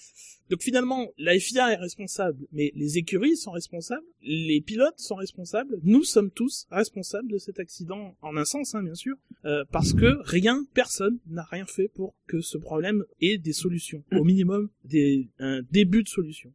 donc 0.49 0.61
finalement 0.61 1.07
la 1.17 1.37
FIA 1.39 1.73
est 1.73 1.77
responsable 1.77 2.45
mais 2.51 2.71
les 2.75 2.97
écuries 2.97 3.37
sont 3.37 3.51
responsables 3.51 4.05
les 4.21 4.61
pilotes 4.61 4.99
sont 4.99 5.15
responsables. 5.15 5.79
Nous 5.83 6.03
sommes 6.03 6.31
tous 6.31 6.67
responsables 6.71 7.29
de 7.29 7.37
cet 7.37 7.59
accident 7.59 8.15
en 8.21 8.37
un 8.37 8.45
sens 8.45 8.75
hein, 8.75 8.83
bien 8.83 8.95
sûr 8.95 9.15
euh, 9.45 9.65
parce 9.71 9.93
que 9.93 10.19
rien, 10.23 10.65
personne 10.73 11.19
n'a 11.27 11.43
rien 11.43 11.65
fait 11.65 11.89
pour 11.93 12.15
que 12.27 12.39
ce 12.39 12.57
problème 12.57 13.03
ait 13.19 13.37
des 13.37 13.51
solutions, 13.51 14.03
au 14.13 14.23
minimum 14.23 14.69
des, 14.85 15.29
un 15.39 15.61
début 15.69 16.03
de 16.03 16.07
solution. 16.07 16.53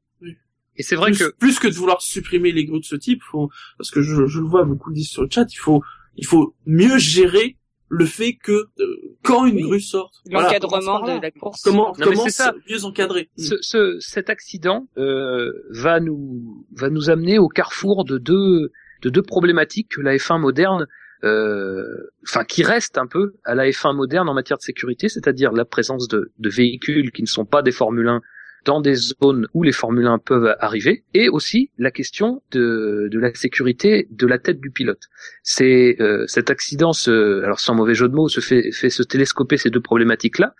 Et 0.77 0.83
c'est 0.83 0.97
vrai 0.97 1.11
plus, 1.11 1.19
que 1.19 1.37
plus 1.37 1.59
que 1.59 1.69
de 1.69 1.75
vouloir 1.75 2.01
supprimer 2.01 2.53
les 2.53 2.65
grues 2.65 2.81
de 2.81 2.85
ce 2.85 2.97
type, 2.97 3.21
faut, 3.23 3.51
parce 3.77 3.91
que 3.91 4.01
je, 4.01 4.27
je 4.27 4.41
le 4.41 4.47
vois, 4.47 4.65
beaucoup 4.65 4.89
le 4.89 4.95
disent 4.95 5.11
sur 5.11 5.23
le 5.23 5.29
chat, 5.31 5.53
il 5.53 5.59
faut, 5.59 5.83
il 6.17 6.25
faut 6.25 6.55
mieux 6.65 6.97
gérer 6.99 7.58
le 7.91 8.05
fait 8.05 8.35
que 8.35 8.53
euh, 8.53 9.17
quand 9.23 9.47
une 9.47 9.57
Oui. 9.57 9.63
grue 9.63 9.81
sorte, 9.81 10.15
L'encadrement 10.31 11.01
de 11.07 11.23
la 11.23 11.31
course. 11.31 11.63
comment, 11.63 11.95
mais 11.99 12.05
comment 12.05 12.25
c'est 12.25 12.31
ça. 12.31 12.55
mieux 12.69 12.85
encadrer. 12.85 13.31
ce, 13.39 13.55
ce- 13.63 13.97
cet 14.01 14.29
accident 14.31 14.87
euh, 14.99 15.53
va 15.71 15.99
nous 16.01 16.67
va 16.77 16.91
nous 16.91 17.09
amener 17.11 17.39
au 17.39 17.49
carrefour 17.49 18.05
de 18.05 18.19
deux 18.19 18.71
de 19.03 19.09
deux 19.11 19.23
problématiques 19.23 19.89
que 19.97 20.01
la 20.03 20.17
F1 20.17 20.39
moderne 20.41 20.87
euh, 21.25 21.83
enfin 22.25 22.45
qui 22.45 22.63
restent 22.63 22.99
un 22.99 23.07
peu 23.07 23.35
à 23.45 23.55
la 23.55 23.69
F1 23.69 23.95
moderne 23.95 24.29
en 24.29 24.35
matière 24.35 24.59
de 24.59 24.63
sécurité, 24.63 25.09
c'est-à-dire 25.09 25.53
la 25.53 25.65
présence 25.65 26.09
de, 26.09 26.31
de 26.39 26.49
véhicules 26.51 27.11
qui 27.13 27.23
ne 27.23 27.27
sont 27.27 27.45
pas 27.45 27.63
des 27.63 27.73
Formule 27.73 28.09
1 28.09 28.21
dans 28.65 28.81
des 28.81 28.95
zones 28.95 29.47
où 29.55 29.63
les 29.63 29.73
Formule 29.73 30.07
1 30.07 30.19
peuvent 30.19 30.55
arriver, 30.61 31.05
et 31.15 31.29
aussi 31.29 31.71
la 31.79 31.91
question 31.91 32.43
de, 32.51 33.09
de 33.11 33.19
la 33.19 33.33
sécurité 33.35 34.09
de 34.11 34.27
la 34.27 34.39
tête 34.39 34.61
du 34.61 34.71
pilote. 34.71 35.03
C'est 35.43 35.97
euh, 36.01 36.27
cet 36.27 36.51
accident, 36.51 36.93
se, 36.93 37.43
alors 37.43 37.61
sans 37.61 37.75
mauvais 37.75 37.95
jeu 37.95 38.09
de 38.09 38.15
mots, 38.15 38.29
se 38.29 38.41
fait, 38.41 38.71
fait 38.73 38.91
se 38.91 39.03
télescoper 39.03 39.57
ces 39.57 39.71
deux 39.71 39.81
problématiques-là. 39.81 40.55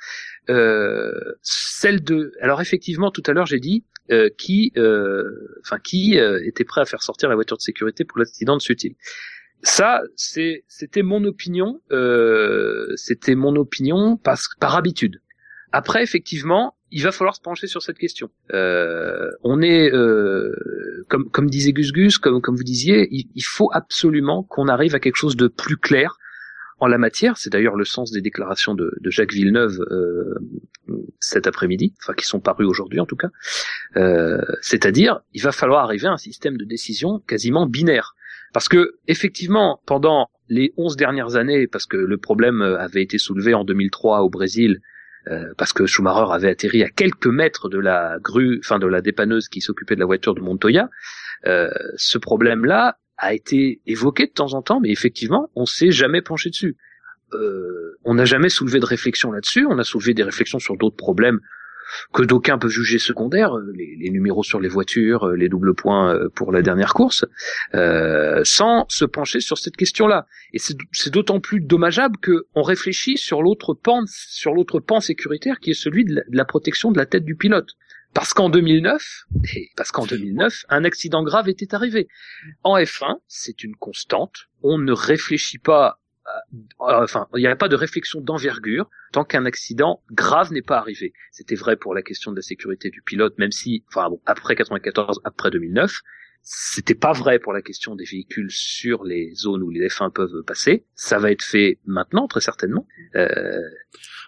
Euh, 0.51 1.13
celle 1.43 2.03
de, 2.03 2.33
alors 2.41 2.61
effectivement, 2.61 3.11
tout 3.11 3.23
à 3.27 3.33
l'heure 3.33 3.45
j'ai 3.47 3.61
dit 3.61 3.85
euh, 4.11 4.31
qui, 4.39 4.73
euh, 4.79 5.25
enfin 5.61 5.79
qui 5.79 6.19
euh, 6.19 6.41
était 6.47 6.65
prêt 6.65 6.81
à 6.81 6.87
faire 6.87 7.03
sortir 7.03 7.29
la 7.29 7.35
voiture 7.35 7.59
de 7.59 7.63
sécurité 7.63 8.05
pour 8.05 8.19
l'accident 8.19 8.57
de 8.57 8.63
Sutil. 8.63 8.97
Ça, 9.63 10.03
c'était 10.17 11.03
mon 11.03 11.25
opinion. 11.25 11.81
Euh, 11.91 12.93
c'était 12.97 13.35
mon 13.35 13.57
opinion 13.57 14.17
parce, 14.17 14.49
par 14.61 14.77
habitude. 14.77 15.21
Après, 15.73 16.03
effectivement, 16.03 16.77
il 16.91 17.03
va 17.03 17.13
falloir 17.13 17.35
se 17.35 17.41
pencher 17.41 17.67
sur 17.67 17.83
cette 17.83 17.99
question. 17.99 18.31
Euh, 18.53 19.31
on 19.43 19.61
est, 19.61 19.93
euh, 19.93 20.53
comme, 21.09 21.31
comme 21.31 21.51
disait 21.51 21.73
Gus 21.73 21.93
Gus, 21.93 22.19
comme, 22.19 22.41
comme 22.41 22.57
vous 22.57 22.65
disiez, 22.65 23.09
il, 23.11 23.29
il 23.35 23.45
faut 23.45 23.71
absolument 23.73 24.43
qu'on 24.45 24.69
arrive 24.69 24.95
à 24.95 25.01
quelque 25.01 25.17
chose 25.17 25.37
de 25.37 25.49
plus 25.49 25.77
clair 25.77 26.19
en 26.81 26.87
la 26.87 26.99
matière. 26.99 27.37
C'est 27.37 27.51
d'ailleurs 27.51 27.77
le 27.77 27.85
sens 27.85 28.11
des 28.11 28.21
déclarations 28.21 28.75
de, 28.75 28.95
de 29.01 29.11
Jacques 29.11 29.33
Villeneuve 29.33 29.81
euh, 29.91 30.35
cet 31.21 31.47
après-midi, 31.47 31.95
enfin 32.01 32.15
qui 32.15 32.25
sont 32.25 32.41
parues 32.41 32.65
aujourd'hui 32.65 33.01
en 33.01 33.07
tout 33.07 33.17
cas. 33.17 33.29
Euh, 33.97 34.41
C'est-à-dire, 34.61 35.21
il 35.35 35.43
va 35.43 35.53
falloir 35.53 35.85
arriver 35.85 36.07
à 36.07 36.13
un 36.13 36.19
système 36.19 36.57
de 36.57 36.65
décision 36.65 37.21
quasiment 37.27 37.67
binaire. 37.67 38.15
Parce 38.55 38.69
que 38.69 38.95
effectivement, 39.09 39.83
pendant 39.85 40.31
les 40.49 40.73
11 40.79 40.97
dernières 40.97 41.37
années, 41.37 41.67
parce 41.67 41.85
que 41.85 41.99
le 41.99 42.17
problème 42.17 42.63
avait 42.63 43.03
été 43.03 43.19
soulevé 43.19 43.53
en 43.53 43.65
2003 43.65 44.21
au 44.21 44.31
Brésil, 44.31 44.81
euh, 45.31 45.53
parce 45.57 45.73
que 45.73 45.87
Schumacher 45.87 46.33
avait 46.33 46.51
atterri 46.51 46.83
à 46.83 46.89
quelques 46.89 47.27
mètres 47.27 47.69
de 47.69 47.79
la 47.79 48.19
grue, 48.21 48.61
enfin 48.65 48.79
de 48.79 48.87
la 48.87 49.01
dépanneuse 49.01 49.49
qui 49.49 49.61
s'occupait 49.61 49.95
de 49.95 50.01
la 50.01 50.07
voiture 50.07 50.35
de 50.35 50.41
Montoya, 50.41 50.89
euh, 51.47 51.71
ce 51.97 52.19
problème-là 52.19 52.99
a 53.19 53.35
été 53.35 53.81
évoqué 53.87 54.27
de 54.27 54.33
temps 54.33 54.55
en 54.55 54.63
temps, 54.63 54.81
mais 54.81 54.91
effectivement, 54.91 55.51
on 55.55 55.67
s'est 55.67 55.91
jamais 55.91 56.23
penché 56.23 56.51
dessus. 56.51 56.77
Euh, 57.35 57.99
on 58.05 58.15
n'a 58.15 58.25
jamais 58.25 58.49
soulevé 58.49 58.81
de 58.81 58.87
réflexion 58.87 59.33
là-dessus. 59.33 59.67
On 59.67 59.79
a 59.79 59.85
soulevé 59.85 60.15
des 60.15 60.23
réflexions 60.23 60.59
sur 60.59 60.77
d'autres 60.77 60.97
problèmes 60.97 61.41
que 62.13 62.23
d'aucuns 62.23 62.59
peuvent 62.59 62.71
juger 62.71 62.99
secondaires, 62.99 63.57
euh, 63.57 63.73
les, 63.75 63.97
les 63.97 64.11
numéros 64.11 64.43
sur 64.43 64.61
les 64.61 64.69
voitures, 64.69 65.25
euh, 65.25 65.37
les 65.37 65.49
doubles 65.49 65.75
points 65.75 66.15
euh, 66.15 66.29
pour 66.29 66.53
la 66.53 66.63
dernière 66.63 66.95
course, 66.95 67.25
euh, 67.75 68.41
sans 68.45 68.87
se 68.89 69.05
pencher 69.05 69.41
sur 69.41 69.59
cette 69.59 69.77
question-là. 69.77 70.27
Et 70.53 70.59
c'est 70.59 71.11
d'autant 71.11 71.41
plus 71.41 71.61
dommageable 71.61 72.17
que 72.19 72.47
on 72.55 72.63
réfléchit 72.63 73.17
sur 73.17 73.43
l'autre 73.43 73.75
pan, 73.75 74.03
sur 74.07 74.55
l'autre 74.55 74.81
pan 74.81 75.01
sécuritaire 75.01 75.61
qui 75.61 75.71
est 75.71 75.81
celui 75.81 76.05
de 76.05 76.17
la, 76.17 76.23
de 76.23 76.37
la 76.37 76.45
protection 76.45 76.91
de 76.91 76.99
la 76.99 77.07
tête 77.07 77.25
du 77.25 77.37
pilote. 77.37 77.71
Parce 78.15 78.33
qu'en 78.33 78.49
2009, 78.49 79.27
et 79.55 79.71
parce 79.77 79.93
qu'en 79.93 80.07
2009, 80.07 80.65
un 80.71 80.85
accident 80.85 81.23
grave 81.23 81.49
était 81.49 81.75
arrivé. 81.75 82.09
En 82.63 82.79
F1, 82.79 83.19
c'est 83.29 83.63
une 83.63 83.77
constante. 83.77 84.49
On 84.63 84.79
ne 84.79 84.93
réfléchit 84.93 85.59
pas 85.59 86.01
enfin, 86.79 87.27
il 87.35 87.41
n'y 87.41 87.47
a 87.47 87.57
pas 87.57 87.69
de 87.69 87.77
réflexion 87.77 88.21
d'envergure 88.21 88.89
tant 89.13 89.25
qu'un 89.25 89.45
accident 89.47 90.03
grave 90.11 90.53
n'est 90.53 90.63
pas 90.63 90.79
arrivé. 90.79 91.13
C'était 91.31 91.55
vrai 91.55 91.77
pour 91.77 91.95
la 91.95 92.03
question 92.03 92.31
de 92.31 92.37
la 92.37 92.43
sécurité 92.43 92.91
du 92.91 93.03
pilote, 93.03 93.39
même 93.39 93.53
si, 93.53 93.85
enfin, 93.89 94.09
bon, 94.11 94.21
après 94.27 94.55
94, 94.57 95.21
après 95.25 95.51
2009, 95.51 96.03
c'était 96.51 96.95
pas 96.95 97.13
vrai 97.13 97.39
pour 97.39 97.53
la 97.53 97.61
question 97.61 97.95
des 97.95 98.07
véhicules 98.07 98.51
sur 98.51 99.05
les 99.05 99.35
zones 99.35 99.63
où 99.63 99.69
les 99.69 99.87
F1 99.87 100.11
peuvent 100.11 100.43
passer. 100.47 100.87
Ça 100.95 101.19
va 101.19 101.31
être 101.31 101.43
fait 101.45 101.79
maintenant, 101.85 102.27
très 102.27 102.41
certainement. 102.41 102.87
Euh, 103.17 103.29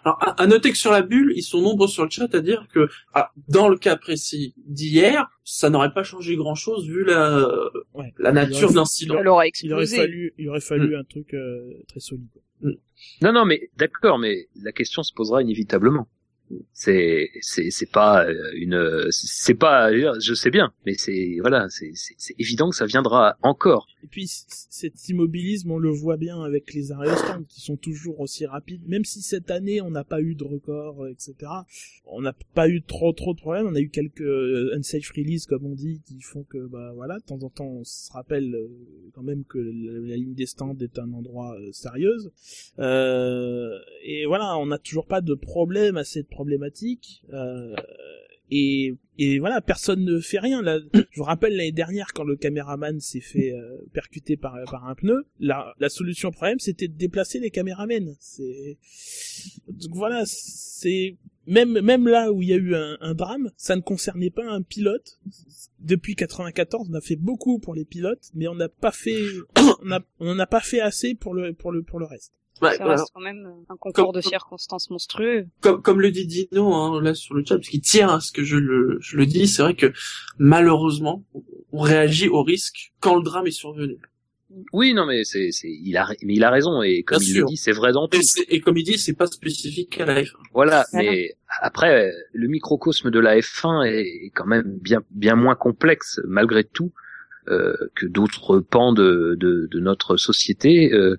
Alors, 0.05 0.23
à, 0.23 0.43
à 0.43 0.47
noter 0.47 0.71
que 0.71 0.77
sur 0.77 0.91
la 0.93 1.01
bulle, 1.01 1.33
ils 1.35 1.43
sont 1.43 1.63
nombreux 1.63 1.89
sur 1.89 2.05
le 2.05 2.11
chat 2.11 2.35
à 2.35 2.41
dire 2.41 2.67
que, 2.75 2.89
ah, 3.15 3.33
dans 3.49 3.71
le 3.71 3.79
cas 3.79 3.97
précis 3.97 4.53
d'hier, 4.67 5.31
ça 5.45 5.71
n'aurait 5.71 5.95
pas 5.95 6.03
changé 6.03 6.37
grand-chose 6.37 6.87
vu 6.87 7.05
la, 7.05 7.49
Ouais. 7.95 8.13
la 8.19 8.33
nature 8.33 8.71
de 8.71 8.77
l'incident. 8.77 9.15
Il 9.23 9.73
aurait 9.73 9.87
fallu, 9.87 10.35
il 10.37 10.49
aurait 10.51 10.61
fallu 10.61 10.97
un 10.97 11.05
truc 11.05 11.33
euh, 11.33 11.73
très 11.89 12.01
solide. 12.01 12.29
Non, 13.23 13.33
non, 13.33 13.47
mais 13.47 13.71
d'accord, 13.79 14.19
mais 14.19 14.49
la 14.63 14.73
question 14.73 15.03
se 15.03 15.15
posera 15.15 15.41
inévitablement. 15.41 16.07
C'est, 16.73 17.31
c'est, 17.41 17.71
c'est 17.71 17.91
pas 17.91 18.25
euh, 18.25 18.51
une, 18.55 19.07
c'est 19.11 19.55
pas, 19.55 19.91
je 19.93 20.35
sais 20.35 20.51
bien, 20.51 20.73
mais 20.87 20.95
c'est, 20.95 21.37
voilà, 21.41 21.69
c'est, 21.69 21.93
c'est, 21.95 22.15
c'est 22.19 22.35
évident 22.39 22.71
que 22.71 22.77
ça 22.77 22.87
viendra 22.87 23.37
encore. 23.43 23.87
Et 24.03 24.07
puis 24.07 24.27
cet 24.27 25.09
immobilisme, 25.09 25.71
on 25.71 25.79
le 25.79 25.91
voit 25.91 26.17
bien 26.17 26.43
avec 26.43 26.73
les 26.75 26.93
arrêts 26.93 27.15
qui 27.49 27.61
sont 27.61 27.77
toujours 27.77 28.21
aussi 28.21 28.47
rapides. 28.47 28.87
Même 28.87 29.05
si 29.05 29.23
cette 29.23 29.51
année 29.51 29.81
on 29.81 29.91
n'a 29.91 30.05
pas 30.05 30.21
eu 30.21 30.35
de 30.35 30.45
record, 30.45 31.05
euh, 31.05 31.11
etc. 31.11 31.35
On 32.07 32.21
n'a 32.21 32.35
pas 32.55 32.69
eu 32.69 32.83
trop 32.83 33.13
trop 33.13 33.35
de 33.35 33.41
problèmes. 33.41 33.67
On 33.67 33.75
a 33.75 33.81
eu 33.81 33.91
quelques 33.91 34.21
euh, 34.21 34.77
unsafe 34.77 35.11
release 35.17 35.47
comme 35.47 35.67
on 35.67 35.75
dit 35.75 36.01
qui 36.07 36.21
font 36.21 36.45
que 36.45 36.67
bah 36.67 36.93
voilà, 36.95 37.19
de 37.19 37.25
temps 37.25 37.43
en 37.43 37.51
temps 37.51 37.69
on 37.69 37.85
se 37.85 38.13
rappelle 38.13 38.55
euh, 38.55 38.69
quand 39.13 39.23
même 39.23 39.45
que 39.45 39.59
la, 39.59 40.17
ligne 40.17 40.35
des 40.35 40.47
stands 40.47 40.77
est 40.81 40.99
un 40.99 41.13
endroit 41.13 41.57
sérieuse. 41.73 42.31
Euh, 42.79 43.79
et 44.03 44.27
voilà, 44.27 44.57
on 44.59 44.67
n'a 44.67 44.79
toujours 44.79 45.07
pas 45.07 45.21
de 45.21 45.35
problème 45.35 45.97
à 45.97 46.05
cette 46.05 46.29
problématique. 46.29 47.23
Euh, 47.33 47.75
et, 48.51 48.95
et 49.19 49.39
voilà, 49.39 49.61
personne 49.61 50.05
ne 50.05 50.21
fait 50.21 50.39
rien. 50.39 50.63
Là, 50.63 50.79
je 50.95 51.19
vous 51.19 51.25
rappelle 51.25 51.57
l'année 51.57 51.73
dernière 51.73 52.13
quand 52.13 52.25
le 52.25 52.37
caméraman 52.37 53.01
s'est 53.01 53.21
fait 53.21 53.53
euh, 53.53 53.79
percuter 53.93 54.37
par, 54.37 54.57
par 54.71 54.87
un 54.87 54.95
pneu, 54.95 55.27
la, 55.39 55.75
la 55.79 55.89
solution 55.89 56.31
au 56.31 56.33
problème 56.33 56.59
c'était 56.59 56.89
de 56.89 56.97
déplacer 56.97 57.39
les 57.39 57.51
caméramens. 57.51 58.17
C'est 58.19 58.79
donc 59.69 59.95
voilà, 59.95 60.23
c'est 60.27 61.17
même 61.47 61.81
même 61.81 62.07
là 62.07 62.33
où 62.33 62.43
il 62.43 62.49
y 62.49 62.53
a 62.53 62.57
eu 62.57 62.75
un, 62.75 62.97
un 63.01 63.15
drame, 63.15 63.51
ça 63.57 63.77
ne 63.77 63.81
concernait 63.81 64.31
pas 64.31 64.49
un 64.49 64.63
pilote. 64.63 65.21
Depuis 65.81 66.15
94, 66.15 66.89
on 66.91 66.95
a 66.95 67.01
fait 67.01 67.17
beaucoup 67.17 67.59
pour 67.59 67.75
les 67.75 67.85
pilotes, 67.85 68.31
mais 68.35 68.49
on 68.49 68.55
n'a 68.55 68.69
pas 68.69 68.93
fait 68.93 69.23
on 69.83 69.91
a 69.91 70.01
on 70.19 70.35
n'a 70.35 70.47
pas 70.47 70.61
fait 70.61 70.81
assez 70.81 71.15
pour 71.15 71.35
le 71.35 71.53
pour 71.53 71.73
le 71.73 71.83
pour 71.83 71.99
le 71.99 72.07
reste. 72.07 72.33
Ouais, 72.63 72.77
Ça 72.77 72.83
alors, 72.85 72.99
reste 72.99 73.11
quand 73.15 73.21
même 73.23 73.47
un 73.71 73.77
concours 73.77 74.07
Comme- 74.13 74.15
de 74.17 74.21
circonstances 74.21 74.91
monstrueux. 74.91 75.47
comme, 75.63 75.81
comme 75.81 76.01
le 76.01 76.11
dit 76.11 76.27
Dino 76.27 76.75
hein, 76.75 77.01
là 77.03 77.15
sur 77.15 77.35
le 77.35 77.43
chat, 77.45 77.57
parce 77.57 77.69
qu'il 77.69 77.81
tient 77.81 78.09
à 78.09 78.21
ce 78.21 78.33
que 78.33 78.45
je 78.45 78.57
le, 78.57 78.99
je 79.01 79.17
le 79.17 79.25
dis, 79.27 79.49
c'est 79.49 79.63
vrai 79.63 79.75
que 79.75 79.93
malheureusement, 80.39 81.25
on 81.73 81.81
réagit 81.81 82.29
au 82.29 82.43
risque 82.43 82.93
quand 83.01 83.17
le 83.17 83.23
drame 83.23 83.47
est 83.47 83.51
survenu. 83.53 83.97
Oui, 84.73 84.95
non, 84.95 85.07
mais 85.07 85.23
c'est, 85.25 85.53
c'est, 85.53 85.71
il 85.71 85.97
a, 85.97 86.09
mais 86.25 86.35
il 86.35 86.43
a 86.43 86.51
raison 86.51 86.83
et 86.83 87.05
comme 87.05 87.19
Bien 87.21 87.29
il 87.29 87.33
sûr. 87.35 87.45
le 87.47 87.51
dit, 87.51 87.57
c'est 87.57 87.71
vrai 87.73 87.93
dans 87.93 88.09
tout. 88.09 88.19
Et, 88.49 88.61
comme 88.61 88.77
il 88.77 88.83
dit, 88.83 88.99
c'est 88.99 89.15
pas 89.15 89.29
spécifique 89.29 90.01
à 90.01 90.07
la 90.07 90.23
F1. 90.23 90.33
Voilà, 90.53 90.85
Voilà. 90.93 91.09
mais 91.13 91.37
après, 91.63 92.13
le 92.33 92.49
microcosme 92.49 93.11
de 93.13 93.21
la 93.21 93.39
F1 93.39 93.85
est 93.87 94.31
quand 94.35 94.47
même 94.47 94.65
bien, 94.83 95.03
bien 95.13 95.37
moins 95.37 95.55
complexe 95.55 96.21
malgré 96.27 96.65
tout 96.65 96.93
euh, 97.49 97.75
que 97.95 98.07
d'autres 98.07 98.59
pans 98.59 98.93
de, 98.93 99.37
de, 99.39 99.69
de 99.71 99.81
notre 99.81 100.17
société. 100.17 100.93
Euh, 100.93 101.17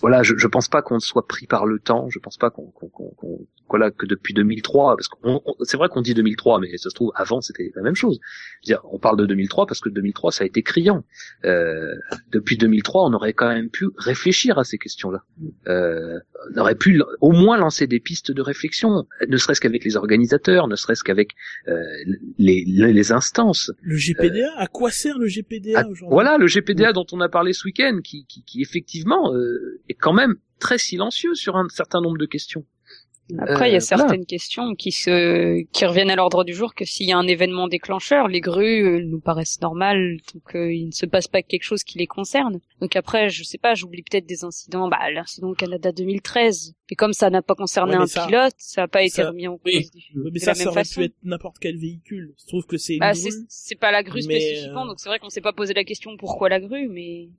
voilà, 0.00 0.22
je, 0.22 0.34
je 0.36 0.46
pense 0.46 0.68
pas 0.68 0.82
qu'on 0.82 0.98
soit 1.00 1.26
pris 1.26 1.46
par 1.46 1.66
le 1.66 1.78
temps. 1.78 2.08
Je 2.10 2.18
pense 2.18 2.36
pas 2.36 2.50
qu'on, 2.50 2.66
qu'on, 2.66 2.88
qu'on, 2.88 3.10
qu'on- 3.10 3.46
voilà, 3.68 3.90
que 3.90 4.04
depuis 4.04 4.34
2003, 4.34 4.96
parce 4.96 5.08
que 5.08 5.16
c'est 5.64 5.78
vrai 5.78 5.88
qu'on 5.88 6.02
dit 6.02 6.12
2003, 6.12 6.60
mais 6.60 6.76
ça 6.76 6.90
se 6.90 6.94
trouve 6.94 7.10
avant 7.14 7.40
c'était 7.40 7.72
la 7.74 7.80
même 7.82 7.94
chose. 7.94 8.20
Je 8.62 8.72
veux 8.72 8.76
dire, 8.76 8.82
on 8.92 8.98
parle 8.98 9.16
de 9.16 9.24
2003 9.24 9.64
parce 9.66 9.80
que 9.80 9.88
2003 9.88 10.30
ça 10.30 10.44
a 10.44 10.46
été 10.46 10.62
criant. 10.62 11.04
Euh, 11.46 11.94
depuis 12.30 12.58
2003, 12.58 13.08
on 13.08 13.14
aurait 13.14 13.32
quand 13.32 13.48
même 13.48 13.70
pu 13.70 13.86
réfléchir 13.96 14.58
à 14.58 14.64
ces 14.64 14.76
questions-là. 14.76 15.22
Euh, 15.68 16.18
on 16.54 16.60
aurait 16.60 16.74
pu 16.74 17.02
au 17.22 17.32
moins 17.32 17.56
lancer 17.56 17.86
des 17.86 17.98
pistes 18.00 18.30
de 18.30 18.42
réflexion, 18.42 19.06
ne 19.26 19.36
serait-ce 19.38 19.60
qu'avec 19.60 19.84
les 19.84 19.96
organisateurs, 19.96 20.68
ne 20.68 20.76
serait-ce 20.76 21.02
qu'avec 21.02 21.30
euh, 21.68 21.80
les, 22.38 22.64
les, 22.66 22.92
les 22.92 23.12
instances. 23.12 23.70
Le 23.80 23.96
GPDA, 23.96 24.50
à 24.58 24.66
quoi 24.66 24.90
sert 24.90 25.18
le 25.18 25.28
GPDA 25.28 25.80
aujourd'hui? 25.88 26.06
voilà, 26.10 26.36
le 26.36 26.46
GPDA 26.46 26.92
dont 26.92 27.06
on 27.12 27.20
a 27.20 27.28
parlé 27.30 27.54
ce 27.54 27.64
week-end, 27.66 28.00
qui, 28.04 28.26
qui, 28.26 28.42
qui 28.44 28.60
effectivement 28.60 29.32
euh, 29.34 29.51
est 29.88 29.94
quand 29.94 30.12
même 30.12 30.36
très 30.58 30.78
silencieux 30.78 31.34
sur 31.34 31.56
un 31.56 31.68
certain 31.68 32.00
nombre 32.00 32.18
de 32.18 32.26
questions. 32.26 32.64
Après, 33.38 33.68
il 33.70 33.72
y 33.72 33.74
Euh, 33.74 33.78
a 33.78 33.80
certaines 33.80 34.26
questions 34.26 34.74
qui 34.74 34.92
se, 34.92 35.62
qui 35.72 35.86
reviennent 35.86 36.10
à 36.10 36.16
l'ordre 36.16 36.44
du 36.44 36.52
jour 36.52 36.74
que 36.74 36.84
s'il 36.84 37.06
y 37.08 37.12
a 37.12 37.16
un 37.18 37.26
événement 37.26 37.66
déclencheur, 37.66 38.28
les 38.28 38.40
grues 38.40 38.82
euh, 38.84 39.04
nous 39.06 39.20
paraissent 39.20 39.60
normales, 39.62 40.18
donc 40.34 40.54
euh, 40.54 40.70
il 40.74 40.86
ne 40.88 40.90
se 40.90 41.06
passe 41.06 41.28
pas 41.28 41.40
quelque 41.40 41.62
chose 41.62 41.82
qui 41.82 41.96
les 41.98 42.06
concerne. 42.08 42.58
Donc 42.80 42.94
après, 42.94 43.30
je 43.30 43.42
sais 43.44 43.56
pas, 43.58 43.74
j'oublie 43.74 44.02
peut-être 44.02 44.26
des 44.26 44.44
incidents, 44.44 44.88
bah 44.88 45.10
l'incident 45.10 45.48
au 45.50 45.54
Canada 45.54 45.92
2013. 45.92 46.74
Et 46.90 46.94
comme 46.94 47.14
ça 47.14 47.30
n'a 47.30 47.40
pas 47.42 47.54
concerné 47.54 47.92
Ouais, 47.96 48.02
un 48.02 48.06
ça- 48.06 48.26
pilote, 48.26 48.52
ça 48.58 48.82
n'a 48.82 48.88
pas 48.88 49.02
été 49.02 49.22
ça- 49.22 49.28
remis 49.30 49.46
en 49.48 49.56
cause. 49.56 49.72
oui. 49.72 49.88
Mais 50.16 50.30
de 50.32 50.38
ça, 50.38 50.50
la 50.50 50.54
ça 50.56 50.66
aurait 50.66 50.80
façon. 50.84 51.00
pu 51.00 51.04
être 51.06 51.16
n'importe 51.22 51.56
quel 51.58 51.78
véhicule. 51.78 52.34
Je 52.38 52.46
trouve 52.48 52.66
que 52.66 52.76
c'est 52.76 52.94
une 52.94 53.00
Bah, 53.00 53.12
grue. 53.12 53.30
c'est 53.48 53.78
pas 53.78 53.92
la 53.92 54.02
grue 54.02 54.20
mais, 54.26 54.40
spécifiquement, 54.40 54.84
euh, 54.84 54.88
donc 54.88 55.00
c'est 55.00 55.08
vrai 55.08 55.20
qu'on 55.20 55.30
s'est 55.30 55.40
pas 55.40 55.54
posé 55.54 55.72
la 55.72 55.84
question 55.84 56.16
pourquoi 56.18 56.48
la 56.50 56.60
grue, 56.60 56.88
mais 56.88 57.30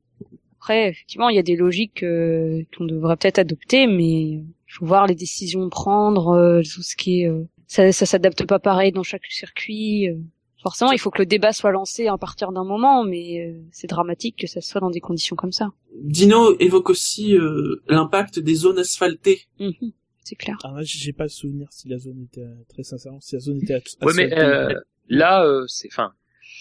après, 0.63 0.87
effectivement, 0.91 1.27
il 1.27 1.35
y 1.35 1.39
a 1.39 1.43
des 1.43 1.57
logiques 1.57 2.03
euh, 2.03 2.63
qu'on 2.77 2.85
devrait 2.85 3.17
peut-être 3.17 3.37
adopter, 3.39 3.85
mais 3.85 4.21
il 4.21 4.45
faut 4.69 4.85
voir 4.85 5.07
les 5.07 5.13
décisions 5.15 5.67
prendre, 5.69 6.29
euh, 6.29 6.61
tout 6.61 6.81
ce 6.81 6.95
qui 6.95 7.23
est, 7.23 7.27
euh, 7.29 7.43
ça, 7.67 7.91
ça 7.91 8.05
s'adapte 8.05 8.45
pas 8.45 8.59
pareil 8.59 8.93
dans 8.93 9.03
chaque 9.03 9.25
circuit. 9.25 10.07
euh. 10.09 10.15
Forcément, 10.61 10.93
il 10.93 10.99
faut 10.99 11.11
que 11.11 11.19
le 11.19 11.25
débat 11.25 11.51
soit 11.51 11.71
lancé 11.71 12.07
à 12.07 12.17
partir 12.17 12.53
d'un 12.53 12.63
moment, 12.63 13.03
mais 13.03 13.45
euh, 13.45 13.59
c'est 13.73 13.87
dramatique 13.87 14.37
que 14.39 14.47
ça 14.47 14.61
soit 14.61 14.79
dans 14.79 14.89
des 14.89 15.01
conditions 15.01 15.35
comme 15.35 15.51
ça. 15.51 15.71
Dino 16.01 16.55
évoque 16.59 16.89
aussi 16.89 17.35
euh, 17.35 17.83
l'impact 17.89 18.39
des 18.39 18.55
zones 18.55 18.79
asphaltées. 18.79 19.41
Mhm, 19.59 19.91
c'est 20.23 20.35
clair. 20.37 20.57
Ah, 20.63 20.71
moi, 20.71 20.83
j'ai 20.83 21.11
pas 21.11 21.23
le 21.23 21.29
souvenir 21.29 21.67
si 21.71 21.89
la 21.89 21.97
zone 21.97 22.23
était 22.31 22.47
très 22.69 22.83
sincèrement 22.83 23.19
si 23.19 23.35
la 23.35 23.39
zone 23.41 23.57
était 23.61 23.73
Ouais, 24.01 24.13
mais 24.15 24.31
asphaltée. 24.31 24.39
euh, 24.39 24.79
là, 25.09 25.43
euh, 25.45 25.65
c'est, 25.67 25.89
enfin, 25.91 26.13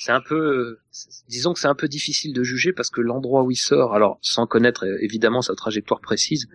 c'est 0.05 0.11
un 0.12 0.20
peu, 0.20 0.78
disons 1.28 1.53
que 1.53 1.61
c'est 1.61 1.68
un 1.68 1.76
peu 1.76 1.86
difficile 1.86 2.32
de 2.32 2.42
juger 2.42 2.72
parce 2.72 2.90
que 2.90 3.00
l'endroit 3.00 3.44
où 3.44 3.50
il 3.53 3.57
sort, 3.57 3.94
alors 3.94 4.18
sans 4.20 4.46
connaître 4.48 4.84
euh, 4.84 4.96
évidemment 5.00 5.42
sa 5.42 5.55
trajectoire 5.55 6.00
précise, 6.00 6.48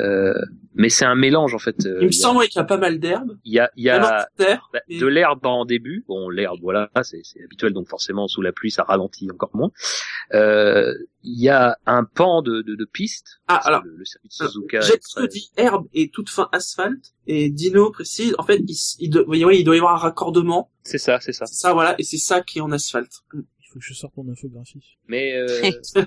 euh, 0.00 0.32
mais 0.74 0.88
c'est 0.88 1.04
un 1.04 1.14
mélange 1.14 1.54
en 1.54 1.58
fait. 1.58 1.84
euh, 1.84 1.98
Il 2.00 2.06
me 2.06 2.12
semble 2.12 2.44
qu'il 2.44 2.56
y 2.56 2.60
a 2.60 2.64
pas 2.64 2.78
mal 2.78 2.98
d'herbe, 2.98 3.36
il 3.44 3.52
y 3.52 3.58
a, 3.58 3.70
il 3.76 3.84
y 3.84 3.90
a, 3.90 3.98
de 3.98 4.02
Bah, 4.42 4.58
mais- 4.88 4.98
de 4.98 5.06
l'herbe 5.06 5.44
en 5.44 5.66
début. 5.66 6.04
Bon, 6.08 6.30
l'herbe, 6.30 6.58
voilà, 6.62 6.90
c'est 7.02 7.20
c'est 7.24 7.42
habituel, 7.44 7.72
donc 7.74 7.88
forcément 7.88 8.26
sous 8.26 8.40
la 8.40 8.52
pluie, 8.52 8.70
ça 8.70 8.84
ralentit 8.84 9.28
encore 9.30 9.50
moins. 9.54 9.70
Euh, 10.32 10.94
Il 11.26 11.40
y 11.42 11.48
a 11.48 11.78
un 11.86 12.04
pan 12.04 12.42
de, 12.42 12.60
de, 12.62 12.74
de 12.74 12.84
piste. 12.84 13.40
Ah, 13.48 13.56
alors, 13.56 13.82
le, 13.82 13.96
le 13.96 14.04
circuit 14.04 14.28
de 14.28 14.34
Suzuka. 14.34 14.78
est 14.78 14.82
Jetsko 14.82 15.20
très- 15.20 15.28
dit 15.28 15.50
herbe 15.56 15.86
et 15.94 16.10
toute 16.10 16.28
fin 16.28 16.48
asphalte, 16.52 17.14
et 17.26 17.48
Dino 17.48 17.90
précise, 17.90 18.34
en 18.38 18.42
fait, 18.44 18.58
il, 18.66 18.76
il, 19.00 19.08
doit, 19.10 19.24
oui, 19.26 19.42
oui, 19.44 19.56
il 19.60 19.64
doit 19.64 19.74
y 19.74 19.78
avoir 19.78 19.94
un 19.94 19.98
raccordement, 19.98 20.70
C'est 20.82 20.98
ça, 20.98 21.20
c'est 21.20 21.32
ça. 21.32 21.46
ça, 21.46 21.72
voilà, 21.72 21.94
et 21.98 22.02
c'est 22.02 22.18
ça 22.18 22.42
qui 22.42 22.58
est 22.58 22.60
en 22.62 22.70
asphalte. 22.72 23.12
Il 23.32 23.42
faut 23.72 23.78
que 23.78 23.84
je 23.84 23.94
sorte 23.94 24.14
mon 24.18 24.30
infographie. 24.30 24.98
Mais 25.08 25.32
euh, 25.34 25.46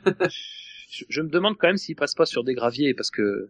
je, 0.89 1.03
je 1.09 1.21
me 1.21 1.29
demande 1.29 1.57
quand 1.57 1.67
même 1.67 1.77
s'il 1.77 1.95
passe 1.95 2.13
pas 2.13 2.25
sur 2.25 2.43
des 2.43 2.53
graviers 2.53 2.93
parce 2.93 3.09
que 3.11 3.49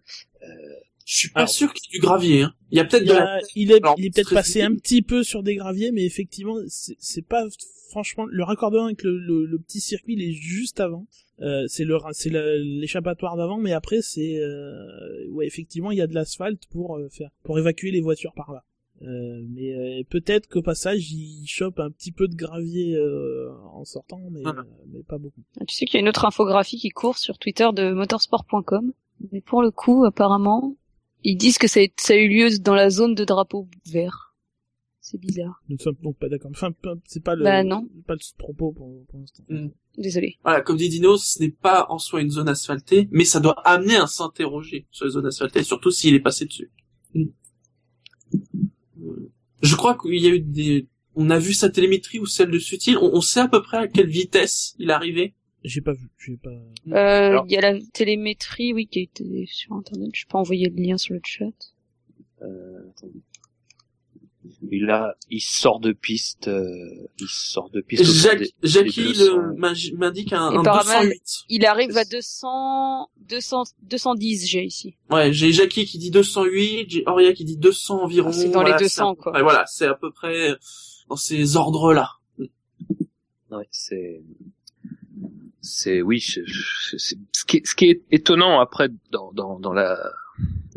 Je 1.05 1.15
suis 1.17 1.29
pas 1.29 1.41
Alors- 1.41 1.49
sûr 1.49 1.73
qu'il 1.73 1.83
y 1.91 1.95
ait 1.95 1.99
du 1.99 2.01
gravier, 2.01 2.41
hein. 2.43 2.53
Il 2.71 2.77
y 2.77 2.81
a 2.81 2.85
peut-être 2.85 3.03
Il, 3.03 3.09
la... 3.13 3.39
il 3.55 3.71
est, 3.71 3.75
Alors, 3.83 3.95
il 3.97 4.05
est 4.05 4.09
peut-être 4.15 4.33
passé 4.33 4.61
un 4.61 4.73
petit 4.75 5.01
peu 5.01 5.23
sur 5.23 5.43
des 5.43 5.55
graviers, 5.55 5.91
mais 5.91 6.05
effectivement, 6.05 6.55
c'est 6.67 6.95
c'est 6.99 7.25
pas 7.25 7.43
franchement 7.89 8.25
le 8.25 8.43
raccordement 8.43 8.85
avec 8.85 9.03
le, 9.03 9.17
le, 9.17 9.45
le 9.45 9.59
petit 9.59 9.79
circuit, 9.79 10.13
il 10.13 10.21
est 10.21 10.33
juste 10.33 10.79
avant. 10.79 11.05
Euh, 11.41 11.65
c'est 11.67 11.83
le 11.83 11.97
c'est 12.13 12.31
l'échappatoire 12.31 13.37
d'avant, 13.37 13.57
mais 13.57 13.73
après 13.73 14.01
c'est 14.01 14.39
euh, 14.39 15.27
ouais 15.29 15.45
effectivement 15.45 15.91
il 15.91 15.97
y 15.97 16.01
a 16.01 16.07
de 16.07 16.15
l'asphalte 16.15 16.65
pour 16.71 16.97
euh, 16.97 17.09
faire 17.09 17.29
pour 17.43 17.59
évacuer 17.59 17.91
les 17.91 18.01
voitures 18.01 18.33
par 18.33 18.51
là. 18.51 18.63
Euh, 19.03 19.43
mais 19.49 19.75
euh, 19.75 20.03
peut-être 20.09 20.47
qu'au 20.47 20.63
passage 20.63 21.11
il 21.11 21.45
chope 21.45 21.79
un 21.79 21.91
petit 21.91 22.11
peu 22.11 22.27
de 22.27 22.35
gravier 22.35 22.95
euh, 22.95 23.51
en 23.71 23.85
sortant, 23.85 24.19
mais, 24.31 24.45
euh, 24.47 24.63
mais 24.91 25.03
pas 25.03 25.19
beaucoup. 25.19 25.41
Ah, 25.61 25.65
Tu 25.67 25.75
sais 25.75 25.85
qu'il 25.85 25.95
y 25.95 25.97
a 25.97 26.01
une 26.01 26.09
autre 26.09 26.25
infographie 26.25 26.77
qui 26.77 26.89
court 26.89 27.19
sur 27.19 27.37
Twitter 27.37 27.67
de 27.73 27.91
motorsport.com. 27.91 28.91
Mais 29.31 29.41
pour 29.41 29.61
le 29.61 29.69
coup, 29.69 30.03
apparemment, 30.05 30.75
ils 31.23 31.37
disent 31.37 31.59
que 31.59 31.67
ça 31.67 31.79
a, 31.79 31.83
ça 31.97 32.13
a 32.13 32.17
eu 32.17 32.27
lieu 32.27 32.49
dans 32.59 32.73
la 32.73 32.89
zone 32.89 33.13
de 33.13 33.23
drapeau 33.23 33.67
vert. 33.91 34.26
C'est 35.09 35.17
bizarre. 35.21 35.63
Nous 35.69 35.77
ne 35.77 35.81
sommes 35.81 35.95
donc 36.03 36.17
pas 36.17 36.27
d'accord. 36.27 36.51
Enfin, 36.51 36.73
c'est 37.05 37.23
pas 37.23 37.33
le 37.35 37.45
Bah, 37.45 37.63
non. 37.63 37.87
pas 38.05 38.13
le 38.15 38.19
propos 38.37 38.73
pour, 38.73 39.05
pour 39.05 39.19
l'instant. 39.21 39.41
Désolé. 39.97 40.37
Voilà, 40.43 40.59
comme 40.59 40.75
dit 40.75 40.89
Dino, 40.89 41.15
ce 41.15 41.39
n'est 41.39 41.49
pas 41.49 41.85
en 41.89 41.97
soi 41.97 42.19
une 42.21 42.29
zone 42.29 42.49
asphaltée, 42.49 43.07
mais 43.11 43.23
ça 43.23 43.39
doit 43.39 43.57
amener 43.65 43.95
à 43.95 44.05
s'interroger 44.07 44.85
sur 44.91 45.05
les 45.05 45.11
zones 45.11 45.25
asphaltées, 45.27 45.63
surtout 45.63 45.91
s'il 45.91 46.13
est 46.13 46.19
passé 46.19 46.43
dessus. 46.43 46.69
Mm. 47.13 47.23
Je 49.61 49.75
crois 49.75 49.97
qu'il 49.97 50.15
y 50.21 50.27
a 50.27 50.29
eu 50.31 50.39
des... 50.41 50.87
On 51.15 51.29
a 51.29 51.39
vu 51.39 51.53
sa 51.53 51.69
télémétrie 51.69 52.19
ou 52.19 52.25
celle 52.25 52.51
de 52.51 52.59
Sutil, 52.59 52.97
on, 52.97 53.09
on 53.15 53.21
sait 53.21 53.39
à 53.39 53.47
peu 53.47 53.61
près 53.63 53.77
à 53.77 53.87
quelle 53.87 54.07
vitesse 54.09 54.75
il 54.77 54.89
est 54.89 54.93
arrivé. 54.93 55.33
J'ai 55.63 55.81
pas 55.81 55.93
vu, 55.93 56.09
j'ai 56.19 56.37
pas. 56.37 56.51
Euh, 56.51 56.91
Alors- 57.29 57.45
il 57.47 57.53
y 57.53 57.57
a 57.57 57.61
la 57.61 57.79
télémétrie, 57.93 58.73
oui, 58.73 58.87
qui 58.87 58.99
a 58.99 59.01
été 59.03 59.45
sur 59.47 59.73
internet. 59.73 60.11
Je 60.13 60.25
peux 60.27 60.37
envoyer 60.37 60.69
le 60.69 60.75
lien 60.83 60.97
sur 60.97 61.15
le 61.15 61.21
chat. 61.23 61.45
euh, 62.43 62.89
attendez. 62.91 63.21
Il 64.71 64.89
a, 64.89 65.15
il 65.29 65.41
sort 65.41 65.79
de 65.79 65.91
piste, 65.91 66.47
euh, 66.47 66.65
il 67.19 67.27
sort 67.29 67.69
de 67.71 67.81
piste. 67.81 68.01
autour 68.03 68.13
Jack, 68.15 68.39
des- 68.39 68.51
Jackie 68.63 69.13
200. 69.13 69.37
m'inj- 69.57 69.93
m'indique 69.95 70.33
un, 70.33 70.47
un 70.59 70.63
par 70.63 70.83
208. 70.85 71.21
Il 71.49 71.65
arrive 71.65 71.95
à 71.97 72.05
200, 72.05 73.09
200, 73.29 73.63
210, 73.83 74.45
j'ai 74.47 74.63
ici. 74.63 74.95
Ouais, 75.09 75.31
j'ai 75.33 75.51
Jackie 75.51 75.85
qui 75.85 75.97
dit 75.97 76.11
208, 76.11 76.89
j'ai 76.89 77.03
Auria 77.07 77.33
qui 77.33 77.45
dit 77.45 77.57
200 77.57 78.03
environ. 78.03 78.31
C'est 78.31 78.49
dans 78.49 78.61
les 78.63 78.71
Voilà, 78.71 78.77
200, 78.79 79.11
à 79.11 79.15
peu 79.15 79.21
quoi. 79.21 79.31
près- 79.33 79.41
voilà, 79.43 79.65
c'est 79.67 79.85
à 79.87 79.93
peu 79.95 80.11
près 80.11 80.55
dans 81.09 81.15
ces 81.15 81.55
ordres-là. 81.55 82.11
Ouais, 83.49 83.67
c'est, 83.71 84.21
c'est, 85.61 86.01
oui, 86.01 86.19
je- 86.19 86.41
je- 86.45 86.97
c'est- 86.97 87.17
ce 87.33 87.45
qui 87.45 87.57
est, 87.57 87.65
ce 87.67 87.75
qui 87.75 87.85
est 87.85 88.01
étonnant 88.11 88.59
après 88.59 88.89
dans, 89.11 89.31
dans, 89.31 89.59
dans 89.59 89.73
la, 89.73 89.97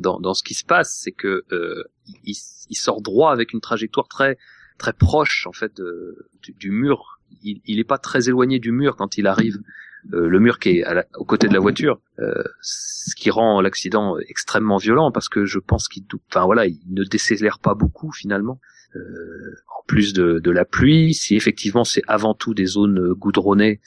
dans, 0.01 0.19
dans 0.21 0.35
ce 0.35 0.43
qui 0.43 0.55
se 0.55 0.65
passe, 0.65 0.99
c'est 1.03 1.13
que 1.13 1.45
euh, 1.53 1.85
il, 2.25 2.35
il 2.69 2.77
sort 2.77 3.01
droit 3.03 3.33
avec 3.33 3.53
une 3.53 3.61
trajectoire 3.61 4.09
très, 4.09 4.39
très 4.79 4.93
proche 4.93 5.47
en 5.47 5.53
fait 5.53 5.77
de- 5.77 6.29
du, 6.43 6.53
du 6.53 6.71
mur. 6.71 7.21
Il, 7.43 7.61
il 7.67 7.79
est 7.79 7.85
pas 7.85 7.99
très 7.99 8.29
éloigné 8.29 8.59
du 8.59 8.73
mur 8.73 8.97
quand 8.97 9.17
il 9.19 9.27
arrive 9.27 9.59
euh, 10.15 10.29
le 10.29 10.41
mur 10.41 10.59
qui 10.59 10.79
est 10.79 10.85
à 10.85 10.95
la, 10.95 11.07
aux 11.17 11.25
côtés 11.25 11.47
de 11.47 11.53
la 11.53 11.61
voiture, 11.61 12.01
euh, 12.19 12.43
ce 12.63 13.15
qui 13.15 13.31
rend 13.31 13.61
l'accident 13.61 14.17
extrêmement 14.19 14.79
violent 14.79 15.13
parce 15.13 15.29
que 15.29 15.45
je 15.45 15.59
pense 15.59 15.89
qu'il, 15.89 16.05
enfin 16.31 16.45
voilà, 16.47 16.67
il 16.67 16.81
ne 16.89 17.05
décélère 17.05 17.59
pas 17.59 17.75
beaucoup 17.75 18.11
finalement. 18.13 18.61
Euh, 18.97 19.55
en 19.79 19.85
plus 19.87 20.13
de, 20.13 20.41
de, 20.41 20.51
la 20.51 20.65
pluie, 20.65 21.15
si 21.15 21.37
effectivement 21.37 21.85
c'est 21.85 22.03
avant 22.09 22.35
tout 22.35 22.55
des 22.55 22.67
zones 22.67 23.13
goudronnées 23.13 23.81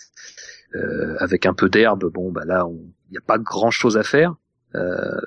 euh, 0.75 1.15
avec 1.19 1.45
un 1.45 1.53
peu 1.53 1.67
d'herbe, 1.67 2.05
bon 2.13 2.31
bah 2.31 2.45
là 2.45 2.65
il 2.69 3.11
n'y 3.11 3.17
a 3.17 3.21
pas 3.21 3.37
grand 3.37 3.71
chose 3.71 3.97
à 3.97 4.03
faire. 4.03 4.35
Euh, 4.75 5.21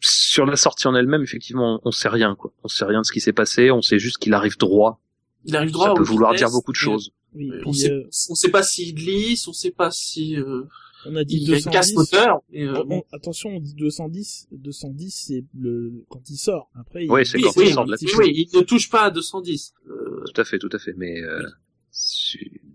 sur 0.00 0.46
la 0.46 0.56
sortie 0.56 0.88
en 0.88 0.94
elle-même, 0.94 1.22
effectivement, 1.22 1.80
on, 1.84 1.90
sait 1.90 2.08
rien 2.08 2.34
quoi. 2.34 2.52
On 2.62 2.68
sait 2.68 2.84
rien 2.84 3.00
de 3.00 3.06
ce 3.06 3.12
qui 3.12 3.20
s'est 3.20 3.32
passé. 3.32 3.70
On 3.70 3.82
sait 3.82 3.98
juste 3.98 4.18
qu'il 4.18 4.34
arrive 4.34 4.56
droit. 4.58 5.00
Il 5.44 5.56
arrive 5.56 5.72
droit. 5.72 5.88
Ça 5.88 5.94
peut 5.94 6.02
vouloir 6.02 6.34
dire 6.34 6.50
beaucoup 6.50 6.72
de 6.72 6.76
choses. 6.76 7.12
Oui, 7.34 7.50
on, 7.64 7.72
sait, 7.72 7.90
euh... 7.90 8.08
on 8.30 8.34
sait 8.34 8.50
pas 8.50 8.62
s'il 8.62 8.94
glisse, 8.94 9.48
on 9.48 9.52
sait 9.52 9.70
pas 9.70 9.90
si. 9.90 10.36
Euh... 10.36 10.64
On 11.06 11.16
a 11.16 11.24
dit 11.24 11.36
il 11.36 11.46
210. 11.46 11.70
casse 11.70 11.92
moteur. 11.92 12.40
Et, 12.50 12.64
euh, 12.64 12.82
bon, 12.84 13.04
attention, 13.12 13.50
on 13.50 13.60
dit 13.60 13.74
210. 13.74 14.48
210, 14.52 15.10
c'est 15.10 15.44
le 15.58 16.04
quand 16.08 16.22
il 16.30 16.36
sort. 16.36 16.70
Après, 16.74 17.06
oui, 17.08 17.26
c'est 17.26 17.36
oui, 17.36 17.44
quand 17.44 17.56
oui, 17.56 17.66
il 17.68 17.74
sort 17.74 17.84
de 17.84 17.90
la 17.90 17.98
oui, 18.18 18.48
il 18.52 18.56
ne 18.56 18.62
touche 18.62 18.88
pas 18.88 19.02
à 19.02 19.10
210. 19.10 19.74
Euh... 19.86 20.24
Tout 20.32 20.40
à 20.40 20.44
fait, 20.44 20.58
tout 20.58 20.70
à 20.72 20.78
fait. 20.78 20.94
Mais 20.96 21.20
euh, 21.20 21.42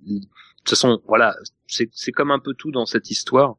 de 0.06 0.20
toute 0.20 0.70
façon, 0.70 1.02
voilà, 1.08 1.36
c'est 1.68 1.90
c'est 1.94 2.12
comme 2.12 2.32
un 2.32 2.40
peu 2.40 2.54
tout 2.54 2.72
dans 2.72 2.86
cette 2.86 3.10
histoire. 3.10 3.56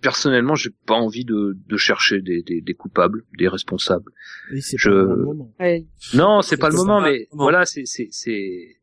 Personnellement, 0.00 0.54
j'ai 0.54 0.70
pas 0.86 0.94
envie 0.94 1.24
de, 1.24 1.56
de 1.68 1.76
chercher 1.76 2.20
des, 2.22 2.42
des, 2.42 2.60
des 2.60 2.74
coupables, 2.74 3.24
des 3.38 3.48
responsables. 3.48 4.10
Oui, 4.52 4.62
c'est 4.62 4.78
Je- 4.78 4.90
pas 4.90 4.96
le 5.14 5.16
moment. 5.24 5.54
Ouais. 5.60 5.86
Non, 6.14 6.42
c'est 6.42 6.56
pas 6.56 6.70
le 6.70 6.76
moment, 6.76 7.00
pas 7.00 7.10
mais 7.10 7.18
le 7.18 7.26
moment. 7.32 7.44
voilà, 7.44 7.66
c'est 7.66 7.84
c'est 7.86 8.08
c'est 8.10 8.76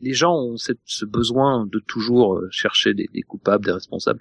les 0.00 0.14
gens 0.14 0.34
ont 0.34 0.56
cette, 0.56 0.80
ce 0.84 1.04
besoin 1.04 1.66
de 1.66 1.78
toujours 1.78 2.36
euh, 2.38 2.48
chercher 2.50 2.92
des, 2.94 3.08
des 3.12 3.22
coupables, 3.22 3.64
des 3.64 3.72
responsables. 3.72 4.18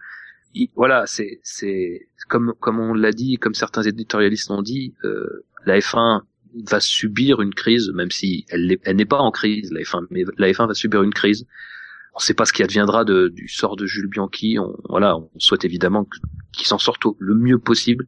Il- 0.55 0.69
voilà, 0.75 1.05
c'est 1.07 1.39
c'est 1.43 2.07
comme 2.29 2.53
comme 2.59 2.79
on 2.79 2.93
l'a 2.93 3.11
dit, 3.11 3.37
comme 3.37 3.53
certains 3.55 3.81
éditorialistes 3.83 4.49
l'ont 4.49 4.61
dit, 4.61 4.93
euh, 5.03 5.45
la 5.65 5.79
F1 5.79 6.21
va 6.65 6.79
subir 6.79 7.41
une 7.41 7.53
crise, 7.53 7.91
même 7.95 8.11
si 8.11 8.45
elle 8.49 8.77
elle 8.83 8.95
n'est 8.95 9.05
pas 9.05 9.19
en 9.19 9.31
crise, 9.31 9.71
la 9.71 9.81
F1, 9.81 10.05
mais 10.11 10.23
la 10.37 10.51
F1 10.51 10.67
va 10.67 10.73
subir 10.75 11.01
une 11.03 11.13
crise. 11.13 11.45
On 12.15 12.19
ne 12.19 12.23
sait 12.23 12.33
pas 12.33 12.45
ce 12.45 12.53
qui 12.53 12.61
adviendra 12.63 13.05
de, 13.05 13.29
du 13.29 13.47
sort 13.47 13.75
de 13.75 13.85
Jules 13.85 14.07
Bianchi. 14.07 14.57
On, 14.59 14.75
voilà, 14.89 15.17
on 15.17 15.29
souhaite 15.39 15.65
évidemment 15.65 16.07
qu'il 16.51 16.67
s'en 16.67 16.77
sorte 16.77 17.01
le 17.17 17.33
mieux 17.35 17.57
possible. 17.57 18.07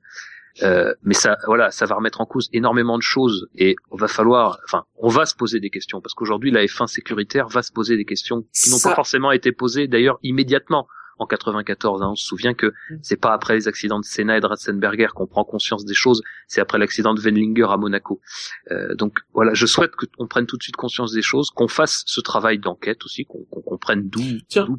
Euh, 0.63 0.93
mais 1.03 1.13
ça, 1.15 1.37
voilà, 1.47 1.69
ça 1.71 1.85
va 1.85 1.95
remettre 1.95 2.21
en 2.21 2.25
cause 2.25 2.49
énormément 2.53 2.97
de 2.97 3.03
choses 3.03 3.49
et 3.57 3.75
on 3.91 3.97
va 3.97 4.07
falloir, 4.07 4.59
enfin, 4.63 4.85
on 4.97 5.09
va 5.09 5.25
se 5.25 5.35
poser 5.35 5.59
des 5.59 5.69
questions 5.69 5.99
parce 5.99 6.13
qu'aujourd'hui 6.13 6.49
la 6.49 6.63
F1 6.63 6.87
sécuritaire 6.87 7.49
va 7.49 7.61
se 7.61 7.73
poser 7.73 7.97
des 7.97 8.05
questions 8.05 8.45
qui 8.53 8.69
n'ont 8.69 8.77
Ça- 8.77 8.89
pas 8.91 8.95
forcément 8.95 9.33
été 9.33 9.51
posées 9.51 9.87
d'ailleurs 9.89 10.17
immédiatement 10.23 10.87
en 11.17 11.25
94. 11.27 12.01
hein. 12.01 12.09
On 12.11 12.15
se 12.15 12.25
souvient 12.25 12.53
que 12.53 12.67
Mm. 12.89 12.95
c'est 13.01 13.19
pas 13.19 13.33
après 13.33 13.55
les 13.55 13.67
accidents 13.67 13.99
de 13.99 14.05
Senna 14.05 14.37
et 14.37 14.41
de 14.41 14.45
Ratzenberger 14.45 15.07
qu'on 15.15 15.27
prend 15.27 15.43
conscience 15.43 15.85
des 15.85 15.93
choses, 15.93 16.21
c'est 16.47 16.61
après 16.61 16.77
l'accident 16.77 17.13
de 17.13 17.21
Wendlinger 17.21 17.67
à 17.69 17.77
Monaco. 17.77 18.19
Euh, 18.71 18.95
donc 18.95 19.19
voilà, 19.33 19.53
je 19.53 19.65
souhaite 19.65 19.91
qu'on 19.95 20.27
prenne 20.27 20.45
tout 20.45 20.57
de 20.57 20.63
suite 20.63 20.75
conscience 20.75 21.11
des 21.13 21.21
choses, 21.21 21.49
qu'on 21.49 21.67
fasse 21.67 22.03
ce 22.05 22.21
travail 22.21 22.59
d'enquête 22.59 23.03
aussi, 23.05 23.25
qu'on 23.25 23.43
comprenne 23.45 24.09
d'où 24.09 24.21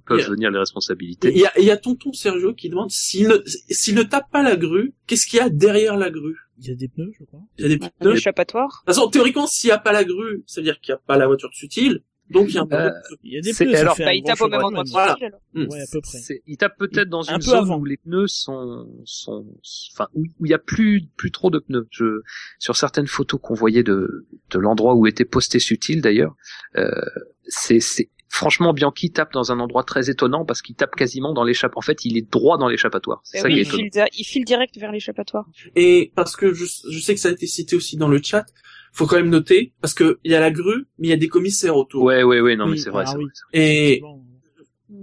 peuvent 0.06 0.20
a- 0.20 0.28
venir 0.30 0.50
les 0.50 0.58
responsabilités. 0.58 1.30
Il 1.32 1.38
y 1.40 1.46
a, 1.46 1.52
il 1.58 1.64
y 1.64 1.70
a 1.70 1.76
tonton 1.76 2.12
Sergio 2.12 2.54
qui 2.54 2.68
demande 2.68 2.90
s'il 2.90 3.28
ne, 3.28 3.36
s'il 3.70 3.94
ne 3.94 4.02
tape 4.02 4.30
pas 4.30 4.42
la 4.42 4.56
grue, 4.56 4.94
qu'est-ce 5.06 5.26
qu'il 5.26 5.38
y 5.38 5.42
a 5.42 5.48
derrière 5.48 5.96
la 5.96 6.10
grue? 6.10 6.36
Il 6.58 6.68
y 6.68 6.70
a 6.72 6.74
des 6.74 6.88
pneus, 6.88 7.12
je 7.18 7.24
crois. 7.24 7.40
Il 7.58 7.62
y 7.62 7.64
a 7.66 7.76
des 7.76 7.84
Un 7.84 7.88
pneus? 8.00 8.12
De 8.12 8.16
échappatoire. 8.16 8.82
toute 8.86 8.94
façon, 8.94 9.10
théoriquement, 9.10 9.46
s'il 9.46 9.68
n'y 9.68 9.72
a 9.72 9.78
pas 9.78 9.92
la 9.92 10.04
grue, 10.04 10.42
ça 10.46 10.60
veut 10.60 10.64
dire 10.64 10.80
qu'il 10.80 10.92
n'y 10.94 10.96
a 10.96 11.02
pas 11.06 11.18
la 11.18 11.26
voiture 11.26 11.50
de 11.50 11.54
subtil, 11.54 12.02
donc 12.30 12.48
il 12.48 12.54
y 12.54 12.58
a 12.58 12.62
un 12.62 12.68
Euh, 12.72 12.90
peu 12.90 13.16
Il 13.22 13.32
y 13.34 13.38
a 13.38 13.40
des 13.40 13.52
pneus, 13.52 13.72
ça 13.74 13.80
alors, 13.80 13.96
fait 13.96 14.04
Bah, 14.04 14.14
il 14.14 14.22
tape 14.22 14.40
au 14.40 14.48
même 14.48 14.62
endroit. 14.64 14.84
Voilà. 14.86 15.16
De... 15.54 15.66
Ouais, 15.66 15.80
à 15.80 15.84
peu 15.92 16.00
près. 16.00 16.18
Il 16.46 16.56
tape 16.56 16.76
peut-être 16.78 17.08
dans 17.08 17.28
Un 17.30 17.34
une 17.34 17.38
peu 17.38 17.44
zone 17.44 17.58
avant. 17.58 17.78
où 17.78 17.84
les 17.84 17.96
pneus 17.98 18.26
sont, 18.28 18.86
sont, 19.04 19.46
enfin, 19.94 20.08
où 20.14 20.24
il 20.44 20.50
y 20.50 20.54
a 20.54 20.58
plus, 20.58 21.06
plus 21.16 21.30
trop 21.30 21.50
de 21.50 21.58
pneus. 21.58 21.86
Je, 21.90 22.20
sur 22.58 22.76
certaines 22.76 23.06
photos 23.06 23.40
qu'on 23.42 23.54
voyait 23.54 23.82
de, 23.82 24.26
de 24.50 24.58
l'endroit 24.58 24.94
où 24.94 25.06
était 25.06 25.24
posté 25.24 25.58
Sutil 25.58 26.00
d'ailleurs, 26.00 26.34
euh, 26.76 26.90
c'est, 27.48 27.80
c'est, 27.80 28.10
franchement, 28.28 28.72
Bianchi 28.72 29.12
tape 29.12 29.32
dans 29.32 29.52
un 29.52 29.60
endroit 29.60 29.84
très 29.84 30.10
étonnant 30.10 30.44
parce 30.44 30.62
qu'il 30.62 30.74
tape 30.74 30.94
quasiment 30.96 31.32
dans 31.32 31.44
l'échappatoire. 31.44 31.78
En 31.78 31.86
fait, 31.86 32.04
il 32.04 32.16
est 32.18 32.30
droit 32.30 32.58
dans 32.58 32.68
l'échappatoire. 32.68 33.20
C'est 33.24 33.38
Eh 33.38 33.40
ça 33.42 33.46
oui, 33.48 33.54
qui 33.54 33.60
est 33.60 33.62
il, 33.62 33.66
étonnant. 33.68 33.82
file, 34.06 34.18
il 34.18 34.24
file 34.24 34.44
direct 34.44 34.76
vers 34.78 34.92
l'échappatoire. 34.92 35.46
Et 35.76 36.12
parce 36.16 36.36
que 36.36 36.52
je, 36.52 36.64
je 36.90 36.98
sais 36.98 37.14
que 37.14 37.20
ça 37.20 37.28
a 37.28 37.32
été 37.32 37.46
cité 37.46 37.76
aussi 37.76 37.96
dans 37.96 38.08
le 38.08 38.20
chat, 38.22 38.44
faut 38.96 39.06
quand 39.06 39.16
même 39.16 39.28
noter, 39.28 39.72
parce 39.82 39.92
que 39.92 40.18
il 40.24 40.32
y 40.32 40.34
a 40.34 40.40
la 40.40 40.50
grue, 40.50 40.86
mais 40.98 41.08
il 41.08 41.10
y 41.10 41.12
a 41.12 41.18
des 41.18 41.28
commissaires 41.28 41.76
autour. 41.76 42.02
Ouais, 42.02 42.22
ouais, 42.22 42.40
ouais, 42.40 42.56
non, 42.56 42.64
Oui, 42.64 42.72
mais 42.72 42.76
c'est 42.78 42.90
vrai, 42.90 43.04
ah 43.06 43.10
c'est 43.10 43.18
oui. 43.18 43.24
vrai. 43.24 43.32
Et 43.52 44.02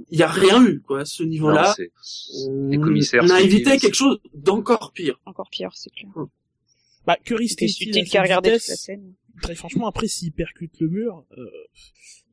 il 0.09 0.17
y 0.17 0.23
a 0.23 0.27
rien 0.27 0.65
eu, 0.65 0.81
quoi, 0.81 1.01
à 1.01 1.05
ce 1.05 1.23
niveau-là. 1.23 1.75
les 2.69 2.77
commissaires. 2.77 3.21
on 3.23 3.29
a 3.29 3.41
évité 3.41 3.77
quelque 3.77 3.93
chose 3.95 4.19
d'encore 4.33 4.93
pire. 4.93 5.19
Encore 5.25 5.49
pire, 5.49 5.71
c'est 5.75 5.91
clair. 5.91 6.11
Bah, 7.05 7.17
que 7.17 7.37
C'était 7.37 7.65
risque-t-il 7.65 7.69
à 7.69 7.73
Subtil 7.73 8.03
qui 8.05 8.17
a 8.17 8.21
cette 8.21 8.23
regardé 8.23 8.51
toute 8.51 8.67
la 8.67 8.75
scène. 8.75 9.13
Très 9.41 9.55
franchement, 9.55 9.87
après, 9.87 10.07
s'il 10.07 10.31
percute 10.31 10.79
le 10.79 10.87
mur, 10.87 11.25
euh, 11.37 11.45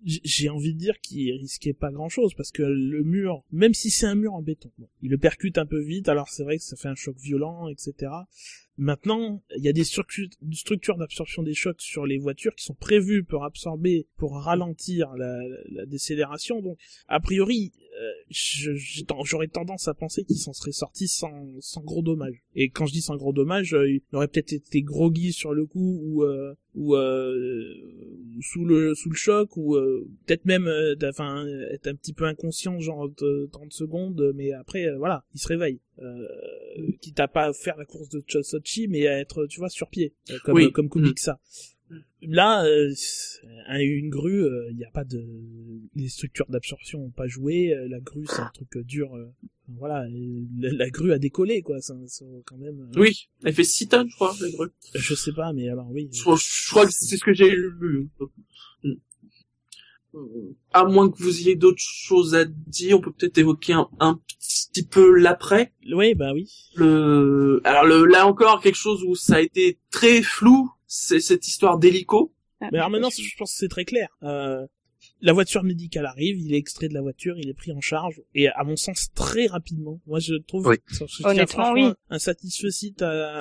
j'ai 0.05 0.49
envie 0.49 0.75
de 0.75 0.79
dire 0.79 0.99
qu'il 1.01 1.33
risquait 1.33 1.73
pas 1.73 1.91
grand-chose, 1.91 2.35
parce 2.35 2.53
que 2.53 2.63
le 2.63 3.03
mur, 3.03 3.43
même 3.53 3.75
si 3.75 3.91
c'est 3.91 4.07
un 4.07 4.15
mur 4.15 4.35
en 4.35 4.43
béton, 4.43 4.71
bon, 4.79 4.89
il 5.03 5.11
le 5.11 5.19
percute 5.19 5.59
un 5.59 5.67
peu 5.67 5.81
vite, 5.81 6.09
alors 6.09 6.29
c'est 6.29 6.45
vrai 6.45 6.57
que 6.57 6.63
ça 6.63 6.77
fait 6.77 6.89
un 6.89 6.95
choc 6.95 7.17
violent, 7.19 7.69
etc. 7.69 8.13
Maintenant, 8.83 9.43
il 9.59 9.63
y 9.63 9.69
a 9.69 9.75
des 9.75 9.85
structures, 9.85 10.97
d'absorption 10.97 11.43
des 11.43 11.53
chocs 11.53 11.83
sur 11.83 12.07
les 12.07 12.17
voitures 12.17 12.55
qui 12.55 12.65
sont 12.65 12.73
prévues 12.73 13.23
pour 13.23 13.45
absorber, 13.45 14.07
pour 14.17 14.39
ralentir 14.39 15.13
la 15.17 15.85
décélération. 15.85 16.63
Donc, 16.63 16.79
a 17.07 17.21
priori, 17.21 17.73
euh, 17.99 18.13
j'aurais 19.25 19.49
tendance 19.49 19.89
à 19.89 19.95
penser 19.95 20.25
qu'il 20.25 20.37
s'en 20.39 20.53
serait 20.53 20.73
sorti 20.73 21.09
sans, 21.09 21.47
sans 21.61 21.81
gros 21.83 22.03
dommages. 22.03 22.43
Et 22.55 22.71
quand 22.71 22.87
je 22.87 22.93
dis 22.93 23.01
sans 23.03 23.17
gros 23.17 23.33
dommages, 23.33 23.75
euh, 23.75 23.89
il 23.91 24.03
aurait 24.13 24.29
peut-être 24.29 24.53
été 24.53 24.83
groggy 24.83 25.33
sur 25.33 25.53
le 25.55 25.67
coup 25.67 25.99
ou 26.03 26.23
euh, 26.25 26.55
ou 26.75 26.95
euh, 26.97 27.75
sous 28.41 28.65
le 28.65 28.95
sous 28.95 29.11
le 29.11 29.17
choc 29.17 29.57
ou 29.57 29.75
euh, 29.77 30.07
peut-être 30.27 30.45
même 30.45 30.71
enfin 31.03 31.45
être 31.73 31.89
un 31.89 31.95
petit 31.95 32.13
peu 32.13 32.25
inconscient 32.25 32.79
genre 32.81 33.09
de 33.09 33.49
30 33.53 33.73
secondes 33.73 34.33
mais 34.37 34.53
après 34.53 34.89
voilà 34.97 35.25
il 35.35 35.41
se 35.41 35.49
réveille 35.49 35.81
euh, 36.01 36.27
quitte 37.01 37.19
à 37.21 37.27
pas 37.29 37.53
faire 37.53 37.77
la 37.77 37.85
course 37.85 38.09
de 38.09 38.23
Ch- 38.27 38.45
Sochi 38.45 38.87
mais 38.89 39.07
à 39.09 39.19
être 39.19 39.47
tu 39.47 39.59
vois 39.59 39.69
sur 39.69 39.89
pied 39.89 40.15
comme 40.45 40.55
Oui. 40.55 40.71
comme 40.73 40.89
Kubica 40.89 41.41
là 42.23 42.65
euh, 42.65 42.93
un- 43.69 43.79
une 43.81 44.11
grue 44.11 44.45
il 44.71 44.77
n'y 44.77 44.85
a 44.85 44.91
pas 44.91 45.05
de 45.05 45.25
les 45.95 46.09
structures 46.09 46.47
d'absorption 46.49 47.05
ont 47.05 47.11
pas 47.11 47.27
joué 47.27 47.73
euh, 47.75 47.89
la 47.89 48.01
grue 48.01 48.27
c'est 48.27 48.41
un 48.41 48.51
truc 48.55 48.77
euh, 48.77 48.83
dur 48.85 49.15
euh, 49.17 49.27
voilà 49.69 50.07
la, 50.59 50.73
la 50.73 50.91
grue 50.91 51.13
a 51.13 51.19
décollé 51.19 51.63
quoi 51.63 51.81
ça, 51.81 51.95
ça, 52.07 52.25
quand 52.47 52.57
même 52.59 52.81
euh, 52.97 53.01
Oui, 53.01 53.29
elle 53.45 53.55
fait 53.55 53.65
6 53.65 53.89
tonnes, 53.89 54.09
je 54.09 54.15
crois, 54.15 54.35
la 54.41 54.51
grue. 54.51 54.69
je 54.95 55.15
sais 55.15 55.33
pas 55.33 55.53
mais 55.53 55.69
alors 55.69 55.91
oui 55.91 56.09
Je, 56.13 56.21
crois- 56.23 56.37
je 56.39 56.71
crois 56.71 56.87
que 56.87 56.93
c'est 56.93 57.17
ce 57.17 57.25
que 57.25 57.33
j'ai 57.35 57.51
lu. 57.51 58.09
À 60.73 60.85
moins 60.85 61.09
que 61.09 61.23
vous 61.23 61.39
ayez 61.41 61.55
d'autres 61.55 61.79
choses 61.81 62.35
à 62.35 62.45
dire, 62.45 62.99
on 62.99 63.01
peut 63.01 63.13
peut-être 63.13 63.39
évoquer 63.39 63.75
un, 63.75 63.89
un 64.01 64.21
petit 64.73 64.85
peu 64.85 65.15
l'après. 65.17 65.73
oui 65.95 66.15
bah 66.15 66.33
oui 66.35 66.49
Le, 66.75 67.61
alors 67.65 67.85
le, 67.85 68.07
là 68.07 68.27
encore 68.27 68.61
quelque 68.61 68.75
chose 68.77 69.05
où 69.05 69.15
ça 69.15 69.37
a 69.37 69.41
été 69.41 69.79
très 69.93 70.21
flou, 70.23 70.69
c'est 70.93 71.21
cette 71.21 71.47
histoire 71.47 71.79
d'hélico. 71.79 72.35
Ah, 72.61 72.69
Mais 72.73 72.79
alors 72.79 72.91
maintenant, 72.91 73.11
je 73.11 73.37
pense 73.39 73.53
que 73.53 73.59
c'est 73.59 73.69
très 73.69 73.85
clair. 73.85 74.09
Euh, 74.25 74.67
la 75.21 75.33
voiture 75.33 75.63
médicale 75.63 76.05
arrive, 76.05 76.37
il 76.39 76.53
est 76.53 76.59
extrait 76.59 76.89
de 76.89 76.95
la 76.95 77.01
voiture, 77.01 77.39
il 77.39 77.49
est 77.49 77.55
pris 77.55 77.73
en 77.73 77.81
charge, 77.81 78.21
et 78.35 78.49
à 78.49 78.65
mon 78.65 78.77
sens 78.77 79.09
très 79.15 79.47
rapidement. 79.47 80.01
Moi, 80.07 80.19
je 80.19 80.35
trouve, 80.35 80.67
Oui. 80.67 80.77
je 80.89 81.05
Honnêtement, 81.25 81.73
oui. 81.73 81.93
un 82.11 82.19
satisfecit 82.19 82.95
à, 83.01 83.39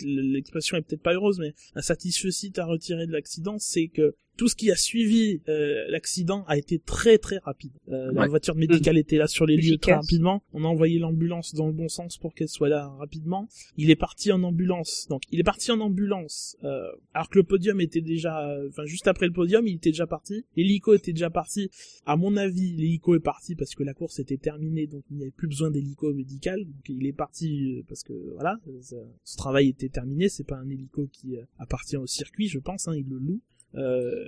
l'expression 0.00 0.76
est 0.76 0.82
peut-être 0.82 1.02
pas 1.02 1.12
heureuse, 1.12 1.38
mais 1.40 1.54
un 1.74 1.82
satisfecit 1.82 2.52
à 2.56 2.64
retirer 2.64 3.06
de 3.06 3.12
l'accident, 3.12 3.58
c'est 3.58 3.88
que 3.88 4.14
tout 4.36 4.48
ce 4.48 4.54
qui 4.54 4.70
a 4.70 4.76
suivi 4.76 5.40
euh, 5.48 5.84
l'accident 5.88 6.44
a 6.46 6.56
été 6.58 6.78
très 6.78 7.18
très 7.18 7.38
rapide. 7.38 7.72
Euh, 7.88 8.12
La 8.12 8.28
voiture 8.28 8.54
médicale 8.54 8.98
était 8.98 9.16
là 9.16 9.26
sur 9.26 9.46
les 9.46 9.56
lieux 9.56 9.78
très 9.78 9.92
rapidement. 10.00 10.42
On 10.52 10.64
a 10.64 10.68
envoyé 10.68 10.98
l'ambulance 10.98 11.54
dans 11.54 11.66
le 11.66 11.72
bon 11.72 11.88
sens 11.88 12.18
pour 12.18 12.34
qu'elle 12.34 12.48
soit 12.48 12.68
là 12.68 12.88
rapidement. 12.98 13.48
Il 13.76 13.90
est 13.90 13.96
parti 13.96 14.30
en 14.32 14.42
ambulance. 14.42 15.06
Donc 15.08 15.22
il 15.32 15.40
est 15.40 15.44
parti 15.44 15.70
en 15.72 15.80
ambulance 15.80 16.56
euh, 16.64 16.82
alors 17.14 17.28
que 17.30 17.38
le 17.38 17.44
podium 17.44 17.80
était 17.80 18.00
déjà, 18.00 18.46
enfin 18.68 18.84
juste 18.84 19.08
après 19.08 19.26
le 19.26 19.32
podium, 19.32 19.66
il 19.66 19.76
était 19.76 19.90
déjà 19.90 20.06
parti. 20.06 20.44
L'hélico 20.56 20.94
était 20.94 21.12
déjà 21.12 21.30
parti. 21.30 21.70
À 22.04 22.16
mon 22.16 22.36
avis, 22.36 22.72
l'hélico 22.76 23.14
est 23.14 23.20
parti 23.20 23.54
parce 23.54 23.74
que 23.74 23.82
la 23.82 23.94
course 23.94 24.18
était 24.18 24.36
terminée, 24.36 24.86
donc 24.86 25.04
il 25.10 25.16
n'y 25.16 25.22
avait 25.22 25.30
plus 25.30 25.48
besoin 25.48 25.70
d'hélico 25.70 26.12
médical. 26.12 26.64
Donc 26.64 26.88
il 26.88 27.06
est 27.06 27.12
parti 27.12 27.76
euh, 27.78 27.82
parce 27.88 28.02
que 28.02 28.12
voilà, 28.34 28.58
ça- 28.82 28.96
ce 29.24 29.36
travail 29.36 29.68
était 29.68 29.88
terminé. 29.88 30.28
C'est 30.28 30.44
pas 30.46 30.56
un 30.56 30.68
hélico 30.68 31.08
qui 31.12 31.36
euh, 31.36 31.42
appartient 31.58 31.96
au 31.96 32.06
circuit, 32.06 32.48
je 32.48 32.58
pense. 32.58 32.86
Hein, 32.88 32.94
il 32.96 33.06
le 33.08 33.18
loue. 33.18 33.40
Euh, 33.76 34.24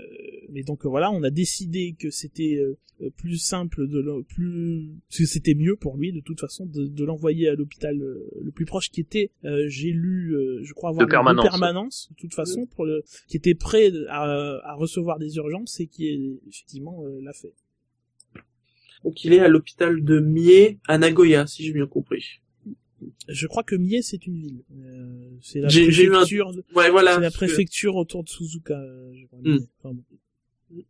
mais 0.51 0.62
donc 0.62 0.85
euh, 0.85 0.89
voilà, 0.89 1.11
on 1.11 1.23
a 1.23 1.31
décidé 1.31 1.95
que 1.99 2.11
c'était 2.11 2.57
euh, 2.61 3.11
plus 3.16 3.39
simple 3.39 3.87
de 3.89 3.99
le- 4.01 4.23
plus 4.25 4.89
que 5.16 5.25
c'était 5.25 5.55
mieux 5.55 5.77
pour 5.77 5.97
lui 5.97 6.12
de 6.12 6.20
toute 6.20 6.41
façon 6.41 6.66
de, 6.66 6.87
de 6.87 7.05
l'envoyer 7.05 7.49
à 7.49 7.55
l'hôpital 7.55 7.97
le 7.97 8.51
plus 8.51 8.65
proche 8.66 8.91
qui 8.91 9.01
était 9.01 9.31
euh, 9.45 9.66
j'ai 9.69 9.91
lu 9.91 10.35
euh, 10.35 10.61
je 10.65 10.73
crois 10.75 10.91
avoir 10.91 11.07
De 11.07 11.11
permanence. 11.11 11.45
permanence 11.49 12.09
de 12.11 12.16
toute 12.16 12.35
façon 12.35 12.66
pour 12.66 12.85
le 12.85 13.03
qui 13.29 13.37
était 13.37 13.55
prêt 13.55 13.91
à, 14.09 14.23
à 14.65 14.75
recevoir 14.75 15.19
des 15.19 15.37
urgences 15.37 15.79
et 15.81 15.87
qui 15.87 16.09
est, 16.09 16.20
effectivement 16.49 17.05
euh, 17.07 17.20
l'a 17.23 17.33
fait. 17.33 17.55
Donc 19.05 19.25
il 19.25 19.33
est 19.33 19.39
à 19.41 19.49
l'hôpital 19.49 20.03
de 20.03 20.19
Mie 20.19 20.79
à 20.89 20.99
Nagoya, 20.99 21.47
si 21.47 21.65
j'ai 21.65 21.73
bien 21.73 21.87
compris. 21.87 22.41
Je 23.29 23.47
crois 23.47 23.62
que 23.62 23.77
Mie 23.77 24.03
c'est 24.03 24.27
une 24.27 24.39
ville. 24.39 24.62
Euh, 24.77 25.31
c'est 25.43 25.61
la 25.61 25.69
J'ai- 25.69 25.91
j'ai 25.93 26.05
eu 26.05 26.09
un- 26.09 26.12
préfecture. 26.20 26.53
de- 26.53 26.65
Ouais, 26.75 26.91
voilà. 26.91 27.15
c'est 27.15 27.20
la 27.20 27.31
parce 27.31 27.35
que, 27.41 27.47
préfecture 27.47 27.97
autour 27.97 28.25
de 28.25 28.29
Suzuka. 28.29 28.75
euh, 28.75 29.12
je 29.15 29.27
crois. 29.27 29.39
Hmm. 29.43 29.59
Enfin, 29.83 29.95
bon. 29.95 30.83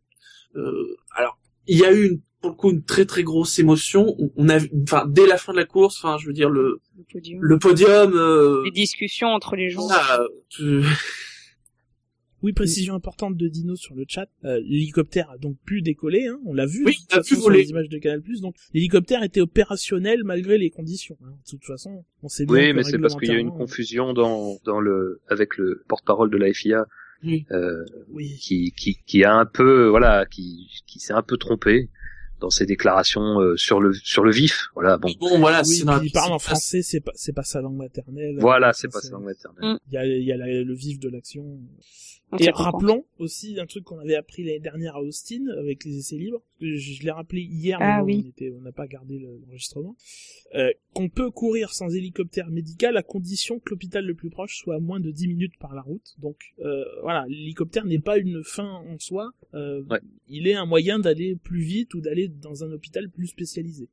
euh, 0.55 0.95
alors, 1.11 1.37
il 1.67 1.77
y 1.77 1.85
a 1.85 1.93
eu 1.93 2.07
une, 2.07 2.21
pour 2.41 2.51
le 2.51 2.55
coup 2.55 2.71
une 2.71 2.83
très 2.83 3.05
très 3.05 3.21
grosse 3.23 3.59
émotion. 3.59 4.15
On- 4.37 4.49
a, 4.49 4.59
enfin, 4.83 5.05
dès 5.07 5.27
la 5.27 5.37
fin 5.37 5.51
de 5.53 5.57
la 5.57 5.65
course, 5.65 5.97
enfin, 6.03 6.17
je 6.17 6.25
veux 6.27 6.33
dire 6.33 6.49
le 6.49 6.79
Le 6.97 7.03
podium. 7.11 7.39
le 7.41 7.59
podium. 7.59 8.13
Euh, 8.15 8.63
Les 8.65 8.71
discussions 8.71 9.27
entre 9.27 9.55
les 9.55 9.69
gens. 9.69 9.87
euh, 10.61 10.83
Oui, 12.41 12.53
précision 12.53 12.93
importante 12.95 13.35
de 13.35 13.47
Dino 13.49 13.75
sur 13.75 13.95
le 13.95 14.05
chat. 14.07 14.29
Euh, 14.45 14.59
l'hélicoptère 14.63 15.29
a 15.29 15.37
donc 15.37 15.57
pu 15.65 15.81
décoller, 15.81 16.27
hein, 16.27 16.39
on 16.45 16.53
l'a 16.53 16.65
vu 16.65 16.83
Oui, 16.85 16.95
de 17.09 17.13
a 17.13 17.17
façon 17.17 17.27
pu 17.27 17.35
sur 17.35 17.43
voler. 17.43 17.63
les 17.63 17.69
images 17.71 17.89
de 17.89 17.97
Canal+. 17.97 18.21
Donc 18.41 18.55
l'hélicoptère 18.73 19.23
était 19.23 19.41
opérationnel 19.41 20.23
malgré 20.23 20.57
les 20.57 20.69
conditions. 20.69 21.17
hein. 21.23 21.31
De 21.45 21.49
toute 21.49 21.65
façon, 21.65 22.05
on 22.23 22.29
sait 22.29 22.45
bien 22.45 22.55
Oui, 22.55 22.73
mais 22.73 22.83
c'est 22.83 22.97
parce 22.99 23.15
qu'il 23.17 23.27
y 23.29 23.31
a 23.31 23.37
une 23.39 23.51
confusion 23.51 24.13
dans, 24.13 24.57
dans 24.65 24.79
le, 24.79 25.21
avec 25.27 25.57
le 25.57 25.83
porte-parole 25.87 26.29
de 26.31 26.37
la 26.37 26.53
FIA, 26.53 26.85
Oui. 27.23 27.45
euh, 27.51 27.83
Oui. 28.11 28.37
qui, 28.39 28.71
qui, 28.71 28.97
qui 29.05 29.23
a 29.25 29.33
un 29.35 29.45
peu, 29.45 29.87
voilà, 29.89 30.25
qui, 30.25 30.69
qui 30.87 30.99
s'est 30.99 31.13
un 31.13 31.21
peu 31.23 31.35
trompé 31.37 31.89
dans 32.39 32.49
ses 32.49 32.65
déclarations 32.65 33.41
euh, 33.41 33.57
sur 33.57 33.81
le, 33.81 33.91
sur 33.91 34.23
le 34.23 34.31
vif. 34.31 34.67
Voilà, 34.73 34.97
bon. 34.97 35.09
bon, 35.19 35.39
voilà, 35.39 35.61
Oui, 35.67 35.81
puis 35.85 36.07
il 36.07 36.11
parle 36.13 36.31
en 36.31 36.39
français, 36.39 36.81
c'est 36.83 37.01
pas, 37.01 37.11
c'est 37.15 37.33
pas 37.33 37.43
sa 37.43 37.59
langue 37.59 37.75
maternelle. 37.75 38.37
Voilà, 38.39 38.71
c'est 38.71 38.87
pas 38.87 39.01
sa 39.01 39.11
langue 39.11 39.25
maternelle. 39.25 39.73
Mm. 39.73 39.79
Il 39.89 39.93
y 39.93 39.97
a, 39.97 40.05
il 40.05 40.23
y 40.23 40.31
a 40.31 40.37
la- 40.37 40.63
le 40.63 40.73
vif 40.73 40.99
de 40.99 41.09
l'action. 41.09 41.59
Et 42.37 42.51
rappelons 42.51 43.05
aussi 43.17 43.59
un 43.59 43.65
truc 43.65 43.85
qu'on 43.85 43.97
avait 43.97 44.15
appris 44.15 44.43
l'année 44.43 44.59
dernière 44.59 44.95
à 44.97 45.01
Austin 45.01 45.47
avec 45.57 45.83
les 45.83 45.97
essais 45.97 46.15
libres. 46.17 46.43
Je, 46.61 46.75
je 46.75 47.03
l'ai 47.03 47.09
rappelé 47.11 47.41
hier, 47.41 47.77
Ah 47.81 48.03
mais 48.03 48.13
oui. 48.13 48.33
on 48.55 48.61
n'a 48.61 48.71
pas 48.71 48.85
gardé 48.87 49.17
le- 49.17 49.39
l'enregistrement. 49.45 49.95
Euh, 50.53 50.71
qu'on 50.93 51.09
peut 51.09 51.31
courir 51.31 51.73
sans 51.73 51.89
hélicoptère 51.95 52.49
médical 52.51 52.97
à 52.97 53.03
condition 53.03 53.59
que 53.59 53.71
l'hôpital 53.71 54.05
le 54.05 54.13
plus 54.13 54.29
proche 54.29 54.57
soit 54.57 54.75
à 54.75 54.79
moins 54.79 54.99
de 54.99 55.09
10 55.09 55.27
minutes 55.27 55.57
par 55.59 55.73
la 55.73 55.81
route. 55.81 56.13
Donc 56.19 56.37
euh, 56.59 56.83
voilà, 57.01 57.25
l'hélicoptère 57.27 57.85
n'est 57.85 57.99
pas 57.99 58.17
une 58.19 58.43
fin 58.43 58.83
en 58.87 58.99
soi. 58.99 59.31
Euh, 59.55 59.83
Ouais. 59.89 59.99
Il 60.27 60.47
est 60.47 60.53
un 60.53 60.65
moyen 60.67 60.99
d'aller 60.99 61.35
plus 61.35 61.61
vite 61.61 61.93
ou 61.95 62.01
d'aller 62.01 62.27
dans 62.27 62.63
un 62.63 62.71
hôpital 62.71 63.09
plus 63.09 63.27
spécialisé. 63.27 63.89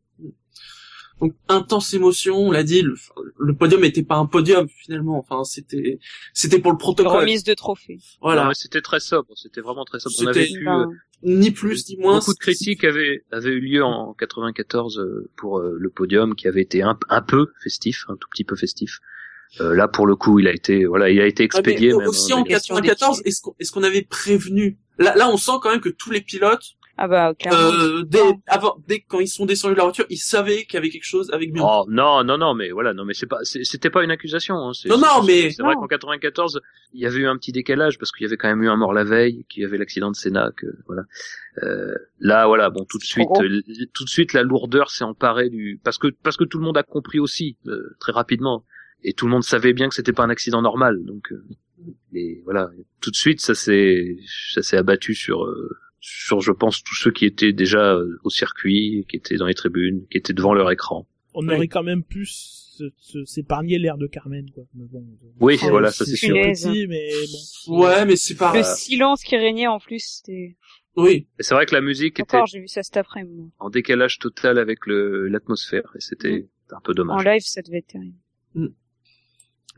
Donc 1.20 1.34
intense 1.48 1.94
émotion, 1.94 2.36
on 2.36 2.50
l'a 2.50 2.62
dit, 2.62 2.82
le, 2.82 2.94
le 3.38 3.54
podium 3.54 3.80
n'était 3.80 4.02
pas 4.02 4.16
un 4.16 4.26
podium 4.26 4.68
finalement, 4.68 5.18
enfin 5.18 5.44
c'était 5.44 5.98
c'était 6.34 6.58
pour 6.58 6.72
le 6.72 6.76
protocole. 6.78 7.20
Remise 7.20 7.42
de 7.44 7.54
trophée. 7.54 7.98
Voilà, 8.20 8.46
mais 8.48 8.54
c'était 8.54 8.82
très 8.82 9.00
sobre, 9.00 9.32
c'était 9.34 9.62
vraiment 9.62 9.84
très 9.86 9.98
sobre. 9.98 10.14
On 10.22 10.26
avait 10.26 10.44
vu 10.46 10.64
Ben, 10.64 10.80
euh, 10.90 10.94
ni 11.22 11.50
plus 11.52 11.88
ni 11.88 11.96
moins. 11.96 12.18
beaucoup 12.18 12.34
de 12.34 12.38
critiques 12.38 12.84
avaient, 12.84 13.24
avaient 13.32 13.50
eu 13.52 13.60
lieu 13.60 13.82
en 13.82 14.12
94 14.12 14.98
euh, 14.98 15.30
pour 15.38 15.58
euh, 15.58 15.74
le 15.78 15.88
podium 15.88 16.34
qui 16.34 16.48
avait 16.48 16.60
été 16.62 16.82
un, 16.82 16.98
un 17.08 17.22
peu 17.22 17.46
festif, 17.62 18.04
un 18.08 18.16
tout 18.16 18.28
petit 18.30 18.44
peu 18.44 18.54
festif. 18.54 18.98
Euh, 19.60 19.74
là, 19.74 19.88
pour 19.88 20.06
le 20.06 20.16
coup, 20.16 20.38
il 20.38 20.48
a 20.48 20.52
été, 20.52 20.84
voilà, 20.84 21.08
il 21.08 21.18
a 21.20 21.26
été 21.26 21.44
Ah, 21.54 21.60
mais 21.64 21.72
expédié. 21.72 21.94
même, 21.96 22.06
aussi 22.08 22.32
hein, 22.34 22.36
en 22.36 22.42
mais- 22.42 22.48
Question 22.48 22.74
94, 22.74 23.16
d'équilibre. 23.16 23.28
est-ce 23.28 23.40
qu'on 23.40 23.54
est-ce 23.58 23.72
qu'on 23.72 23.82
avait 23.84 24.02
prévenu? 24.02 24.76
Là, 24.98 25.14
là, 25.16 25.30
on 25.30 25.38
sent 25.38 25.52
quand 25.62 25.70
même 25.70 25.80
que 25.80 25.88
tous 25.88 26.10
les 26.10 26.20
pilotes, 26.20 26.72
Ah 26.98 27.08
bah 27.08 27.34
clairement. 27.38 27.58
euh, 27.74 28.02
dès, 28.04 28.20
avant, 28.46 28.76
dès 28.88 29.00
quand 29.00 29.20
ils 29.20 29.28
sont 29.28 29.44
descendus 29.44 29.74
de 29.74 29.78
la 29.78 29.84
voiture, 29.84 30.06
ils 30.08 30.16
savaient 30.16 30.64
qu'il 30.64 30.74
y 30.74 30.76
avait 30.78 30.88
quelque 30.88 31.04
chose 31.04 31.30
avec 31.32 31.52
Bianchi. 31.52 31.68
Oh 31.70 31.84
non 31.90 32.24
non 32.24 32.38
non 32.38 32.54
mais 32.54 32.70
voilà 32.70 32.94
non 32.94 33.04
mais 33.04 33.12
c'est 33.12 33.26
pas 33.26 33.40
c'était 33.42 33.90
pas 33.90 34.02
une 34.02 34.10
accusation 34.10 34.54
hein, 34.56 34.72
c'est- 34.72 34.88
Non, 34.88 34.96
non, 34.98 35.22
mais- 35.26 35.50
c'est 35.50 35.62
vrai 35.62 35.74
qu'en 35.74 35.86
94 35.86 36.60
il 36.94 37.00
y 37.00 37.06
avait 37.06 37.18
eu 37.18 37.26
un 37.26 37.36
petit 37.36 37.52
décalage 37.52 37.98
parce 37.98 38.12
qu'il 38.12 38.24
y 38.24 38.26
avait 38.26 38.38
quand 38.38 38.48
même 38.48 38.62
eu 38.62 38.68
un 38.70 38.76
mort 38.76 38.94
la 38.94 39.04
veille 39.04 39.44
qu'il 39.50 39.62
y 39.62 39.66
avait 39.66 39.76
l'accident 39.76 40.10
de 40.10 40.16
Senna 40.16 40.52
que 40.56 40.66
voilà 40.86 41.02
euh, 41.62 41.94
là 42.18 42.46
voilà 42.46 42.70
bon 42.70 42.84
tout 42.88 42.98
de 42.98 43.04
suite 43.04 43.28
euh, 43.42 43.60
tout 43.92 44.04
de 44.04 44.08
suite 44.08 44.32
la 44.32 44.42
lourdeur 44.42 44.90
s'est 44.90 45.04
emparée 45.04 45.50
du 45.50 45.78
parce 45.84 45.98
que 45.98 46.08
parce 46.22 46.36
que 46.38 46.44
tout 46.44 46.58
le 46.58 46.64
monde 46.64 46.78
a 46.78 46.82
compris 46.82 47.18
aussi 47.18 47.56
euh, 47.66 47.94
très 48.00 48.12
rapidement 48.12 48.64
et 49.04 49.12
tout 49.12 49.26
le 49.26 49.32
monde 49.32 49.44
savait 49.44 49.74
bien 49.74 49.88
que 49.90 49.94
c'était 49.94 50.12
pas 50.14 50.24
un 50.24 50.30
accident 50.30 50.62
normal 50.62 50.98
donc 51.04 51.30
euh, 51.32 51.44
et 52.14 52.40
voilà 52.44 52.70
tout 53.02 53.10
de 53.10 53.16
suite 53.16 53.40
ça 53.42 53.54
s'est 53.54 54.16
ça 54.54 54.62
s'est 54.62 54.78
abattu 54.78 55.14
sur 55.14 55.44
euh, 55.44 55.68
sur 56.00 56.40
je 56.40 56.52
pense 56.52 56.82
tous 56.82 56.94
ceux 56.94 57.10
qui 57.10 57.24
étaient 57.24 57.52
déjà 57.52 57.94
euh, 57.94 58.18
au 58.24 58.30
circuit 58.30 59.06
qui 59.08 59.16
étaient 59.16 59.36
dans 59.36 59.46
les 59.46 59.54
tribunes 59.54 60.06
qui 60.10 60.18
étaient 60.18 60.32
devant 60.34 60.54
leur 60.54 60.70
écran 60.70 61.06
On 61.34 61.48
aurait 61.48 61.68
quand 61.68 61.82
même 61.82 62.02
pu 62.04 62.26
s'épargner 63.24 63.78
l'air 63.78 63.96
de 63.98 64.06
Carmen, 64.06 64.50
quoi. 64.50 64.64
Mais 64.74 64.84
bon, 64.86 65.04
Oui, 65.40 65.58
Oh, 65.62 65.68
voilà, 65.70 65.90
ça 65.90 66.04
c'est 66.04 66.16
sûr. 66.16 66.34
petit, 66.34 66.86
mais 66.86 67.08
bon. 67.66 67.82
Ouais, 67.84 68.04
mais 68.04 68.16
c'est 68.16 68.34
pas. 68.36 68.54
Le 68.56 68.62
silence 68.62 69.22
qui 69.22 69.36
régnait 69.36 69.66
en 69.66 69.78
plus, 69.78 70.00
c'était. 70.18 70.56
Oui, 70.96 71.26
c'est 71.40 71.54
vrai 71.54 71.66
que 71.66 71.74
la 71.74 71.80
musique 71.82 72.20
était 72.20 72.36
Encore, 72.36 72.46
j'ai 72.46 72.60
vu 72.60 72.68
ça 72.68 72.82
cet 72.82 72.96
après-midi. 72.96 73.50
en 73.58 73.68
décalage 73.68 74.18
total 74.18 74.58
avec 74.58 74.80
l'atmosphère 74.86 75.90
et 75.94 76.00
c'était 76.00 76.48
un 76.70 76.80
peu 76.80 76.92
En 76.92 76.94
dommage. 76.94 77.24
live, 77.24 77.42
ça 77.42 77.60
devait 77.62 77.78
être 77.78 77.88
terrible. 77.88 78.16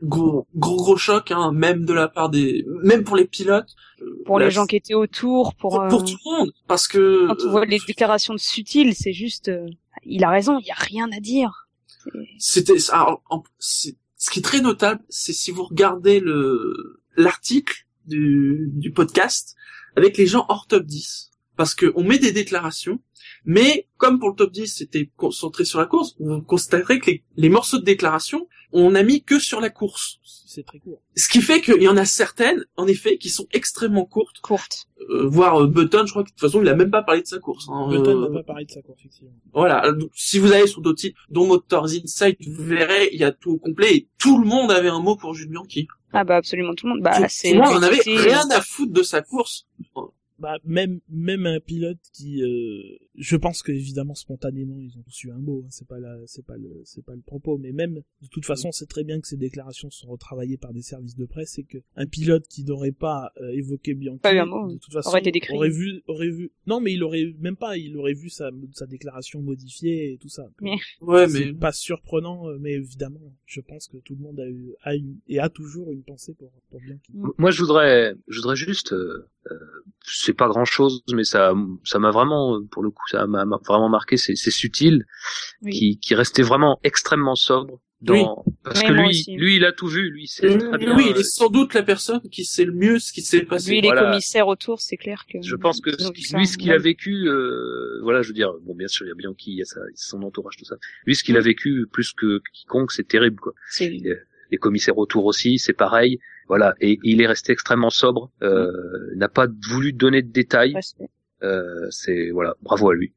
Gros, 0.03 0.47
gros, 0.55 0.75
gros 0.77 0.97
choc, 0.97 1.31
hein, 1.31 1.51
même 1.51 1.85
de 1.85 1.93
la 1.93 2.07
part 2.07 2.29
des, 2.29 2.65
même 2.83 3.03
pour 3.03 3.15
les 3.17 3.25
pilotes. 3.25 3.75
euh, 4.01 4.23
Pour 4.25 4.39
les 4.39 4.51
gens 4.51 4.65
qui 4.65 4.75
étaient 4.75 4.93
autour, 4.93 5.53
pour. 5.55 5.71
pour, 5.71 5.81
euh, 5.81 5.89
pour 5.89 6.03
tout 6.03 6.17
le 6.25 6.31
monde, 6.39 6.51
parce 6.67 6.87
que. 6.87 7.27
Quand 7.27 7.35
on 7.43 7.47
euh, 7.47 7.51
voit 7.51 7.65
les 7.65 7.79
déclarations 7.85 8.33
de 8.33 8.39
Sutil, 8.39 8.93
c'est 8.95 9.13
juste. 9.13 9.49
euh, 9.49 9.67
Il 10.05 10.23
a 10.23 10.29
raison, 10.29 10.59
il 10.59 10.65
y 10.67 10.71
a 10.71 10.75
rien 10.75 11.09
à 11.15 11.19
dire. 11.19 11.67
C'était 12.37 12.77
ce 12.79 14.29
qui 14.31 14.39
est 14.39 14.43
très 14.43 14.61
notable, 14.61 15.01
c'est 15.09 15.33
si 15.33 15.51
vous 15.51 15.63
regardez 15.63 16.19
le 16.19 17.01
l'article 17.17 17.85
du, 18.05 18.69
du 18.73 18.91
podcast 18.91 19.55
avec 19.97 20.17
les 20.17 20.25
gens 20.25 20.45
hors 20.47 20.65
top 20.67 20.85
10 20.85 21.28
parce 21.59 21.75
que 21.75 21.91
on 21.95 22.03
met 22.05 22.19
des 22.19 22.31
déclarations 22.31 22.99
mais 23.43 23.87
comme 23.97 24.17
pour 24.19 24.29
le 24.29 24.35
top 24.35 24.51
10 24.53 24.67
c'était 24.79 25.09
concentré 25.17 25.65
sur 25.65 25.77
la 25.79 25.85
course, 25.85 26.15
vous 26.19 26.41
constaterez 26.41 26.99
que 26.99 27.11
les, 27.11 27.23
les 27.35 27.49
morceaux 27.49 27.79
de 27.79 27.83
déclaration, 27.83 28.47
on 28.71 28.95
a 28.95 29.03
mis 29.03 29.23
que 29.23 29.39
sur 29.39 29.59
la 29.59 29.69
course. 29.69 30.19
C'est 30.23 30.65
très 30.65 30.79
court. 30.79 31.01
Ce 31.15 31.27
qui 31.27 31.41
fait 31.41 31.59
qu'il 31.61 31.81
y 31.83 31.87
en 31.89 31.97
a 31.97 32.05
certaines, 32.05 32.63
en 32.77 32.87
effet, 32.87 33.17
qui 33.17 33.29
sont 33.29 33.45
extrêmement 33.51 34.05
courtes, 34.05 34.39
Courte. 34.41 34.87
euh, 35.09 35.27
voire 35.27 35.61
euh, 35.61 35.67
Button, 35.67 36.05
je 36.05 36.11
crois 36.11 36.23
que 36.23 36.29
de 36.29 36.33
toute 36.33 36.39
façon, 36.39 36.61
il 36.61 36.67
a 36.69 36.75
même 36.75 36.89
pas 36.91 37.03
parlé 37.03 37.21
de 37.21 37.27
sa 37.27 37.39
course. 37.39 37.67
hein. 37.69 37.87
Button 37.91 38.17
Euh, 38.23 38.29
n'a 38.29 38.33
pas 38.39 38.43
parlé 38.43 38.65
de 38.65 38.71
ça, 38.71 38.81
quoi, 38.81 38.95
effectivement. 38.97 39.31
voilà. 39.53 39.91
Donc, 39.91 40.09
si 40.15 40.39
vous 40.39 40.51
allez 40.53 40.65
sur 40.67 40.81
d'autres 40.81 41.01
sites, 41.01 41.15
dont 41.29 41.45
Motors 41.45 41.89
Insight, 42.03 42.37
vous 42.47 42.63
verrez, 42.63 43.09
il 43.13 43.19
y 43.19 43.23
a 43.25 43.31
tout 43.31 43.51
au 43.51 43.57
complet 43.57 43.93
et 43.95 44.07
tout 44.17 44.39
le 44.41 44.47
monde 44.47 44.71
avait 44.71 44.89
un 44.89 45.01
mot 45.01 45.15
pour 45.17 45.33
Jules 45.35 45.49
Bianchi. 45.49 45.87
Ah 46.13 46.23
bah 46.23 46.37
absolument 46.37 46.73
tout 46.73 46.87
le 46.87 46.93
monde. 46.93 47.03
Bah 47.03 47.17
tout, 47.21 47.25
c'est. 47.29 47.49
tout 47.49 47.55
le 47.55 47.61
monde 47.61 47.77
en 47.77 47.83
avait 47.83 48.01
rien 48.05 48.49
à 48.49 48.61
foutre 48.61 48.93
de 48.93 49.03
sa 49.03 49.21
course. 49.21 49.67
Bah, 50.39 50.57
même, 50.63 50.99
même 51.09 51.45
un 51.45 51.59
pilote 51.59 51.97
qui, 52.13 52.41
euh, 52.41 52.97
je 53.15 53.35
pense 53.35 53.61
que 53.61 53.71
évidemment 53.71 54.15
spontanément 54.15 54.79
ils 54.79 54.97
ont 54.97 55.03
reçu 55.05 55.31
un 55.31 55.37
mot, 55.37 55.63
hein, 55.65 55.67
c'est 55.69 55.87
pas 55.87 55.99
la, 55.99 56.17
c'est 56.27 56.45
pas 56.45 56.55
le, 56.57 56.81
c'est 56.85 57.03
pas 57.03 57.13
le 57.15 57.21
propos, 57.21 57.57
mais 57.57 57.71
même 57.73 57.95
de 58.21 58.27
toute 58.31 58.45
façon 58.45 58.71
c'est 58.71 58.87
très 58.87 59.03
bien 59.03 59.19
que 59.19 59.27
ces 59.27 59.37
déclarations 59.37 59.89
sont 59.91 60.07
retravaillées 60.07 60.57
par 60.57 60.71
des 60.73 60.81
services 60.81 61.15
de 61.15 61.25
presse 61.25 61.57
et 61.59 61.63
que 61.63 61.77
un 61.95 62.05
pilote 62.05 62.47
qui 62.47 62.63
n'aurait 62.63 62.91
pas 62.93 63.31
euh, 63.41 63.49
évoqué 63.49 63.93
Bianchi, 63.95 64.19
Pas 64.21 64.33
de 64.33 64.77
toute 64.77 64.93
façon 64.93 65.09
aurait 65.09 65.19
été 65.19 65.31
décrié. 65.31 65.57
aurait 65.57 65.69
vu, 65.69 66.01
aurait 66.07 66.29
vu, 66.29 66.51
non 66.67 66.79
mais 66.79 66.93
il 66.93 67.03
aurait 67.03 67.33
même 67.39 67.55
pas, 67.57 67.77
il 67.77 67.97
aurait 67.97 68.13
vu 68.13 68.29
sa, 68.29 68.49
sa 68.71 68.85
déclaration 68.87 69.41
modifiée 69.41 70.13
et 70.13 70.17
tout 70.17 70.29
ça. 70.29 70.49
Mais- 70.61 70.77
Ouais, 71.01 71.27
C'est 71.27 71.45
mais 71.47 71.53
pas 71.53 71.71
surprenant, 71.71 72.47
euh, 72.49 72.57
mais 72.59 72.73
évidemment, 72.73 73.33
je 73.45 73.61
pense 73.61 73.87
que 73.87 73.97
tout 73.97 74.15
le 74.15 74.21
monde 74.21 74.39
a 74.39 74.47
eu, 74.49 74.73
a 74.83 74.95
eu 74.95 75.17
et 75.27 75.39
a 75.39 75.49
toujours 75.49 75.91
une 75.91 76.03
pensée 76.03 76.33
pour, 76.33 76.51
pour 76.69 76.79
Bianchi. 76.79 77.11
Moi, 77.37 77.51
je 77.51 77.61
voudrais, 77.61 78.15
je 78.27 78.37
voudrais 78.39 78.55
juste, 78.55 78.93
euh, 78.93 79.27
c'est 80.03 80.33
pas 80.33 80.47
grand 80.47 80.65
chose, 80.65 81.03
mais 81.13 81.23
ça, 81.23 81.53
ça 81.83 81.99
m'a 81.99 82.11
vraiment, 82.11 82.55
euh, 82.55 82.61
pour 82.71 82.83
le 82.83 82.89
coup, 82.89 83.03
ça 83.09 83.25
m'a 83.27 83.45
vraiment 83.67 83.89
marqué. 83.89 84.17
C'est, 84.17 84.35
c'est 84.35 84.51
subtil, 84.51 85.05
Oui. 85.61 85.71
qui, 85.71 85.99
qui 85.99 86.15
restait 86.15 86.41
vraiment 86.43 86.79
extrêmement 86.83 87.35
sobre 87.35 87.79
dans, 88.01 88.45
parce 88.63 88.79
Oui, 88.79 88.87
que 88.87 88.93
moi 88.93 89.03
lui, 89.03 89.09
aussi. 89.09 89.35
lui, 89.35 89.55
il 89.57 89.65
a 89.65 89.73
tout 89.73 89.87
vu, 89.87 90.09
lui, 90.09 90.25
c'est 90.27 90.47
oui, 90.47 90.63
il 90.81 90.89
euh, 90.89 91.19
est 91.19 91.23
sans 91.23 91.49
doute 91.49 91.73
la 91.73 91.83
personne 91.83 92.21
qui 92.31 92.45
sait 92.45 92.63
le 92.63 92.71
mieux 92.71 92.97
ce 92.97 93.11
qui 93.11 93.21
s'est 93.21 93.43
passé. 93.43 93.71
Lui, 93.71 93.81
les 93.81 93.89
Voilà. 93.89 94.03
commissaires 94.11 94.47
autour, 94.47 94.79
c'est 94.79 94.95
clair 94.95 95.25
que. 95.29 95.39
Je 95.43 95.55
pense 95.57 95.81
que 95.81 95.91
ça. 95.97 96.09
lui, 96.37 96.47
ce 96.47 96.57
qu'il 96.57 96.71
a 96.71 96.77
vécu, 96.77 97.27
euh, 97.27 97.99
voilà, 98.01 98.21
je 98.21 98.29
veux 98.29 98.33
dire, 98.33 98.53
bon, 98.61 98.73
bien 98.73 98.87
sûr, 98.87 99.05
il 99.05 99.09
y 99.09 99.11
a 99.11 99.15
Bianchi, 99.15 99.51
il 99.51 99.57
y 99.57 99.61
a 99.61 99.65
sa- 99.65 99.81
son 99.95 100.23
entourage, 100.23 100.55
tout 100.57 100.63
ça. 100.65 100.75
Lui, 101.05 101.13
ce 101.15 101.23
qu'il 101.25 101.35
a 101.35 101.41
vécu 101.41 101.87
plus 101.91 102.13
que 102.13 102.41
quiconque, 102.53 102.93
c'est 102.93 103.07
terrible, 103.07 103.39
quoi. 103.41 103.53
C'est 103.69 103.89
Les 104.51 104.57
commissaires 104.57 104.97
autour 104.97 105.25
aussi, 105.25 105.59
c'est 105.59 105.73
pareil. 105.73 106.19
Voilà, 106.49 106.73
et 106.81 106.97
il 107.03 107.21
est 107.21 107.27
resté 107.27 107.53
extrêmement 107.53 107.91
sobre, 107.91 108.31
euh, 108.41 108.71
n'a 109.15 109.29
pas 109.29 109.47
voulu 109.69 109.93
donner 109.93 110.21
de 110.23 110.31
détails. 110.31 110.75
Euh, 111.43 111.87
c'est 111.91 112.31
voilà, 112.31 112.55
bravo 112.63 112.89
à 112.89 112.95
lui. 112.95 113.13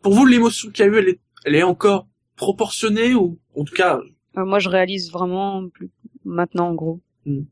Pour 0.00 0.14
vous, 0.14 0.26
l'émotion 0.26 0.70
qu'il 0.70 0.84
y 0.84 0.88
a 0.88 0.90
eu, 0.90 0.96
elle 0.96 1.08
est, 1.10 1.20
elle 1.44 1.54
est 1.54 1.62
encore 1.62 2.08
proportionnée 2.36 3.14
ou, 3.14 3.38
en 3.54 3.64
tout 3.64 3.74
cas, 3.74 4.00
Euh, 4.38 4.44
moi, 4.46 4.58
je 4.58 4.68
réalise 4.70 5.12
vraiment 5.12 5.68
plus 5.68 5.90
maintenant, 6.24 6.68
en 6.70 6.74
gros. 6.74 7.00
Mm. 7.26 7.42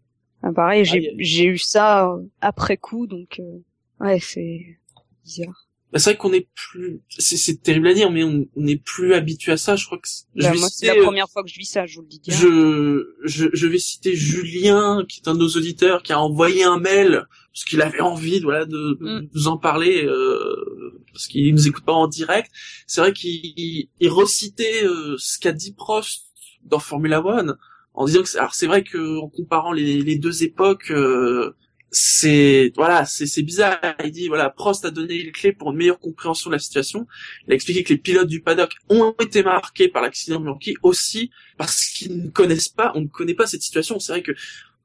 Ah, 0.42 0.52
pareil, 0.52 0.84
j'ai 0.86 1.10
Ah, 1.10 1.16
a- 1.18 1.44
eu 1.52 1.58
ça 1.58 2.08
euh, 2.10 2.22
après 2.40 2.78
coup, 2.78 3.06
donc 3.06 3.38
euh, 3.40 3.58
ouais, 4.00 4.18
c'est 4.20 4.78
bizarre. 5.22 5.68
Bah, 5.92 5.98
c'est 5.98 6.10
vrai 6.10 6.16
qu'on 6.16 6.32
est 6.32 6.48
plus, 6.54 7.00
c'est, 7.08 7.36
c'est 7.36 7.62
terrible 7.62 7.88
à 7.88 7.94
dire, 7.94 8.10
mais 8.10 8.22
on 8.22 8.46
n'est 8.56 8.76
plus 8.76 9.12
habitué 9.14 9.52
à 9.52 9.56
ça. 9.56 9.74
Je 9.76 9.86
crois 9.86 9.98
que 9.98 10.08
je 10.36 10.42
Bah, 10.42 10.52
vais 10.52 10.58
moi, 10.58 10.68
c'est 10.70 10.86
la 10.86 10.94
euh, 10.94 11.02
première 11.02 11.28
fois 11.28 11.42
que 11.42 11.48
je 11.50 11.58
vis 11.58 11.66
ça, 11.66 11.86
je 11.86 11.96
vous 11.96 12.02
le 12.02 12.08
dis. 12.08 12.20
je, 12.28 13.04
je, 13.24 13.46
je 13.52 13.66
vais 13.66 13.78
citer 13.78 14.14
Julien, 14.14 15.04
qui 15.08 15.20
est 15.20 15.28
un 15.28 15.34
de 15.34 15.40
nos 15.40 15.48
auditeurs, 15.48 16.02
qui 16.02 16.12
a 16.12 16.20
envoyé 16.20 16.62
un 16.64 16.78
mail 16.78 17.24
parce 17.52 17.64
qu'il 17.64 17.82
avait 17.82 18.00
envie, 18.00 18.38
voilà, 18.40 18.64
de, 18.64 18.70
de 18.94 18.96
Mm. 19.00 19.28
nous 19.34 19.48
en 19.48 19.58
parler, 19.58 20.04
euh, 20.04 20.54
parce 21.12 21.26
qu'il 21.26 21.52
nous 21.52 21.66
écoute 21.66 21.84
pas 21.84 21.92
en 21.92 22.06
direct. 22.06 22.50
C'est 22.86 23.00
vrai 23.00 23.12
qu'il 23.12 23.30
il, 23.56 23.88
il 23.98 24.08
recitait 24.08 24.84
euh, 24.84 25.16
ce 25.18 25.38
qu'a 25.40 25.52
dit 25.52 25.72
Prost 25.72 26.26
dans 26.64 26.78
Formula 26.78 27.24
One, 27.24 27.56
en 27.94 28.04
disant 28.04 28.22
que, 28.22 28.28
c'est- 28.28 28.38
alors 28.38 28.54
c'est 28.54 28.68
vrai 28.68 28.84
que 28.84 29.18
en 29.18 29.28
comparant 29.28 29.72
les, 29.72 30.00
les 30.02 30.16
deux 30.18 30.44
époques, 30.44 30.92
euh, 30.92 31.56
c'est 31.90 32.72
voilà, 32.76 33.04
c'est 33.04 33.26
c'est 33.26 33.42
bizarre. 33.42 33.78
Il 34.04 34.10
dit 34.12 34.28
voilà, 34.28 34.50
Prost 34.50 34.84
a 34.84 34.90
donné 34.90 35.22
les 35.22 35.32
clés 35.32 35.52
pour 35.52 35.70
une 35.72 35.78
meilleure 35.78 35.98
compréhension 35.98 36.50
de 36.50 36.54
la 36.54 36.58
situation. 36.60 37.06
Il 37.46 37.52
a 37.52 37.54
expliqué 37.54 37.82
que 37.82 37.92
les 37.92 37.98
pilotes 37.98 38.28
du 38.28 38.40
paddock 38.40 38.72
ont 38.88 39.14
été 39.20 39.42
marqués 39.42 39.88
par 39.88 40.02
l'accident 40.02 40.38
de 40.40 40.44
Bianchi 40.44 40.76
aussi 40.82 41.30
parce 41.58 41.86
qu'ils 41.86 42.16
ne 42.24 42.30
connaissent 42.30 42.68
pas, 42.68 42.92
on 42.94 43.00
ne 43.02 43.08
connaît 43.08 43.34
pas 43.34 43.46
cette 43.46 43.62
situation. 43.62 43.98
C'est 43.98 44.12
vrai 44.12 44.22
que 44.22 44.32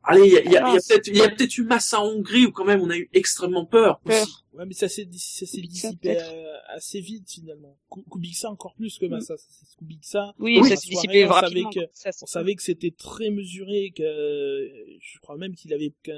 allez, 0.04 0.28
il 0.28 0.34
y 0.34 0.38
a, 0.38 0.42
y 0.44 0.58
a- 0.58 0.62
y 0.74 0.78
a 0.78 0.82
peut-être 0.88 1.08
il 1.08 1.18
y 1.18 1.22
a 1.22 1.30
peut-être 1.30 1.58
eu 1.58 1.64
Massa 1.64 2.00
en 2.02 2.06
Hongrie 2.08 2.46
où 2.48 2.52
quand 2.52 2.66
même 2.66 2.82
on 2.82 2.90
a 2.90 2.98
eu 2.98 3.10
extrêmement 3.14 3.66
peur. 3.66 4.00
Peur. 4.06 4.24
aussi. 4.24 4.45
Ouais, 4.58 4.66
mais 4.66 4.74
ça 4.74 4.88
s'est 4.88 5.06
dissipé 5.06 6.18
euh, 6.22 6.54
assez 6.70 7.02
vite 7.02 7.30
finalement. 7.30 7.78
Ku- 7.90 8.04
Kubica 8.12 8.50
encore 8.50 8.74
plus 8.76 8.98
que 8.98 9.06
Massa. 9.06 9.36
C'est 9.38 9.78
Kubica. 9.78 10.34
Oui, 10.40 10.58
ça 10.70 10.76
s'est 10.78 10.90
dissipé 10.90 11.26
on 11.26 11.34
savait 11.34 11.46
rapidement. 11.46 11.70
On 12.24 12.26
savait 12.28 12.56
que 12.56 12.64
c'était 12.64 12.92
très 12.92 13.30
mesuré, 13.30 13.92
que 13.96 14.04
je 15.02 15.20
crois 15.20 15.38
même 15.38 15.56
qu'il 15.56 15.74
avait 15.74 15.94
qu'un 16.04 16.16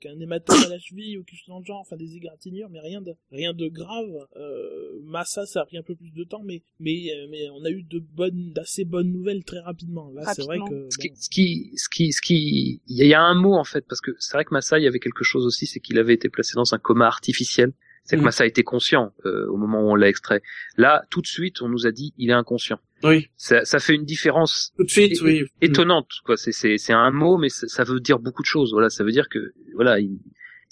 qu'un 0.00 0.18
hématome 0.20 0.62
à 0.64 0.68
la 0.68 0.78
cheville 0.78 1.18
ou 1.18 1.24
quelque 1.24 1.38
chose 1.38 1.48
dans 1.48 1.58
le 1.58 1.64
genre, 1.64 1.80
enfin 1.80 1.96
des 1.96 2.14
égratignures, 2.16 2.68
mais 2.70 2.80
rien 2.80 3.00
de 3.00 3.12
rien 3.30 3.52
de 3.54 3.68
grave. 3.68 4.26
Euh, 4.36 5.00
Massa, 5.02 5.46
ça 5.46 5.62
a 5.62 5.66
pris 5.66 5.76
un 5.78 5.82
peu 5.82 5.94
plus 5.96 6.12
de 6.12 6.24
temps, 6.24 6.42
mais 6.44 6.62
mais 6.78 7.10
euh, 7.14 7.26
mais 7.30 7.48
on 7.50 7.64
a 7.64 7.70
eu 7.70 7.82
de 7.82 7.98
bonnes, 7.98 8.52
d'assez 8.52 8.84
bonnes 8.84 9.10
nouvelles 9.12 9.44
très 9.44 9.60
rapidement. 9.60 10.10
Là, 10.10 10.22
c'est 10.34 10.42
vrai 10.42 10.58
que 10.68 10.88
Ce 10.90 10.98
qui, 10.98 11.08
bon, 11.08 11.14
ce 11.20 11.28
qui, 11.28 11.72
ce 11.76 11.88
qui, 11.88 12.12
ce 12.12 12.20
qui, 12.20 12.80
il 12.86 13.06
y 13.06 13.14
a 13.14 13.22
un 13.22 13.34
mot 13.34 13.54
en 13.54 13.64
fait 13.64 13.84
parce 13.88 14.00
que 14.00 14.12
c'est 14.18 14.34
vrai 14.34 14.44
que 14.44 14.54
Massa, 14.54 14.78
il 14.78 14.84
y 14.84 14.86
avait 14.88 15.00
quelque 15.00 15.24
chose 15.24 15.44
aussi, 15.46 15.66
c'est 15.66 15.80
qu'il 15.80 15.98
avait 15.98 16.14
été 16.14 16.28
placé 16.28 16.54
dans 16.54 16.74
un 16.74 16.78
coma 16.78 17.06
artificiel. 17.06 17.72
C'est 18.10 18.16
que 18.16 18.22
Mhm. 18.22 18.24
Massa 18.24 18.44
était 18.44 18.64
conscient 18.64 19.12
euh, 19.24 19.46
au 19.48 19.56
moment 19.56 19.80
où 19.82 19.90
on 19.92 19.94
l'a 19.94 20.08
extrait. 20.08 20.42
Là, 20.76 21.04
tout 21.10 21.20
de 21.20 21.28
suite, 21.28 21.62
on 21.62 21.68
nous 21.68 21.86
a 21.86 21.92
dit 21.92 22.12
il 22.18 22.30
est 22.30 22.32
inconscient. 22.32 22.80
Oui, 23.04 23.30
Ça, 23.36 23.64
ça 23.64 23.78
fait 23.78 23.94
une 23.94 24.04
différence 24.04 24.72
tout 24.76 24.82
de 24.84 24.90
suite, 24.90 25.20
oui. 25.22 25.44
étonnante 25.60 26.08
quoi. 26.24 26.36
C'est 26.36 26.92
un 26.92 27.10
mot, 27.12 27.38
mais 27.38 27.48
ça, 27.48 27.68
ça 27.68 27.84
veut 27.84 28.00
dire 28.00 28.18
beaucoup 28.18 28.42
de 28.42 28.46
choses. 28.46 28.72
Voilà, 28.72 28.90
ça 28.90 29.04
veut 29.04 29.12
dire 29.12 29.28
que 29.28 29.52
voilà, 29.74 30.00
il, 30.00 30.18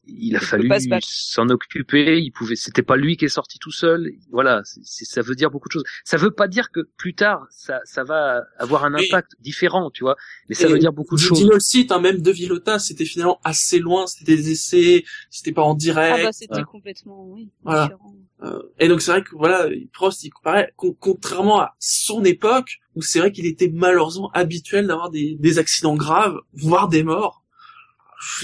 il 0.08 0.36
a 0.36 0.40
Il 0.40 0.44
fallu 0.44 0.68
s'en 1.02 1.48
occuper. 1.50 2.18
Il 2.20 2.30
pouvait, 2.32 2.56
c'était 2.56 2.82
pas 2.82 2.96
lui 2.96 3.16
qui 3.16 3.26
est 3.26 3.28
sorti 3.28 3.58
tout 3.58 3.70
seul. 3.70 4.10
Voilà, 4.30 4.62
ça 4.64 5.22
veut 5.22 5.34
dire 5.34 5.50
beaucoup 5.50 5.68
de 5.68 5.72
choses. 5.72 5.84
Ça 6.04 6.16
veut 6.16 6.30
pas 6.30 6.48
dire 6.48 6.70
que 6.70 6.80
plus 6.96 7.14
tard 7.14 7.46
ça 7.50 7.80
ça 7.84 8.04
va 8.04 8.44
avoir 8.58 8.84
un 8.84 8.94
impact 8.94 9.32
différent, 9.40 9.90
tu 9.90 10.04
vois. 10.04 10.16
Mais 10.48 10.54
ça 10.54 10.68
veut 10.68 10.78
dire 10.78 10.92
beaucoup 10.92 11.16
de 11.16 11.20
Je 11.20 11.28
choses. 11.28 11.38
dis 11.38 11.46
le 11.46 11.60
site, 11.60 11.92
hein, 11.92 12.00
même 12.00 12.20
de 12.22 12.30
Villota, 12.30 12.78
c'était 12.78 13.04
finalement 13.04 13.38
assez 13.44 13.78
loin, 13.78 14.06
c'était 14.06 14.36
des 14.36 14.50
essais, 14.52 15.04
c'était 15.30 15.52
pas 15.52 15.62
en 15.62 15.74
direct. 15.74 16.16
Ah 16.20 16.22
bah 16.24 16.32
c'était 16.32 16.62
complètement, 16.64 17.26
oui, 17.28 17.50
Voilà. 17.62 17.84
différent. 17.84 18.14
Euh, 18.44 18.62
et 18.78 18.86
donc 18.86 19.02
c'est 19.02 19.10
vrai 19.10 19.22
que 19.22 19.30
voilà, 19.34 19.68
Prost, 19.92 20.22
il 20.22 20.30
comparait, 20.30 20.72
con- 20.76 20.96
contrairement 20.98 21.60
à 21.60 21.74
son 21.80 22.24
époque, 22.24 22.78
où 22.94 23.02
c'est 23.02 23.18
vrai 23.18 23.32
qu'il 23.32 23.46
était 23.46 23.68
malheureusement 23.68 24.30
habituel 24.32 24.86
d'avoir 24.86 25.10
des, 25.10 25.36
des 25.40 25.58
accidents 25.58 25.96
graves, 25.96 26.36
voire 26.52 26.88
des 26.88 27.02
morts. 27.02 27.42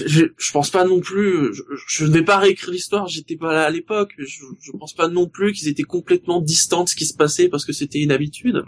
Je, 0.05 0.25
je, 0.37 0.51
pense 0.51 0.69
pas 0.69 0.85
non 0.85 1.01
plus, 1.01 1.53
je, 1.53 2.05
je 2.05 2.19
pas 2.21 2.37
réécrire 2.37 2.71
l'histoire, 2.71 3.07
j'étais 3.07 3.35
pas 3.35 3.51
là 3.51 3.63
à 3.65 3.69
l'époque, 3.69 4.13
je, 4.17 4.45
je 4.61 4.71
pense 4.71 4.93
pas 4.93 5.09
non 5.09 5.27
plus 5.27 5.51
qu'ils 5.51 5.67
étaient 5.67 5.83
complètement 5.83 6.41
distants 6.41 6.85
de 6.85 6.89
ce 6.89 6.95
qui 6.95 7.05
se 7.05 7.13
passait 7.13 7.49
parce 7.49 7.65
que 7.65 7.73
c'était 7.73 7.99
une 7.99 8.11
habitude. 8.11 8.63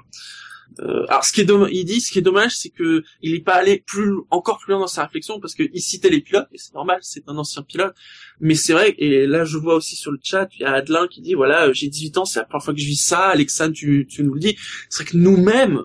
Euh, 0.79 1.05
alors 1.07 1.23
ce 1.23 1.31
qui 1.31 1.41
est 1.41 1.45
dommage, 1.45 1.69
il 1.71 1.85
dit, 1.85 2.01
ce 2.01 2.11
qui 2.11 2.19
est 2.19 2.23
dommage, 2.23 2.55
c'est 2.57 2.69
que 2.69 3.03
il 3.21 3.34
est 3.34 3.43
pas 3.43 3.55
allé 3.55 3.84
plus, 3.85 4.13
encore 4.29 4.59
plus 4.59 4.71
loin 4.71 4.81
dans 4.81 4.88
sa 4.88 5.03
réflexion 5.03 5.39
parce 5.39 5.55
qu'il 5.55 5.81
citait 5.81 6.09
les 6.09 6.21
pilotes, 6.21 6.47
et 6.51 6.57
c'est 6.57 6.73
normal, 6.73 6.99
c'est 7.01 7.27
un 7.27 7.38
ancien 7.38 7.63
pilote. 7.63 7.95
Mais 8.39 8.55
c'est 8.55 8.73
vrai, 8.73 8.93
et 8.97 9.25
là 9.25 9.45
je 9.45 9.57
vois 9.57 9.75
aussi 9.75 9.95
sur 9.95 10.11
le 10.11 10.19
chat, 10.21 10.49
il 10.55 10.61
y 10.61 10.65
a 10.65 10.73
Adelin 10.73 11.07
qui 11.07 11.21
dit, 11.21 11.34
voilà, 11.34 11.67
euh, 11.67 11.73
j'ai 11.73 11.88
18 11.88 12.17
ans, 12.17 12.25
c'est 12.25 12.39
la 12.39 12.45
première 12.45 12.63
fois 12.63 12.73
que 12.73 12.79
je 12.79 12.85
vis 12.85 13.01
ça, 13.01 13.27
Alexandre, 13.27 13.73
tu, 13.73 14.07
tu 14.09 14.23
nous 14.23 14.34
le 14.34 14.39
dis. 14.39 14.57
C'est 14.89 15.03
vrai 15.03 15.11
que 15.11 15.17
nous-mêmes, 15.17 15.77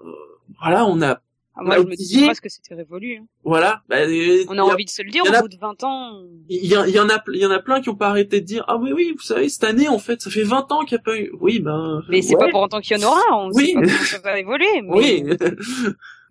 euh, 0.00 0.12
voilà, 0.60 0.86
on 0.86 1.02
a, 1.02 1.20
Ah, 1.60 1.64
moi 1.64 1.74
On 1.76 1.78
a 1.80 1.82
je 1.82 1.88
me 1.88 1.96
disais 1.96 2.24
presque 2.24 2.44
que 2.44 2.48
c'était 2.48 2.74
révolu. 2.74 3.16
hein. 3.16 3.26
voilà, 3.42 3.82
bah, 3.88 3.96
euh, 4.02 4.44
On 4.48 4.56
a 4.58 4.62
envie 4.62 4.84
de 4.84 4.90
se 4.90 5.02
le 5.02 5.10
dire 5.10 5.24
au 5.24 5.34
a- 5.34 5.40
bout 5.42 5.48
de 5.48 5.56
20 5.58 5.82
ans. 5.84 6.22
il 6.48 6.64
y, 6.66 6.76
en 6.76 6.82
a, 7.08 7.22
il 7.32 7.40
y 7.40 7.46
en 7.46 7.50
a 7.50 7.58
plein 7.60 7.80
qui 7.80 7.88
ont 7.88 7.96
pas 7.96 8.08
arrêté 8.10 8.40
de 8.40 8.46
dire, 8.46 8.64
ah 8.68 8.76
oui, 8.76 8.92
oui, 8.92 9.12
vous 9.16 9.22
savez, 9.24 9.48
cette 9.48 9.64
année, 9.64 9.88
en 9.88 9.98
fait, 9.98 10.20
ça 10.22 10.30
fait 10.30 10.44
20 10.44 10.70
ans 10.72 10.84
qu'il 10.84 10.96
n'y 10.96 11.00
a 11.00 11.02
pas 11.04 11.18
eu, 11.18 11.30
oui, 11.40 11.58
ben, 11.60 12.02
Mais 12.08 12.22
c'est 12.22 12.34
ouais, 12.36 12.46
pas 12.46 12.50
pour 12.50 12.60
autant 12.62 12.80
qu'il 12.80 12.96
y 12.96 13.04
en 13.04 13.08
aura, 13.08 13.20
on 13.32 13.50
Oui. 13.52 13.66
sait 13.66 13.74
pas 13.74 13.88
ça 14.04 14.18
va 14.20 14.38
évoluer. 14.38 14.66
Mais, 14.82 14.96
oui, 14.96 15.24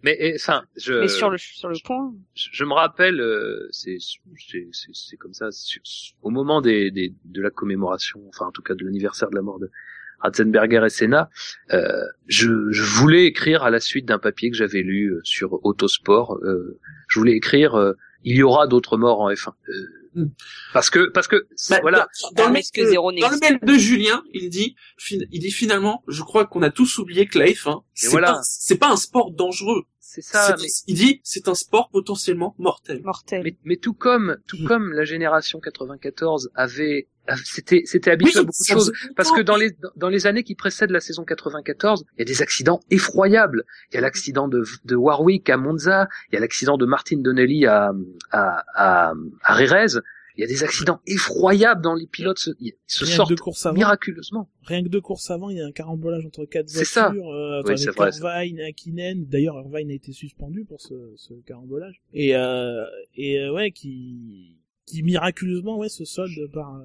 Mais 0.03 0.33
enfin, 0.35 0.63
je 0.75 0.93
mais 0.93 1.07
sur 1.07 1.29
le 1.31 1.37
sur 1.39 1.69
le 1.69 1.75
point. 1.83 2.13
je, 2.35 2.49
je 2.51 2.63
me 2.65 2.73
rappelle, 2.73 3.19
euh, 3.19 3.67
c'est 3.71 3.97
c'est 3.99 4.67
c'est- 4.71 4.91
c'est 4.93 5.17
comme 5.17 5.33
ça. 5.33 5.51
sur- 5.51 5.81
au 6.21 6.29
moment 6.29 6.61
des, 6.61 6.91
des 6.91 7.15
de 7.25 7.41
la 7.41 7.49
commémoration, 7.49 8.21
enfin 8.29 8.45
en 8.45 8.51
tout 8.51 8.61
cas 8.61 8.75
de 8.75 8.85
l'anniversaire 8.85 9.29
de 9.31 9.35
la 9.35 9.41
mort 9.41 9.59
de 9.59 9.71
Ratzenberger 10.19 10.83
et 10.85 10.89
Senna, 10.89 11.29
euh, 11.73 12.01
je, 12.27 12.49
je 12.71 12.83
voulais 12.83 13.25
écrire 13.25 13.63
à 13.63 13.69
la 13.69 13.79
suite 13.79 14.05
d'un 14.05 14.19
papier 14.19 14.49
que 14.51 14.57
j'avais 14.57 14.81
lu 14.81 15.11
euh, 15.13 15.19
sur 15.23 15.63
Autosport. 15.65 16.37
euh, 16.43 16.79
je 17.07 17.19
voulais 17.19 17.33
écrire 17.33 17.75
euh, 17.75 17.93
il 18.23 18.35
y 18.35 18.43
aura 18.43 18.67
d'autres 18.67 18.97
morts 18.97 19.21
en 19.21 19.29
F1. 19.31 19.49
Euh, 19.69 19.73
Hmm. 20.15 20.29
parce 20.73 20.89
que 20.89 21.09
parce 21.09 21.27
que 21.27 21.45
Bah, 21.69 21.77
voilà. 21.83 22.07
Dans, 22.23 22.29
dans 22.31 22.43
Ah, 22.45 22.47
le 22.47 22.53
mais 22.53 22.53
mail 22.53 22.63
que 22.73 22.81
de- 22.81 22.85
zéro 22.87 23.11
dans 23.11 23.15
le 23.17 23.21
n'existe 23.21 23.43
mail 23.43 23.59
de 23.61 23.73
Julien, 23.77 24.23
il 24.33 24.49
dit, 24.49 24.75
il 25.11 25.39
dit 25.39 25.51
finalement, 25.51 26.03
je 26.07 26.23
crois 26.23 26.47
qu'on 26.47 26.63
a 26.63 26.71
tous 26.71 26.97
oublié 26.97 27.27
que 27.27 27.37
la 27.37 27.45
F1, 27.45 27.83
c'est 27.93 28.07
voilà. 28.09 28.33
pas, 28.33 28.39
c'est 28.41 28.77
pas 28.79 28.89
un 28.89 28.95
sport 28.95 29.29
dangereux. 29.31 29.83
C'est 30.09 30.21
ça. 30.21 30.55
C'est- 30.57 30.63
mais- 30.63 30.69
Il 30.87 30.95
dit, 30.95 31.19
c'est 31.23 31.49
un 31.49 31.53
sport 31.53 31.89
potentiellement 31.89 32.55
mortel. 32.57 33.01
Mortel. 33.03 33.41
Mais, 33.43 33.57
mais 33.65 33.75
tout 33.75 33.93
comme 33.93 34.37
tout 34.47 34.57
Mm. 34.61 34.65
comme 34.65 34.93
la 34.93 35.03
génération 35.03 35.59
94 35.59 36.49
avait, 36.55 37.09
c'était 37.43 37.81
c'était 37.85 38.11
habitué 38.11 38.39
à 38.39 38.43
beaucoup 38.43 38.63
de 38.63 38.67
choses. 38.73 38.93
Parce 39.17 39.31
que 39.33 39.41
dans 39.41 39.57
les 39.57 39.75
dans 39.97 40.07
les 40.07 40.25
années 40.25 40.43
qui 40.43 40.55
précèdent 40.55 40.91
la 40.91 41.01
saison 41.01 41.25
94, 41.25 42.05
il 42.15 42.19
y 42.19 42.21
a 42.21 42.25
des 42.25 42.41
accidents 42.41 42.79
effroyables. 42.89 43.65
Il 43.91 43.95
y 43.95 43.97
a 43.97 44.01
l'accident 44.01 44.47
de, 44.47 44.63
de 44.85 44.95
Warwick 44.95 45.49
à 45.49 45.57
Monza, 45.57 46.07
il 46.31 46.35
y 46.35 46.37
a 46.37 46.39
l'accident 46.39 46.77
de 46.77 46.85
Martin 46.85 47.17
Donnelly 47.17 47.65
à 47.65 47.91
à 48.31 48.63
à, 48.75 49.13
à 49.43 49.57
Jerez. 49.65 49.99
Il 50.37 50.41
y 50.41 50.43
a 50.43 50.47
des 50.47 50.63
accidents 50.63 50.99
effroyables 51.07 51.81
dans 51.81 51.95
les 51.95 52.05
pilotes 52.05 52.37
se, 52.37 52.51
ils 52.59 52.73
se 52.85 53.03
rien 53.05 53.11
que 53.11 53.15
sortent 53.15 53.29
de 53.31 53.35
course 53.35 53.65
avant, 53.65 53.75
miraculeusement. 53.75 54.49
rien 54.63 54.83
que 54.83 54.89
de 54.89 54.99
course 54.99 55.31
avant, 55.31 55.49
il 55.49 55.57
y 55.57 55.61
a 55.61 55.65
un 55.65 55.71
carambolage 55.71 56.25
entre 56.25 56.45
quatre 56.45 56.69
C'est 56.69 56.85
ça. 56.85 57.09
voitures. 57.09 57.29
Euh, 57.31 57.63
Oui, 57.65 57.77
c'est 57.77 57.89
vrai, 57.91 58.11
Irvine, 58.47 58.59
Hakkinen. 58.61 59.25
D'ailleurs, 59.25 59.55
Irvine 59.59 59.89
a 59.89 59.93
été 59.95 60.13
suspendu 60.13 60.63
pour 60.63 60.79
ce, 60.81 61.13
ce 61.15 61.33
carambolage. 61.45 62.01
Et 62.13 62.35
euh, 62.35 62.85
et 63.15 63.39
euh, 63.39 63.51
ouais, 63.53 63.71
qui 63.71 64.55
qui 64.85 65.03
miraculeusement 65.03 65.77
ouais 65.77 65.89
se 65.89 66.05
solde 66.05 66.49
par 66.53 66.81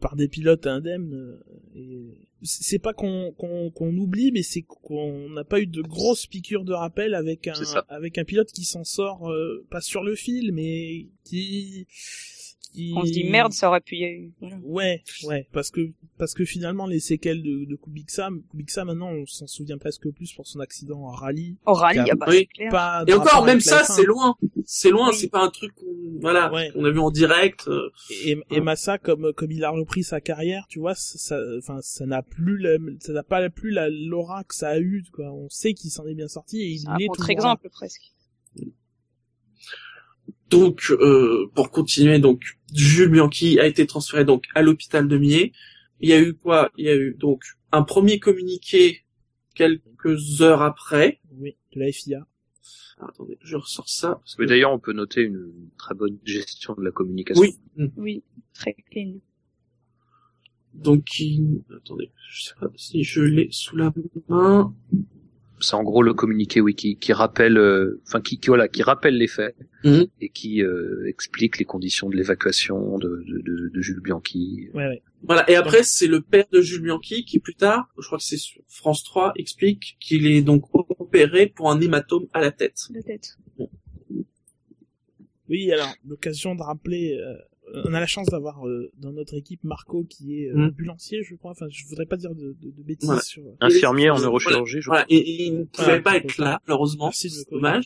par 0.00 0.16
des 0.16 0.28
pilotes 0.28 0.66
indemnes. 0.66 1.12
euh, 1.12 1.40
Et 1.74 2.14
c'est 2.44 2.78
pas 2.78 2.92
qu'on 2.92 3.32
qu'on 3.32 3.70
qu'on 3.70 3.96
oublie, 3.96 4.30
mais 4.32 4.42
c'est 4.42 4.62
qu'on 4.62 5.28
n'a 5.30 5.44
pas 5.44 5.60
eu 5.60 5.66
de 5.66 5.82
grosses 5.82 6.26
piqûres 6.26 6.64
de 6.64 6.72
rappel 6.72 7.14
avec 7.14 7.48
un 7.48 7.54
avec 7.88 8.16
un 8.18 8.24
pilote 8.24 8.50
qui 8.52 8.64
s'en 8.64 8.84
sort 8.84 9.30
euh, 9.30 9.66
pas 9.70 9.80
sur 9.80 10.02
le 10.04 10.14
fil, 10.14 10.52
mais 10.52 11.08
qui 11.24 11.86
qui 12.72 12.92
On 12.96 13.04
se 13.04 13.10
dit 13.12 13.24
merde, 13.24 13.52
ça 13.52 13.68
aurait 13.68 13.80
pu 13.80 13.96
y 13.96 14.04
avoir. 14.04 14.30
Voilà. 14.40 14.56
Ouais, 14.64 15.02
ouais, 15.24 15.48
parce 15.52 15.70
que 15.70 15.90
parce 16.18 16.34
que 16.34 16.44
finalement 16.44 16.86
les 16.86 17.00
séquelles 17.00 17.42
de, 17.42 17.64
de 17.64 17.76
Kubica, 17.76 18.28
Kubica 18.50 18.84
maintenant 18.84 19.10
on 19.10 19.26
s'en 19.26 19.46
souvient 19.46 19.78
presque 19.78 20.08
plus 20.10 20.32
pour 20.32 20.46
son 20.46 20.60
accident 20.60 21.00
en 21.04 21.10
rallye. 21.10 21.56
Au 21.66 21.72
rallye, 21.74 22.00
Ah, 22.00 22.06
ah 22.12 22.14
bah, 22.14 22.26
oui. 22.28 22.36
c'est 22.38 22.46
clair. 22.46 22.70
Pas 22.70 23.04
Et 23.06 23.12
encore, 23.12 23.44
même 23.44 23.60
ça, 23.60 23.82
F1. 23.82 23.92
c'est 23.96 24.04
loin. 24.04 24.34
C'est 24.64 24.90
loin, 24.90 25.08
Oui. 25.10 25.16
c'est 25.16 25.28
pas 25.28 25.42
un 25.44 25.50
truc 25.50 25.74
qu'on, 25.74 25.86
voilà, 26.20 26.52
Ouais. 26.52 26.70
qu'on 26.72 26.84
a 26.84 26.90
vu 26.90 26.98
en 27.00 27.10
direct. 27.10 27.66
euh, 27.68 27.90
Et, 28.24 28.36
et 28.50 28.60
Massa, 28.60 28.98
comme 28.98 29.32
comme 29.34 29.50
il 29.52 29.64
a 29.64 29.70
repris 29.70 30.04
sa 30.04 30.20
carrière, 30.20 30.66
tu 30.68 30.78
vois, 30.78 30.94
ça, 30.94 31.18
ça- 31.18 31.40
enfin 31.58 31.78
ça 31.82 32.06
n'a 32.06 32.22
plus 32.22 32.58
la, 32.58 32.76
ça 33.00 33.12
n'a 33.12 33.22
pas 33.22 33.48
plus 33.50 33.70
la 33.70 33.88
l'aura 33.88 34.44
que 34.44 34.54
ça 34.54 34.68
a 34.70 34.78
eu, 34.78 35.04
quoi. 35.12 35.32
On 35.32 35.48
sait 35.48 35.74
qu'il 35.74 35.90
s'en 35.90 36.06
est 36.06 36.14
bien 36.14 36.28
sorti 36.28 36.60
et 36.62 36.68
il 36.68 36.78
C'est 36.80 36.86
est 36.86 37.04
un 37.04 37.06
contre-exemple 37.08 37.68
presque. 37.70 38.12
Donc, 40.52 40.90
euh, 40.90 41.50
pour 41.54 41.70
continuer, 41.70 42.18
donc 42.18 42.42
Jules 42.74 43.10
Bianchi 43.10 43.58
a 43.58 43.66
été 43.66 43.86
transféré 43.86 44.24
donc 44.24 44.44
à 44.54 44.62
l'hôpital 44.62 45.08
de 45.08 45.16
Millet. 45.16 45.52
Il 46.00 46.10
y 46.10 46.12
a 46.12 46.20
eu 46.20 46.34
quoi? 46.34 46.70
Il 46.76 46.84
y 46.84 46.88
a 46.88 46.94
eu 46.96 47.14
donc 47.18 47.42
un 47.72 47.82
premier 47.82 48.18
communiqué 48.20 49.04
quelques 49.54 50.42
heures 50.42 50.62
après. 50.62 51.20
Oui, 51.38 51.56
de 51.74 51.80
la 51.80 51.90
FIA. 51.90 52.26
Ah, 52.98 53.06
attendez, 53.08 53.38
je 53.42 53.56
ressors 53.56 53.88
ça. 53.88 54.16
parce 54.16 54.34
que- 54.34 54.42
Mais 54.42 54.48
d'ailleurs, 54.48 54.72
on 54.72 54.78
peut 54.78 54.92
noter 54.92 55.22
une, 55.22 55.50
très 55.78 55.94
bonne 55.94 56.18
gestion 56.24 56.74
de 56.74 56.82
la 56.82 56.90
communication. 56.90 57.40
Oui. 57.42 57.56
Mm. 57.76 57.86
Oui, 57.96 58.22
très 58.52 58.74
clean. 58.74 59.14
Donc, 60.74 61.18
il... 61.18 61.62
attendez, 61.74 62.10
je 62.30 62.44
sais 62.44 62.54
pas 62.60 62.68
si 62.76 63.04
je 63.04 63.22
l'ai 63.22 63.48
sous 63.50 63.76
la 63.76 63.92
main. 64.28 64.74
C'est 65.62 65.74
en 65.74 65.82
gros 65.82 66.02
le 66.02 66.12
communiqué, 66.14 66.60
oui, 66.60 66.74
qui, 66.74 66.96
qui 66.96 67.12
rappelle, 67.12 67.56
euh, 67.56 68.00
enfin, 68.06 68.20
qui, 68.20 68.38
qui, 68.38 68.48
voilà, 68.48 68.68
qui 68.68 68.82
rappelle 68.82 69.16
les 69.16 69.28
faits 69.28 69.56
Mhm. 69.84 70.06
et 70.20 70.28
qui 70.28 70.62
euh, 70.62 71.08
explique 71.08 71.58
les 71.58 71.64
conditions 71.64 72.08
de 72.08 72.14
l'évacuation, 72.16 72.98
de, 72.98 73.24
de, 73.26 73.38
de, 73.40 73.68
de 73.68 73.80
Jules 73.80 74.00
Bianchi. 74.00 74.68
Ouais, 74.74 74.86
ouais. 74.86 75.02
Voilà. 75.24 75.48
Et 75.50 75.56
après, 75.56 75.82
c'est 75.82 76.06
le 76.06 76.20
père 76.20 76.44
de 76.52 76.60
Jules 76.60 76.82
Bianchi 76.82 77.24
qui, 77.24 77.40
plus 77.40 77.54
tard, 77.56 77.88
je 77.98 78.06
crois 78.06 78.18
que 78.18 78.24
c'est 78.24 78.36
sur 78.36 78.62
France 78.68 79.02
3, 79.02 79.32
explique 79.36 79.96
qu'il 79.98 80.26
est 80.26 80.42
donc 80.42 80.66
opéré 80.72 81.46
pour 81.46 81.70
un 81.70 81.80
hématome 81.80 82.26
à 82.32 82.40
la 82.40 82.52
tête. 82.52 82.78
La 82.94 83.02
tête. 83.02 83.36
Oui, 85.48 85.70
alors, 85.72 85.92
l'occasion 86.06 86.54
de 86.54 86.62
rappeler, 86.62 87.18
euh, 87.20 87.34
on 87.84 87.94
a 87.94 88.00
la 88.00 88.06
chance 88.06 88.28
d'avoir 88.28 88.66
euh, 88.66 88.90
dans 88.98 89.12
notre 89.12 89.34
équipe 89.34 89.64
Marco 89.64 90.04
qui 90.04 90.40
est 90.42 90.48
euh, 90.50 90.54
Mm. 90.56 90.64
ambulancier, 90.68 91.22
je 91.22 91.34
crois. 91.34 91.52
Enfin, 91.52 91.66
je 91.70 91.84
voudrais 91.86 92.06
pas 92.06 92.16
dire 92.16 92.34
de, 92.34 92.54
de, 92.60 92.70
de 92.70 92.82
bêtises 92.82 93.06
Voilà. 93.08 93.22
sur. 93.22 93.42
Infirmier 93.60 94.10
en 94.10 94.14
Voilà. 94.14 94.26
neurochirurgie, 94.28 94.80
je 94.80 94.86
Voilà. 94.88 95.06
Et, 95.08 95.16
et 95.18 95.42
il 95.46 95.58
ne 95.58 95.64
pouvait 95.64 96.00
pas 96.02 96.16
être 96.16 96.38
là, 96.38 96.60
malheureusement. 96.66 97.10
C'est 97.12 97.28
dommage. 97.50 97.84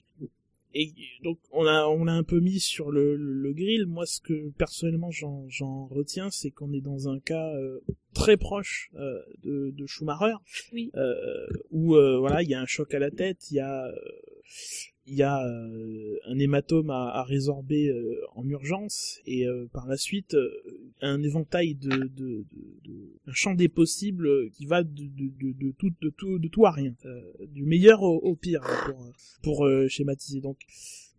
Et 0.79 0.93
donc 1.25 1.39
on 1.53 1.65
a 1.65 1.87
on 1.87 2.07
a 2.07 2.13
un 2.13 2.23
peu 2.23 2.39
mis 2.39 2.61
sur 2.61 2.91
le, 2.91 3.17
le, 3.17 3.33
le 3.33 3.53
grill. 3.55 3.87
Moi, 3.87 4.05
ce 4.05 4.21
que 4.21 4.51
personnellement 4.59 5.11
j'en 5.11 5.45
j'en 5.49 5.87
retiens, 5.87 6.29
c'est 6.31 6.51
qu'on 6.51 6.71
est 6.75 6.83
dans 6.83 7.09
un 7.09 7.19
cas 7.19 7.49
euh, 7.55 7.81
très 8.13 8.37
proche 8.37 8.91
euh, 8.97 9.21
de, 9.43 9.71
de 9.71 9.87
Schumacher, 9.87 10.35
Oui. 10.75 10.91
euh, 10.95 11.47
où 11.71 11.95
euh, 11.97 12.19
voilà, 12.19 12.43
il 12.43 12.51
y 12.51 12.55
a 12.55 12.61
un 12.61 12.67
choc 12.67 12.93
à 12.93 12.99
la 12.99 13.11
tête, 13.11 13.51
il 13.51 13.55
y 13.55 13.61
a 13.61 13.87
euh, 13.87 13.93
il 15.07 15.15
y 15.15 15.23
a 15.23 15.45
euh, 15.47 16.17
un 16.27 16.39
hématome 16.39 16.91
à, 16.91 17.11
à 17.11 17.23
résorber 17.23 17.89
euh, 17.89 18.21
en 18.35 18.47
urgence 18.49 19.21
et 19.27 19.47
euh, 19.47 19.67
par 19.73 19.87
la 19.87 19.97
suite 19.97 20.35
euh, 20.35 20.51
un 21.01 21.23
éventail 21.23 21.75
de, 21.75 21.89
de, 21.91 22.07
de, 22.17 22.45
de- 22.85 23.13
un 23.27 23.33
champ 23.33 23.55
des 23.55 23.69
possibles 23.69 24.51
qui 24.51 24.67
va 24.67 24.83
de, 24.83 25.05
tout 25.79 25.91
de 26.01 26.11
tout 26.11 26.39
de 26.39 26.49
tout 26.49 26.67
à 26.67 26.71
rien. 26.71 26.95
Euh, 27.05 27.21
du 27.49 27.65
meilleur 27.65 28.03
au, 28.03 28.17
au 28.17 28.35
pire 28.37 28.63
pour 28.87 29.13
pour 29.43 29.67
euh, 29.67 29.89
schématiser. 29.89 30.41
Donc 30.41 30.59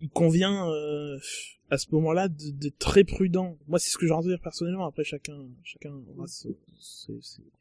il 0.01 0.09
convient 0.09 0.69
euh, 0.71 1.17
à 1.69 1.77
ce 1.77 1.87
moment-là 1.91 2.29
de- 2.29 2.51
d'être 2.51 2.77
très 2.79 3.03
prudent. 3.03 3.57
Moi 3.67 3.79
c'est 3.79 3.89
ce 3.89 3.97
que 3.97 4.05
j'ai 4.07 4.13
envie 4.13 4.27
de 4.29 4.33
dire 4.33 4.41
personnellement. 4.41 4.85
Après 4.87 5.03
chacun 5.03 5.37
chacun 5.63 5.91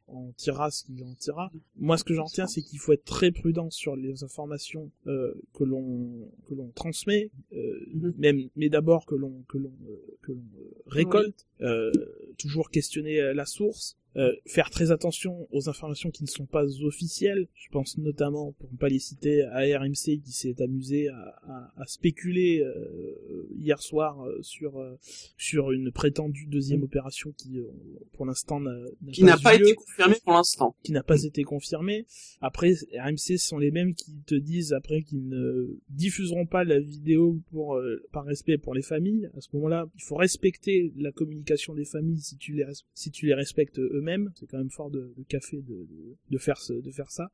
en 0.07 0.31
tirera 0.37 0.71
ce 0.71 0.83
qu'il 0.85 1.03
en 1.03 1.13
tirera 1.15 1.51
moi 1.75 1.97
ce 1.97 2.03
que 2.03 2.13
j'en 2.13 2.23
retiens 2.25 2.47
c'est 2.47 2.61
qu'il 2.61 2.79
faut 2.79 2.93
être 2.93 3.03
très 3.03 3.31
prudent 3.31 3.69
sur 3.69 3.95
les 3.95 4.23
informations 4.23 4.89
euh, 5.07 5.33
que 5.53 5.63
l'on 5.65 6.29
que 6.47 6.53
l'on 6.53 6.69
transmet 6.69 7.29
euh, 7.53 7.57
Mhm. 7.93 8.13
même 8.17 8.49
mais 8.55 8.69
d'abord 8.69 9.05
que 9.05 9.15
l'on 9.15 9.43
que 9.49 9.57
l'on 9.57 9.73
euh, 9.89 10.17
que 10.21 10.31
l'on 10.31 10.43
euh, 10.59 10.71
récolte 10.85 11.45
euh, 11.61 11.91
toujours 12.37 12.69
questionner 12.69 13.33
la 13.33 13.45
source 13.45 13.97
euh, 14.17 14.31
faire 14.45 14.69
très 14.69 14.91
attention 14.91 15.47
aux 15.51 15.69
informations 15.69 16.09
qui 16.11 16.23
ne 16.23 16.27
sont 16.29 16.45
pas 16.45 16.65
officielles. 16.83 17.47
Je 17.55 17.69
pense 17.69 17.97
notamment, 17.97 18.53
pour 18.53 18.71
ne 18.71 18.77
pas 18.77 18.89
les 18.89 18.99
citer, 18.99 19.43
à 19.43 19.59
RMC 19.79 20.19
qui 20.23 20.31
s'est 20.31 20.61
amusé 20.61 21.07
à, 21.09 21.35
à, 21.47 21.73
à 21.81 21.85
spéculer 21.85 22.61
euh, 22.61 23.47
hier 23.57 23.81
soir 23.81 24.21
euh, 24.23 24.37
sur 24.41 24.79
euh, 24.79 24.95
sur 25.37 25.71
une 25.71 25.91
prétendue 25.91 26.47
deuxième 26.47 26.83
opération 26.83 27.31
qui, 27.37 27.59
euh, 27.59 27.67
pour 28.13 28.25
l'instant, 28.25 28.59
n'a 28.59 28.75
Qui 29.11 29.23
n'a 29.23 29.35
eu 29.37 29.41
pas 29.41 29.57
lieu 29.57 29.67
été 29.67 29.75
confirmé 29.75 30.15
pour 30.23 30.33
l'instant. 30.33 30.75
qui 30.83 30.91
n'a 30.91 31.03
pas 31.03 31.23
été 31.23 31.43
confirmé. 31.43 32.05
Après, 32.41 32.73
RMC 32.97 33.37
sont 33.37 33.57
les 33.57 33.71
mêmes 33.71 33.93
qui 33.93 34.13
te 34.25 34.35
disent 34.35 34.73
après 34.73 35.01
qu'ils 35.01 35.27
ne 35.27 35.77
diffuseront 35.89 36.45
pas 36.45 36.63
la 36.63 36.79
vidéo 36.79 37.39
pour 37.51 37.75
euh, 37.75 38.03
par 38.11 38.25
respect 38.25 38.57
pour 38.57 38.73
les 38.73 38.81
familles. 38.81 39.29
À 39.37 39.41
ce 39.41 39.49
moment-là, 39.53 39.87
il 39.95 40.01
faut 40.03 40.15
respecter 40.15 40.91
la 40.97 41.11
communication 41.11 41.73
des 41.73 41.85
familles 41.85 42.19
si 42.21 42.37
tu 42.37 42.53
les 42.53 42.65
si 42.93 43.11
tu 43.11 43.25
les 43.27 43.33
respectes 43.33 43.79
eux-mêmes. 44.07 44.31
C'est 44.35 44.47
quand 44.47 44.57
même 44.57 44.69
fort 44.69 44.89
de, 44.89 45.13
de 45.17 45.23
café 45.23 45.57
de, 45.57 45.75
de, 45.75 46.15
de 46.29 46.37
faire 46.37 46.59
ce, 46.59 46.73
de 46.73 46.91
faire 46.91 47.11
ça. 47.11 47.29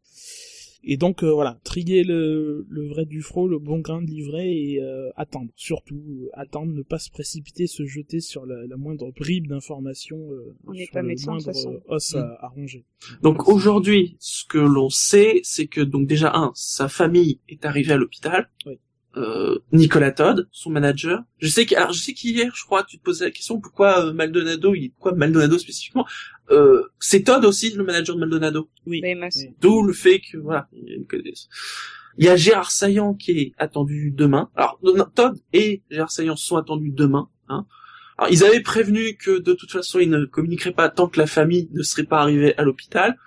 Et 0.85 0.97
donc 0.97 1.23
euh, 1.23 1.31
voilà, 1.31 1.61
trier 1.63 2.03
le, 2.03 2.65
le 2.69 2.87
vrai 2.87 3.05
du 3.05 3.21
faux, 3.21 3.47
le 3.47 3.57
bon 3.57 3.79
grain 3.79 4.01
de 4.01 4.07
livret 4.07 4.53
et 4.53 4.81
euh, 4.81 5.09
attendre. 5.15 5.49
Surtout 5.55 6.03
euh, 6.09 6.29
attendre, 6.33 6.73
ne 6.73 6.81
pas 6.81 6.99
se 6.99 7.09
précipiter, 7.09 7.67
se 7.67 7.85
jeter 7.85 8.19
sur 8.19 8.45
la, 8.45 8.67
la 8.67 8.75
moindre 8.75 9.11
bribe 9.11 9.47
d'information, 9.47 10.17
euh, 10.31 10.53
sur 10.73 10.91
pas 10.91 11.01
le 11.01 11.07
médecin, 11.07 11.31
moindre 11.31 11.81
os 11.87 12.15
à, 12.15 12.37
à 12.41 12.47
ronger. 12.49 12.83
Donc 13.21 13.47
aujourd'hui, 13.47 14.17
ce 14.19 14.43
que 14.43 14.57
l'on 14.57 14.89
sait, 14.89 15.39
c'est 15.43 15.67
que 15.67 15.79
donc 15.79 16.05
déjà 16.05 16.33
un, 16.35 16.51
sa 16.53 16.89
famille 16.89 17.39
est 17.47 17.63
arrivée 17.63 17.93
à 17.93 17.97
l'hôpital. 17.97 18.49
Oui. 18.65 18.77
Euh, 19.15 19.59
Nicolas 19.71 20.11
Todd, 20.11 20.47
son 20.51 20.71
manager. 20.71 21.23
Je 21.37 21.47
sais 21.47 21.65
que, 21.67 21.75
alors 21.75 21.93
je 21.93 21.99
sais 21.99 22.13
qu'hier, 22.13 22.51
je 22.55 22.65
crois, 22.65 22.83
tu 22.83 22.97
te 22.97 23.03
posais 23.03 23.25
la 23.25 23.31
question 23.31 23.59
pourquoi 23.59 24.07
euh, 24.07 24.13
Maldonado, 24.13 24.73
il, 24.73 24.89
pourquoi 24.91 25.13
Maldonado 25.13 25.57
spécifiquement. 25.59 26.07
Euh, 26.49 26.83
c'est 26.99 27.23
Todd 27.23 27.45
aussi 27.45 27.71
le 27.75 27.83
manager 27.83 28.15
de 28.15 28.21
Maldonado. 28.21 28.69
Oui. 28.87 29.01
Oui. 29.03 29.55
D'où 29.61 29.83
le 29.83 29.93
fait 29.93 30.19
que 30.19 30.37
voilà, 30.37 30.67
il 30.73 30.89
y 30.89 30.93
a 30.93 30.95
une 30.95 31.05
connaissance. 31.05 31.47
Il 32.17 32.25
y 32.25 32.29
a 32.29 32.35
Gérard 32.35 32.71
Saillant 32.71 33.13
qui 33.13 33.31
est 33.39 33.53
attendu 33.57 34.11
demain. 34.11 34.49
Alors 34.55 34.79
non, 34.83 35.05
Todd 35.13 35.37
et 35.51 35.83
Gérard 35.91 36.11
Saillant 36.11 36.35
sont 36.35 36.57
attendus 36.57 36.91
demain. 36.91 37.29
Hein. 37.49 37.65
Alors 38.17 38.31
ils 38.31 38.43
avaient 38.43 38.61
prévenu 38.61 39.15
que 39.15 39.39
de 39.39 39.53
toute 39.53 39.71
façon 39.71 39.99
ils 39.99 40.09
ne 40.09 40.25
communiqueraient 40.25 40.73
pas 40.73 40.89
tant 40.89 41.07
que 41.07 41.19
la 41.19 41.27
famille 41.27 41.69
ne 41.73 41.83
serait 41.83 42.03
pas 42.03 42.19
arrivée 42.19 42.55
à 42.57 42.63
l'hôpital. 42.63 43.17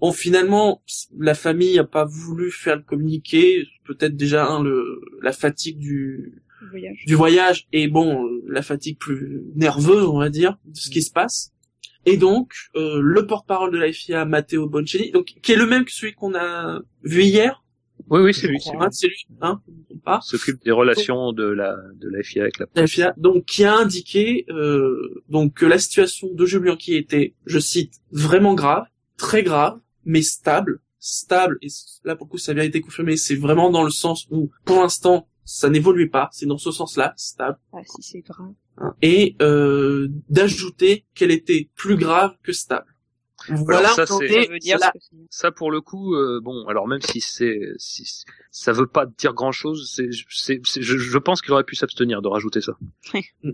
Bon 0.00 0.12
finalement 0.12 0.82
la 1.18 1.34
famille 1.34 1.76
n'a 1.76 1.84
pas 1.84 2.04
voulu 2.04 2.50
faire 2.50 2.76
le 2.76 2.82
communiqué. 2.82 3.66
Peut-être 3.84 4.16
déjà 4.16 4.46
hein, 4.46 4.62
le 4.62 5.00
la 5.22 5.32
fatigue 5.32 5.78
du 5.78 6.42
Voyage. 6.70 7.04
du 7.06 7.14
voyage 7.14 7.66
et 7.72 7.86
bon 7.86 8.28
la 8.48 8.62
fatigue 8.62 8.98
plus 8.98 9.42
nerveuse 9.54 10.04
on 10.08 10.18
va 10.18 10.30
dire 10.30 10.58
de 10.64 10.76
ce 10.76 10.90
qui 10.90 11.02
se 11.02 11.12
passe 11.12 11.52
et 12.06 12.16
donc 12.16 12.50
euh, 12.76 12.98
le 13.00 13.26
porte-parole 13.26 13.70
de 13.72 13.78
la 13.78 13.92
FIA 13.92 14.24
Matteo 14.24 14.66
Boncini 14.68 15.10
donc 15.12 15.34
qui 15.42 15.52
est 15.52 15.56
le 15.56 15.66
même 15.66 15.84
que 15.84 15.92
celui 15.92 16.14
qu'on 16.14 16.34
a 16.34 16.80
vu 17.04 17.22
hier 17.22 17.62
Oui, 18.08 18.20
oui, 18.20 18.34
c'est 18.34 18.48
lui. 18.48 18.58
c'est 18.60 18.70
lui. 18.70 18.78
hein, 18.80 18.88
c'est 18.90 19.06
lui 19.08 19.26
hein 19.42 19.60
on 19.94 19.98
pas 19.98 20.20
S'occupe 20.22 20.62
des 20.64 20.70
relations 20.72 21.32
de 21.32 21.44
la 21.44 21.76
de 22.00 22.08
la 22.08 22.22
FIA 22.22 22.42
avec 22.44 22.58
la 22.58 22.66
la. 22.74 22.86
FIA 22.86 23.14
donc 23.18 23.44
qui 23.44 23.62
a 23.64 23.76
indiqué 23.76 24.46
euh, 24.48 25.22
donc 25.28 25.54
que 25.54 25.66
la 25.66 25.78
situation 25.78 26.28
de 26.32 26.46
Julien 26.46 26.76
qui 26.76 26.96
était 26.96 27.34
je 27.44 27.58
cite 27.58 27.94
vraiment 28.12 28.54
grave 28.54 28.86
très 29.18 29.42
grave 29.42 29.78
mais 30.06 30.22
stable 30.22 30.80
stable 30.98 31.58
et 31.60 31.68
là 32.04 32.16
pour 32.16 32.26
le 32.26 32.30
coup 32.30 32.38
ça 32.38 32.52
a 32.52 32.54
bien 32.54 32.64
été 32.64 32.80
confirmé 32.80 33.16
c'est 33.18 33.36
vraiment 33.36 33.70
dans 33.70 33.82
le 33.84 33.90
sens 33.90 34.26
où 34.30 34.50
pour 34.64 34.80
l'instant 34.80 35.28
ça 35.44 35.68
n'évoluait 35.68 36.08
pas 36.08 36.28
c'est 36.32 36.46
dans 36.46 36.58
ce 36.58 36.72
sens-là 36.72 37.12
stable 37.16 37.58
Ah, 37.72 37.78
si 37.84 38.02
c'est 38.02 38.20
grave. 38.22 38.52
et 39.02 39.36
euh, 39.42 40.08
d'ajouter 40.30 41.04
qu'elle 41.14 41.30
était 41.30 41.68
plus 41.76 41.96
grave 41.96 42.32
que 42.42 42.52
stable. 42.52 42.86
Voilà, 43.48 43.88
ça, 43.90 44.06
c'est- 44.06 44.24
est 44.26 44.44
Ça 44.46 44.52
veut 44.52 44.58
dire. 44.58 44.78
Ça, 45.30 45.50
pour 45.50 45.70
le 45.70 45.80
coup, 45.80 46.14
euh, 46.14 46.40
bon, 46.42 46.66
alors 46.66 46.88
même 46.88 47.00
si 47.02 47.20
c'est, 47.20 47.60
si 47.78 48.24
ça 48.50 48.72
veut 48.72 48.86
pas 48.86 49.06
dire 49.06 49.34
grand 49.34 49.52
chose, 49.52 49.90
c'est, 49.94 50.08
c'est, 50.30 50.60
c'est- 50.64 50.82
je, 50.82 50.96
je 50.98 51.18
pense 51.18 51.42
qu'il 51.42 51.52
aurait 51.52 51.64
pu 51.64 51.76
s'abstenir 51.76 52.22
de 52.22 52.28
rajouter 52.28 52.60
ça. 52.60 52.76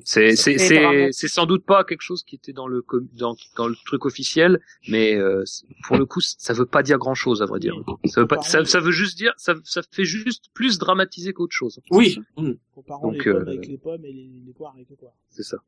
c'est, 0.04 0.36
c'est, 0.36 0.58
c'est, 0.58 1.08
c'est 1.12 1.28
sans 1.28 1.46
doute 1.46 1.64
pas 1.64 1.84
quelque 1.84 2.02
chose 2.02 2.22
qui 2.22 2.36
était 2.36 2.52
dans 2.52 2.66
le, 2.68 2.84
dans, 3.12 3.36
dans 3.56 3.68
le 3.68 3.74
truc 3.84 4.04
officiel, 4.06 4.60
mais 4.88 5.14
euh, 5.14 5.44
pour 5.84 5.96
le 5.96 6.06
coup, 6.06 6.20
ça 6.20 6.52
veut 6.52 6.66
pas 6.66 6.82
dire 6.82 6.98
grand 6.98 7.14
chose, 7.14 7.42
à 7.42 7.46
vrai 7.46 7.60
dire. 7.60 7.74
Ça 8.06 8.20
veut 8.20 8.26
pas, 8.26 8.40
ça, 8.42 8.64
ça 8.64 8.80
veut 8.80 8.92
juste 8.92 9.16
dire, 9.16 9.32
ça, 9.36 9.54
ça 9.64 9.82
fait 9.90 10.04
juste 10.04 10.46
plus 10.54 10.78
dramatiser 10.78 11.32
qu'autre 11.32 11.54
chose. 11.54 11.80
Oui, 11.90 12.18
mm. 12.36 12.52
Comparons 12.74 13.12
Donc, 13.12 13.24
les 13.24 13.32
pommes 13.32 13.36
euh, 13.42 13.50
avec 13.50 13.66
les 13.66 13.78
pommes 13.78 14.04
et 14.04 14.12
les, 14.12 14.30
les 14.46 14.52
poires 14.52 14.72
avec 14.74 14.88
les 14.88 14.96
poires. 14.96 15.12
C'est 15.30 15.42
ça. 15.42 15.58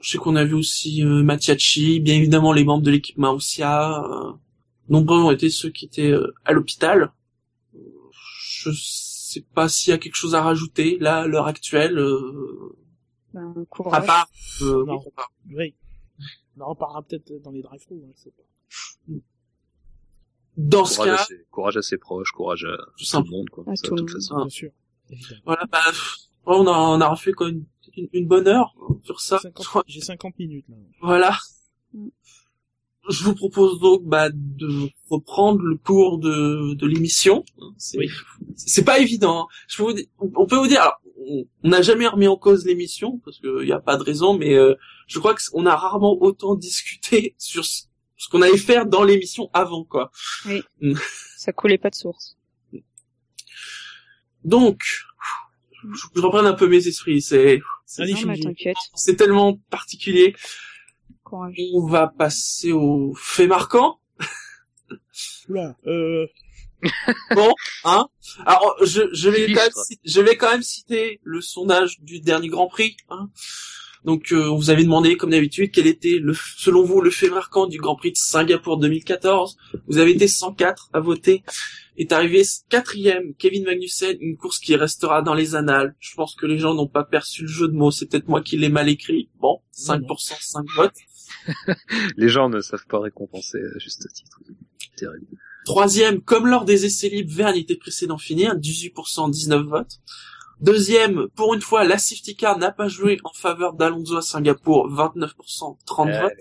Je 0.00 0.10
sais 0.10 0.18
qu'on 0.18 0.36
a 0.36 0.44
vu 0.44 0.54
aussi 0.54 1.02
euh, 1.04 1.22
Mattiacci, 1.22 2.00
bien 2.00 2.14
évidemment 2.16 2.52
les 2.52 2.64
membres 2.64 2.82
de 2.84 2.90
l'équipe 2.90 3.18
Maussia. 3.18 4.02
Euh, 4.04 4.32
nombreux 4.88 5.18
ont 5.22 5.30
été 5.30 5.50
ceux 5.50 5.70
qui 5.70 5.84
étaient 5.86 6.10
euh, 6.12 6.32
à 6.44 6.52
l'hôpital. 6.52 7.12
Je 7.72 8.70
sais 8.72 9.44
pas 9.54 9.68
s'il 9.68 9.90
y 9.90 9.94
a 9.94 9.98
quelque 9.98 10.16
chose 10.16 10.34
à 10.34 10.42
rajouter 10.42 10.98
là 11.00 11.20
à 11.20 11.26
l'heure 11.26 11.46
actuelle, 11.46 11.98
euh, 11.98 12.76
Ben, 13.32 13.52
à 13.56 13.64
courage. 13.66 14.06
part. 14.06 14.28
euh, 14.62 14.84
Non. 14.86 15.02
oui, 15.50 15.74
à. 15.74 15.74
On 16.56 16.60
en 16.62 16.68
reparlera 16.70 17.02
peut-être 17.02 17.32
dans 17.42 17.50
les 17.52 17.62
drive-thru, 17.62 17.96
hein, 18.04 18.10
je 18.16 18.20
sais 18.22 18.30
pas. 18.32 19.14
Dans 20.56 20.84
ce 20.84 20.96
Courage 20.96 21.10
à, 21.12 21.16
cas, 21.16 21.24
ses, 21.24 21.46
courage 21.50 21.76
à 21.76 21.82
ses 21.82 21.96
proches, 21.98 22.32
courage 22.32 22.64
à 22.64 22.76
tout 22.98 23.22
le 23.22 23.30
monde, 23.30 23.48
quoi. 23.50 23.64
À 23.66 23.76
Ça, 23.76 23.88
tout 23.88 23.94
de 23.94 24.00
le 24.02 24.06
toute 24.06 24.14
monde. 24.14 24.22
façon. 24.22 24.36
Bien 24.36 24.48
sûr. 24.48 24.70
Évidemment. 25.08 25.40
voilà, 25.46 25.64
bah, 25.66 25.78
on 26.44 26.66
a 26.66 26.70
on 26.72 27.00
a 27.00 27.08
refait 27.08 27.32
quoi 27.32 27.48
une, 27.48 27.64
une, 27.96 28.08
une 28.12 28.26
bonne 28.26 28.48
heure 28.48 28.74
sur 29.02 29.20
ça. 29.20 29.38
50 29.38 29.84
J'ai 29.86 30.00
50 30.00 30.38
minutes, 30.38 30.66
là. 30.68 30.76
Voilà. 31.02 31.38
Mm. 31.94 32.08
Je 33.08 33.24
vous 33.24 33.34
propose 33.34 33.80
donc 33.80 34.02
bah, 34.04 34.28
de 34.30 34.88
reprendre 35.08 35.60
le 35.62 35.76
cours 35.76 36.18
de, 36.18 36.74
de 36.74 36.86
l'émission. 36.86 37.44
C'est 37.78 37.98
Oui. 37.98 38.08
c'est 38.56 38.84
pas 38.84 38.98
évident. 38.98 39.42
hein. 39.42 39.46
Je 39.68 39.76
peux 39.78 39.82
vous 39.84 39.92
dire- 39.94 40.06
on 40.18 40.46
peut 40.46 40.56
vous 40.56 40.68
dire, 40.68 40.82
alors, 40.82 41.00
on 41.26 41.46
n'a 41.64 41.82
jamais 41.82 42.06
remis 42.06 42.28
en 42.28 42.36
cause 42.36 42.64
l'émission 42.66 43.18
parce 43.24 43.38
qu'il 43.40 43.62
n'y 43.64 43.72
a 43.72 43.80
pas 43.80 43.96
de 43.96 44.02
raison, 44.02 44.36
mais 44.36 44.54
euh, 44.54 44.74
je 45.06 45.18
crois 45.18 45.34
que 45.34 45.42
c- 45.42 45.50
on 45.54 45.66
a 45.66 45.74
rarement 45.76 46.16
autant 46.22 46.54
discuté 46.54 47.34
sur 47.38 47.64
ce, 47.64 47.84
ce 48.16 48.28
qu'on 48.28 48.42
allait 48.42 48.56
faire 48.58 48.86
dans 48.86 49.02
l'émission 49.02 49.48
avant, 49.54 49.84
quoi. 49.84 50.10
Ça 51.36 51.52
coulait 51.52 51.78
pas 51.78 51.90
de 51.90 51.94
source. 51.94 52.36
Donc, 54.44 54.82
je, 55.94 56.06
je 56.14 56.20
reprenne 56.20 56.46
un 56.46 56.52
peu 56.54 56.68
mes 56.68 56.86
esprits. 56.86 57.20
C'est 57.22 57.60
c'est- 57.86 59.16
tellement 59.16 59.54
particulier. 59.70 60.34
Courage. 61.24 61.54
On 61.74 61.86
va 61.86 62.06
passer 62.08 62.72
aux 62.72 63.14
faits 63.16 63.48
marquants. 63.48 64.00
Oula, 65.48 65.76
euh, 65.86 66.26
Bon, 67.34 67.52
hein. 67.84 68.06
Alors, 68.46 68.76
je, 68.82 69.02
je 69.12 69.28
vais 69.28 69.52
quand 69.52 69.60
même, 69.62 69.98
je 70.04 70.20
vais 70.20 70.36
quand 70.36 70.50
même 70.50 70.62
citer 70.62 71.20
le 71.24 71.40
sondage 71.40 72.00
du 72.00 72.20
dernier 72.20 72.48
Grand 72.48 72.68
Prix. 72.68 72.96
Hein. 73.10 73.28
Donc 74.04 74.32
euh, 74.32 74.48
on 74.48 74.56
vous 74.56 74.70
avait 74.70 74.84
demandé, 74.84 75.16
comme 75.16 75.30
d'habitude, 75.30 75.70
quel 75.72 75.86
était, 75.86 76.18
le, 76.18 76.34
selon 76.34 76.82
vous, 76.82 77.00
le 77.00 77.10
fait 77.10 77.28
marquant 77.28 77.66
du 77.66 77.78
Grand 77.78 77.96
Prix 77.96 78.12
de 78.12 78.16
Singapour 78.16 78.78
2014. 78.78 79.56
Vous 79.88 79.98
avez 79.98 80.12
été 80.12 80.28
104 80.28 80.90
à 80.92 81.00
voter. 81.00 81.42
Est 81.96 82.12
arrivé 82.12 82.42
quatrième 82.70 83.34
Kevin 83.34 83.64
Magnussen, 83.64 84.16
une 84.20 84.38
course 84.38 84.58
qui 84.58 84.74
restera 84.74 85.20
dans 85.20 85.34
les 85.34 85.54
annales. 85.54 85.94
Je 85.98 86.14
pense 86.14 86.34
que 86.34 86.46
les 86.46 86.58
gens 86.58 86.74
n'ont 86.74 86.86
pas 86.86 87.04
perçu 87.04 87.42
le 87.42 87.48
jeu 87.48 87.68
de 87.68 87.74
mots. 87.74 87.90
C'est 87.90 88.06
peut-être 88.06 88.28
moi 88.28 88.40
qui 88.40 88.56
l'ai 88.56 88.70
mal 88.70 88.88
écrit. 88.88 89.28
Bon, 89.38 89.60
5%, 89.76 90.36
5 90.40 90.66
votes. 90.76 90.94
les 92.16 92.28
gens 92.28 92.48
ne 92.48 92.60
savent 92.60 92.86
pas 92.88 93.00
récompenser 93.00 93.58
à 93.58 93.78
juste 93.78 94.08
titre. 94.14 94.40
Terrible. 94.96 95.26
Troisième, 95.66 96.22
comme 96.22 96.46
lors 96.46 96.64
des 96.64 96.86
essais 96.86 97.08
libres 97.08 97.34
vers 97.34 97.52
l'été 97.52 97.76
précédent 97.76 98.18
fini, 98.18 98.44
18%, 98.44 99.30
19 99.30 99.66
votes. 99.66 100.00
Deuxième, 100.60 101.28
pour 101.36 101.54
une 101.54 101.60
fois, 101.62 101.84
la 101.84 101.98
safety 101.98 102.36
car 102.36 102.58
n'a 102.58 102.70
pas 102.70 102.88
joué 102.88 103.18
en 103.24 103.32
faveur 103.32 103.72
d'Alonso 103.72 104.16
à 104.16 104.22
Singapour, 104.22 104.88
29%, 104.90 105.78
30 105.86 106.08
Allez. 106.08 106.18
votes. 106.20 106.32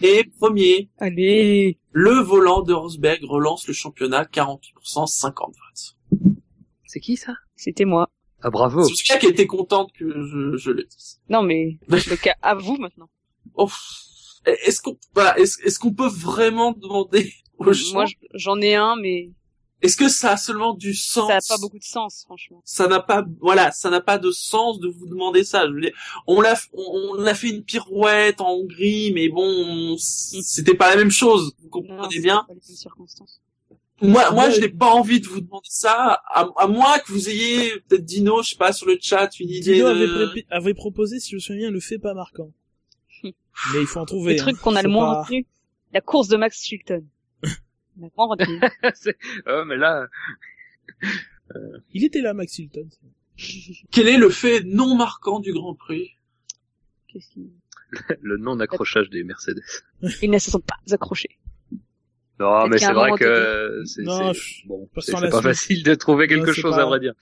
Et 0.00 0.24
premier, 0.38 0.88
Allez. 0.98 1.78
le 1.90 2.12
volant 2.20 2.62
de 2.62 2.72
Rosberg 2.72 3.24
relance 3.24 3.66
le 3.66 3.74
championnat, 3.74 4.24
48%, 4.24 5.06
50 5.06 5.54
votes. 5.56 6.30
C'est 6.86 7.00
qui 7.00 7.16
ça? 7.16 7.34
C'était 7.56 7.84
moi. 7.84 8.08
Ah 8.42 8.50
bravo. 8.50 8.84
C'est 8.84 8.94
Sophia 8.94 9.18
qui 9.18 9.26
était 9.26 9.46
contente 9.46 9.92
que 9.92 10.08
je, 10.08 10.56
je 10.56 10.70
le 10.70 10.84
dise. 10.84 11.20
Non 11.28 11.42
mais 11.42 11.78
le 11.88 12.16
cas 12.16 12.36
à 12.42 12.54
vous 12.54 12.76
maintenant. 12.76 13.08
Oh, 13.54 13.68
est-ce 14.44 14.80
qu'on, 14.82 14.96
voilà, 15.14 15.38
est-ce, 15.38 15.60
est-ce 15.64 15.78
qu'on 15.78 15.92
peut 15.94 16.08
vraiment 16.08 16.72
demander 16.72 17.32
aux 17.58 17.72
gens, 17.72 17.94
Moi 17.94 18.04
j'en 18.34 18.60
ai 18.60 18.74
un 18.76 18.96
mais 18.96 19.30
est-ce 19.82 19.96
que 19.96 20.08
ça 20.08 20.32
a 20.32 20.36
seulement 20.36 20.74
du 20.74 20.94
sens? 20.94 21.28
ça 21.28 21.36
a 21.36 21.56
pas 21.56 21.60
beaucoup 21.60 21.78
de 21.78 21.84
sens 21.84 22.22
franchement. 22.24 22.62
ça 22.64 22.86
n'a 22.88 23.00
pas 23.00 23.24
voilà 23.40 23.70
ça 23.72 23.90
n'a 23.90 24.00
pas 24.00 24.18
de 24.18 24.30
sens 24.30 24.80
de 24.80 24.88
vous 24.88 25.06
demander 25.06 25.44
ça 25.44 25.66
je 25.66 25.72
veux 25.72 25.80
dire 25.80 25.92
on 26.26 26.40
l'a 26.40 26.54
on, 26.72 27.16
on 27.18 27.26
a 27.26 27.34
fait 27.34 27.48
une 27.50 27.62
pirouette 27.64 28.40
en 28.40 28.50
Hongrie 28.52 29.12
mais 29.14 29.28
bon 29.28 29.96
c'était 29.98 30.74
pas 30.74 30.88
la 30.90 30.96
même 30.96 31.10
chose 31.10 31.52
vous 31.62 31.68
comprenez 31.68 32.20
bien 32.20 32.44
pas 32.46 32.54
les 32.54 32.54
mêmes 32.54 32.76
circonstances. 32.76 33.40
moi 34.00 34.30
moi 34.30 34.50
je 34.50 34.60
n'ai 34.60 34.68
pas 34.68 34.90
envie 34.90 35.20
de 35.20 35.26
vous 35.28 35.40
demander 35.40 35.68
ça 35.68 36.22
à, 36.26 36.48
à 36.56 36.66
moins 36.66 36.98
que 37.00 37.12
vous 37.12 37.28
ayez 37.28 37.72
peut-être 37.88 38.04
Dino 38.04 38.42
je 38.42 38.50
sais 38.50 38.56
pas 38.56 38.72
sur 38.72 38.86
le 38.86 38.98
chat 39.00 39.38
une 39.40 39.50
idée 39.50 39.74
Dino 39.74 39.88
de... 39.92 40.30
avait, 40.30 40.46
avait 40.50 40.74
proposé, 40.74 41.20
si 41.20 41.30
je 41.30 41.36
me 41.36 41.40
souviens 41.40 41.62
bien, 41.62 41.70
le 41.70 41.80
fait 41.80 41.98
pas 41.98 42.14
marquant. 42.14 42.50
Mais 43.22 43.80
il 43.80 43.86
faut 43.86 44.00
en 44.00 44.06
trouver. 44.06 44.34
Le 44.34 44.40
hein. 44.40 44.44
truc 44.44 44.58
qu'on 44.58 44.74
a 44.76 44.82
le 44.82 44.88
moins 44.88 45.12
pas- 45.14 45.22
retenu, 45.22 45.46
la 45.92 46.00
course 46.00 46.28
de 46.28 46.36
Max 46.36 46.62
Chilton. 46.62 47.04
Oh, 48.16 48.34
mais 49.66 49.76
là, 49.76 50.06
Il 51.92 52.04
était 52.04 52.20
là, 52.22 52.32
Max 52.34 52.58
Hilton. 52.58 52.88
quel 53.90 54.08
est 54.08 54.16
le 54.18 54.30
fait 54.30 54.62
non 54.64 54.94
marquant 54.94 55.40
du 55.40 55.52
Grand 55.52 55.74
Prix? 55.74 56.10
Qu'est-ce 57.08 57.28
qu'il- 57.30 57.50
le 58.22 58.36
non-accrochage 58.38 59.10
des 59.10 59.22
Mercedes. 59.22 59.60
Ils 60.22 60.30
ne 60.30 60.38
se 60.38 60.50
sont 60.50 60.60
pas 60.60 60.76
accrochés. 60.90 61.38
Non, 62.40 62.66
mais 62.66 62.78
c'est 62.78 62.92
vrai 62.92 63.12
que 63.18 63.82
c'est 63.84 64.02
Non, 64.02 64.32
c'est- 64.32 64.40
je- 64.40 64.66
bon, 64.68 64.88
pas 64.94 65.00
c'est 65.02 65.12
sans 65.12 65.18
c'est 65.18 65.24
la 65.24 65.30
pas 65.30 65.36
suite. 65.40 65.44
facile 65.48 65.82
de 65.84 65.94
trouver 65.94 66.26
quelque 66.26 66.46
Non, 66.46 66.52
chose 66.54 66.74
pas- 66.74 66.82
à 66.82 66.86
vrai 66.86 67.00
dire. 67.00 67.12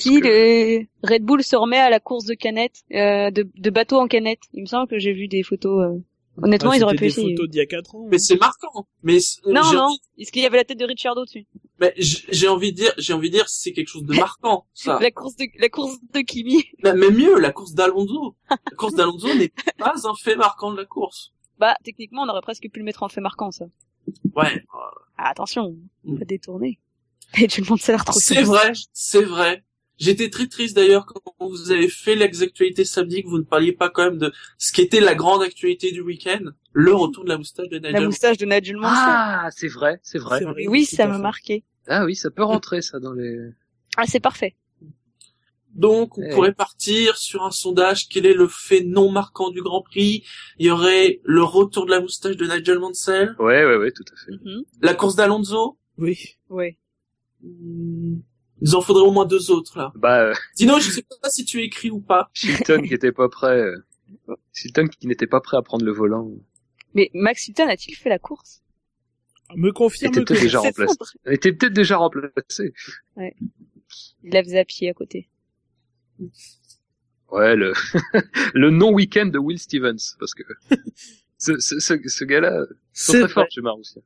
Si 0.00 0.20
que- 0.20 0.26
le 0.26 0.86
Red 1.02 1.22
Bull 1.22 1.42
se 1.42 1.56
remet 1.56 1.78
à 1.78 1.88
la 1.90 2.00
course 2.00 2.24
de 2.26 2.34
canette, 2.34 2.82
euh, 2.92 3.30
de, 3.30 3.48
de 3.56 3.70
bateau 3.70 3.96
en 3.96 4.06
canette. 4.08 4.40
Il 4.52 4.62
me 4.62 4.66
semble 4.66 4.88
que 4.88 4.98
j'ai 4.98 5.12
vu 5.12 5.28
des 5.28 5.42
photos. 5.42 5.84
euh, 5.96 5.98
Honnêtement, 6.42 6.70
Ah, 6.72 6.76
ils 6.76 6.84
auraient 6.84 6.94
pu 6.94 7.04
des 7.04 7.06
essayer. 7.06 7.34
photos 7.36 7.48
d'il 7.50 7.58
y 7.58 7.60
a 7.60 7.66
4 7.66 7.94
ans. 7.94 8.06
mais 8.10 8.16
hein. 8.16 8.18
c'est 8.18 8.38
marquant 8.40 8.86
mais 9.02 9.18
Non, 9.46 9.62
non. 9.72 9.80
envie- 9.84 9.98
Est-ce 10.18 10.30
qu'il 10.32 10.42
y 10.42 10.46
avait 10.46 10.56
la 10.58 10.64
tête 10.64 10.78
de 10.78 10.84
Richardo 10.84 11.24
dessus 11.24 11.46
mais 11.80 11.94
j'ai 11.96 12.48
envie 12.48 12.72
de 12.72 12.76
dire 12.78 12.92
j'ai 12.98 13.12
envie 13.12 13.30
de 13.30 13.34
dire 13.36 13.48
c'est 13.48 13.72
quelque 13.72 13.88
chose 13.88 14.04
de 14.04 14.14
marquant 14.28 14.66
ça 14.74 14.98
La 15.00 15.10
course 15.10 15.36
de 15.36 15.46
la 15.58 15.68
course 15.68 15.96
de 16.12 16.20
Kimi. 16.20 16.64
mais 16.82 16.92
mais 16.94 17.10
mieux 17.10 17.38
la 17.38 17.52
course 17.52 17.72
d'Alonso 17.74 18.36
la 18.50 18.56
course 18.76 18.94
d'Alonso 18.94 19.32
n'est 19.34 19.52
pas 19.78 19.94
un 20.04 20.14
fait 20.14 20.36
marquant 20.36 20.72
de 20.72 20.76
la 20.78 20.84
course 20.84 21.32
Bah, 21.58 21.74
techniquement, 21.84 22.22
on 22.22 22.28
aurait 22.28 22.40
presque 22.42 22.68
pu 22.72 22.78
le 22.78 22.84
mettre 22.84 23.02
en 23.02 23.08
fait 23.08 23.20
marquant, 23.20 23.50
ça. 23.50 23.66
ouais 24.36 24.64
Ah, 25.16 25.30
attention, 25.30 25.76
Mm. 26.04 26.18
pas 26.20 26.24
détourner. 26.24 26.78
Et 27.36 27.46
tout 27.48 27.60
le 27.60 27.68
monde 27.68 27.80
s'est 27.80 27.92
l'air 27.92 28.04
trop 28.04 28.18
C'est 28.18 28.42
vrai, 28.42 28.72
c'est 28.92 29.22
vrai. 29.24 29.64
J'étais 29.98 30.30
très 30.30 30.46
triste 30.46 30.76
d'ailleurs 30.76 31.06
quand 31.06 31.20
vous 31.40 31.72
avez 31.72 31.88
fait 31.88 32.14
l'ex-actualité 32.14 32.84
samedi 32.84 33.22
que 33.22 33.28
vous 33.28 33.38
ne 33.38 33.42
parliez 33.44 33.72
pas 33.72 33.90
quand 33.90 34.04
même 34.04 34.18
de 34.18 34.32
ce 34.56 34.72
qui 34.72 34.80
était 34.80 35.00
la 35.00 35.14
grande 35.16 35.42
actualité 35.42 35.90
du 35.90 36.00
week-end, 36.00 36.40
le 36.72 36.94
retour 36.94 37.24
de 37.24 37.28
la 37.30 37.38
moustache 37.38 37.68
de 37.68 37.78
La 37.78 37.90
Nigel. 37.90 38.06
moustache 38.06 38.36
de 38.38 38.46
Nigel 38.46 38.76
Mansell. 38.76 38.92
Ah, 38.96 39.48
c'est 39.50 39.68
vrai, 39.68 39.98
c'est 40.02 40.18
vrai. 40.18 40.40
Oui, 40.68 40.84
ça 40.84 41.06
m'a 41.08 41.18
marqué. 41.18 41.64
Ah 41.88 42.04
oui, 42.04 42.14
ça 42.14 42.30
peut 42.30 42.44
rentrer 42.44 42.80
ça 42.80 43.00
dans 43.00 43.12
les. 43.12 43.38
Ah, 43.96 44.04
c'est 44.06 44.20
parfait. 44.20 44.54
Donc 45.74 46.16
on 46.18 46.22
Eh. 46.22 46.30
pourrait 46.30 46.54
partir 46.54 47.16
sur 47.16 47.44
un 47.44 47.50
sondage 47.50 48.08
quel 48.08 48.26
est 48.26 48.34
le 48.34 48.48
fait 48.48 48.82
non 48.82 49.10
marquant 49.10 49.50
du 49.50 49.62
Grand 49.62 49.82
Prix? 49.82 50.24
Il 50.58 50.66
y 50.66 50.70
aurait 50.70 51.20
le 51.24 51.42
retour 51.42 51.86
de 51.86 51.90
la 51.90 52.00
moustache 52.00 52.36
de 52.36 52.46
Nigel 52.46 52.78
Mansell, 52.78 53.34
Ouais, 53.38 53.64
ouais, 53.64 53.76
ouais, 53.76 53.92
tout 53.92 54.04
à 54.12 54.16
fait. 54.16 54.32
Mhm. 54.44 54.62
la 54.80 54.94
course 54.94 55.14
d'Alonso? 55.16 55.78
Oui. 55.98 56.36
Ouais. 56.48 56.78
Hmm, 57.42 58.16
Il 58.60 58.74
en 58.74 58.80
faudrait 58.80 59.02
au 59.04 59.12
moins 59.12 59.24
deux 59.26 59.50
autres 59.50 59.78
là. 59.78 59.92
Bah, 59.94 60.22
euh, 60.22 60.34
Dino, 60.56 60.78
je 60.80 60.90
sais 60.90 61.02
pas 61.22 61.30
si 61.30 61.44
tu 61.44 61.62
écris 61.62 61.90
ou 61.90 62.00
pas. 62.00 62.28
Chilton 62.34 62.82
qui 62.82 62.94
était 62.94 63.12
pas 63.12 63.28
prêt. 63.28 63.58
euh, 63.60 63.84
Chilton 64.52 64.88
qui 64.88 65.06
n'était 65.06 65.26
pas 65.26 65.40
prêt 65.40 65.56
à 65.56 65.62
prendre 65.62 65.84
le 65.84 65.92
volant. 65.92 66.30
Mais 66.94 67.10
Max 67.14 67.46
Hilton 67.48 67.68
a-t-il 67.68 67.94
fait 67.94 68.08
la 68.08 68.18
course? 68.18 68.62
Me 69.54 69.70
confirme 69.72 70.12
Était 70.12 70.20
que 70.24 70.24
peut-être 70.28 70.42
déjà 70.42 70.58
remplacé. 70.60 70.94
Il 71.26 71.32
était 71.32 71.52
peut-être 71.52 71.72
déjà 71.72 71.96
remplacé. 71.96 72.74
Il 73.16 74.32
la 74.32 74.42
faisait 74.42 74.58
à 74.58 74.64
pied 74.64 74.90
à 74.90 74.94
côté. 74.94 75.28
Ouais, 77.30 77.54
le, 77.56 77.72
le 78.54 78.70
non-week-end 78.70 79.26
de 79.26 79.38
Will 79.38 79.58
Stevens, 79.58 80.16
parce 80.18 80.34
que 80.34 80.42
ce, 81.38 81.58
ce, 81.60 81.78
ce, 81.78 81.94
ce 82.08 82.24
gars-là, 82.24 82.64
sont 82.92 83.12
C'est 83.12 83.20
très 83.20 83.28
fort 83.28 83.42
vrai. 83.44 83.50
chez 83.50 83.60
Marussia. 83.60 84.02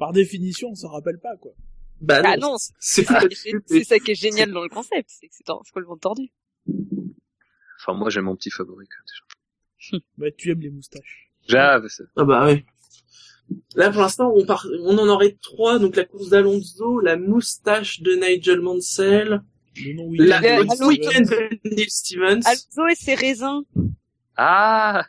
Par 0.00 0.12
définition, 0.12 0.70
on 0.70 0.74
s'en 0.74 0.88
rappelle 0.88 1.20
pas, 1.20 1.36
quoi. 1.36 1.52
Bah 2.00 2.22
Ah 2.24 2.36
non, 2.38 2.52
non, 2.52 2.56
c'est 2.80 3.04
ça 3.04 3.98
qui 4.00 4.10
est 4.10 4.14
génial 4.14 4.50
dans 4.50 4.62
le 4.62 4.68
concept, 4.70 5.10
c'est 5.10 5.28
que 5.28 5.34
c'est 5.36 5.48
en- 5.50 5.60
c'est 5.64 5.70
complètement 5.72 5.98
tordu. 5.98 6.32
Enfin, 7.78 7.92
moi, 7.94 8.10
j'ai 8.10 8.20
mon 8.22 8.34
petit 8.34 8.50
favori, 8.50 8.86
même, 8.86 9.04
déjà. 9.06 10.00
Bah, 10.18 10.30
tu 10.36 10.50
aimes 10.50 10.60
les 10.60 10.70
moustaches. 10.70 11.30
J'avais 11.46 11.88
ça. 11.88 12.04
Ah 12.16 12.24
bah 12.24 12.46
oui. 12.46 12.64
Là 13.74 13.90
pour 13.90 14.02
l'instant 14.02 14.30
on, 14.32 14.46
part... 14.46 14.64
on 14.84 14.96
en 14.98 15.08
aurait 15.08 15.36
trois, 15.42 15.78
donc 15.80 15.96
la 15.96 16.04
course 16.04 16.28
d'Alonso, 16.28 17.00
la 17.00 17.16
moustache 17.16 18.00
de 18.00 18.12
Nigel 18.14 18.60
Mansell, 18.60 19.42
Le 19.76 20.02
week-end 20.86 21.22
de 21.22 21.58
Neil 21.74 21.90
Stevens. 21.90 22.42
Alonso 22.46 22.86
et 22.88 22.94
ses 22.94 23.14
raisins. 23.16 23.62
Ah! 24.36 25.04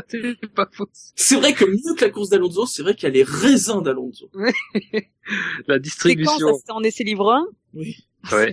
c'est 0.08 0.52
pas 0.54 0.68
faux. 0.72 0.88
C'est 0.92 1.36
vrai 1.36 1.52
que 1.52 1.64
mieux 1.64 1.94
que 1.96 2.04
la 2.04 2.10
course 2.10 2.28
d'Alonso, 2.30 2.66
c'est 2.66 2.82
vrai 2.82 2.94
qu'il 2.94 3.04
y 3.04 3.06
a 3.06 3.14
les 3.14 3.22
raisins 3.24 3.82
d'Alonso. 3.82 4.30
La 4.34 4.44
C'est 4.44 5.66
quand 5.66 5.78
distribution. 5.80 6.48
ça 6.48 6.54
c'était 6.58 6.72
en 6.72 6.82
essai 6.82 7.04
libre 7.04 7.30
1 7.32 7.46
Oui. 7.74 7.96
Ouais. 8.32 8.52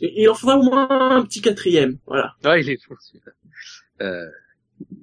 Et 0.00 0.22
il 0.22 0.28
en 0.28 0.34
faudra 0.34 0.58
au 0.58 0.62
moins 0.62 0.88
un 1.16 1.24
petit 1.24 1.40
quatrième, 1.40 1.98
voilà. 2.06 2.34
Ah, 2.44 2.58
il 2.58 2.68
est 2.68 2.82
fou, 2.82 2.94
celui-là. 3.00 3.32
Euh, 4.02 4.26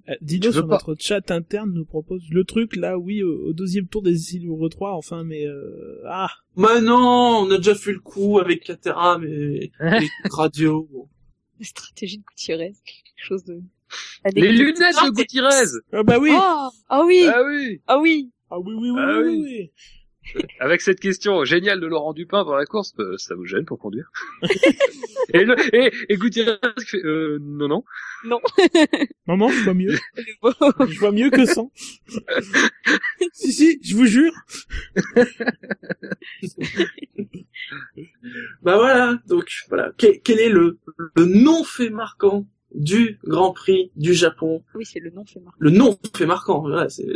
Euh, 0.09 0.15
Dino 0.21 0.51
sur 0.51 0.67
pas 0.67 0.73
notre 0.75 0.95
chat 0.99 1.31
interne 1.31 1.71
nous 1.73 1.85
propose 1.85 2.23
le 2.31 2.43
truc 2.43 2.75
là, 2.75 2.97
oui, 2.97 3.23
au, 3.23 3.47
au 3.49 3.53
deuxième 3.53 3.87
tour 3.87 4.01
des 4.01 4.17
Silver 4.17 4.67
3, 4.69 4.91
enfin, 4.93 5.23
mais 5.23 5.45
euh, 5.47 6.01
ah, 6.07 6.29
Mais 6.57 6.81
non, 6.81 7.45
on 7.45 7.51
a 7.51 7.57
déjà 7.57 7.75
fait 7.75 7.93
le 7.93 7.99
coup 7.99 8.39
avec 8.39 8.63
Caterham 8.65 9.23
et, 9.25 9.71
et 9.79 10.09
radio. 10.31 10.89
La 11.59 11.65
stratégie 11.65 12.17
de 12.19 12.23
Gutiérrez, 12.23 12.73
quelque 12.85 13.25
chose 13.27 13.43
de... 13.45 13.61
les 14.33 14.51
lunettes 14.51 14.77
de 14.79 15.09
Gutiérrez! 15.11 15.65
ah 15.93 16.03
bah 16.03 16.17
oui, 16.19 16.31
Ah, 16.33 16.69
ah 16.89 17.03
oui, 17.05 17.27
Ah 17.27 17.41
oui! 17.45 17.81
ah 17.87 17.99
oui. 17.99 18.31
ah 18.49 18.59
oui 18.59 18.73
oui 18.75 18.89
oui 18.91 18.99
Ah 19.01 19.19
oui, 19.21 19.41
oui. 19.43 19.71
Avec 20.59 20.81
cette 20.81 20.99
question 20.99 21.43
géniale 21.45 21.79
de 21.79 21.87
Laurent 21.87 22.13
Dupin 22.13 22.43
pour 22.43 22.55
la 22.55 22.65
course, 22.65 22.93
euh, 22.99 23.15
ça 23.17 23.35
vous 23.35 23.45
gêne 23.45 23.65
pour 23.65 23.79
conduire 23.79 24.11
et, 25.33 25.43
le, 25.43 25.55
et, 25.75 25.91
et 26.09 26.17
Gutiérrez 26.17 26.57
qui 26.77 26.85
fait 26.85 27.05
euh, 27.05 27.39
non 27.41 27.67
non. 27.67 27.83
Maman, 29.27 29.49
je 29.49 29.63
vois 29.63 29.73
mieux, 29.73 29.97
je 30.43 30.99
vois 30.99 31.11
mieux 31.11 31.29
que 31.29 31.45
sans. 31.45 31.71
si 33.33 33.53
si, 33.53 33.79
je 33.81 33.95
vous 33.95 34.05
jure. 34.05 34.33
Bah 38.61 38.77
voilà, 38.77 39.17
donc 39.27 39.49
voilà. 39.69 39.91
Quel, 39.97 40.21
quel 40.21 40.39
est 40.39 40.49
le, 40.49 40.79
le 41.15 41.25
non-fait 41.25 41.89
marquant 41.89 42.45
du 42.73 43.19
Grand 43.23 43.53
Prix 43.53 43.91
du 43.95 44.13
Japon? 44.13 44.63
Oui, 44.75 44.85
c'est 44.85 44.99
le 44.99 45.11
nom 45.11 45.25
fait 45.25 45.39
marquer. 45.39 45.57
Le 45.59 45.69
non-fait 45.71 46.25
marquant, 46.25 46.61
voilà. 46.61 46.89
c'est 46.89 47.07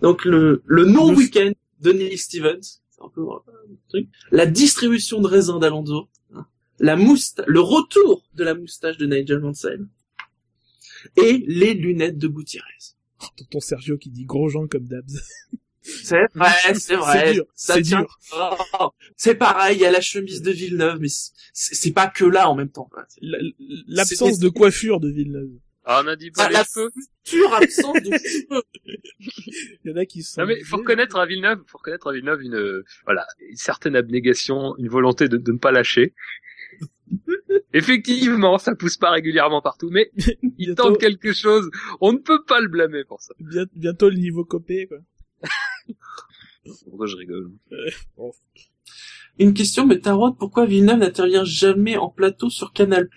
Donc 0.00 0.24
le, 0.24 0.62
le 0.66 0.84
non-week-end 0.84 1.52
de 1.82 1.92
Neil 1.92 2.16
Stevens, 2.18 2.60
c'est 2.90 3.02
un 3.02 3.08
peu 3.08 3.22
euh, 3.22 3.38
truc. 3.88 4.08
La 4.30 4.46
distribution 4.46 5.20
de 5.20 5.26
raisins 5.26 5.58
d'Alonso, 5.58 6.08
hein. 6.34 6.46
la 6.78 6.96
le 6.96 7.60
retour 7.60 8.24
de 8.34 8.44
la 8.44 8.54
moustache 8.54 8.96
de 8.98 9.06
Nigel 9.06 9.40
Mansell 9.40 9.86
et 11.16 11.44
les 11.46 11.74
lunettes 11.74 12.18
de 12.18 12.28
Gutiérrez. 12.28 12.66
Tonton 13.36 13.60
Sergio 13.60 13.98
qui 13.98 14.10
dit 14.10 14.24
gros 14.24 14.48
gens 14.48 14.66
comme 14.66 14.86
Dabs. 14.86 15.10
C'est 15.82 16.26
vrai, 16.34 16.74
c'est 16.74 16.96
vrai. 16.96 17.36
c'est 17.54 17.82
tient-. 17.82 18.06
Oh, 18.80 18.90
c'est 19.16 19.34
pareil, 19.34 19.78
il 19.78 19.80
y 19.80 19.86
a 19.86 19.90
la 19.90 20.00
chemise 20.00 20.42
de 20.42 20.50
Villeneuve, 20.52 20.98
mais 21.00 21.08
c'est- 21.52 21.90
pas 21.92 22.06
que 22.06 22.24
là 22.24 22.48
en 22.48 22.54
même 22.54 22.70
temps. 22.70 22.88
La- 23.20 23.38
L'absence 23.88 24.38
de 24.38 24.48
coiffure 24.48 25.00
de 25.00 25.08
Villeneuve. 25.10 25.50
Ah, 25.84 26.00
on 26.04 26.06
a 26.08 26.14
dit 26.16 26.30
pas 26.30 26.44
Ah, 26.44 26.48
les 26.48 26.54
la 26.54 26.64
cheveux. 26.64 26.90
future 27.24 27.52
absence 27.54 28.02
de 28.02 28.10
cheveux. 28.16 28.62
Il 29.84 29.90
y 29.90 29.92
en 29.92 29.96
a 29.96 30.06
qui 30.06 30.22
sont 30.22 30.40
Non 30.42 30.46
mais 30.46 30.62
faut 30.62 30.76
reconnaître 30.76 31.16
à 31.16 31.26
Villeneuve, 31.26 31.60
faut 31.66 31.78
reconnaître 31.78 32.06
à 32.08 32.12
Villeneuve 32.12 32.42
une 32.42 32.54
euh, 32.54 32.84
voilà 33.04 33.26
une 33.48 33.56
certaine 33.56 33.96
abnégation, 33.96 34.76
une 34.78 34.88
volonté 34.88 35.28
de, 35.28 35.36
de 35.36 35.52
ne 35.52 35.58
pas 35.58 35.72
lâcher. 35.72 36.14
Effectivement, 37.74 38.58
ça 38.58 38.74
pousse 38.74 38.96
pas 38.96 39.10
régulièrement 39.10 39.60
partout, 39.62 39.88
mais 39.90 40.10
il 40.16 40.50
Bientôt- 40.66 40.90
tente 40.90 40.98
quelque 40.98 41.32
chose. 41.32 41.70
On 42.00 42.12
ne 42.12 42.18
peut 42.18 42.44
pas 42.44 42.60
le 42.60 42.68
blâmer 42.68 43.04
pour 43.04 43.20
ça. 43.20 43.34
Bien- 43.40 43.66
bientôt 43.74 44.08
le 44.10 44.16
niveau 44.16 44.44
copé, 44.44 44.86
quoi. 44.86 44.98
Pourquoi 46.84 47.06
je 47.06 47.16
rigole 47.16 47.50
Une 49.38 49.52
question, 49.54 49.86
mais 49.86 49.98
Tarot, 49.98 50.32
pourquoi 50.32 50.64
Villeneuve 50.66 50.98
n'intervient 50.98 51.44
jamais 51.44 51.96
en 51.96 52.08
plateau 52.08 52.50
sur 52.50 52.72
Canal+. 52.72 53.08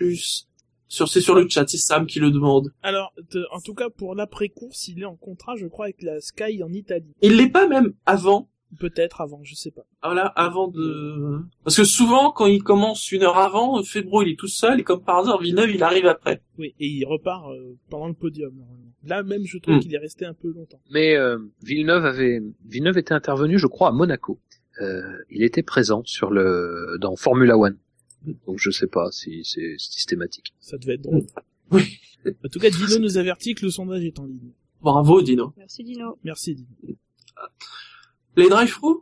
Sur, 0.87 1.07
c'est 1.09 1.21
sur 1.21 1.33
le 1.35 1.47
chat, 1.49 1.67
c'est 1.67 1.77
Sam 1.77 2.05
qui 2.05 2.19
le 2.19 2.31
demande. 2.31 2.71
Alors, 2.83 3.11
en 3.51 3.59
tout 3.59 3.73
cas, 3.73 3.89
pour 3.89 4.15
l'après-course, 4.15 4.87
il 4.87 5.01
est 5.01 5.05
en 5.05 5.15
contrat, 5.15 5.55
je 5.55 5.67
crois, 5.67 5.85
avec 5.85 6.01
la 6.01 6.21
Sky 6.21 6.61
en 6.63 6.71
Italie. 6.71 7.13
Il 7.21 7.37
l'est 7.37 7.49
pas 7.49 7.67
même 7.67 7.93
avant. 8.05 8.49
Peut-être 8.79 9.21
avant, 9.21 9.39
je 9.43 9.55
sais 9.55 9.71
pas. 9.71 9.83
Voilà, 10.03 10.25
avant 10.25 10.67
de... 10.67 11.39
Parce 11.63 11.77
que 11.77 11.85
souvent, 11.85 12.31
quand 12.31 12.47
il 12.47 12.61
commence 12.61 13.09
une 13.11 13.23
heure 13.23 13.37
avant, 13.37 13.81
Febro, 13.83 14.21
il 14.23 14.31
est 14.33 14.39
tout 14.39 14.47
seul, 14.49 14.79
et 14.81 14.83
comme 14.83 15.01
par 15.01 15.19
hasard, 15.19 15.39
Villeneuve, 15.39 15.69
il 15.71 15.81
arrive 15.81 16.07
après. 16.07 16.41
Oui, 16.57 16.75
et 16.79 16.87
il 16.87 17.05
repart 17.05 17.49
euh, 17.51 17.77
pendant 17.89 18.07
le 18.07 18.13
podium, 18.13 18.53
normalement. 18.53 18.91
Là, 19.05 19.23
même, 19.23 19.45
je 19.45 19.59
trouve 19.59 19.75
Hmm. 19.75 19.79
qu'il 19.79 19.93
est 19.95 19.99
resté 19.99 20.25
un 20.25 20.33
peu 20.33 20.51
longtemps. 20.51 20.81
Mais 20.91 21.15
euh, 21.15 21.37
Villeneuve 21.63 22.05
avait 22.05 22.41
Villeneuve 22.65 22.97
était 22.97 23.13
intervenu, 23.13 23.57
je 23.59 23.67
crois, 23.67 23.89
à 23.89 23.91
Monaco. 23.91 24.39
Euh, 24.81 25.01
il 25.29 25.43
était 25.43 25.63
présent 25.63 26.01
sur 26.03 26.31
le 26.31 26.97
dans 26.99 27.15
Formula 27.15 27.57
One. 27.57 27.77
Donc 28.47 28.57
je 28.59 28.69
sais 28.71 28.87
pas 28.87 29.11
si 29.11 29.43
c'est 29.43 29.75
systématique. 29.77 30.53
Ça 30.59 30.77
devait 30.77 30.95
être 30.95 31.01
drôle. 31.01 31.25
Oui. 31.71 31.99
En 32.43 32.49
tout 32.49 32.57
cas, 32.57 32.71
Dino 32.71 32.97
nous 32.97 33.19
avertit 33.19 33.53
que 33.53 33.63
le 33.65 33.69
sondage 33.69 34.03
est 34.03 34.17
en 34.17 34.25
ligne. 34.25 34.49
Bravo, 34.81 35.21
Dino. 35.21 35.53
Merci 35.57 35.83
Dino. 35.83 36.17
Merci, 36.23 36.55
Dino. 36.55 36.67
Les 38.35 38.49
drive-thru 38.49 38.95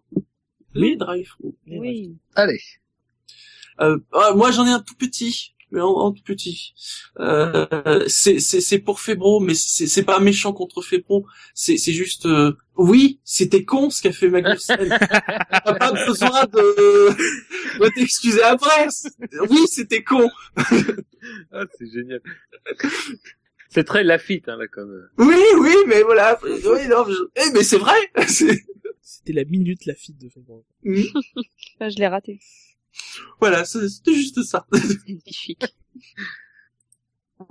Les 0.73 0.91
Oui. 0.91 0.97
drive-thru. 0.97 1.55
Oui. 1.67 2.17
Allez. 2.35 2.59
Euh, 3.79 3.97
ah, 4.11 4.33
moi, 4.35 4.51
j'en 4.51 4.65
ai 4.65 4.71
un 4.71 4.81
tout 4.81 4.95
petit. 4.95 5.52
Mais 5.73 5.81
en, 5.81 5.89
en 5.89 6.11
tout 6.11 6.21
petit. 6.23 6.73
Euh, 7.19 8.05
c'est, 8.07 8.39
c'est, 8.39 8.61
c'est 8.61 8.77
pour 8.79 8.99
Febro, 9.01 9.39
mais 9.39 9.55
c'est, 9.55 9.87
c'est 9.87 10.03
pas 10.03 10.19
méchant 10.19 10.53
contre 10.53 10.81
Febro. 10.83 11.25
C'est, 11.55 11.77
c'est 11.77 11.91
juste, 11.93 12.27
euh, 12.27 12.53
oui, 12.77 13.19
c'était 13.23 13.65
con 13.65 13.89
ce 13.89 14.01
qu'a 14.03 14.11
fait 14.11 14.29
Magnussen. 14.29 14.77
T'as 14.87 15.73
pas 15.73 15.91
besoin 16.05 16.43
de, 16.45 17.79
de 17.83 17.89
t'excuser 17.95 18.43
après. 18.43 18.87
Oui, 19.49 19.65
c'était 19.67 20.03
con. 20.03 20.29
Ah, 21.51 21.63
c'est 21.79 21.91
génial. 21.91 22.21
c'est 23.69 23.83
très 23.83 24.03
Lafitte 24.03 24.49
hein, 24.49 24.57
là 24.57 24.67
comme. 24.67 24.91
euh. 24.91 25.09
Oui, 25.17 25.35
oui, 25.59 25.75
mais 25.87 26.03
voilà. 26.03 26.39
Oui, 26.43 26.87
non, 26.87 27.03
je- 27.09 27.29
eh, 27.47 27.51
mais 27.53 27.63
c'est 27.63 27.77
vrai. 27.79 27.95
C'est- 28.27 28.63
C'était 29.01 29.33
la 29.33 29.43
minute 29.45 29.85
la 29.87 29.95
fille 29.95 30.15
de 30.15 30.29
Febro. 30.29 30.65
Ah, 31.79 31.89
je 31.89 31.97
l'ai 31.97 32.07
raté. 32.07 32.39
Voilà, 33.39 33.65
c'est- 33.65 33.87
c'était 33.89 34.13
juste 34.13 34.41
ça. 34.43 34.65
Magnifique. 35.07 35.65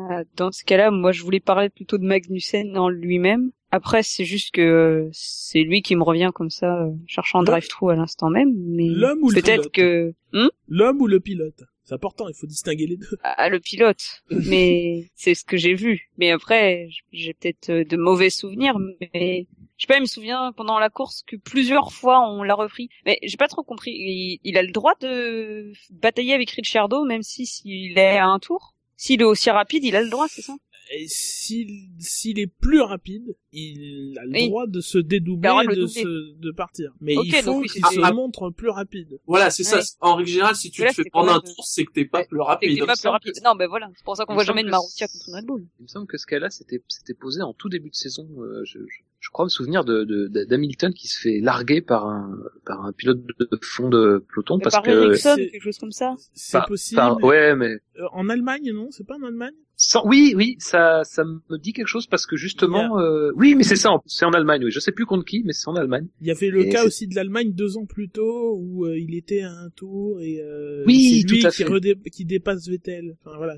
Euh, 0.00 0.24
Dans 0.36 0.52
ce 0.52 0.64
cas-là, 0.64 0.90
moi, 0.90 1.12
je 1.12 1.22
voulais 1.22 1.40
parler 1.40 1.68
plutôt 1.68 1.98
de 1.98 2.04
Magnussen 2.04 2.76
en 2.78 2.88
lui-même. 2.88 3.50
Après, 3.70 4.02
c'est 4.02 4.24
juste 4.24 4.52
que 4.52 4.60
euh, 4.60 5.08
c'est 5.12 5.62
lui 5.62 5.82
qui 5.82 5.96
me 5.96 6.02
revient 6.02 6.30
comme 6.34 6.50
ça, 6.50 6.82
euh, 6.84 6.90
cherchant 7.06 7.42
drive-through 7.42 7.90
à 7.90 7.96
l'instant 7.96 8.28
même. 8.30 8.52
Mais 8.56 8.88
L'homme 8.88 9.20
ou 9.22 9.30
le 9.30 9.40
peut-être 9.40 9.70
pilote 9.70 9.72
que 9.72 10.14
Hmm? 10.34 10.48
L'homme 10.68 11.00
ou 11.02 11.06
le 11.06 11.20
pilote? 11.20 11.64
C'est 11.84 11.94
important, 11.94 12.28
il 12.28 12.34
faut 12.34 12.46
distinguer 12.46 12.86
les 12.86 12.96
deux. 12.96 13.18
ah, 13.22 13.48
le 13.48 13.60
pilote. 13.60 14.22
Mais 14.46 15.10
c'est 15.14 15.34
ce 15.34 15.44
que 15.44 15.56
j'ai 15.56 15.74
vu. 15.74 16.10
Mais 16.16 16.30
après, 16.30 16.88
j'ai 17.12 17.34
peut-être 17.34 17.70
de 17.70 17.96
mauvais 17.96 18.30
souvenirs. 18.30 18.78
Mais 19.14 19.46
je 19.82 19.86
sais 19.88 19.92
pas, 19.94 19.96
il 19.98 20.02
me 20.02 20.06
souvient 20.06 20.52
pendant 20.56 20.78
la 20.78 20.90
course 20.90 21.24
que 21.26 21.34
plusieurs 21.34 21.92
fois 21.92 22.20
on 22.30 22.44
l'a 22.44 22.54
repris. 22.54 22.88
Mais 23.04 23.18
j'ai 23.24 23.36
pas 23.36 23.48
trop 23.48 23.64
compris. 23.64 23.90
Il, 23.90 24.38
il 24.44 24.56
a 24.56 24.62
le 24.62 24.70
droit 24.70 24.94
de 25.00 25.72
batailler 25.90 26.34
avec 26.34 26.50
Ricciardo, 26.52 27.04
même 27.04 27.22
si 27.24 27.46
s'il 27.46 27.98
est 27.98 28.18
à 28.18 28.26
un 28.26 28.38
tour? 28.38 28.74
S'il 28.96 29.20
est 29.20 29.24
aussi 29.24 29.50
rapide, 29.50 29.82
il 29.82 29.96
a 29.96 30.02
le 30.02 30.08
droit, 30.08 30.28
c'est 30.28 30.42
ça? 30.42 30.54
Et 30.94 31.06
s'il 31.08 31.88
s'il 31.98 32.38
est 32.38 32.46
plus 32.46 32.80
rapide, 32.80 33.34
il 33.52 34.16
a 34.20 34.24
le 34.24 34.30
Oui. 34.32 34.48
droit 34.48 34.66
de 34.68 34.80
se 34.80 34.98
dédoubler, 34.98 35.48
droit 35.48 35.64
de 35.66 35.86
se, 35.86 36.34
de 36.38 36.50
partir. 36.52 36.92
Mais 37.00 37.14
il 37.16 37.32
faut 37.34 37.56
oui, 37.60 37.68
qu'il 37.68 37.84
se 37.84 38.00
Ah, 38.02 38.12
montre 38.12 38.50
plus 38.50 38.68
rapide. 38.68 39.18
Voilà, 39.26 39.50
c'est 39.50 39.64
ça. 39.64 39.80
En 40.00 40.14
règle 40.14 40.28
générale, 40.30 40.54
si 40.54 40.70
tu 40.70 40.82
là, 40.82 40.90
te 40.90 40.94
fais 41.02 41.04
prendre 41.10 41.32
un 41.32 41.40
tour, 41.40 41.64
c'est 41.64 41.84
que 41.84 41.92
t'es 41.92 42.04
pas 42.04 42.18
Ouais. 42.20 42.26
plus 42.26 42.38
C'est 42.38 42.44
rapide. 42.44 42.74
que 42.74 42.80
t'es 42.80 42.86
pas 42.86 42.94
plus 42.96 43.08
rapide. 43.08 43.32
Non, 43.44 43.56
ben 43.56 43.66
voilà. 43.68 43.90
C'est 43.96 44.04
pour 44.04 44.16
ça 44.16 44.26
qu'on 44.26 44.34
Il 44.34 44.36
voit 44.36 44.44
jamais 44.44 44.62
de 44.62 44.68
Marussia 44.70 45.08
contre 45.08 45.32
Red 45.34 45.44
Bull. 45.46 45.66
Il 45.80 45.82
me 45.84 45.88
semble 45.88 46.06
que 46.06 46.18
ce 46.18 46.26
cas-là 46.26 46.50
c'était 46.50 46.80
c'était 46.88 47.14
posé 47.14 47.42
en 47.42 47.54
tout 47.54 47.68
début 47.68 47.90
de 47.90 47.94
saison. 47.96 48.28
euh, 48.38 48.62
je, 48.64 48.78
je, 48.78 49.00
je 49.22 49.30
crois 49.30 49.44
me 49.46 49.48
souvenir 49.50 49.84
de 49.84 50.02
de- 50.04 50.26
de- 50.26 50.44
d'Hamilton 50.44 50.92
qui 50.92 51.06
se 51.06 51.18
fait 51.20 51.38
larguer 51.40 51.80
par 51.80 52.06
un 52.08 52.36
par 52.66 52.84
un 52.84 52.92
pilote 52.92 53.20
de 53.38 53.48
fond 53.62 53.88
de 53.88 54.22
peloton 54.34 54.56
Mais 54.58 54.64
parce 54.64 54.74
par 54.74 54.82
que 54.82 54.90
Ericsson, 54.90 55.36
quelque 55.36 55.62
chose 55.62 55.78
comme 55.78 55.92
ça. 55.92 56.14
C'est 56.34 56.58
par- 56.58 56.66
possible. 56.66 56.96
par- 56.96 57.22
ouais 57.22 57.54
mais 57.54 57.76
Euh, 57.98 58.04
en 58.12 58.28
Allemagne, 58.30 58.70
non? 58.72 58.88
C'est 58.90 59.06
pas 59.06 59.16
en 59.16 59.22
Allemagne? 59.22 59.52
Sans- 59.76 60.06
oui, 60.06 60.32
oui, 60.36 60.56
ça, 60.60 61.02
ça 61.04 61.24
me 61.24 61.58
dit 61.58 61.72
quelque 61.72 61.86
chose 61.88 62.06
parce 62.06 62.24
que 62.26 62.36
justement, 62.36 62.98
euh, 63.00 63.32
oui, 63.36 63.54
mais 63.54 63.64
c'est 63.64 63.76
ça, 63.76 63.90
c'est 64.06 64.24
en 64.24 64.30
Allemagne. 64.30 64.64
Oui, 64.64 64.70
je 64.70 64.78
sais 64.80 64.92
plus 64.92 65.04
contre 65.06 65.24
qui, 65.26 65.42
mais 65.44 65.52
c'est 65.52 65.68
en 65.68 65.74
Allemagne. 65.74 66.06
Il 66.20 66.26
y 66.28 66.30
avait 66.30 66.48
le 66.50 66.66
Et 66.66 66.68
cas 66.70 66.80
c'est- 66.82 66.86
aussi 66.86 67.06
de 67.08 67.14
l'Allemagne 67.14 67.52
deux 67.52 67.76
ans 67.76 67.84
plus 67.84 68.08
tôt 68.08 68.56
où 68.58 68.86
euh, 68.86 68.96
il 68.98 69.14
était 69.14 69.42
à 69.42 69.50
un 69.50 69.68
tour 69.70 70.20
et 70.20 70.40
euh, 70.40 70.84
Oui, 70.86 71.22
c'est 71.26 71.32
lui 71.32 71.40
tout 71.40 71.46
à 71.46 71.50
qui, 71.50 71.64
fait. 71.64 71.68
redé- 71.68 72.10
qui 72.10 72.24
dépasse 72.24 72.66
Vettel. 72.68 73.16
Enfin 73.24 73.36
voilà. 73.36 73.56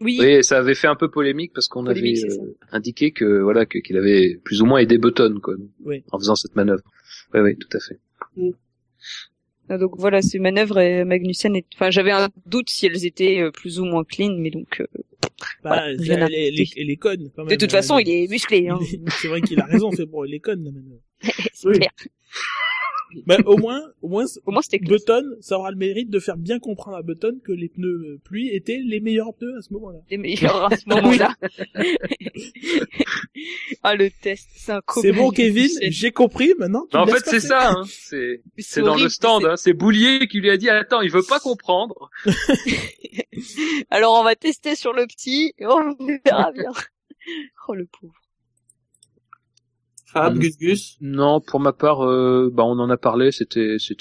Oui. 0.00 0.18
Oui, 0.20 0.44
ça 0.44 0.58
avait 0.58 0.74
fait 0.74 0.86
un 0.88 0.96
peu 0.96 1.10
polémique 1.10 1.52
parce 1.54 1.68
qu'on 1.68 1.86
avait 1.86 2.14
euh, 2.24 2.54
indiqué 2.72 3.10
que 3.10 3.40
voilà 3.40 3.66
que- 3.66 3.78
qu'il 3.78 3.96
avait 3.98 4.38
plus 4.44 4.62
ou 4.62 4.66
moins 4.66 4.80
aidé 4.88 4.98
Button 4.98 5.38
quoi, 5.42 5.54
Oui. 5.84 6.02
en 6.12 6.18
faisant 6.18 6.34
cette 6.36 6.56
manœuvre. 6.56 6.82
Oui, 7.34 7.40
oui, 7.40 7.56
tout 7.56 7.68
à 7.76 7.80
fait. 7.80 7.98
Ah, 9.68 9.76
Donc 9.78 9.92
voilà, 9.98 10.22
ces 10.22 10.38
manœuvres 10.38 10.78
et 10.78 11.04
Magnussen. 11.04 11.54
est- 11.56 11.66
Enfin, 11.74 11.90
j'avais 11.90 12.10
un 12.10 12.28
doute 12.46 12.70
si 12.70 12.86
elles 12.86 13.04
étaient 13.04 13.40
euh, 13.40 13.50
plus 13.50 13.78
ou 13.80 13.84
moins 13.84 14.02
clean, 14.04 14.34
mais 14.38 14.50
donc 14.50 14.80
euh, 14.80 14.86
Bah, 15.62 15.70
Voilà, 15.70 15.90
elle, 15.90 16.00
rien 16.00 16.26
elle, 16.26 16.34
est- 16.34 16.48
elle 16.48 16.54
est- 16.54 16.58
rajouter. 16.62 16.80
elle 16.80 16.90
est 16.90 16.96
conne 16.96 17.30
quand 17.36 17.44
même. 17.44 17.50
de 17.50 17.56
toute 17.60 17.72
Euh, 17.72 17.76
façon, 17.76 17.98
il 17.98 18.08
est 18.08 18.28
musclé. 18.28 18.68
Hein. 18.68 18.78
il 18.80 18.94
est- 19.06 19.10
C'est 19.20 19.28
vrai 19.28 19.40
qu'il 19.42 19.60
a 19.60 19.66
raison, 19.66 19.90
c'est 19.92 20.06
bon, 20.06 20.24
elle 20.24 20.34
est 20.34 20.40
conne 20.40 20.64
la 20.64 20.70
manœuvre. 20.72 21.00
C'est 21.52 21.68
Oui. 21.68 21.76
clair. 21.78 21.90
Mais 23.26 23.42
au 23.44 23.56
moins, 23.56 23.82
au 24.02 24.08
moins, 24.08 24.24
Au 24.46 24.52
moins. 24.52 24.60
Button, 24.82 25.22
ça 25.40 25.58
aura 25.58 25.70
le 25.70 25.76
mérite 25.76 26.10
de 26.10 26.18
faire 26.18 26.36
bien 26.36 26.58
comprendre 26.58 26.96
à 26.96 27.02
Button 27.02 27.38
que 27.44 27.52
les 27.52 27.68
pneus 27.68 27.88
euh, 27.88 28.20
pluie 28.24 28.48
étaient 28.50 28.80
les 28.84 29.00
meilleurs 29.00 29.34
pneus 29.34 29.56
à 29.58 29.62
ce 29.62 29.72
moment-là. 29.74 29.98
les 30.10 30.18
meilleurs 30.18 30.72
à 30.72 30.76
ce 30.76 30.88
moment-là. 30.88 31.34
ah, 33.82 33.94
le 33.94 34.10
test, 34.10 34.48
c'est 34.54 34.72
un 34.72 34.82
C'est 35.00 35.12
bon. 35.12 35.30
Kevin, 35.30 35.70
j'ai 35.82 36.12
compris, 36.12 36.54
maintenant. 36.58 36.86
tu 36.90 36.96
Non, 36.96 37.02
en 37.02 37.06
fait, 37.06 37.24
c'est 37.24 37.40
ça. 37.40 37.70
Hein. 37.70 37.84
C'est 37.88 38.42
c'est 38.58 38.82
dans 38.82 38.96
le 38.96 39.08
stand. 39.08 39.44
Hein. 39.44 39.56
C'est 39.56 39.72
Boulier 39.72 40.26
qui 40.28 40.40
lui 40.40 40.50
a 40.50 40.56
dit 40.56 40.68
attends, 40.68 41.00
il 41.00 41.10
veut 41.10 41.22
pas 41.22 41.40
comprendre. 41.40 42.10
Alors, 43.90 44.18
on 44.18 44.24
va 44.24 44.36
tester 44.36 44.74
sur 44.74 44.92
le 44.92 45.06
petit 45.06 45.54
et 45.58 45.66
on 45.66 45.96
verra 46.24 46.52
bien. 46.52 46.72
Oh, 47.68 47.74
le 47.74 47.86
pauvre. 47.86 48.14
Fab. 50.12 50.38
Gus 50.38 50.56
Gus. 50.58 50.96
Non, 51.00 51.40
pour 51.40 51.60
ma 51.60 51.72
part, 51.72 52.02
euh, 52.04 52.50
bah, 52.52 52.64
on 52.64 52.78
en 52.78 52.90
a 52.90 52.96
parlé. 52.96 53.30
C'était 53.32 53.76
cette, 53.78 54.00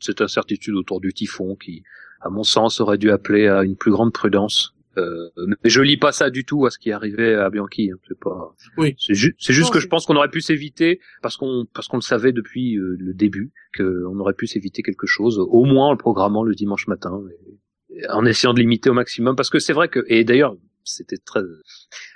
cette 0.00 0.20
incertitude 0.20 0.74
autour 0.74 1.00
du 1.00 1.12
typhon 1.12 1.54
qui, 1.56 1.82
à 2.20 2.28
mon 2.30 2.42
sens, 2.42 2.80
aurait 2.80 2.98
dû 2.98 3.10
appeler 3.10 3.46
à 3.46 3.62
une 3.62 3.76
plus 3.76 3.90
grande 3.92 4.12
prudence. 4.12 4.72
Euh, 4.96 5.28
mais 5.36 5.56
je 5.70 5.80
lis 5.82 5.96
pas 5.96 6.12
ça 6.12 6.30
du 6.30 6.44
tout 6.44 6.66
à 6.66 6.70
ce 6.70 6.78
qui 6.78 6.92
arrivait 6.92 7.34
à 7.34 7.50
Bianchi. 7.50 7.90
Hein. 7.92 7.96
C'est 8.06 8.18
pas. 8.18 8.54
Oui. 8.78 8.94
C'est 8.98 9.14
ju- 9.14 9.34
c'est 9.40 9.52
juste 9.52 9.68
Non, 9.70 9.72
que 9.74 9.80
je 9.80 9.88
pense 9.88 10.06
qu'on 10.06 10.14
aurait 10.14 10.28
pu 10.28 10.40
s'éviter 10.40 11.00
parce 11.20 11.36
qu'on 11.36 11.66
parce 11.74 11.88
qu'on 11.88 11.96
le 11.96 12.02
savait 12.02 12.30
depuis 12.30 12.76
euh, 12.76 12.96
le 13.00 13.12
début 13.12 13.50
qu'on 13.76 14.16
aurait 14.20 14.34
pu 14.34 14.46
s'éviter 14.46 14.82
quelque 14.82 15.08
chose, 15.08 15.40
au 15.40 15.64
moins 15.64 15.88
en 15.88 15.92
le 15.92 15.98
programmant 15.98 16.44
le 16.44 16.54
dimanche 16.54 16.86
matin, 16.86 17.20
et- 17.90 17.98
et 18.02 18.08
en 18.10 18.24
essayant 18.24 18.54
de 18.54 18.60
limiter 18.60 18.88
au 18.88 18.94
maximum. 18.94 19.34
Parce 19.34 19.50
que 19.50 19.58
c'est 19.58 19.72
vrai 19.72 19.88
que 19.88 20.04
et 20.06 20.22
d'ailleurs 20.22 20.56
c'était 20.84 21.16
très 21.18 21.40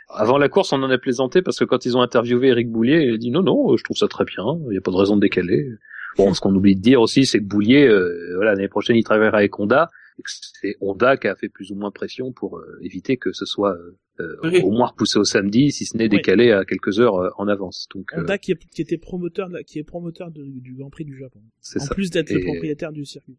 avant 0.08 0.38
la 0.38 0.48
course, 0.48 0.72
on 0.72 0.82
en 0.82 0.90
a 0.90 0.98
plaisanté 0.98 1.42
parce 1.42 1.58
que 1.58 1.64
quand 1.64 1.84
ils 1.84 1.96
ont 1.96 2.00
interviewé 2.02 2.48
Eric 2.48 2.70
Boulier, 2.70 3.02
il 3.04 3.14
a 3.14 3.16
dit 3.18 3.30
non 3.30 3.42
non, 3.42 3.76
je 3.76 3.84
trouve 3.84 3.96
ça 3.96 4.08
très 4.08 4.24
bien, 4.24 4.44
il 4.66 4.70
n'y 4.70 4.78
a 4.78 4.80
pas 4.80 4.90
de 4.90 4.96
raison 4.96 5.16
de 5.16 5.20
décaler. 5.20 5.68
Bon, 6.16 6.32
ce 6.34 6.40
qu'on 6.40 6.54
oublie 6.54 6.74
de 6.74 6.80
dire 6.80 7.00
aussi, 7.00 7.26
c'est 7.26 7.38
que 7.38 7.44
Boulier, 7.44 7.86
euh, 7.86 8.32
voilà, 8.36 8.54
l'année 8.54 8.68
prochaine, 8.68 8.96
il 8.96 9.04
travaillera 9.04 9.38
avec 9.38 9.56
Honda. 9.60 9.90
et 10.18 10.22
que 10.22 10.30
C'est 10.30 10.76
Honda 10.80 11.16
qui 11.16 11.28
a 11.28 11.36
fait 11.36 11.48
plus 11.48 11.70
ou 11.70 11.76
moins 11.76 11.90
pression 11.92 12.32
pour 12.32 12.56
euh, 12.58 12.78
éviter 12.82 13.18
que 13.18 13.32
ce 13.32 13.44
soit 13.44 13.76
euh, 14.20 14.36
Oui. 14.42 14.60
au 14.62 14.70
moins 14.72 14.86
repoussé 14.88 15.18
au 15.18 15.24
samedi, 15.24 15.70
si 15.70 15.84
ce 15.84 15.96
n'est 15.96 16.08
décalé 16.08 16.50
à 16.50 16.64
quelques 16.64 16.98
heures 16.98 17.16
euh, 17.22 17.28
en 17.36 17.46
avance. 17.46 17.86
Donc 17.94 18.12
euh, 18.14 18.22
Honda 18.22 18.36
qui, 18.38 18.50
est- 18.52 18.68
qui 18.74 18.82
était 18.82 18.96
promoteur, 18.98 19.48
qui 19.66 19.78
est 19.78 19.84
promoteur 19.84 20.32
de- 20.32 20.42
du 20.44 20.74
Grand 20.74 20.90
Prix 20.90 21.04
du 21.04 21.16
Japon. 21.16 21.40
c'est 21.60 21.80
En 21.82 21.84
ça. 21.84 21.94
plus 21.94 22.10
d'être 22.10 22.30
le 22.32 22.40
propriétaire 22.40 22.90
du 22.92 23.04
circuit. 23.04 23.36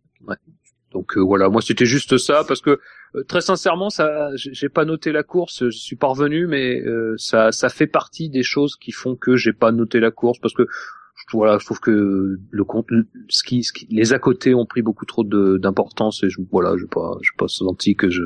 Donc 0.92 1.18
euh, 1.18 1.22
voilà, 1.22 1.50
moi 1.50 1.62
c'était 1.62 1.86
juste 1.86 2.18
ça 2.18 2.44
parce 2.48 2.62
que 2.62 2.80
euh, 3.16 3.24
très 3.28 3.42
sincèrement, 3.42 3.90
ça, 3.90 4.30
j'ai 4.36 4.70
pas 4.70 4.86
noté 4.86 5.12
la 5.12 5.24
course, 5.24 5.66
je 5.66 5.78
suis 5.78 5.96
pas 5.96 6.08
revenu, 6.08 6.48
mais 6.48 6.82
euh, 6.82 7.16
ça, 7.18 7.52
ça 7.52 7.70
fait 7.70 7.88
partie 7.88 8.30
des 8.30 8.44
choses 8.44 8.76
qui 8.76 8.92
font 8.92 9.16
que 9.16 9.36
j'ai 9.36 9.54
pas 9.54 9.72
noté 9.72 10.00
la 10.00 10.12
course 10.12 10.40
parce 10.40 10.54
que 10.54 10.68
je 11.16 11.38
voilà, 11.38 11.58
je 11.60 11.66
trouve 11.66 11.80
que 11.80 12.40
le 12.50 12.64
compte, 12.64 12.88
ce 13.28 13.44
qui, 13.44 13.64
ce 13.64 13.72
qui, 13.74 13.88
les 13.92 14.14
à 14.14 14.20
côté 14.20 14.56
ont 14.56 14.66
pris 14.66 14.82
beaucoup 14.82 15.06
trop 15.06 15.24
d'importance 15.24 16.24
et 16.24 16.30
je, 16.30 16.40
voilà, 16.52 16.76
je 16.78 16.86
pas, 16.86 17.18
j'ai 17.22 17.36
pas 17.38 17.48
senti 17.48 17.96
que 17.96 18.10
je 18.10 18.24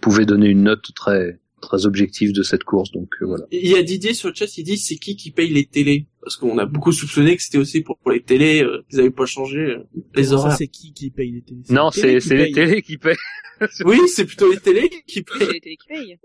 pouvais 0.00 0.24
donner 0.24 0.48
une 0.48 0.62
note 0.62 0.94
très, 0.94 1.38
très 1.60 1.86
objective 1.86 2.32
de 2.32 2.42
cette 2.42 2.64
course, 2.64 2.90
donc 2.92 3.08
euh, 3.22 3.26
voilà. 3.26 3.46
Il 3.50 3.66
y 3.68 3.74
a 3.76 3.82
Didier 3.82 4.14
sur 4.14 4.28
le 4.28 4.34
chat, 4.34 4.56
il 4.58 4.64
dit 4.64 4.76
c'est 4.78 4.96
qui 4.96 5.16
qui 5.16 5.30
paye 5.30 5.50
les 5.50 5.64
télés? 5.66 6.06
Parce 6.20 6.36
qu'on 6.36 6.58
a 6.58 6.66
beaucoup 6.66 6.92
soupçonné 6.92 7.36
que 7.36 7.42
c'était 7.42 7.58
aussi 7.58 7.80
pour, 7.80 7.96
pour 7.98 8.10
les 8.10 8.22
télés, 8.22 8.62
euh, 8.62 8.84
qu'ils 8.90 9.00
avaient 9.00 9.10
pas 9.10 9.26
changé 9.26 9.58
euh, 9.58 9.78
les 10.14 10.32
horaires. 10.32 10.56
c'est 10.56 10.68
qui 10.68 10.92
qui 10.92 11.10
paye 11.10 11.30
les 11.32 11.42
télés? 11.42 11.62
Non, 11.70 11.90
les 11.94 12.02
télés 12.02 12.20
c'est, 12.20 12.28
c'est 12.28 12.36
les 12.36 12.44
payent. 12.44 12.52
télés 12.54 12.82
qui 12.82 12.98
paient. 12.98 13.16
Oui, 13.86 13.98
c'est 14.08 14.26
plutôt 14.26 14.50
les 14.52 14.58
télés 14.60 14.90
qui 15.06 15.24
C'est 15.32 15.38
payent. 15.38 15.52
les 15.54 15.60
télé 15.60 15.76
qui 15.76 15.88
payent. 15.88 16.18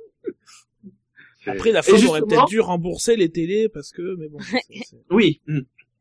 Après, 1.48 1.72
la 1.72 1.82
Ford 1.82 1.98
aurait 2.10 2.22
peut-être 2.22 2.48
dû 2.48 2.60
rembourser 2.60 3.16
les 3.16 3.30
télés 3.30 3.70
parce 3.70 3.91
que, 3.91 4.16
mais 4.18 4.28
bon. 4.28 4.38
Oui. 5.10 5.41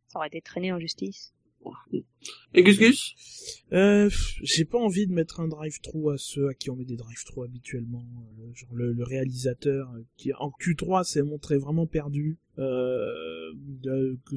Ça 0.09 0.19
aurait 0.19 0.27
été 0.29 0.41
traîné 0.41 0.73
en 0.73 0.81
justice. 0.81 1.33
Et 2.55 2.63
Gus 2.63 2.79
Gus? 2.79 3.15
Euh, 3.73 4.11
j'ai 4.43 4.65
pas 4.65 4.79
envie 4.79 5.07
de 5.07 5.13
mettre 5.13 5.41
un 5.41 5.49
drive-through 5.49 6.11
à 6.13 6.19
ceux 6.19 6.49
à 6.49 6.55
qui 6.55 6.69
on 6.71 6.77
met 6.77 6.85
des 6.85 6.97
drive-through 6.97 7.45
habituellement. 7.45 8.05
euh, 8.41 8.53
genre 8.55 8.75
le, 8.75 8.93
le 8.93 9.05
réalisateur 9.05 9.91
euh, 9.95 10.05
qui 10.17 10.33
en 10.35 10.51
Q3 10.61 11.05
s'est 11.05 11.23
montré 11.23 11.57
vraiment 11.59 11.87
perdu. 11.87 12.39
Euh, 12.59 13.53
que 13.83 14.37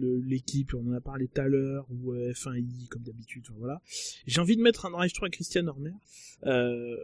le- 0.00 0.20
l'équipe, 0.20 0.72
on 0.74 0.88
en 0.88 0.92
a 0.92 1.00
parlé 1.00 1.28
tout 1.28 1.40
à 1.40 1.48
l'heure, 1.48 1.86
ou 1.90 2.12
euh, 2.12 2.32
F1i 2.32 2.88
comme 2.88 3.02
d'habitude. 3.02 3.44
voilà. 3.56 3.82
J'ai 4.26 4.40
envie 4.40 4.56
de 4.56 4.62
mettre 4.62 4.86
un 4.86 4.90
drive-through 4.90 5.26
à 5.26 5.30
Christian 5.30 5.66
Horner. 5.66 5.92
Euh, 6.46 6.96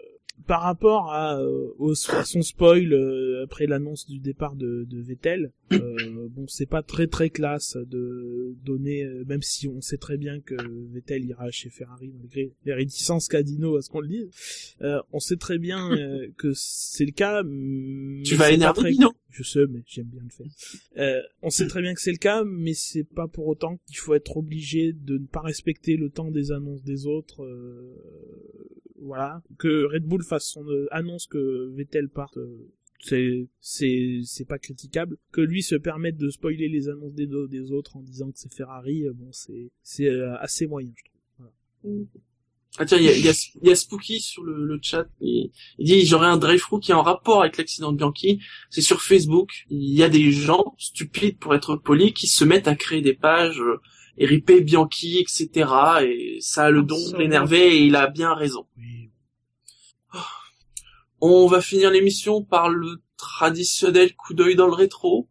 par 0.47 0.63
rapport 0.63 1.11
à, 1.13 1.39
euh, 1.41 1.69
au, 1.79 1.93
à 1.93 2.25
son 2.25 2.43
spoil 2.43 2.93
euh, 2.93 3.45
après 3.45 3.67
l'annonce 3.67 4.07
du 4.07 4.19
départ 4.19 4.57
de, 4.57 4.85
de 4.89 5.01
Vettel, 5.01 5.53
euh, 5.73 6.29
bon 6.31 6.45
c'est 6.49 6.67
pas 6.69 6.83
très 6.83 7.07
très 7.07 7.31
classe 7.31 7.77
de 7.77 8.55
donner, 8.65 9.07
même 9.27 9.43
si 9.43 9.69
on 9.69 9.81
sait 9.81 9.97
très 9.97 10.17
bien 10.19 10.41
que 10.41 10.55
Vettel 10.93 11.25
ira 11.25 11.51
chez 11.51 11.71
Ferrari 11.71 12.13
malgré 12.19 12.53
les 12.67 12.75
réticences 12.75 13.29
qu'a 13.29 13.43
Dino 13.43 13.77
à 13.77 13.83
ce 13.83 13.89
qu'on 13.89 14.01
le 14.01 14.09
dise, 14.09 14.29
euh, 14.83 15.01
on 15.13 15.21
sait 15.21 15.37
très 15.37 15.59
bien 15.59 15.91
que 16.37 16.53
c'est 16.55 17.07
le 17.07 17.13
cas. 17.13 17.43
Tu 18.25 18.35
vas 18.35 18.51
énerver 18.51 18.81
très- 18.81 18.93
Dino 18.93 19.13
je 19.35 19.43
sais, 19.43 19.67
mais 19.69 19.83
j'aime 19.87 20.07
bien 20.07 20.23
le 20.23 20.31
faire. 20.31 20.47
Euh, 20.99 21.21
on 21.43 21.51
sait 21.51 21.67
très 21.67 21.83
bien 21.83 21.93
que 21.95 22.01
c'est 22.01 22.13
le 22.13 22.19
cas, 22.19 22.45
mais 22.45 22.73
c'est 22.75 23.05
pas 23.05 23.29
pour 23.29 23.47
autant 23.49 23.77
qu'il 23.87 23.99
faut 23.99 24.15
être 24.15 24.37
obligé 24.37 24.93
de 24.93 25.19
ne 25.19 25.27
pas 25.27 25.41
respecter 25.41 25.97
le 25.97 26.09
temps 26.09 26.31
des 26.31 26.53
annonces 26.53 26.83
des 26.83 27.07
autres. 27.07 27.45
euh, 27.45 27.95
voilà, 29.05 29.43
que 29.59 29.85
Red 29.85 30.05
Bull 30.05 30.23
fasse 30.23 30.47
son 30.47 30.67
euh, 30.67 30.87
annonce 30.91 31.27
que 31.27 31.71
Vettel 31.75 32.09
parte, 32.09 32.39
euh, 32.39 32.71
c'est 33.01 33.49
c'est 33.61 34.21
c'est 34.25 34.47
pas 34.47 34.59
critiquable. 34.59 35.19
Que 35.31 35.43
lui 35.43 35.63
se 35.63 35.75
permette 35.75 36.17
de 36.17 36.31
spoiler 36.31 36.69
les 36.69 36.89
annonces 36.89 37.13
des, 37.13 37.29
des 37.49 37.71
autres 37.73 37.97
en 37.97 38.03
disant 38.03 38.31
que 38.31 38.39
c'est 38.39 38.53
Ferrari, 38.53 39.05
euh, 39.07 39.13
bon 39.13 39.31
c'est 39.33 39.71
c'est 39.83 40.09
assez 40.41 40.67
moyen, 40.67 40.93
je 40.97 41.05
trouve. 41.05 42.07
Ah 42.77 42.85
tiens, 42.85 42.99
il 42.99 43.05
y 43.05 43.09
a, 43.09 43.17
y, 43.17 43.29
a, 43.29 43.33
y 43.63 43.71
a 43.71 43.77
Spooky 43.77 44.21
sur 44.21 44.43
le, 44.43 44.67
le 44.67 44.81
chat. 44.83 45.07
Il, 45.21 45.53
il 45.79 45.87
dit 45.87 46.05
j'aurais 46.07 46.27
un 46.27 46.37
drive-through 46.37 46.81
qui 46.81 46.91
est 46.91 46.95
en 46.95 47.03
rapport 47.03 47.43
avec 47.43 47.57
l'accident 47.57 47.93
de 47.93 47.97
Bianchi. 47.97 48.41
C'est 48.71 48.81
sur 48.81 49.01
Facebook. 49.01 49.65
Il 49.71 49.95
y 49.95 50.03
a 50.03 50.09
des 50.09 50.33
gens 50.33 50.75
stupides, 50.77 51.39
pour 51.39 51.55
être 51.55 51.77
poli, 51.77 52.13
qui 52.13 52.27
se 52.27 52.45
mettent 52.45 52.67
à 52.67 52.75
créer 52.75 53.01
des 53.01 53.15
pages 53.15 53.61
euh, 53.61 53.81
et 54.19 54.27
riper 54.27 54.61
Bianchi, 54.61 55.19
etc. 55.19 55.71
Et 56.03 56.39
ça 56.41 56.65
a 56.65 56.71
le 56.71 56.83
don 56.83 56.99
de 57.13 57.17
l'énerver 57.17 57.77
et 57.77 57.85
il 57.85 57.95
a 57.95 58.09
bien 58.09 58.35
raison. 58.35 58.67
Oui. 58.77 59.11
On 61.21 61.47
va 61.47 61.61
finir 61.61 61.91
l'émission 61.91 62.43
par 62.43 62.69
le 62.69 63.03
traditionnel 63.17 64.15
coup 64.15 64.35
d'œil 64.35 64.57
dans 64.57 64.67
le 64.67 64.75
rétro. 64.75 65.29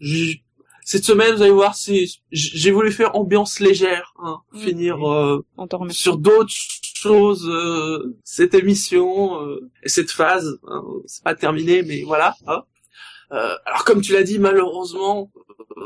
J- 0.00 0.42
Cette 0.88 1.04
semaine, 1.04 1.34
vous 1.34 1.42
allez 1.42 1.50
voir, 1.50 1.74
c'est 1.74 2.04
j'ai 2.30 2.70
voulu 2.70 2.92
faire 2.92 3.16
ambiance 3.16 3.58
légère, 3.58 4.14
hein, 4.22 4.38
finir 4.54 4.94
euh, 5.10 5.44
sur 5.90 6.16
d'autres 6.16 6.48
choses 6.48 7.44
euh, 7.48 8.16
cette 8.22 8.54
émission 8.54 9.42
euh, 9.42 9.68
et 9.82 9.88
cette 9.88 10.12
phase. 10.12 10.60
hein, 10.68 10.84
c'est 11.06 11.24
pas 11.24 11.34
terminé, 11.34 11.82
mais 11.82 12.02
voilà. 12.04 12.36
hein. 12.46 12.62
Euh, 13.32 13.56
alors 13.66 13.84
comme 13.84 14.00
tu 14.00 14.12
l'as 14.12 14.22
dit, 14.22 14.38
malheureusement, 14.38 15.32
euh, 15.76 15.82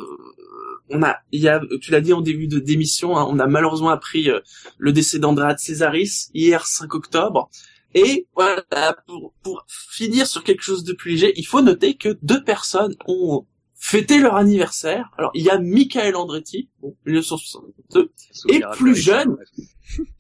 on 0.91 1.03
a, 1.03 1.17
il 1.33 1.41
y 1.41 1.49
a, 1.49 1.63
tu 1.81 1.93
l'as 1.93 2.03
dit 2.03 2.13
en 2.13 2.21
début 2.21 2.47
de 2.47 2.59
d'émission, 2.59 3.17
hein, 3.17 3.27
on 3.27 3.39
a 3.39 3.47
malheureusement 3.47 3.89
appris 3.89 4.29
euh, 4.29 4.41
le 4.77 4.93
décès 4.93 5.19
d'Andrea 5.19 5.57
Césaris 5.57 6.29
hier 6.35 6.67
5 6.67 6.95
octobre. 6.95 7.49
Et 7.95 8.27
voilà, 8.37 8.63
pour, 9.07 9.33
pour 9.43 9.65
finir 9.67 10.27
sur 10.27 10.45
quelque 10.45 10.63
chose 10.63 10.85
de 10.85 10.93
plus 10.93 11.13
léger, 11.13 11.33
il 11.37 11.47
faut 11.47 11.63
noter 11.63 11.95
que 11.97 12.19
deux 12.21 12.45
personnes 12.45 12.95
ont 13.07 13.47
fêté 13.83 14.21
leur 14.21 14.37
anniversaire. 14.37 15.11
Alors 15.19 15.31
il 15.35 15.43
y 15.43 15.51
a 15.51 15.59
Michael 15.59 16.15
Andretti, 16.15 16.69
bon, 16.81 16.95
1962, 17.07 18.13
Souvenir 18.33 18.71
plus 18.73 18.95
jeune. 18.95 19.37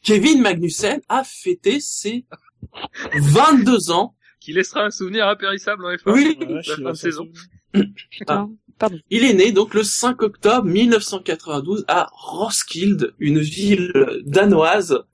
Kevin 0.02 0.40
Magnussen 0.40 1.00
a 1.08 1.22
fêté 1.22 1.78
ses 1.78 2.24
22 3.14 3.90
ans. 3.90 4.16
Qui 4.40 4.52
laissera 4.54 4.84
un 4.86 4.90
souvenir 4.90 5.28
impérissable 5.28 5.84
en 5.84 5.90
F1. 5.90 6.12
Oui, 6.12 6.38
Ah, 6.40 6.44
vache, 6.54 6.68
la 6.68 6.76
fin 6.76 6.90
de 6.90 6.96
saison. 6.96 7.28
souvenir. 7.72 7.90
Putain. 8.10 8.50
il 9.10 9.24
est 9.24 9.34
né 9.34 9.52
donc 9.52 9.74
le 9.74 9.82
5 9.84 10.22
octobre 10.22 10.64
1992 10.66 11.84
à 11.86 12.08
Roskilde, 12.12 13.14
une 13.18 13.38
ville 13.40 13.92
danoise. 14.24 15.04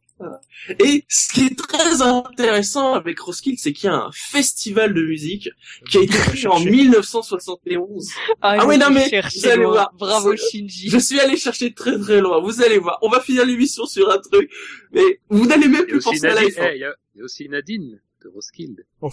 Et 0.80 1.05
ce 1.09 1.32
qui 1.32 1.47
est 1.47 1.59
très 1.59 2.01
intéressant 2.02 2.94
avec 2.94 3.18
Roskilde, 3.20 3.59
c'est 3.59 3.72
qu'il 3.72 3.90
y 3.90 3.93
a 3.93 3.97
un 3.97 4.10
festival 4.12 4.94
de 4.94 5.02
musique 5.02 5.51
qui 5.90 5.98
a 5.98 6.02
été 6.02 6.14
créé 6.16 6.47
en 6.47 6.52
chercher. 6.56 6.70
1971. 6.70 8.09
Ah, 8.40 8.56
Ah 8.60 8.66
oui, 8.66 8.78
non, 8.78 8.90
mais 8.90 9.09
vous 9.34 9.47
allez 9.47 9.62
loin. 9.62 9.72
voir. 9.72 9.93
Bravo 9.98 10.34
Shinji. 10.36 10.88
Je 10.88 10.98
suis 10.98 11.20
allé 11.20 11.36
chercher 11.36 11.74
très 11.74 11.98
très 11.98 12.20
loin, 12.20 12.40
vous 12.40 12.62
allez 12.62 12.78
voir. 12.78 12.98
On 13.02 13.09
va 13.10 13.20
finir 13.20 13.44
l'émission 13.44 13.84
sur 13.86 14.10
un 14.10 14.18
truc, 14.18 14.51
mais 14.93 15.20
vous 15.28 15.47
n'allez 15.47 15.68
même 15.68 15.84
plus 15.86 16.01
penser 16.01 16.26
à 16.26 16.34
Nadine, 16.34 16.48
l'iPhone. 16.48 16.64
eh, 16.72 16.76
il 16.76 16.80
y 16.80 16.84
a, 16.84 16.94
il 17.14 17.18
y 17.18 17.20
a 17.20 17.24
aussi 17.24 17.48
Nadine 17.48 18.01
de 18.24 18.28
Roskilde. 18.28 18.86
Oh. 19.02 19.10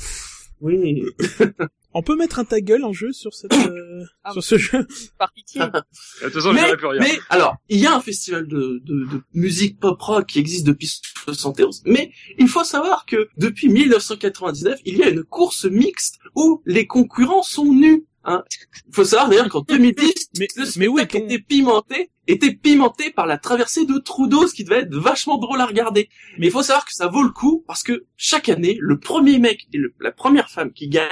Oui. 0.62 1.04
On 1.94 2.02
peut 2.02 2.16
mettre 2.16 2.40
un 2.40 2.46
ta 2.46 2.60
gueule 2.62 2.84
en 2.84 2.94
jeu 2.94 3.12
sur 3.12 3.34
cette 3.34 3.54
euh, 3.54 4.04
Ah. 4.24 4.32
sur 4.34 4.44
ce 4.44 4.58
jeu. 4.58 4.88
Par 5.18 5.32
pitié. 5.34 5.62
De 6.22 6.26
toute 6.26 6.34
façon, 6.34 6.52
je 6.52 6.56
mais, 6.56 6.76
plus 6.78 6.88
rien. 6.88 7.02
mais 7.02 7.20
alors, 7.30 7.56
il 7.70 7.80
y 7.80 7.86
a 7.86 7.94
un 7.96 8.02
festival 8.02 8.48
de, 8.48 8.82
de, 8.84 9.06
de 9.06 9.22
musique 9.34 9.80
pop 9.80 10.02
rock 10.02 10.26
qui 10.28 10.40
existe 10.40 10.66
depuis 10.66 10.92
71, 11.26 11.84
mais 11.86 12.12
il 12.38 12.48
faut 12.48 12.64
savoir 12.64 13.06
que 13.06 13.30
depuis 13.38 13.70
1999, 13.70 14.80
il 14.86 14.98
y 14.98 15.04
a 15.04 15.10
une 15.10 15.24
course 15.24 15.66
mixte 15.66 16.20
où 16.36 16.62
les 16.66 16.88
concurrents 16.88 17.44
sont 17.44 17.72
nus. 17.74 18.06
Hein. 18.26 18.44
Il 18.88 18.96
faut 18.96 19.04
savoir 19.04 19.28
d'ailleurs 19.30 19.50
qu'en 19.50 19.62
2010, 19.62 20.30
Mais- 20.40 20.48
le 20.56 20.66
mais 20.78 20.86
ton- 21.08 21.20
était 21.20 21.40
pimenté, 21.40 22.10
était 22.26 22.54
pimenté 22.54 23.12
par 23.12 23.26
la 23.28 23.38
traversée 23.38 23.86
de 23.86 23.98
Trudeau, 23.98 24.48
ce 24.48 24.54
qui 24.54 24.64
devait 24.64 24.84
être 24.84 24.96
vachement 24.96 25.38
drôle 25.38 25.60
à 25.60 25.66
regarder. 25.66 26.08
Mais 26.40 26.48
il 26.48 26.52
faut 26.52 26.64
savoir 26.64 26.86
que 26.86 26.94
ça 26.94 27.08
vaut 27.10 27.24
le 27.24 27.32
coup 27.32 27.66
parce 27.68 27.84
que 27.84 28.06
chaque 28.16 28.48
année, 28.48 28.78
le 28.80 28.98
premier 28.98 29.40
mec 29.40 29.68
et 29.74 29.78
le- 29.78 29.94
la 30.00 30.14
première 30.14 30.50
femme 30.50 30.72
qui 30.72 30.88
gagnent, 30.88 31.10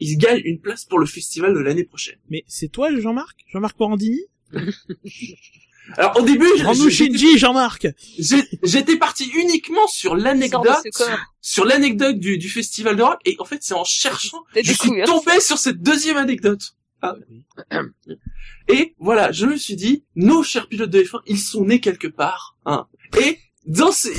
ils 0.00 0.16
gagnent 0.16 0.42
une 0.44 0.60
place 0.60 0.84
pour 0.84 0.98
le 0.98 1.06
festival 1.06 1.54
de 1.54 1.60
l'année 1.60 1.84
prochaine. 1.84 2.18
Mais 2.30 2.44
c'est 2.46 2.68
toi, 2.68 2.88
Jean-Marc? 2.98 3.36
Jean-Marc 3.52 3.78
Morandini? 3.78 4.20
Alors 5.96 6.18
au 6.18 6.22
début, 6.22 6.48
j'ai- 6.56 6.90
Shinji, 6.90 7.38
Jean-Marc 7.38 7.86
J'étais 8.64 8.96
parti 8.96 9.30
uniquement 9.36 9.86
sur 9.86 10.16
l'anecdote, 10.16 10.82
sur 11.40 11.64
l'anecdote 11.64 12.18
du, 12.18 12.38
du 12.38 12.48
festival 12.48 12.96
de 12.96 13.02
rock, 13.02 13.20
et 13.24 13.36
en 13.38 13.44
fait, 13.44 13.58
c'est 13.62 13.74
en 13.74 13.84
cherchant, 13.84 14.42
je 14.56 14.62
suis 14.62 14.72
découvert. 14.72 15.06
tombé 15.06 15.38
sur 15.40 15.58
cette 15.58 15.80
deuxième 15.80 16.16
anecdote. 16.16 16.74
Ah. 17.02 17.14
Et 18.68 18.94
voilà, 18.98 19.30
je 19.30 19.46
me 19.46 19.56
suis 19.56 19.76
dit, 19.76 20.02
nos 20.16 20.42
chers 20.42 20.66
pilotes 20.68 20.90
de 20.90 21.02
F1, 21.02 21.20
ils 21.26 21.38
sont 21.38 21.64
nés 21.64 21.78
quelque 21.80 22.08
part, 22.08 22.56
hein. 22.66 22.88
Et 23.20 23.38
dans 23.66 23.92
ces, 23.92 24.10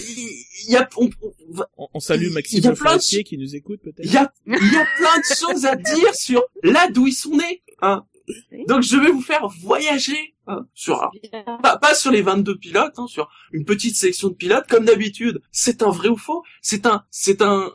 il 0.68 0.72
y 0.72 0.76
a, 0.76 0.88
on- 0.98 1.10
on 1.22 1.32
on, 1.78 1.88
on 1.94 2.00
salue 2.00 2.28
Il 2.28 2.34
Maxime 2.34 2.64
y 2.64 2.68
a 2.68 2.72
plein 2.74 2.98
de 2.98 3.24
qui 3.24 3.38
nous 3.38 3.56
écoute 3.56 3.80
peut-être. 3.84 4.06
il 4.06 4.12
y 4.12 4.18
a, 4.18 4.32
il 4.46 4.54
y 4.74 4.76
a 4.76 4.86
plein 4.98 5.18
de 5.20 5.36
choses 5.40 5.66
à 5.66 5.76
dire 5.76 6.14
sur 6.16 6.44
là 6.64 6.90
d'où 6.92 7.08
ils 7.08 7.14
sont 7.14 7.36
nés, 7.36 7.64
hein. 7.82 8.06
Donc 8.68 8.82
je 8.82 8.98
vais 8.98 9.10
vous 9.10 9.22
faire 9.22 9.48
voyager, 9.62 10.36
hein, 10.48 10.66
sur 10.74 11.02
un 11.02 11.12
pas, 11.64 11.78
pas 11.78 11.96
sur 11.96 12.12
les 12.12 12.22
22 12.22 12.58
pilotes, 12.58 12.96
hein, 12.98 13.08
sur 13.08 13.30
une 13.54 13.64
petite 13.64 13.96
sélection 13.96 14.28
de 14.28 14.34
pilotes, 14.34 14.68
comme 14.68 14.84
d'habitude. 14.84 15.40
C'est 15.54 15.82
un 15.82 15.92
vrai 15.92 16.10
ou 16.10 16.18
faux 16.18 16.44
C'est 16.62 16.86
un, 16.86 17.06
c'est 17.10 17.42
un, 17.42 17.72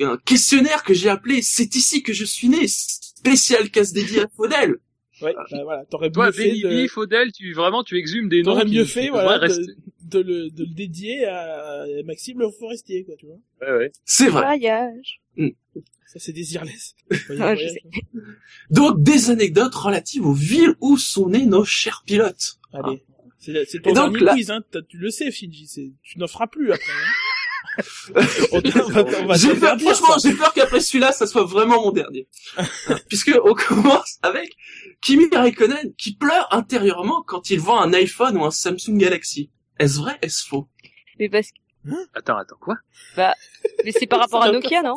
un- 0.00 0.04
un 0.04 0.18
questionnaire 0.18 0.82
que 0.84 0.92
j'ai 0.92 1.08
appelé 1.08 1.40
"C'est 1.40 1.74
ici 1.74 2.02
que 2.02 2.12
je 2.12 2.26
suis 2.26 2.50
né", 2.50 2.66
spécial 2.68 3.70
casse 3.70 3.92
dédié 3.92 4.20
à 4.20 4.28
Faudel. 4.36 4.76
Ouais, 5.24 5.34
bah 5.50 5.62
voilà, 5.64 5.84
t'aurais 5.86 6.10
mieux 6.14 6.32
fait 6.32 6.48
Benny, 6.60 6.82
de, 6.82 6.88
Faudel, 6.88 7.32
tu, 7.32 7.52
vraiment, 7.52 7.82
tu 7.82 7.96
exhumes 7.98 8.28
des 8.28 8.42
noms 8.42 8.52
t'aurais 8.52 8.64
mieux 8.66 8.84
fait, 8.84 9.08
voilà, 9.08 9.48
de, 9.48 9.76
de 10.10 10.18
le, 10.20 10.50
de 10.50 10.64
le 10.64 10.74
dédier 10.74 11.24
à 11.26 11.84
Maxime 12.04 12.38
Le 12.40 12.50
Forestier, 12.50 13.04
quoi, 13.04 13.14
tu 13.18 13.26
vois. 13.26 13.38
Ouais, 13.62 13.76
ouais. 13.78 13.92
C'est 14.04 14.28
vrai. 14.28 14.42
Voyage. 14.42 15.20
Ça, 16.06 16.18
c'est 16.20 16.32
Désirless. 16.32 16.94
Ah, 17.40 17.54
je 17.56 17.66
sais. 17.66 17.82
Donc 18.70 19.02
des 19.02 19.30
anecdotes 19.30 19.74
relatives 19.74 20.24
aux 20.26 20.32
villes 20.34 20.74
où 20.80 20.96
sont 20.96 21.28
nés 21.28 21.46
nos 21.46 21.64
chers 21.64 22.02
pilotes. 22.06 22.58
Allez. 22.72 23.02
C'est, 23.38 23.64
c'est 23.66 23.80
ton 23.80 23.92
dernier 23.92 24.20
là- 24.20 24.32
quiz, 24.34 24.50
hein. 24.50 24.62
t'as- 24.70 24.82
Tu 24.82 24.96
le 24.96 25.10
sais. 25.10 25.30
C'est, 25.30 25.92
tu 26.02 26.18
n'en 26.18 26.26
feras 26.28 26.46
plus 26.46 26.70
après, 26.72 26.92
hein. 26.92 27.10
J'ai 29.36 29.54
peur, 29.54 29.78
franchement, 29.80 30.16
j'ai 30.22 30.32
peur 30.34 30.52
qu'après 30.52 30.80
celui-là, 30.80 31.12
ça 31.12 31.26
soit 31.26 31.44
vraiment 31.44 31.82
mon 31.82 31.90
dernier. 31.92 32.28
Puisque 33.08 33.32
on 33.44 33.54
commence 33.54 34.18
avec 34.22 34.56
Kimi 35.00 35.26
Raikkonen 35.32 35.94
qui 35.96 36.14
pleure 36.14 36.48
intérieurement 36.52 37.22
quand 37.26 37.50
il 37.50 37.60
voit 37.60 37.82
un 37.82 37.92
iPhone 37.92 38.36
ou 38.36 38.44
un 38.44 38.50
Samsung 38.50 38.96
Galaxy. 38.96 39.50
Est-ce 39.78 39.98
vrai, 39.98 40.18
est-ce 40.22 40.46
faux? 40.46 40.68
Mais 41.18 41.28
parce 41.28 41.50
que, 41.50 41.58
Attends, 42.14 42.36
attends, 42.36 42.56
quoi? 42.60 42.76
Mais 43.16 43.92
c'est 43.92 44.06
par 44.06 44.20
rapport 44.20 44.42
à 44.42 44.50
Nokia, 44.50 44.82
non? 44.82 44.96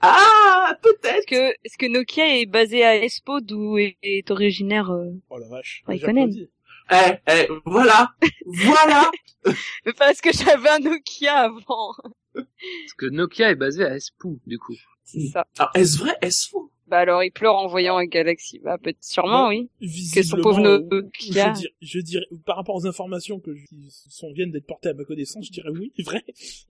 Ah, 0.00 0.76
peut-être. 0.82 1.16
Est-ce 1.16 1.26
que, 1.26 1.50
est-ce 1.64 1.78
que 1.78 1.86
Nokia 1.86 2.38
est 2.38 2.46
basé 2.46 2.84
à 2.84 2.96
Espoo, 2.96 3.40
d'où 3.40 3.78
est, 3.78 3.96
est 4.02 4.30
originaire, 4.30 4.90
euh... 4.90 5.10
Oh 5.28 5.38
la 5.38 5.48
vache. 5.48 5.82
Raikkonen. 5.86 6.48
Eh, 6.92 7.14
eh, 7.28 7.48
voilà, 7.66 8.12
voilà. 8.46 9.10
mais 9.86 9.92
Parce 9.92 10.20
que 10.20 10.32
j'avais 10.32 10.68
un 10.68 10.80
Nokia 10.80 11.36
avant. 11.38 11.94
Parce 12.34 12.94
que 12.98 13.06
Nokia 13.06 13.50
est 13.50 13.54
basé 13.54 13.84
à 13.84 13.94
Espoo, 13.94 14.40
du 14.46 14.58
coup. 14.58 14.74
C'est 15.04 15.26
ça. 15.28 15.44
Alors, 15.58 15.70
est-ce 15.74 15.98
vrai, 15.98 16.16
est-ce 16.20 16.48
faux? 16.48 16.69
Bah 16.90 16.98
alors, 16.98 17.22
il 17.22 17.30
pleure 17.30 17.54
en 17.54 17.68
voyant 17.68 17.96
un 17.96 18.04
Galaxy. 18.06 18.58
Bah, 18.64 18.76
peut-être 18.82 19.02
sûrement, 19.02 19.48
oui. 19.48 19.68
Que 19.80 19.86
son 19.86 20.36
Visiblement, 20.36 20.42
pauvre 20.42 20.66
euh. 20.92 21.02
Je 21.20 21.30
dirais, 21.30 21.52
je 21.80 22.00
dirais, 22.00 22.26
par 22.44 22.56
rapport 22.56 22.74
aux 22.74 22.86
informations 22.86 23.38
que 23.38 23.54
je, 23.54 23.64
qui 23.66 23.88
sont, 24.08 24.32
viennent 24.32 24.50
d'être 24.50 24.66
portées 24.66 24.88
à 24.88 24.94
ma 24.94 25.04
connaissance, 25.04 25.46
je 25.46 25.52
dirais 25.52 25.70
oui, 25.70 25.92
vrai. 26.04 26.22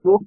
Alors, 0.04 0.22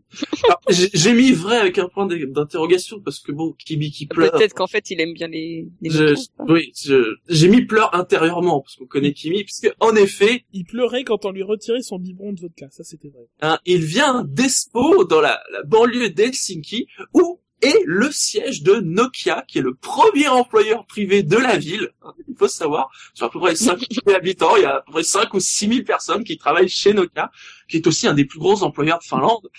J'ai 0.69 0.89
j'ai 0.93 1.13
mis 1.13 1.31
vrai 1.31 1.57
avec 1.57 1.77
un 1.77 1.87
point 1.87 2.07
d'interrogation 2.07 2.99
parce 3.01 3.19
que 3.19 3.31
bon, 3.31 3.53
Kimi 3.53 3.91
qui 3.91 4.07
pleure. 4.07 4.31
Peut-être 4.31 4.53
qu'en 4.55 4.67
fait, 4.67 4.89
il 4.89 4.99
aime 4.99 5.13
bien 5.13 5.27
les, 5.27 5.67
les 5.81 5.89
Je- 5.89 6.03
Nokia. 6.05 6.23
oui, 6.49 6.71
je- 6.83 7.15
j'ai 7.29 7.47
mis 7.47 7.65
pleure 7.65 7.93
intérieurement 7.95 8.61
parce 8.61 8.75
qu'on 8.75 8.85
connaît 8.87 9.13
Kimi, 9.13 9.43
puisque 9.43 9.71
en 9.79 9.95
effet, 9.95 10.45
Il 10.53 10.65
pleurait 10.65 11.03
quand 11.03 11.25
on 11.25 11.31
lui 11.31 11.43
retirait 11.43 11.81
son 11.83 11.99
biberon 11.99 12.33
de 12.33 12.41
vodka, 12.41 12.67
ça 12.71 12.83
c'était 12.83 13.09
vrai. 13.09 13.27
hein, 13.41 13.59
il 13.65 13.83
vient 13.83 14.23
d'Espoo 14.27 15.03
dans 15.05 15.21
la, 15.21 15.41
la 15.51 15.63
banlieue 15.63 16.09
d'Helsinki 16.09 16.87
où 17.13 17.39
est 17.63 17.81
le 17.85 18.11
siège 18.11 18.61
de 18.63 18.75
Nokia, 18.75 19.43
qui 19.47 19.57
est 19.59 19.61
le 19.61 19.73
premier 19.73 20.27
employeur 20.27 20.85
privé 20.85 21.23
de 21.23 21.37
la 21.37 21.57
ville. 21.57 21.89
hein, 22.03 22.13
Il 22.27 22.35
faut 22.37 22.47
savoir, 22.47 22.89
sur 23.13 23.25
à 23.27 23.29
peu 23.29 23.39
près 23.39 23.55
5 23.55 23.79
000 24.05 24.15
habitants, 24.17 24.55
il 24.57 24.63
y 24.63 24.65
a 24.65 24.77
à 24.77 24.81
peu 24.81 24.91
près 24.93 25.03
5 25.03 25.33
ou 25.33 25.39
6 25.39 25.67
000 25.67 25.83
personnes 25.83 26.23
qui 26.23 26.37
travaillent 26.37 26.69
chez 26.69 26.93
Nokia, 26.93 27.31
qui 27.69 27.77
est 27.77 27.87
aussi 27.87 28.07
un 28.07 28.13
des 28.13 28.25
plus 28.25 28.39
gros 28.39 28.63
employeurs 28.63 28.99
de 28.99 29.03
Finlande. 29.03 29.49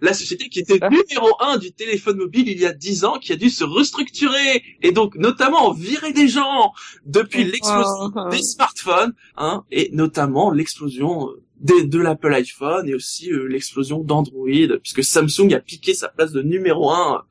La 0.00 0.12
société 0.14 0.48
qui 0.48 0.58
était 0.60 0.78
Ah. 0.82 0.90
numéro 0.90 1.28
un 1.40 1.56
du 1.58 1.72
téléphone 1.72 2.16
mobile 2.18 2.48
il 2.48 2.58
y 2.60 2.66
a 2.66 2.72
10 2.72 3.04
ans, 3.04 3.18
qui 3.18 3.32
a 3.32 3.36
dû 3.36 3.50
se 3.50 3.64
restructurer 3.64 4.62
et 4.82 4.92
donc 4.92 5.14
notamment 5.16 5.72
virer 5.72 6.12
des 6.12 6.28
gens 6.28 6.72
depuis 7.06 7.44
l'explosion 7.44 8.10
Oh. 8.14 8.28
des 8.30 8.42
smartphones, 8.42 9.12
hein, 9.36 9.64
et 9.70 9.90
notamment 9.92 10.50
l'explosion 10.50 11.30
euh, 11.30 11.84
de 11.84 11.98
l'Apple 11.98 12.34
iPhone 12.34 12.88
et 12.88 12.94
aussi 12.94 13.30
euh, 13.30 13.46
l'explosion 13.46 14.00
d'Android, 14.00 14.48
puisque 14.82 15.04
Samsung 15.04 15.52
a 15.54 15.60
piqué 15.60 15.94
sa 15.94 16.08
place 16.08 16.32
de 16.32 16.42
numéro 16.42 16.90
un 16.90 17.22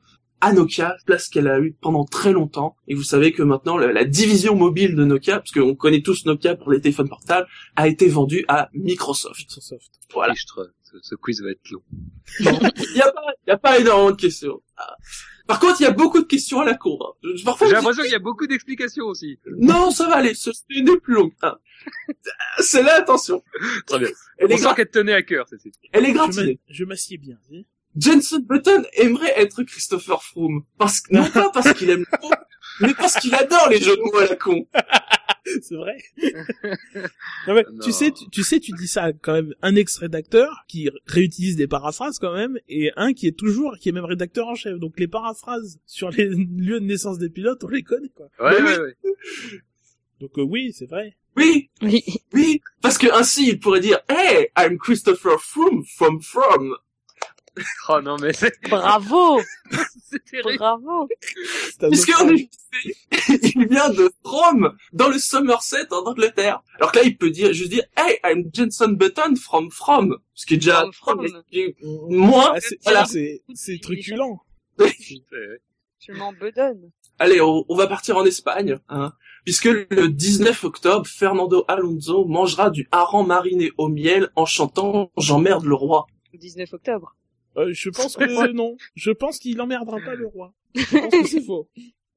à 0.42 0.52
Nokia, 0.52 0.96
place 1.06 1.28
qu'elle 1.28 1.48
a 1.48 1.58
eue 1.60 1.72
pendant 1.80 2.04
très 2.04 2.32
longtemps. 2.32 2.76
Et 2.88 2.94
vous 2.94 3.02
savez 3.02 3.32
que 3.32 3.42
maintenant 3.42 3.78
la, 3.78 3.92
la 3.92 4.04
division 4.04 4.54
mobile 4.54 4.94
de 4.96 5.04
Nokia, 5.04 5.38
parce 5.38 5.52
qu'on 5.52 5.74
connaît 5.74 6.02
tous 6.02 6.26
Nokia 6.26 6.56
pour 6.56 6.70
les 6.70 6.80
téléphones 6.80 7.08
portables, 7.08 7.46
a 7.76 7.88
été 7.88 8.08
vendue 8.08 8.44
à 8.48 8.68
Microsoft. 8.74 9.38
Microsoft. 9.38 9.90
Voilà. 10.12 10.34
Ce, 10.34 10.98
ce 11.00 11.14
quiz 11.14 11.40
va 11.42 11.50
être 11.52 11.70
long. 11.70 11.82
Il 12.40 12.44
y 12.96 13.00
a 13.00 13.10
pas, 13.12 13.22
il 13.46 13.48
y 13.48 13.52
a 13.52 13.56
pas 13.56 13.78
énormément 13.78 14.10
de 14.10 14.16
questions. 14.20 14.60
Ah. 14.76 14.96
Par 15.46 15.58
contre, 15.58 15.80
il 15.80 15.84
y 15.84 15.86
a 15.86 15.90
beaucoup 15.90 16.20
de 16.20 16.26
questions 16.26 16.60
à 16.60 16.64
la 16.64 16.74
cour. 16.74 17.16
hein. 17.24 17.28
J'ai 17.34 17.44
l'impression 17.44 18.02
qu'il 18.02 18.12
y 18.12 18.14
a 18.14 18.18
beaucoup 18.18 18.46
d'explications 18.46 19.06
aussi. 19.06 19.38
non, 19.58 19.90
ça 19.90 20.06
va 20.08 20.16
aller. 20.16 20.34
Ce 20.34 20.50
c'est 20.52 20.64
une 20.74 20.84
des 20.86 20.98
plus 21.00 21.14
longues. 21.14 21.32
hein. 21.42 21.56
C'est 22.58 22.82
là, 22.82 22.96
attention. 22.96 23.42
Très 23.86 23.98
bien. 24.00 24.08
Elle 24.38 24.46
On 24.46 24.50
est, 24.50 24.56
sent 24.58 24.64
gra- 24.66 24.74
qu'elle 24.76 24.86
te 24.90 24.98
tenait 24.98 25.14
à 25.14 25.22
cœur, 25.22 25.48
celle-ci. 25.48 25.72
elle 25.92 26.06
est 26.06 26.12
m'a- 26.14 26.28
je 26.68 26.84
m'assieds 26.84 27.18
bien. 27.18 27.36
Jenson 27.96 28.40
Button 28.40 28.84
aimerait 28.94 29.32
être 29.40 29.62
Christopher 29.64 30.22
Froome. 30.22 30.64
Parce 30.78 31.00
que, 31.00 31.14
non 31.14 31.28
pas 31.30 31.50
parce 31.50 31.72
qu'il 31.74 31.90
aime 31.90 32.04
le 32.10 32.18
con, 32.18 32.30
mais 32.80 32.94
parce 32.94 33.14
qu'il 33.16 33.34
adore 33.34 33.68
les 33.70 33.80
jeux 33.80 33.96
de 33.96 34.02
mots 34.02 34.16
à 34.18 34.26
la 34.26 34.36
con. 34.36 34.66
C'est 35.44 35.74
vrai. 35.74 35.98
non, 37.46 37.54
mais, 37.54 37.64
Non. 37.70 37.80
tu 37.82 37.92
sais, 37.92 38.12
tu, 38.12 38.28
tu 38.30 38.42
sais, 38.44 38.60
tu 38.60 38.72
dis 38.72 38.86
ça 38.86 39.12
quand 39.12 39.32
même 39.34 39.54
un 39.60 39.74
ex-rédacteur 39.74 40.64
qui 40.68 40.88
réutilise 41.06 41.56
des 41.56 41.66
paraphrases 41.66 42.18
quand 42.18 42.32
même, 42.32 42.58
et 42.68 42.90
un 42.96 43.12
qui 43.12 43.26
est 43.26 43.36
toujours, 43.36 43.76
qui 43.78 43.88
est 43.88 43.92
même 43.92 44.04
rédacteur 44.04 44.46
en 44.46 44.54
chef. 44.54 44.78
Donc 44.78 44.98
les 44.98 45.08
paraphrases 45.08 45.78
sur 45.84 46.10
les 46.10 46.26
lieux 46.56 46.80
de 46.80 46.86
naissance 46.86 47.18
des 47.18 47.28
pilotes, 47.28 47.62
on 47.64 47.68
les 47.68 47.82
connaît 47.82 48.08
quoi. 48.10 48.28
Ouais, 48.40 48.62
ouais, 48.62 48.78
ouais. 48.78 48.96
Donc 50.20 50.38
euh, 50.38 50.42
oui, 50.42 50.72
c'est 50.72 50.86
vrai. 50.86 51.16
Oui, 51.36 51.70
Oui. 51.82 52.04
oui. 52.32 52.60
Parce 52.80 52.96
que 52.98 53.12
ainsi, 53.12 53.48
il 53.48 53.58
pourrait 53.58 53.80
dire, 53.80 53.98
Hey, 54.08 54.48
I'm 54.56 54.78
Christopher 54.78 55.40
Froome 55.40 55.82
from 55.84 56.20
From. 56.22 56.76
Oh 57.88 58.00
non, 58.00 58.16
mais 58.20 58.32
c'est 58.32 58.52
Bravo! 58.68 59.40
Bravo! 60.56 61.08
Puisque 61.90 62.20
en 62.20 62.28
il 62.30 63.68
vient 63.68 63.90
de 63.90 64.10
From, 64.24 64.74
dans 64.92 65.08
le 65.08 65.18
Somerset, 65.18 65.92
en 65.92 66.04
Angleterre. 66.06 66.62
Alors 66.78 66.92
que 66.92 66.98
là, 66.98 67.04
il 67.04 67.16
peut 67.16 67.30
dire, 67.30 67.52
juste 67.52 67.70
dire, 67.70 67.84
Hey, 67.96 68.18
I'm 68.24 68.50
Jenson 68.52 68.90
Button 68.92 69.36
from 69.36 69.70
From. 69.70 70.18
Ce 70.34 70.46
qui 70.46 70.54
est 70.54 70.58
déjà, 70.58 70.84
From 70.92 71.26
moins, 72.08 72.52
Ah, 72.54 72.60
c'est 72.60 72.78
voilà. 72.84 73.04
c'est- 73.04 73.42
c'est 73.54 73.78
truculent. 73.80 74.40
Tu 76.00 76.12
m'en 76.12 76.32
bedonnes. 76.32 76.90
Allez, 77.18 77.40
on, 77.40 77.64
on 77.68 77.76
va 77.76 77.86
partir 77.86 78.16
en 78.16 78.24
Espagne, 78.24 78.78
hein, 78.88 79.12
puisque 79.44 79.66
le 79.66 80.08
19 80.08 80.64
octobre, 80.64 81.06
Fernando 81.06 81.64
Alonso 81.68 82.24
mangera 82.24 82.70
du 82.70 82.88
hareng 82.90 83.24
mariné 83.26 83.70
au 83.78 83.88
miel 83.88 84.30
en 84.34 84.44
chantant 84.46 85.12
J'emmerde 85.16 85.64
le 85.64 85.74
roi. 85.74 86.06
Le 86.32 86.38
19 86.38 86.72
octobre. 86.72 87.14
Euh, 87.56 87.70
je 87.72 87.90
pense 87.90 88.16
que 88.16 88.52
non. 88.52 88.76
Je 88.94 89.10
pense 89.10 89.38
qu'il 89.38 89.60
emmerdera 89.60 89.98
pas 90.04 90.14
le 90.14 90.26
roi. 90.26 90.54
Je 90.74 90.96
pense 90.98 91.10
que 91.22 91.28
c'est 91.28 91.42
faux. 91.42 91.68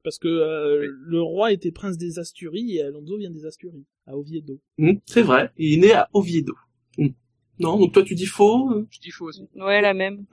Parce 0.02 0.18
que 0.18 0.28
euh, 0.28 0.86
le 1.06 1.20
roi 1.20 1.52
était 1.52 1.72
prince 1.72 1.98
des 1.98 2.18
Asturies 2.18 2.76
et 2.76 2.82
Alonso 2.82 3.18
vient 3.18 3.30
des 3.30 3.44
Asturies, 3.44 3.84
à 4.06 4.16
Oviedo. 4.16 4.60
Hmm, 4.78 4.92
c'est 5.04 5.22
vrai, 5.22 5.50
il 5.58 5.74
est 5.74 5.88
né 5.88 5.92
à 5.92 6.08
Oviedo. 6.14 6.54
Hmm. 6.96 7.08
Non, 7.58 7.76
donc 7.78 7.92
toi 7.92 8.02
tu 8.04 8.14
dis 8.14 8.26
faux. 8.26 8.68
hein. 8.70 8.86
Je 8.90 9.00
dis 9.00 9.10
faux 9.10 9.26
aussi. 9.26 9.48
Ouais, 9.56 9.80
la 9.80 9.94
même. 9.94 10.24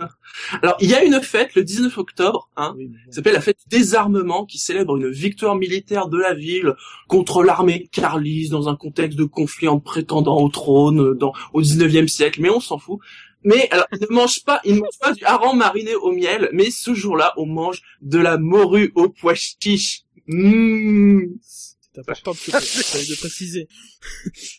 Alors, 0.62 0.78
il 0.80 0.90
y 0.90 0.94
a 0.94 1.04
une 1.04 1.20
fête 1.22 1.56
le 1.56 1.64
19 1.64 1.98
octobre, 1.98 2.50
hein, 2.56 2.76
Oui, 2.78 2.92
qui 3.08 3.14
s'appelle 3.16 3.34
la 3.34 3.42
fête 3.42 3.58
du 3.68 3.78
désarmement, 3.78 4.46
qui 4.46 4.58
célèbre 4.60 4.96
une 4.98 5.10
victoire 5.10 5.56
militaire 5.56 6.08
de 6.08 6.20
la 6.20 6.34
ville 6.34 6.76
contre 7.08 7.44
l'armée 7.44 7.88
carliste 7.92 8.52
dans 8.52 8.70
un 8.70 8.76
contexte 8.76 9.18
de 9.18 9.24
conflit 9.24 9.68
entre 9.70 9.84
prétendants 9.84 10.40
au 10.42 10.50
trône 10.50 11.00
euh, 11.02 11.16
dans, 11.16 11.34
au 11.54 11.62
19e 11.62 12.08
siècle, 12.08 12.42
mais 12.42 12.50
on 12.50 12.60
s'en 12.60 12.78
fout. 12.78 13.00
Mais 13.44 13.68
alors, 13.72 13.88
ils 13.92 14.00
ne 14.10 14.14
mangent 14.14 14.44
pas, 14.44 14.62
ils 14.64 14.76
ne 14.76 14.80
mangent 14.80 15.00
pas 15.00 15.12
du 15.14 15.24
hareng 15.26 15.56
mariné 15.56 15.96
au 15.96 16.12
miel, 16.12 16.50
mais 16.54 16.72
ce 16.72 16.94
jour-là, 16.94 17.34
on 17.38 17.46
mange 17.46 17.82
de 18.02 18.20
la 18.20 18.38
morue 18.38 18.92
au 18.96 19.10
pois 19.10 19.36
chiche. 19.36 20.04
Mmh. 20.28 21.22
C'est 21.42 22.00
important 22.00 22.32
de, 22.32 22.38
de 22.38 23.16
préciser. 23.20 23.68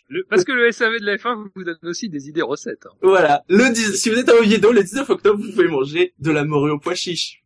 Le- 0.09 0.25
parce 0.31 0.45
que 0.45 0.53
le 0.53 0.71
SAV 0.71 1.01
de 1.01 1.05
la 1.07 1.17
F1 1.17 1.49
vous 1.55 1.65
donne 1.65 1.79
aussi 1.83 2.09
des 2.09 2.29
idées 2.29 2.43
recettes. 2.43 2.87
hein. 2.87 2.95
Voilà. 3.03 3.43
Le 3.49 3.71
10 3.73 3.97
si 3.97 4.09
vous 4.11 4.17
êtes 4.19 4.29
à 4.29 4.37
Oviedo, 4.37 4.71
le 4.73 4.83
19 4.85 5.11
octobre, 5.11 5.43
vous 5.43 5.51
pouvez 5.51 5.67
manger 5.69 6.15
de 6.21 6.31
la 6.31 6.45
morue 6.45 6.71
au 6.71 6.79
pois 6.79 6.95
chiche. 6.95 7.43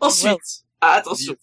Ensuite, 0.00 0.30
Wow. 0.30 0.38
ah, 0.80 0.92
attention. 0.94 1.34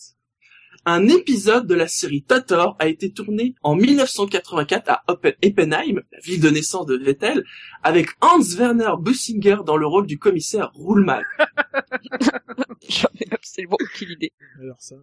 Un 0.88 1.08
épisode 1.08 1.66
de 1.66 1.74
la 1.74 1.88
série 1.88 2.22
Tator 2.22 2.76
a 2.78 2.88
été 2.88 3.12
tourné 3.12 3.56
en 3.64 3.76
1984 3.76 4.88
à 4.90 5.04
Oppenheim, 5.08 6.04
la 6.12 6.20
ville 6.20 6.40
de 6.40 6.50
naissance 6.50 6.86
de 6.86 6.96
Vettel, 6.96 7.44
avec 7.82 8.10
Hans 8.22 8.40
Werner 8.56 8.92
Bussinger 9.00 9.58
dans 9.66 9.78
le 9.78 9.88
rôle 9.88 10.06
du 10.06 10.20
commissaire 10.20 10.72
Ruhlmann. 10.76 11.24
J'en 12.88 13.10
ai 13.20 13.28
absolument 13.32 13.78
aucune 13.82 14.12
idée. 14.12 14.32
Alors 14.62 14.78
ça. 14.80 14.96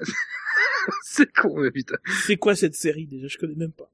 C'est 1.04 1.30
con, 1.32 1.60
mais 1.60 1.70
putain. 1.70 1.96
C'est 2.26 2.36
quoi 2.36 2.56
cette 2.56 2.74
série 2.74 3.06
déjà? 3.06 3.28
Je 3.28 3.38
connais 3.38 3.54
même 3.54 3.72
pas. 3.72 3.88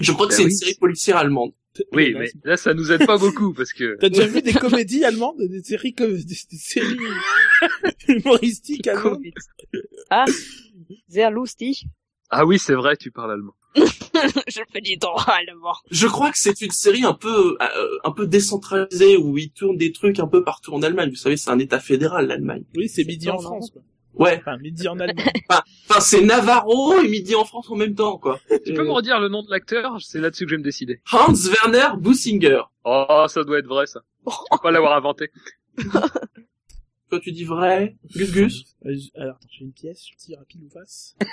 Je 0.00 0.12
crois 0.12 0.26
que 0.26 0.32
Ben 0.32 0.36
c'est 0.36 0.44
oui. 0.44 0.50
une 0.50 0.56
série 0.56 0.74
policière 0.76 1.16
allemande. 1.18 1.52
Oui, 1.92 2.14
mais 2.18 2.30
là, 2.44 2.56
ça 2.56 2.72
nous 2.72 2.90
aide 2.92 3.04
pas 3.06 3.18
beaucoup 3.18 3.52
parce 3.52 3.72
que. 3.72 3.96
T'as 4.00 4.08
déjà 4.08 4.26
vu 4.26 4.40
des 4.42 4.52
comédies 4.52 5.04
allemandes, 5.04 5.40
des 5.40 5.62
séries 5.62 5.94
comme 5.94 6.12
des, 6.12 6.24
des 6.24 6.56
séries 6.56 6.96
humoristiques 8.08 8.86
allemandes? 8.86 9.22
Ah, 10.10 10.24
sehr 11.08 11.30
lustig. 11.30 11.86
Ah 12.30 12.44
oui, 12.44 12.58
c'est 12.58 12.74
vrai, 12.74 12.96
tu 12.96 13.10
parles 13.10 13.32
allemand. 13.32 13.54
Je 13.74 14.60
fais 14.72 14.80
du 14.80 14.96
droit 14.96 15.24
allemand. 15.26 15.74
Je 15.90 16.06
crois 16.06 16.30
que 16.30 16.38
c'est 16.38 16.60
une 16.60 16.70
série 16.70 17.04
un 17.04 17.14
peu, 17.14 17.56
euh, 17.60 17.98
un 18.04 18.10
peu 18.10 18.26
décentralisée 18.26 19.16
où 19.16 19.38
ils 19.38 19.50
tournent 19.50 19.76
des 19.76 19.92
trucs 19.92 20.18
un 20.18 20.26
peu 20.26 20.42
partout 20.42 20.72
en 20.74 20.82
Allemagne. 20.82 21.10
Vous 21.10 21.16
savez, 21.16 21.36
c'est 21.36 21.50
un 21.50 21.58
état 21.58 21.80
fédéral, 21.80 22.26
l'Allemagne. 22.26 22.64
Oui, 22.76 22.88
c'est 22.88 23.04
midi 23.04 23.30
en. 23.30 23.38
France. 23.38 23.70
Quoi. 23.70 23.82
Ouais. 24.14 24.38
Enfin, 24.40 24.58
midi 24.58 24.88
en 24.88 24.98
Allemagne. 24.98 25.24
Enfin, 25.90 26.00
c'est 26.00 26.20
Navarro 26.20 27.00
et 27.00 27.08
Midi 27.08 27.34
en 27.34 27.46
France 27.46 27.70
en 27.70 27.76
même 27.76 27.94
temps, 27.94 28.18
quoi. 28.18 28.38
Tu 28.66 28.74
peux 28.74 28.84
me 28.84 28.90
redire 28.90 29.20
le 29.20 29.28
nom 29.28 29.42
de 29.42 29.50
l'acteur? 29.50 29.96
C'est 30.00 30.18
là-dessus 30.18 30.44
que 30.44 30.50
je 30.50 30.54
vais 30.56 30.58
me 30.58 30.64
décider. 30.64 31.00
Hans 31.12 31.32
Werner 31.32 31.96
Bussinger. 31.98 32.60
Oh, 32.84 33.24
ça 33.26 33.42
doit 33.44 33.58
être 33.58 33.66
vrai, 33.66 33.86
ça. 33.86 34.00
Je 34.26 34.32
peux 34.50 34.58
pas 34.62 34.70
l'avoir 34.70 34.94
inventé. 34.94 35.30
Toi, 37.08 37.20
tu 37.20 37.32
dis 37.32 37.44
vrai 37.44 37.96
Gus 38.14 38.32
Gus 38.32 38.76
Euh, 38.86 38.96
Alors, 39.14 39.36
attends, 39.36 39.48
j'ai 39.50 39.64
une 39.64 39.72
pièce, 39.72 40.06
je 40.10 40.16
tire 40.16 40.40
à 40.40 40.44
pile 40.44 40.62
ou 40.64 40.70
face. 40.70 41.16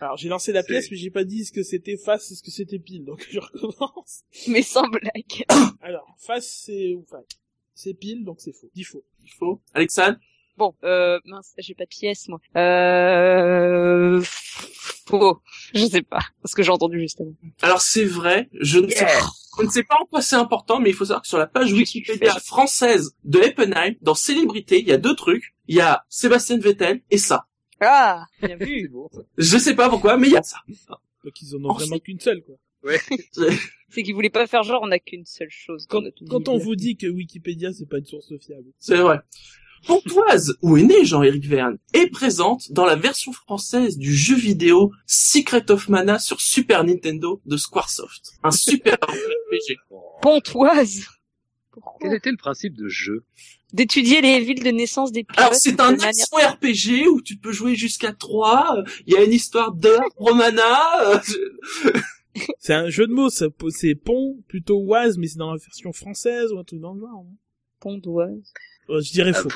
Alors, 0.00 0.16
j'ai 0.16 0.28
lancé 0.28 0.52
la 0.52 0.62
pièce, 0.64 0.90
mais 0.90 0.96
j'ai 0.96 1.10
pas 1.10 1.22
dit 1.22 1.44
ce 1.44 1.52
que 1.52 1.62
c'était 1.62 1.96
face 1.96 2.32
et 2.32 2.34
ce 2.34 2.42
que 2.42 2.50
c'était 2.50 2.78
pile, 2.80 3.04
donc 3.04 3.24
je 3.30 3.38
recommence. 3.38 4.24
Mais 4.48 4.62
sans 4.62 4.88
blague. 4.88 5.44
Alors, 5.80 6.16
face, 6.18 6.62
c'est 6.64 6.94
ou 6.94 7.04
face 7.04 7.26
C'est 7.74 7.94
pile, 7.94 8.24
donc 8.24 8.40
c'est 8.40 8.52
faux. 8.52 8.70
Dis 8.74 8.84
faux. 8.84 9.04
Il 9.22 9.30
faut. 9.30 9.60
Alexandre 9.74 10.18
Bon, 10.56 10.74
euh, 10.84 11.18
mince, 11.24 11.54
j'ai 11.58 11.74
pas 11.74 11.84
de 11.84 11.88
pièce, 11.88 12.28
moi. 12.28 12.40
Euh... 12.56 14.22
Faux. 15.06 15.40
Je 15.74 15.86
sais 15.86 16.02
pas. 16.02 16.20
Parce 16.42 16.54
que 16.54 16.62
j'ai 16.62 16.70
entendu 16.70 16.98
justement. 17.00 17.32
Alors 17.62 17.80
c'est 17.82 18.04
vrai, 18.04 18.48
je 18.60 18.78
ne 18.78 18.88
sais 18.88 19.04
pas. 19.04 19.28
Je 19.58 19.64
ne 19.64 19.70
sais 19.70 19.82
pas 19.82 19.96
en 20.00 20.06
quoi 20.06 20.22
c'est 20.22 20.36
important, 20.36 20.80
mais 20.80 20.90
il 20.90 20.94
faut 20.94 21.04
savoir 21.04 21.22
que 21.22 21.28
sur 21.28 21.38
la 21.38 21.46
page 21.46 21.72
Wikipédia 21.72 22.38
française 22.40 23.14
de 23.24 23.40
Eppenheim, 23.40 23.94
dans 24.00 24.14
Célébrité, 24.14 24.80
il 24.80 24.86
y 24.88 24.92
a 24.92 24.96
deux 24.98 25.14
trucs. 25.14 25.54
Il 25.68 25.76
y 25.76 25.80
a 25.80 26.04
Sébastien 26.08 26.58
Vettel 26.58 27.02
et 27.10 27.18
ça. 27.18 27.46
Ah, 27.80 28.24
bien 28.42 28.56
vu. 28.56 28.90
Je 29.36 29.58
sais 29.58 29.74
pas 29.74 29.88
pourquoi, 29.90 30.16
mais 30.16 30.28
il 30.28 30.32
y 30.32 30.36
a 30.36 30.42
ça. 30.42 30.58
Donc 31.24 31.40
ils 31.42 31.54
en 31.54 31.64
ont 31.64 31.70
Ensuite- 31.70 31.88
vraiment 31.88 32.00
qu'une 32.00 32.20
seule, 32.20 32.42
quoi. 32.42 32.56
C'est 33.90 34.02
qu'ils 34.02 34.14
voulaient 34.14 34.30
pas 34.30 34.46
faire 34.46 34.62
genre 34.62 34.80
on 34.82 34.90
a 34.90 34.98
qu'une 34.98 35.24
seule 35.26 35.50
chose. 35.50 35.86
Quand, 35.88 36.02
quand 36.28 36.48
on 36.48 36.56
vous 36.56 36.74
dit 36.76 36.96
que 36.96 37.06
Wikipédia, 37.06 37.72
c'est 37.72 37.86
pas 37.88 37.98
une 37.98 38.06
source 38.06 38.32
fiable. 38.38 38.72
C'est 38.78 38.96
vrai. 38.96 39.18
Pontoise, 39.86 40.54
où 40.62 40.76
est 40.76 40.82
né 40.82 41.04
Jean-Éric 41.04 41.46
Verne, 41.46 41.78
est 41.94 42.08
présente 42.08 42.70
dans 42.72 42.84
la 42.86 42.94
version 42.96 43.32
française 43.32 43.98
du 43.98 44.14
jeu 44.14 44.36
vidéo 44.36 44.92
Secret 45.06 45.70
of 45.70 45.88
Mana 45.88 46.18
sur 46.18 46.40
Super 46.40 46.84
Nintendo 46.84 47.40
de 47.46 47.56
Squaresoft. 47.56 48.32
Un 48.44 48.50
super 48.50 48.94
RPG. 49.02 49.76
Pontoise. 50.22 51.06
Pourquoi? 51.72 51.98
Quel 52.00 52.14
était 52.14 52.30
le 52.30 52.36
principe 52.36 52.74
de 52.76 52.86
jeu? 52.88 53.24
D'étudier 53.72 54.20
les 54.20 54.40
villes 54.40 54.62
de 54.62 54.70
naissance 54.70 55.10
des 55.12 55.24
pilotes. 55.24 55.38
Alors 55.38 55.54
c'est 55.54 55.80
un 55.80 55.92
manière- 55.92 56.08
action 56.08 56.36
RPG 56.36 57.08
où 57.08 57.22
tu 57.22 57.36
peux 57.38 57.52
jouer 57.52 57.74
jusqu'à 57.74 58.12
3, 58.12 58.84
il 59.06 59.14
y 59.14 59.16
a 59.16 59.24
une 59.24 59.32
histoire 59.32 59.72
de 59.72 59.96
Romana, 60.16 60.78
euh, 61.06 61.18
C'est 62.58 62.74
un 62.74 62.88
jeu 62.90 63.06
de 63.06 63.12
mots, 63.12 63.30
ça, 63.30 63.46
c'est 63.70 63.94
pont, 63.94 64.42
plutôt 64.48 64.78
oise, 64.82 65.16
mais 65.18 65.26
c'est 65.26 65.38
dans 65.38 65.52
la 65.52 65.58
version 65.58 65.92
française 65.92 66.52
ou 66.52 66.58
un 66.58 66.64
truc 66.64 66.80
dans 66.80 66.92
le 66.92 67.00
genre. 67.00 67.24
Pontoise. 67.82 68.52
Euh, 68.90 69.00
je 69.00 69.12
dirais 69.12 69.32
faux. 69.32 69.48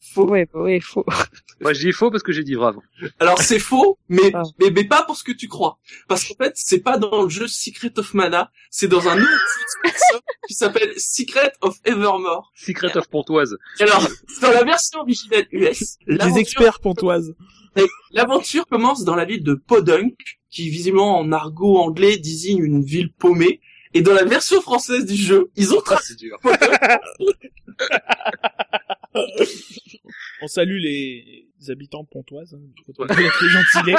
Faux. 0.00 0.26
Ouais, 0.28 0.48
ouais, 0.54 0.80
faux. 0.80 1.04
Moi, 1.60 1.72
je 1.74 1.86
dis 1.86 1.92
faux 1.92 2.10
parce 2.10 2.22
que 2.22 2.32
j'ai 2.32 2.42
dit 2.42 2.54
vrai 2.54 2.68
avant. 2.68 2.82
Alors 3.20 3.40
c'est 3.42 3.58
faux, 3.58 3.98
mais, 4.08 4.30
Ah. 4.34 4.42
mais 4.58 4.70
mais 4.70 4.84
pas 4.84 5.02
pour 5.02 5.16
ce 5.16 5.24
que 5.24 5.32
tu 5.32 5.46
crois. 5.46 5.78
Parce 6.08 6.24
qu'en 6.24 6.34
fait, 6.42 6.52
c'est 6.56 6.80
pas 6.80 6.96
dans 6.98 7.22
le 7.22 7.28
jeu 7.28 7.46
Secret 7.46 7.96
of 7.98 8.14
Mana, 8.14 8.50
c'est 8.70 8.88
dans 8.88 9.06
un 9.08 9.20
autre 9.20 9.82
qui 10.48 10.54
s'appelle 10.54 10.92
Secret 10.96 11.52
of 11.60 11.78
Evermore. 11.84 12.50
Secret 12.56 12.96
of 12.96 13.08
Pontoise. 13.08 13.56
Alors, 13.80 14.08
dans 14.40 14.50
la 14.50 14.64
version 14.64 15.00
originale 15.00 15.46
US, 15.52 15.98
Les 16.06 16.38
experts 16.38 16.80
pontoises. 16.80 17.34
l'aventure 18.12 18.66
commence 18.66 19.04
dans 19.04 19.16
la 19.16 19.24
ville 19.26 19.42
de 19.42 19.54
Podunk, 19.54 20.16
qui 20.50 20.70
visiblement 20.70 21.18
en 21.18 21.30
argot 21.32 21.76
anglais 21.78 22.16
désigne 22.16 22.62
une 22.64 22.82
ville 22.82 23.12
paumée. 23.12 23.60
Et 23.94 24.02
dans 24.02 24.12
la 24.14 24.24
version 24.24 24.60
française 24.60 25.06
du 25.06 25.14
jeu, 25.16 25.50
ils 25.56 25.72
ont 25.72 25.78
Ah, 25.78 25.84
tracé 25.94 26.14
c'est 26.14 26.18
dur. 26.18 26.38
On 30.42 30.48
salue 30.48 30.78
les 30.78 31.46
habitants 31.68 32.04
pontoises. 32.04 32.54
Hein. 32.54 32.60
Les. 33.86 33.94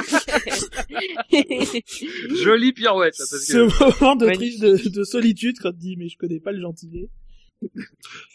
Jolie 2.43 2.73
pirouette, 2.73 3.17
là, 3.17 3.25
parce 3.29 3.41
Ce 3.43 3.53
que... 3.53 3.99
moment 4.03 4.15
de, 4.15 4.25
de, 4.27 4.89
de 4.89 5.03
solitude 5.03 5.57
quand 5.59 5.69
on 5.69 5.73
dit 5.73 5.95
mais 5.97 6.09
je 6.09 6.17
connais 6.17 6.39
pas 6.39 6.51
le 6.51 6.61
gentilé. 6.61 7.09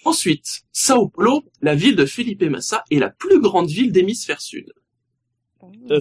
Ensuite, 0.05 0.63
Sao 0.73 1.09
Paulo, 1.09 1.45
la 1.61 1.75
ville 1.75 1.95
de 1.95 2.07
Felipe 2.07 2.43
Massa, 2.43 2.83
est 2.91 2.99
la 2.99 3.11
plus 3.11 3.39
grande 3.41 3.69
ville 3.69 3.93
d'hémisphère 3.93 4.41
sud. 4.41 4.73
Euh, 5.91 6.01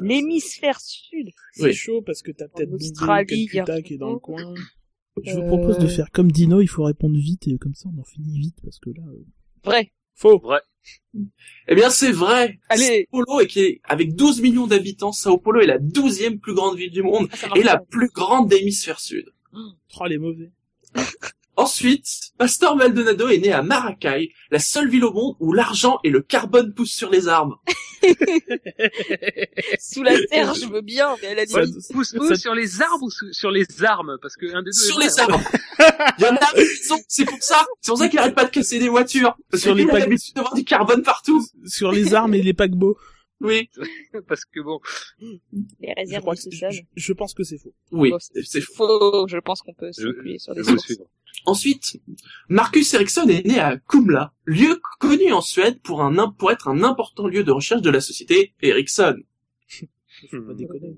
L'hémisphère 0.00 0.80
sud. 0.80 1.28
c'est 1.52 1.64
Oui. 1.64 1.74
chaud 1.74 2.02
parce 2.02 2.22
que 2.22 2.30
t'as 2.32 2.48
peut-être 2.48 2.70
Calcutta 3.06 3.82
qui 3.82 3.94
est 3.94 3.98
dans 3.98 4.12
le 4.12 4.18
coin. 4.18 4.54
Je 5.24 5.32
vous 5.34 5.40
Euh, 5.42 5.46
propose 5.48 5.78
de 5.78 5.86
faire 5.88 6.10
comme 6.12 6.30
Dino, 6.30 6.60
il 6.60 6.68
faut 6.68 6.84
répondre 6.84 7.16
vite 7.18 7.48
et 7.48 7.58
comme 7.58 7.74
ça 7.74 7.88
on 7.94 8.00
en 8.00 8.04
finit 8.04 8.38
vite 8.38 8.56
parce 8.62 8.78
que 8.78 8.90
là... 8.90 9.02
euh, 9.12 9.24
Vrai. 9.64 9.92
Faux 10.14 10.42
Eh 11.68 11.74
bien, 11.74 11.90
c'est 11.90 12.10
vrai. 12.12 12.58
Allez. 12.68 13.06
Sao 13.10 13.24
Paulo 13.24 13.40
est 13.40 13.46
qui 13.46 13.60
est, 13.60 13.80
avec 13.84 14.14
12 14.16 14.40
millions 14.42 14.66
d'habitants, 14.66 15.12
Sao 15.12 15.38
Paulo 15.38 15.60
est 15.60 15.66
la 15.66 15.78
douzième 15.78 16.38
plus 16.40 16.54
grande 16.54 16.76
ville 16.76 16.90
du 16.90 17.02
monde 17.02 17.28
Ah, 17.44 17.52
et 17.56 17.62
la 17.62 17.78
plus 17.78 18.08
grande 18.08 18.48
d'hémisphère 18.48 18.98
sud. 19.00 19.26
Oh 19.52 20.04
les 20.06 20.18
mauvais. 20.18 20.50
Ensuite, 21.58 22.06
Pastor 22.38 22.76
Maldonado 22.76 23.28
est 23.28 23.38
né 23.38 23.50
à 23.52 23.62
Maracay, 23.62 24.30
la 24.52 24.60
seule 24.60 24.88
ville 24.88 25.04
au 25.04 25.12
monde 25.12 25.34
où 25.40 25.52
l'argent 25.52 25.98
et 26.04 26.10
le 26.10 26.22
carbone 26.22 26.72
poussent 26.72 26.92
sur 26.94 27.10
les 27.10 27.26
arbres. 27.26 27.60
Sous 29.80 30.04
la 30.04 30.16
terre, 30.26 30.54
je 30.54 30.66
veux 30.66 30.82
bien, 30.82 31.16
mais 31.20 31.28
elle 31.32 31.40
a 31.40 31.46
dit 31.46 31.52
Ça- 31.52 31.92
Pousse 31.92 32.14
ça- 32.28 32.34
sur 32.36 32.54
les 32.54 32.80
arbres 32.80 33.02
ou 33.02 33.10
sous- 33.10 33.32
sur 33.32 33.50
les 33.50 33.66
armes? 33.82 34.18
Parce 34.22 34.36
que 34.36 34.46
un 34.54 34.62
des 34.62 34.66
deux 34.66 34.72
Sur 34.72 35.00
est 35.00 35.06
les 35.06 35.18
arbres. 35.20 35.40
Il 36.18 36.24
y 36.24 36.28
en 36.28 36.36
a 36.36 36.38
c'est 37.08 37.24
pour 37.24 37.36
ça, 37.42 37.66
c'est 37.80 37.90
pour 37.90 37.98
ça 37.98 38.08
qu'ils 38.08 38.20
arrêtent 38.20 38.36
pas 38.36 38.44
de 38.44 38.50
casser 38.50 38.78
des 38.78 38.88
voitures. 38.88 39.36
Parce 39.50 39.64
Sur 39.64 39.74
les 39.74 39.84
l'habitude 39.84 40.36
d'avoir 40.36 40.54
du 40.54 40.62
carbone 40.64 41.02
partout. 41.02 41.44
Sur 41.66 41.90
les 41.90 42.14
armes 42.14 42.34
et 42.34 42.42
les 42.42 42.54
paquebots. 42.54 42.96
Oui, 43.40 43.70
Parce 44.28 44.44
que 44.44 44.60
bon, 44.60 44.80
les 45.20 45.40
Je, 45.80 45.94
réserves 45.96 46.24
de 46.24 46.50
que 46.50 46.70
je, 46.72 46.80
je 46.96 47.12
pense 47.12 47.34
que 47.34 47.44
c'est 47.44 47.58
faux. 47.58 47.72
oui, 47.92 48.10
Bon, 48.10 48.18
c'est- 48.18 48.60
faux. 48.60 49.26
Je 49.28 49.38
pense 49.38 49.62
qu'on 49.62 49.74
peut 49.74 49.90
je, 49.96 50.08
s'appuyer 50.12 50.38
sur 50.38 50.54
je 50.54 50.60
des 50.60 50.66
veux 50.66 50.72
sources. 50.76 50.84
suivre. 50.86 51.06
Ensuite, 51.46 52.00
Marcus 52.48 52.92
Ericsson 52.94 53.28
est 53.28 53.46
né 53.46 53.60
à 53.60 53.76
Kumla, 53.76 54.32
lieu 54.44 54.80
connu 54.98 55.32
en 55.32 55.40
Suède 55.40 55.80
pour 55.82 56.02
un, 56.02 56.30
pour 56.32 56.50
être 56.50 56.66
un 56.68 56.82
important 56.82 57.28
lieu 57.28 57.44
de 57.44 57.52
recherche 57.52 57.80
de 57.82 57.90
la 57.90 58.00
société 58.00 58.54
Ericsson. 58.60 59.16
Faut 60.30 60.42
pas 60.42 60.52
Hmm. 60.52 60.56
déconner. 60.56 60.96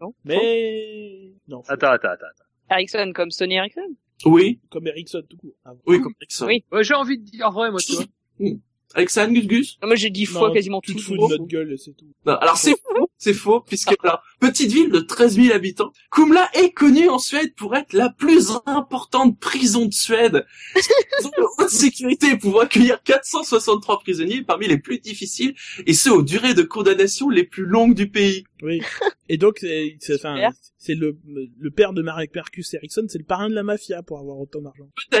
Non. 0.00 0.14
Mais... 0.24 1.32
Non. 1.48 1.60
Attends, 1.68 1.88
attends, 1.90 2.08
attends. 2.08 2.26
attends. 2.26 2.74
Ericsson 2.74 3.12
comme 3.14 3.30
Sony 3.30 3.56
Ericsson? 3.56 3.96
Oui, 4.24 4.60
Comme 4.70 4.86
Ericsson 4.86 5.22
tout 5.28 5.36
court. 5.36 5.54
Ah, 5.64 5.72
oui, 5.86 6.00
comme 6.00 6.14
Ericsson. 6.20 6.46
Oui. 6.46 6.64
Ouais, 6.72 6.82
j'ai 6.82 6.94
envie 6.94 7.18
de 7.18 7.24
dire 7.24 7.50
vrai, 7.50 7.70
moi, 7.70 7.80
tu 7.80 7.92
vois? 7.96 8.04
Alexandre 8.94 9.32
Gus 9.34 9.46
Gus 9.46 9.78
Non, 9.82 9.88
Moi, 9.88 9.96
j'ai 9.96 10.10
dit 10.10 10.24
fois 10.26 10.52
quasiment 10.52 10.80
tu 10.80 10.92
tout. 10.92 10.98
te 10.98 11.02
fous 11.02 11.16
donc 11.16 11.30
de 11.30 11.36
notre 11.36 11.48
gueule, 11.48 11.74
c'est 11.78 11.94
tout. 11.96 12.06
Non, 12.24 12.34
alors 12.36 12.56
c'est 12.56 12.70
faux, 12.76 13.10
c'est 13.18 13.34
faux, 13.34 13.60
puisque 13.60 13.94
alors, 14.02 14.22
petite 14.40 14.72
ville 14.72 14.90
de 14.90 15.00
13 15.00 15.36
000 15.36 15.54
habitants, 15.54 15.92
Kumla 16.10 16.48
est 16.54 16.70
connue 16.70 17.08
en 17.08 17.18
Suède 17.18 17.54
pour 17.56 17.74
être 17.76 17.92
la 17.92 18.10
plus 18.10 18.52
importante 18.64 19.38
prison 19.38 19.86
de 19.86 19.92
Suède. 19.92 20.46
Ils 20.76 21.26
ont 21.26 21.30
de 21.30 21.62
haute 21.62 21.68
sécurité 21.70 22.36
pour 22.36 22.60
accueillir 22.60 23.02
463 23.02 24.00
prisonniers 24.00 24.42
parmi 24.42 24.66
les 24.68 24.78
plus 24.78 24.98
difficiles, 24.98 25.54
et 25.86 25.92
ceux 25.92 26.12
aux 26.12 26.22
durées 26.22 26.54
de 26.54 26.62
condamnation 26.62 27.28
les 27.28 27.44
plus 27.44 27.64
longues 27.66 27.94
du 27.94 28.08
pays. 28.08 28.44
Oui. 28.62 28.80
Et 29.28 29.36
donc, 29.36 29.58
c'est, 29.60 29.96
c'est, 30.00 30.14
enfin, 30.14 30.36
Super. 30.36 30.52
c'est 30.78 30.94
le, 30.94 31.18
le 31.58 31.70
père 31.70 31.92
de 31.92 32.00
Marek 32.02 32.32
Percus 32.32 32.72
Ericsson, 32.72 33.04
c'est 33.08 33.18
le 33.18 33.24
parrain 33.24 33.50
de 33.50 33.54
la 33.54 33.62
mafia 33.62 34.02
pour 34.02 34.18
avoir 34.20 34.38
autant 34.38 34.62
d'argent. 34.62 34.88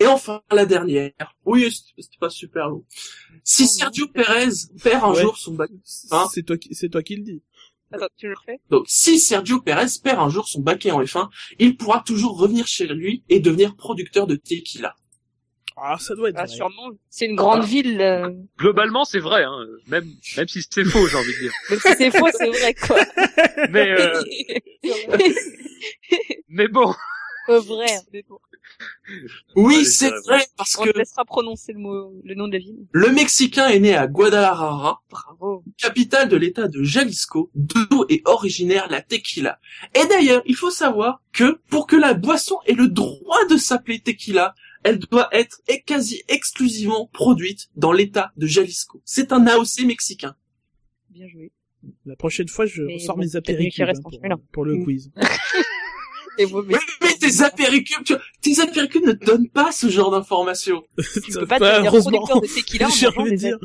Et 0.00 0.06
enfin, 0.06 0.42
la 0.50 0.66
dernière. 0.66 1.12
Oui, 1.44 1.70
c'est- 1.70 1.92
c'était 2.02 2.18
pas 2.18 2.30
super 2.30 2.68
long. 2.68 2.84
Si 3.44 3.66
Sergio 3.68 4.08
Perez 4.08 4.48
perd 4.82 5.04
un 5.04 5.12
Ouais. 5.12 5.22
jour 5.22 5.36
son 5.38 5.54
bac, 5.54 5.70
Hein 6.10 6.26
c'est 6.32 6.42
toi 6.44 6.56
qui, 6.56 6.74
c'est 6.74 6.88
toi 6.88 7.02
qui 7.02 7.16
le 7.16 7.22
dis. 7.22 7.42
Attends, 7.94 8.06
tu 8.16 8.26
le 8.28 8.34
fais 8.46 8.58
donc 8.70 8.84
si 8.88 9.18
Sergio 9.20 9.60
Perez 9.60 9.86
perd 10.02 10.18
un 10.18 10.30
jour 10.30 10.48
son 10.48 10.60
baquet 10.62 10.90
en 10.92 11.02
F1, 11.02 11.28
il 11.58 11.76
pourra 11.76 12.02
toujours 12.06 12.38
revenir 12.38 12.66
chez 12.66 12.86
lui 12.86 13.22
et 13.28 13.38
devenir 13.38 13.76
producteur 13.76 14.26
de 14.26 14.34
tequila. 14.36 14.94
Ah, 15.76 15.96
ça 15.98 16.14
doit 16.14 16.28
être 16.30 16.36
Ah, 16.38 16.44
vrai. 16.44 16.54
sûrement. 16.54 16.90
C'est 17.10 17.26
une 17.26 17.36
grande 17.36 17.60
Ah. 17.62 17.66
ville. 17.66 18.00
euh, 18.00 18.30
Globalement, 18.58 19.04
c'est 19.04 19.18
vrai, 19.18 19.44
hein. 19.44 19.66
Même, 19.88 20.06
même 20.36 20.48
si 20.48 20.62
c'est 20.70 20.84
faux, 20.84 21.06
j'ai 21.06 21.16
envie 21.16 21.32
de 21.34 21.38
dire. 21.40 21.52
Même 21.70 21.80
si 21.80 21.88
c'est 21.96 22.10
faux, 22.10 22.28
c'est 22.32 22.48
vrai, 22.50 22.74
quoi. 22.74 23.00
Mais, 23.70 23.90
euh, 23.90 24.22
mais 26.48 26.68
bon. 26.68 26.94
Pas 27.46 27.58
vrai. 27.60 27.86
Oui, 29.56 29.84
c'est 29.84 30.10
vrai, 30.26 30.44
parce 30.56 30.76
On 30.78 30.84
que 30.84 30.90
te 30.90 30.98
laissera 30.98 31.24
prononcer 31.24 31.72
le 31.72 31.78
mot, 31.80 32.12
le 32.24 32.34
nom 32.34 32.46
de 32.48 32.52
la 32.54 32.58
ville. 32.58 32.86
le 32.92 33.10
Mexicain 33.10 33.68
est 33.68 33.80
né 33.80 33.94
à 33.94 34.06
Guadalajara, 34.06 35.02
Bravo. 35.10 35.64
capitale 35.76 36.28
de 36.28 36.36
l'état 36.36 36.68
de 36.68 36.82
Jalisco, 36.82 37.50
d'où 37.54 38.04
est 38.08 38.26
originaire 38.26 38.88
la 38.90 39.02
tequila. 39.02 39.58
Et 39.94 40.06
d'ailleurs, 40.08 40.42
il 40.46 40.56
faut 40.56 40.70
savoir 40.70 41.22
que 41.32 41.60
pour 41.68 41.86
que 41.86 41.96
la 41.96 42.14
boisson 42.14 42.56
ait 42.66 42.74
le 42.74 42.88
droit 42.88 43.44
de 43.50 43.56
s'appeler 43.56 44.00
tequila, 44.00 44.54
elle 44.84 44.98
doit 44.98 45.28
être 45.32 45.60
et 45.68 45.82
quasi 45.82 46.22
exclusivement 46.28 47.06
produite 47.12 47.68
dans 47.76 47.92
l'état 47.92 48.32
de 48.36 48.46
Jalisco. 48.46 49.02
C'est 49.04 49.32
un 49.32 49.46
AOC 49.46 49.84
mexicain. 49.86 50.34
Bien 51.10 51.28
joué. 51.28 51.52
La 52.06 52.16
prochaine 52.16 52.48
fois, 52.48 52.64
je 52.66 52.82
Mais 52.82 52.98
sors 53.00 53.16
bon, 53.16 53.22
mes 53.22 53.36
reste 53.84 54.00
hein, 54.00 54.02
en 54.04 54.10
pour, 54.10 54.12
chemin. 54.12 54.36
pour 54.52 54.64
le 54.64 54.76
Mm. 54.76 54.84
quiz. 54.84 55.10
Mais 56.38 56.46
mais 57.02 57.14
tes 57.20 57.42
apéricubes, 57.42 58.04
tu 58.04 58.14
vois, 58.14 58.22
tes 58.40 58.60
apéricubes 58.60 59.04
ne 59.04 59.12
te 59.12 59.24
donnent 59.24 59.48
pas 59.50 59.70
ce 59.72 59.88
genre 59.88 60.10
d'informations. 60.10 60.82
tu 61.24 61.32
peux 61.32 61.46
pas 61.46 61.58
devenir 61.58 61.90
producteur 61.92 62.40
de 62.40 62.46
tequila 62.46 62.86
en 62.86 62.90
J'ai 62.90 63.06
mangeant 63.06 63.20
envie 63.20 63.30
de 63.32 63.36
des 63.36 63.42
dire. 63.42 63.58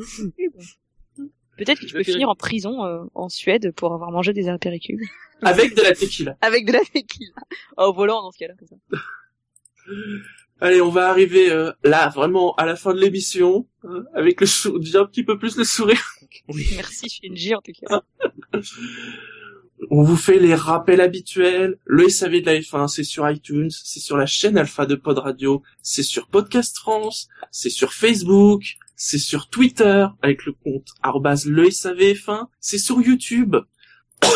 Peut-être 1.56 1.80
que 1.80 1.86
tu 1.86 1.92
peux 1.94 2.04
finir 2.04 2.28
en 2.28 2.36
prison 2.36 2.84
euh, 2.84 3.02
en 3.14 3.28
Suède 3.28 3.72
pour 3.74 3.92
avoir 3.92 4.12
mangé 4.12 4.32
des 4.32 4.48
apéricubes. 4.48 5.00
Avec 5.42 5.74
de 5.74 5.82
la 5.82 5.92
tequila. 5.94 6.36
Avec 6.40 6.66
de 6.66 6.72
la 6.72 6.80
tequila. 6.80 7.32
Oh, 7.76 7.92
volant 7.92 8.22
dans 8.22 8.30
ce 8.30 8.38
cas-là. 8.38 8.54
comme 8.58 8.68
ça. 8.68 8.76
Allez, 10.60 10.80
on 10.80 10.90
va 10.90 11.08
arriver 11.08 11.50
euh, 11.50 11.72
là, 11.84 12.08
vraiment, 12.10 12.54
à 12.56 12.66
la 12.66 12.74
fin 12.76 12.92
de 12.92 13.00
l'émission, 13.00 13.66
hein, 13.84 14.02
avec 14.14 14.40
le 14.40 14.46
sou- 14.46 14.78
déjà 14.78 15.02
un 15.02 15.06
petit 15.06 15.22
peu 15.24 15.38
plus 15.38 15.56
le 15.56 15.64
sourire. 15.64 16.02
Oui. 16.48 16.66
Merci, 16.74 17.08
Shinji, 17.08 17.54
en 17.54 17.60
tout 17.60 17.72
cas. 17.72 18.02
On 19.90 20.02
vous 20.02 20.16
fait 20.16 20.38
les 20.38 20.54
rappels 20.54 21.00
habituels. 21.00 21.78
Le 21.84 22.08
SAV 22.08 22.40
de 22.40 22.46
la 22.46 22.60
F1, 22.60 22.88
c'est 22.88 23.04
sur 23.04 23.28
iTunes, 23.28 23.70
c'est 23.70 24.00
sur 24.00 24.16
la 24.16 24.26
chaîne 24.26 24.58
Alpha 24.58 24.86
de 24.86 24.94
Pod 24.94 25.18
Radio, 25.18 25.62
c'est 25.82 26.02
sur 26.02 26.28
Podcast 26.28 26.76
France, 26.78 27.28
c'est 27.50 27.70
sur 27.70 27.92
Facebook, 27.92 28.76
c'est 28.96 29.18
sur 29.18 29.48
Twitter 29.48 30.06
avec 30.22 30.44
le 30.44 30.52
compte 30.52 30.88
arrobase 31.02 31.46
le 31.46 31.68
SAVF1, 31.68 32.46
c'est 32.60 32.78
sur 32.78 33.00
YouTube. 33.00 33.56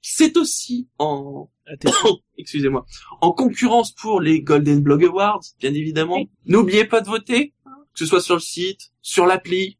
c'est 0.00 0.36
aussi 0.36 0.88
en 0.98 1.50
excusez-moi, 2.38 2.86
en 3.20 3.32
concurrence 3.32 3.92
pour 3.92 4.20
les 4.20 4.40
Golden 4.40 4.80
Blog 4.80 5.04
Awards, 5.04 5.42
bien 5.60 5.74
évidemment. 5.74 6.24
N'oubliez 6.46 6.84
pas 6.84 7.00
de 7.00 7.08
voter, 7.08 7.54
que 7.64 7.98
ce 7.98 8.06
soit 8.06 8.20
sur 8.20 8.34
le 8.34 8.40
site, 8.40 8.92
sur 9.02 9.26
l'appli. 9.26 9.78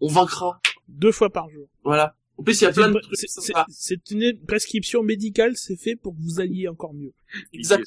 On 0.00 0.08
vaincra. 0.08 0.60
Deux 0.88 1.12
fois 1.12 1.30
par 1.30 1.48
jour. 1.48 1.68
Voilà. 1.84 2.16
En 2.38 2.42
plus, 2.42 2.60
il 2.60 2.64
y 2.64 2.66
a 2.66 2.72
plein 2.72 2.90
de 2.90 2.98
trucs. 2.98 3.18
C'est 3.68 4.10
une 4.10 4.38
prescription 4.46 5.02
médicale, 5.02 5.56
c'est 5.56 5.76
fait 5.76 5.96
pour 5.96 6.14
que 6.14 6.22
vous 6.22 6.40
alliez 6.40 6.68
encore 6.68 6.94
mieux. 6.94 7.12
Exact. 7.52 7.84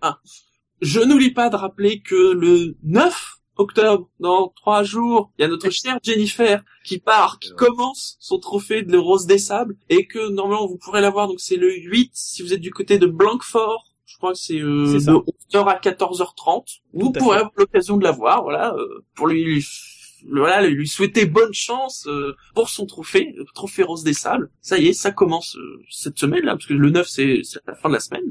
Ah. 0.00 0.20
Je 0.80 1.00
n'oublie 1.00 1.32
pas 1.32 1.50
de 1.50 1.56
rappeler 1.56 2.00
que 2.00 2.32
le 2.32 2.76
9 2.82 3.40
octobre, 3.56 4.08
dans 4.20 4.48
trois 4.48 4.82
jours, 4.82 5.32
il 5.38 5.42
y 5.42 5.44
a 5.44 5.48
notre 5.48 5.70
chère 5.70 5.98
Jennifer 6.02 6.62
qui 6.84 6.98
part, 6.98 7.38
qui 7.38 7.52
commence 7.54 8.16
son 8.18 8.38
trophée 8.38 8.82
de 8.82 8.98
Rose 8.98 9.26
des 9.26 9.38
Sables, 9.38 9.76
et 9.88 10.06
que 10.06 10.30
normalement 10.30 10.66
vous 10.66 10.76
pourrez 10.76 11.00
l'avoir, 11.00 11.28
donc 11.28 11.40
c'est 11.40 11.56
le 11.56 11.72
8 11.72 12.10
si 12.12 12.42
vous 12.42 12.52
êtes 12.52 12.60
du 12.60 12.72
côté 12.72 12.98
de 12.98 13.06
Blanquefort. 13.06 13.90
Je 14.04 14.16
crois 14.18 14.32
que 14.32 14.38
c'est 14.38 14.60
euh, 14.60 14.92
de 14.92 14.98
11h 14.98 15.66
à 15.66 15.78
14h30. 15.78 16.80
Vous 16.92 17.12
pourrez 17.12 17.38
avoir 17.38 17.52
l'occasion 17.56 17.96
de 17.96 18.04
la 18.04 18.12
voir, 18.12 18.42
voilà, 18.42 18.74
euh, 18.74 19.04
pour 19.14 19.26
lui, 19.26 19.64
voilà, 20.30 20.66
lui 20.66 20.88
souhaiter 20.88 21.26
bonne 21.26 21.52
chance 21.52 22.06
euh, 22.06 22.34
pour 22.54 22.68
son 22.68 22.86
trophée, 22.86 23.32
le 23.36 23.44
trophée 23.54 23.82
Rose 23.82 24.04
des 24.04 24.14
Sables. 24.14 24.50
Ça 24.60 24.78
y 24.78 24.88
est, 24.88 24.92
ça 24.92 25.10
commence 25.10 25.56
euh, 25.56 25.82
cette 25.90 26.18
semaine 26.18 26.44
là, 26.44 26.52
parce 26.52 26.66
que 26.66 26.74
le 26.74 26.90
9 26.90 27.06
c'est 27.06 27.42
la 27.66 27.74
fin 27.74 27.88
de 27.88 27.94
la 27.94 28.00
semaine. 28.00 28.24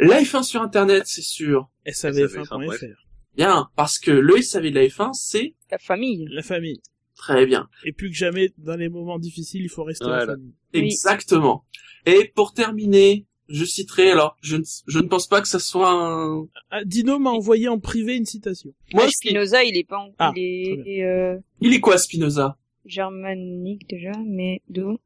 Live 0.00 0.34
1 0.34 0.42
sur 0.42 0.62
internet, 0.62 1.04
c'est 1.06 1.22
sûr. 1.22 1.70
savf1.fr. 1.86 3.04
Bien, 3.36 3.68
parce 3.76 3.98
que 3.98 4.10
le 4.10 4.40
SAV 4.40 4.70
de 4.70 4.74
la 4.76 4.86
F1, 4.86 5.12
c'est... 5.12 5.54
La 5.70 5.78
famille. 5.78 6.26
La 6.30 6.42
famille. 6.42 6.80
Très 7.16 7.46
bien. 7.46 7.68
Et 7.84 7.92
plus 7.92 8.10
que 8.10 8.16
jamais, 8.16 8.52
dans 8.58 8.76
les 8.76 8.88
moments 8.88 9.18
difficiles, 9.18 9.62
il 9.62 9.68
faut 9.68 9.84
rester 9.84 10.06
la 10.06 10.26
famille. 10.26 10.54
Exactement. 10.72 11.64
Et 12.06 12.30
pour 12.34 12.52
terminer, 12.52 13.26
je 13.48 13.64
citerai, 13.64 14.10
alors, 14.10 14.36
je 14.40 14.56
ne, 14.56 14.62
je 14.86 14.98
ne 14.98 15.06
pense 15.06 15.26
pas 15.26 15.40
que 15.40 15.48
ça 15.48 15.58
soit 15.58 15.90
un... 15.90 16.46
Ah, 16.70 16.84
Dino 16.84 17.18
m'a 17.18 17.30
envoyé 17.30 17.68
en 17.68 17.78
privé 17.78 18.16
une 18.16 18.26
citation. 18.26 18.72
Moi, 18.92 19.08
Spinoza, 19.08 19.64
il 19.64 19.76
est 19.76 19.88
pas 19.88 19.98
en... 19.98 20.10
Ah, 20.18 20.32
il 20.36 20.82
est... 20.86 21.02
Euh... 21.02 21.38
Il 21.60 21.74
est 21.74 21.80
quoi, 21.80 21.98
Spinoza? 21.98 22.56
Germanique, 22.86 23.88
déjà, 23.88 24.12
mais 24.24 24.62
d'où? 24.68 24.98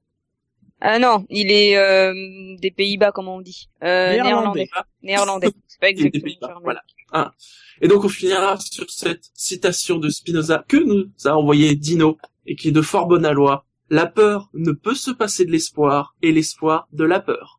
Ah 0.81 0.99
non, 0.99 1.27
il 1.29 1.51
est 1.51 1.77
euh, 1.77 2.15
des 2.61 2.71
Pays-Bas, 2.71 3.11
comment 3.11 3.37
on 3.37 3.41
dit 3.41 3.69
euh, 3.83 4.13
Néerlandais. 4.13 4.69
Néerlandais. 5.03 5.51
C'est 5.67 5.81
pas 5.81 5.89
exactement 5.89 6.61
Voilà. 6.63 6.83
Ah. 7.11 7.33
Et 7.81 7.89
donc 7.89 8.05
on 8.05 8.09
finira 8.09 8.57
sur 8.59 8.89
cette 8.91 9.31
citation 9.35 9.99
de 9.99 10.09
Spinoza 10.09 10.65
que 10.69 10.77
nous 10.77 11.11
a 11.25 11.37
envoyé 11.37 11.75
Dino 11.75 12.19
et 12.47 12.55
qui 12.55 12.69
est 12.69 12.73
de 12.73 12.83
fort 12.83 13.07
bonne 13.07 13.25
aloi. 13.25 13.65
La 13.91 14.07
peur 14.07 14.51
ne 14.55 14.73
peut 14.73 14.95
se 14.95 15.11
passer 15.11 15.45
de 15.45 15.51
l'espoir 15.51 16.15
et 16.23 16.31
l'espoir 16.31 16.89
de 16.93 17.05
la 17.05 17.21
peur. 17.21 17.58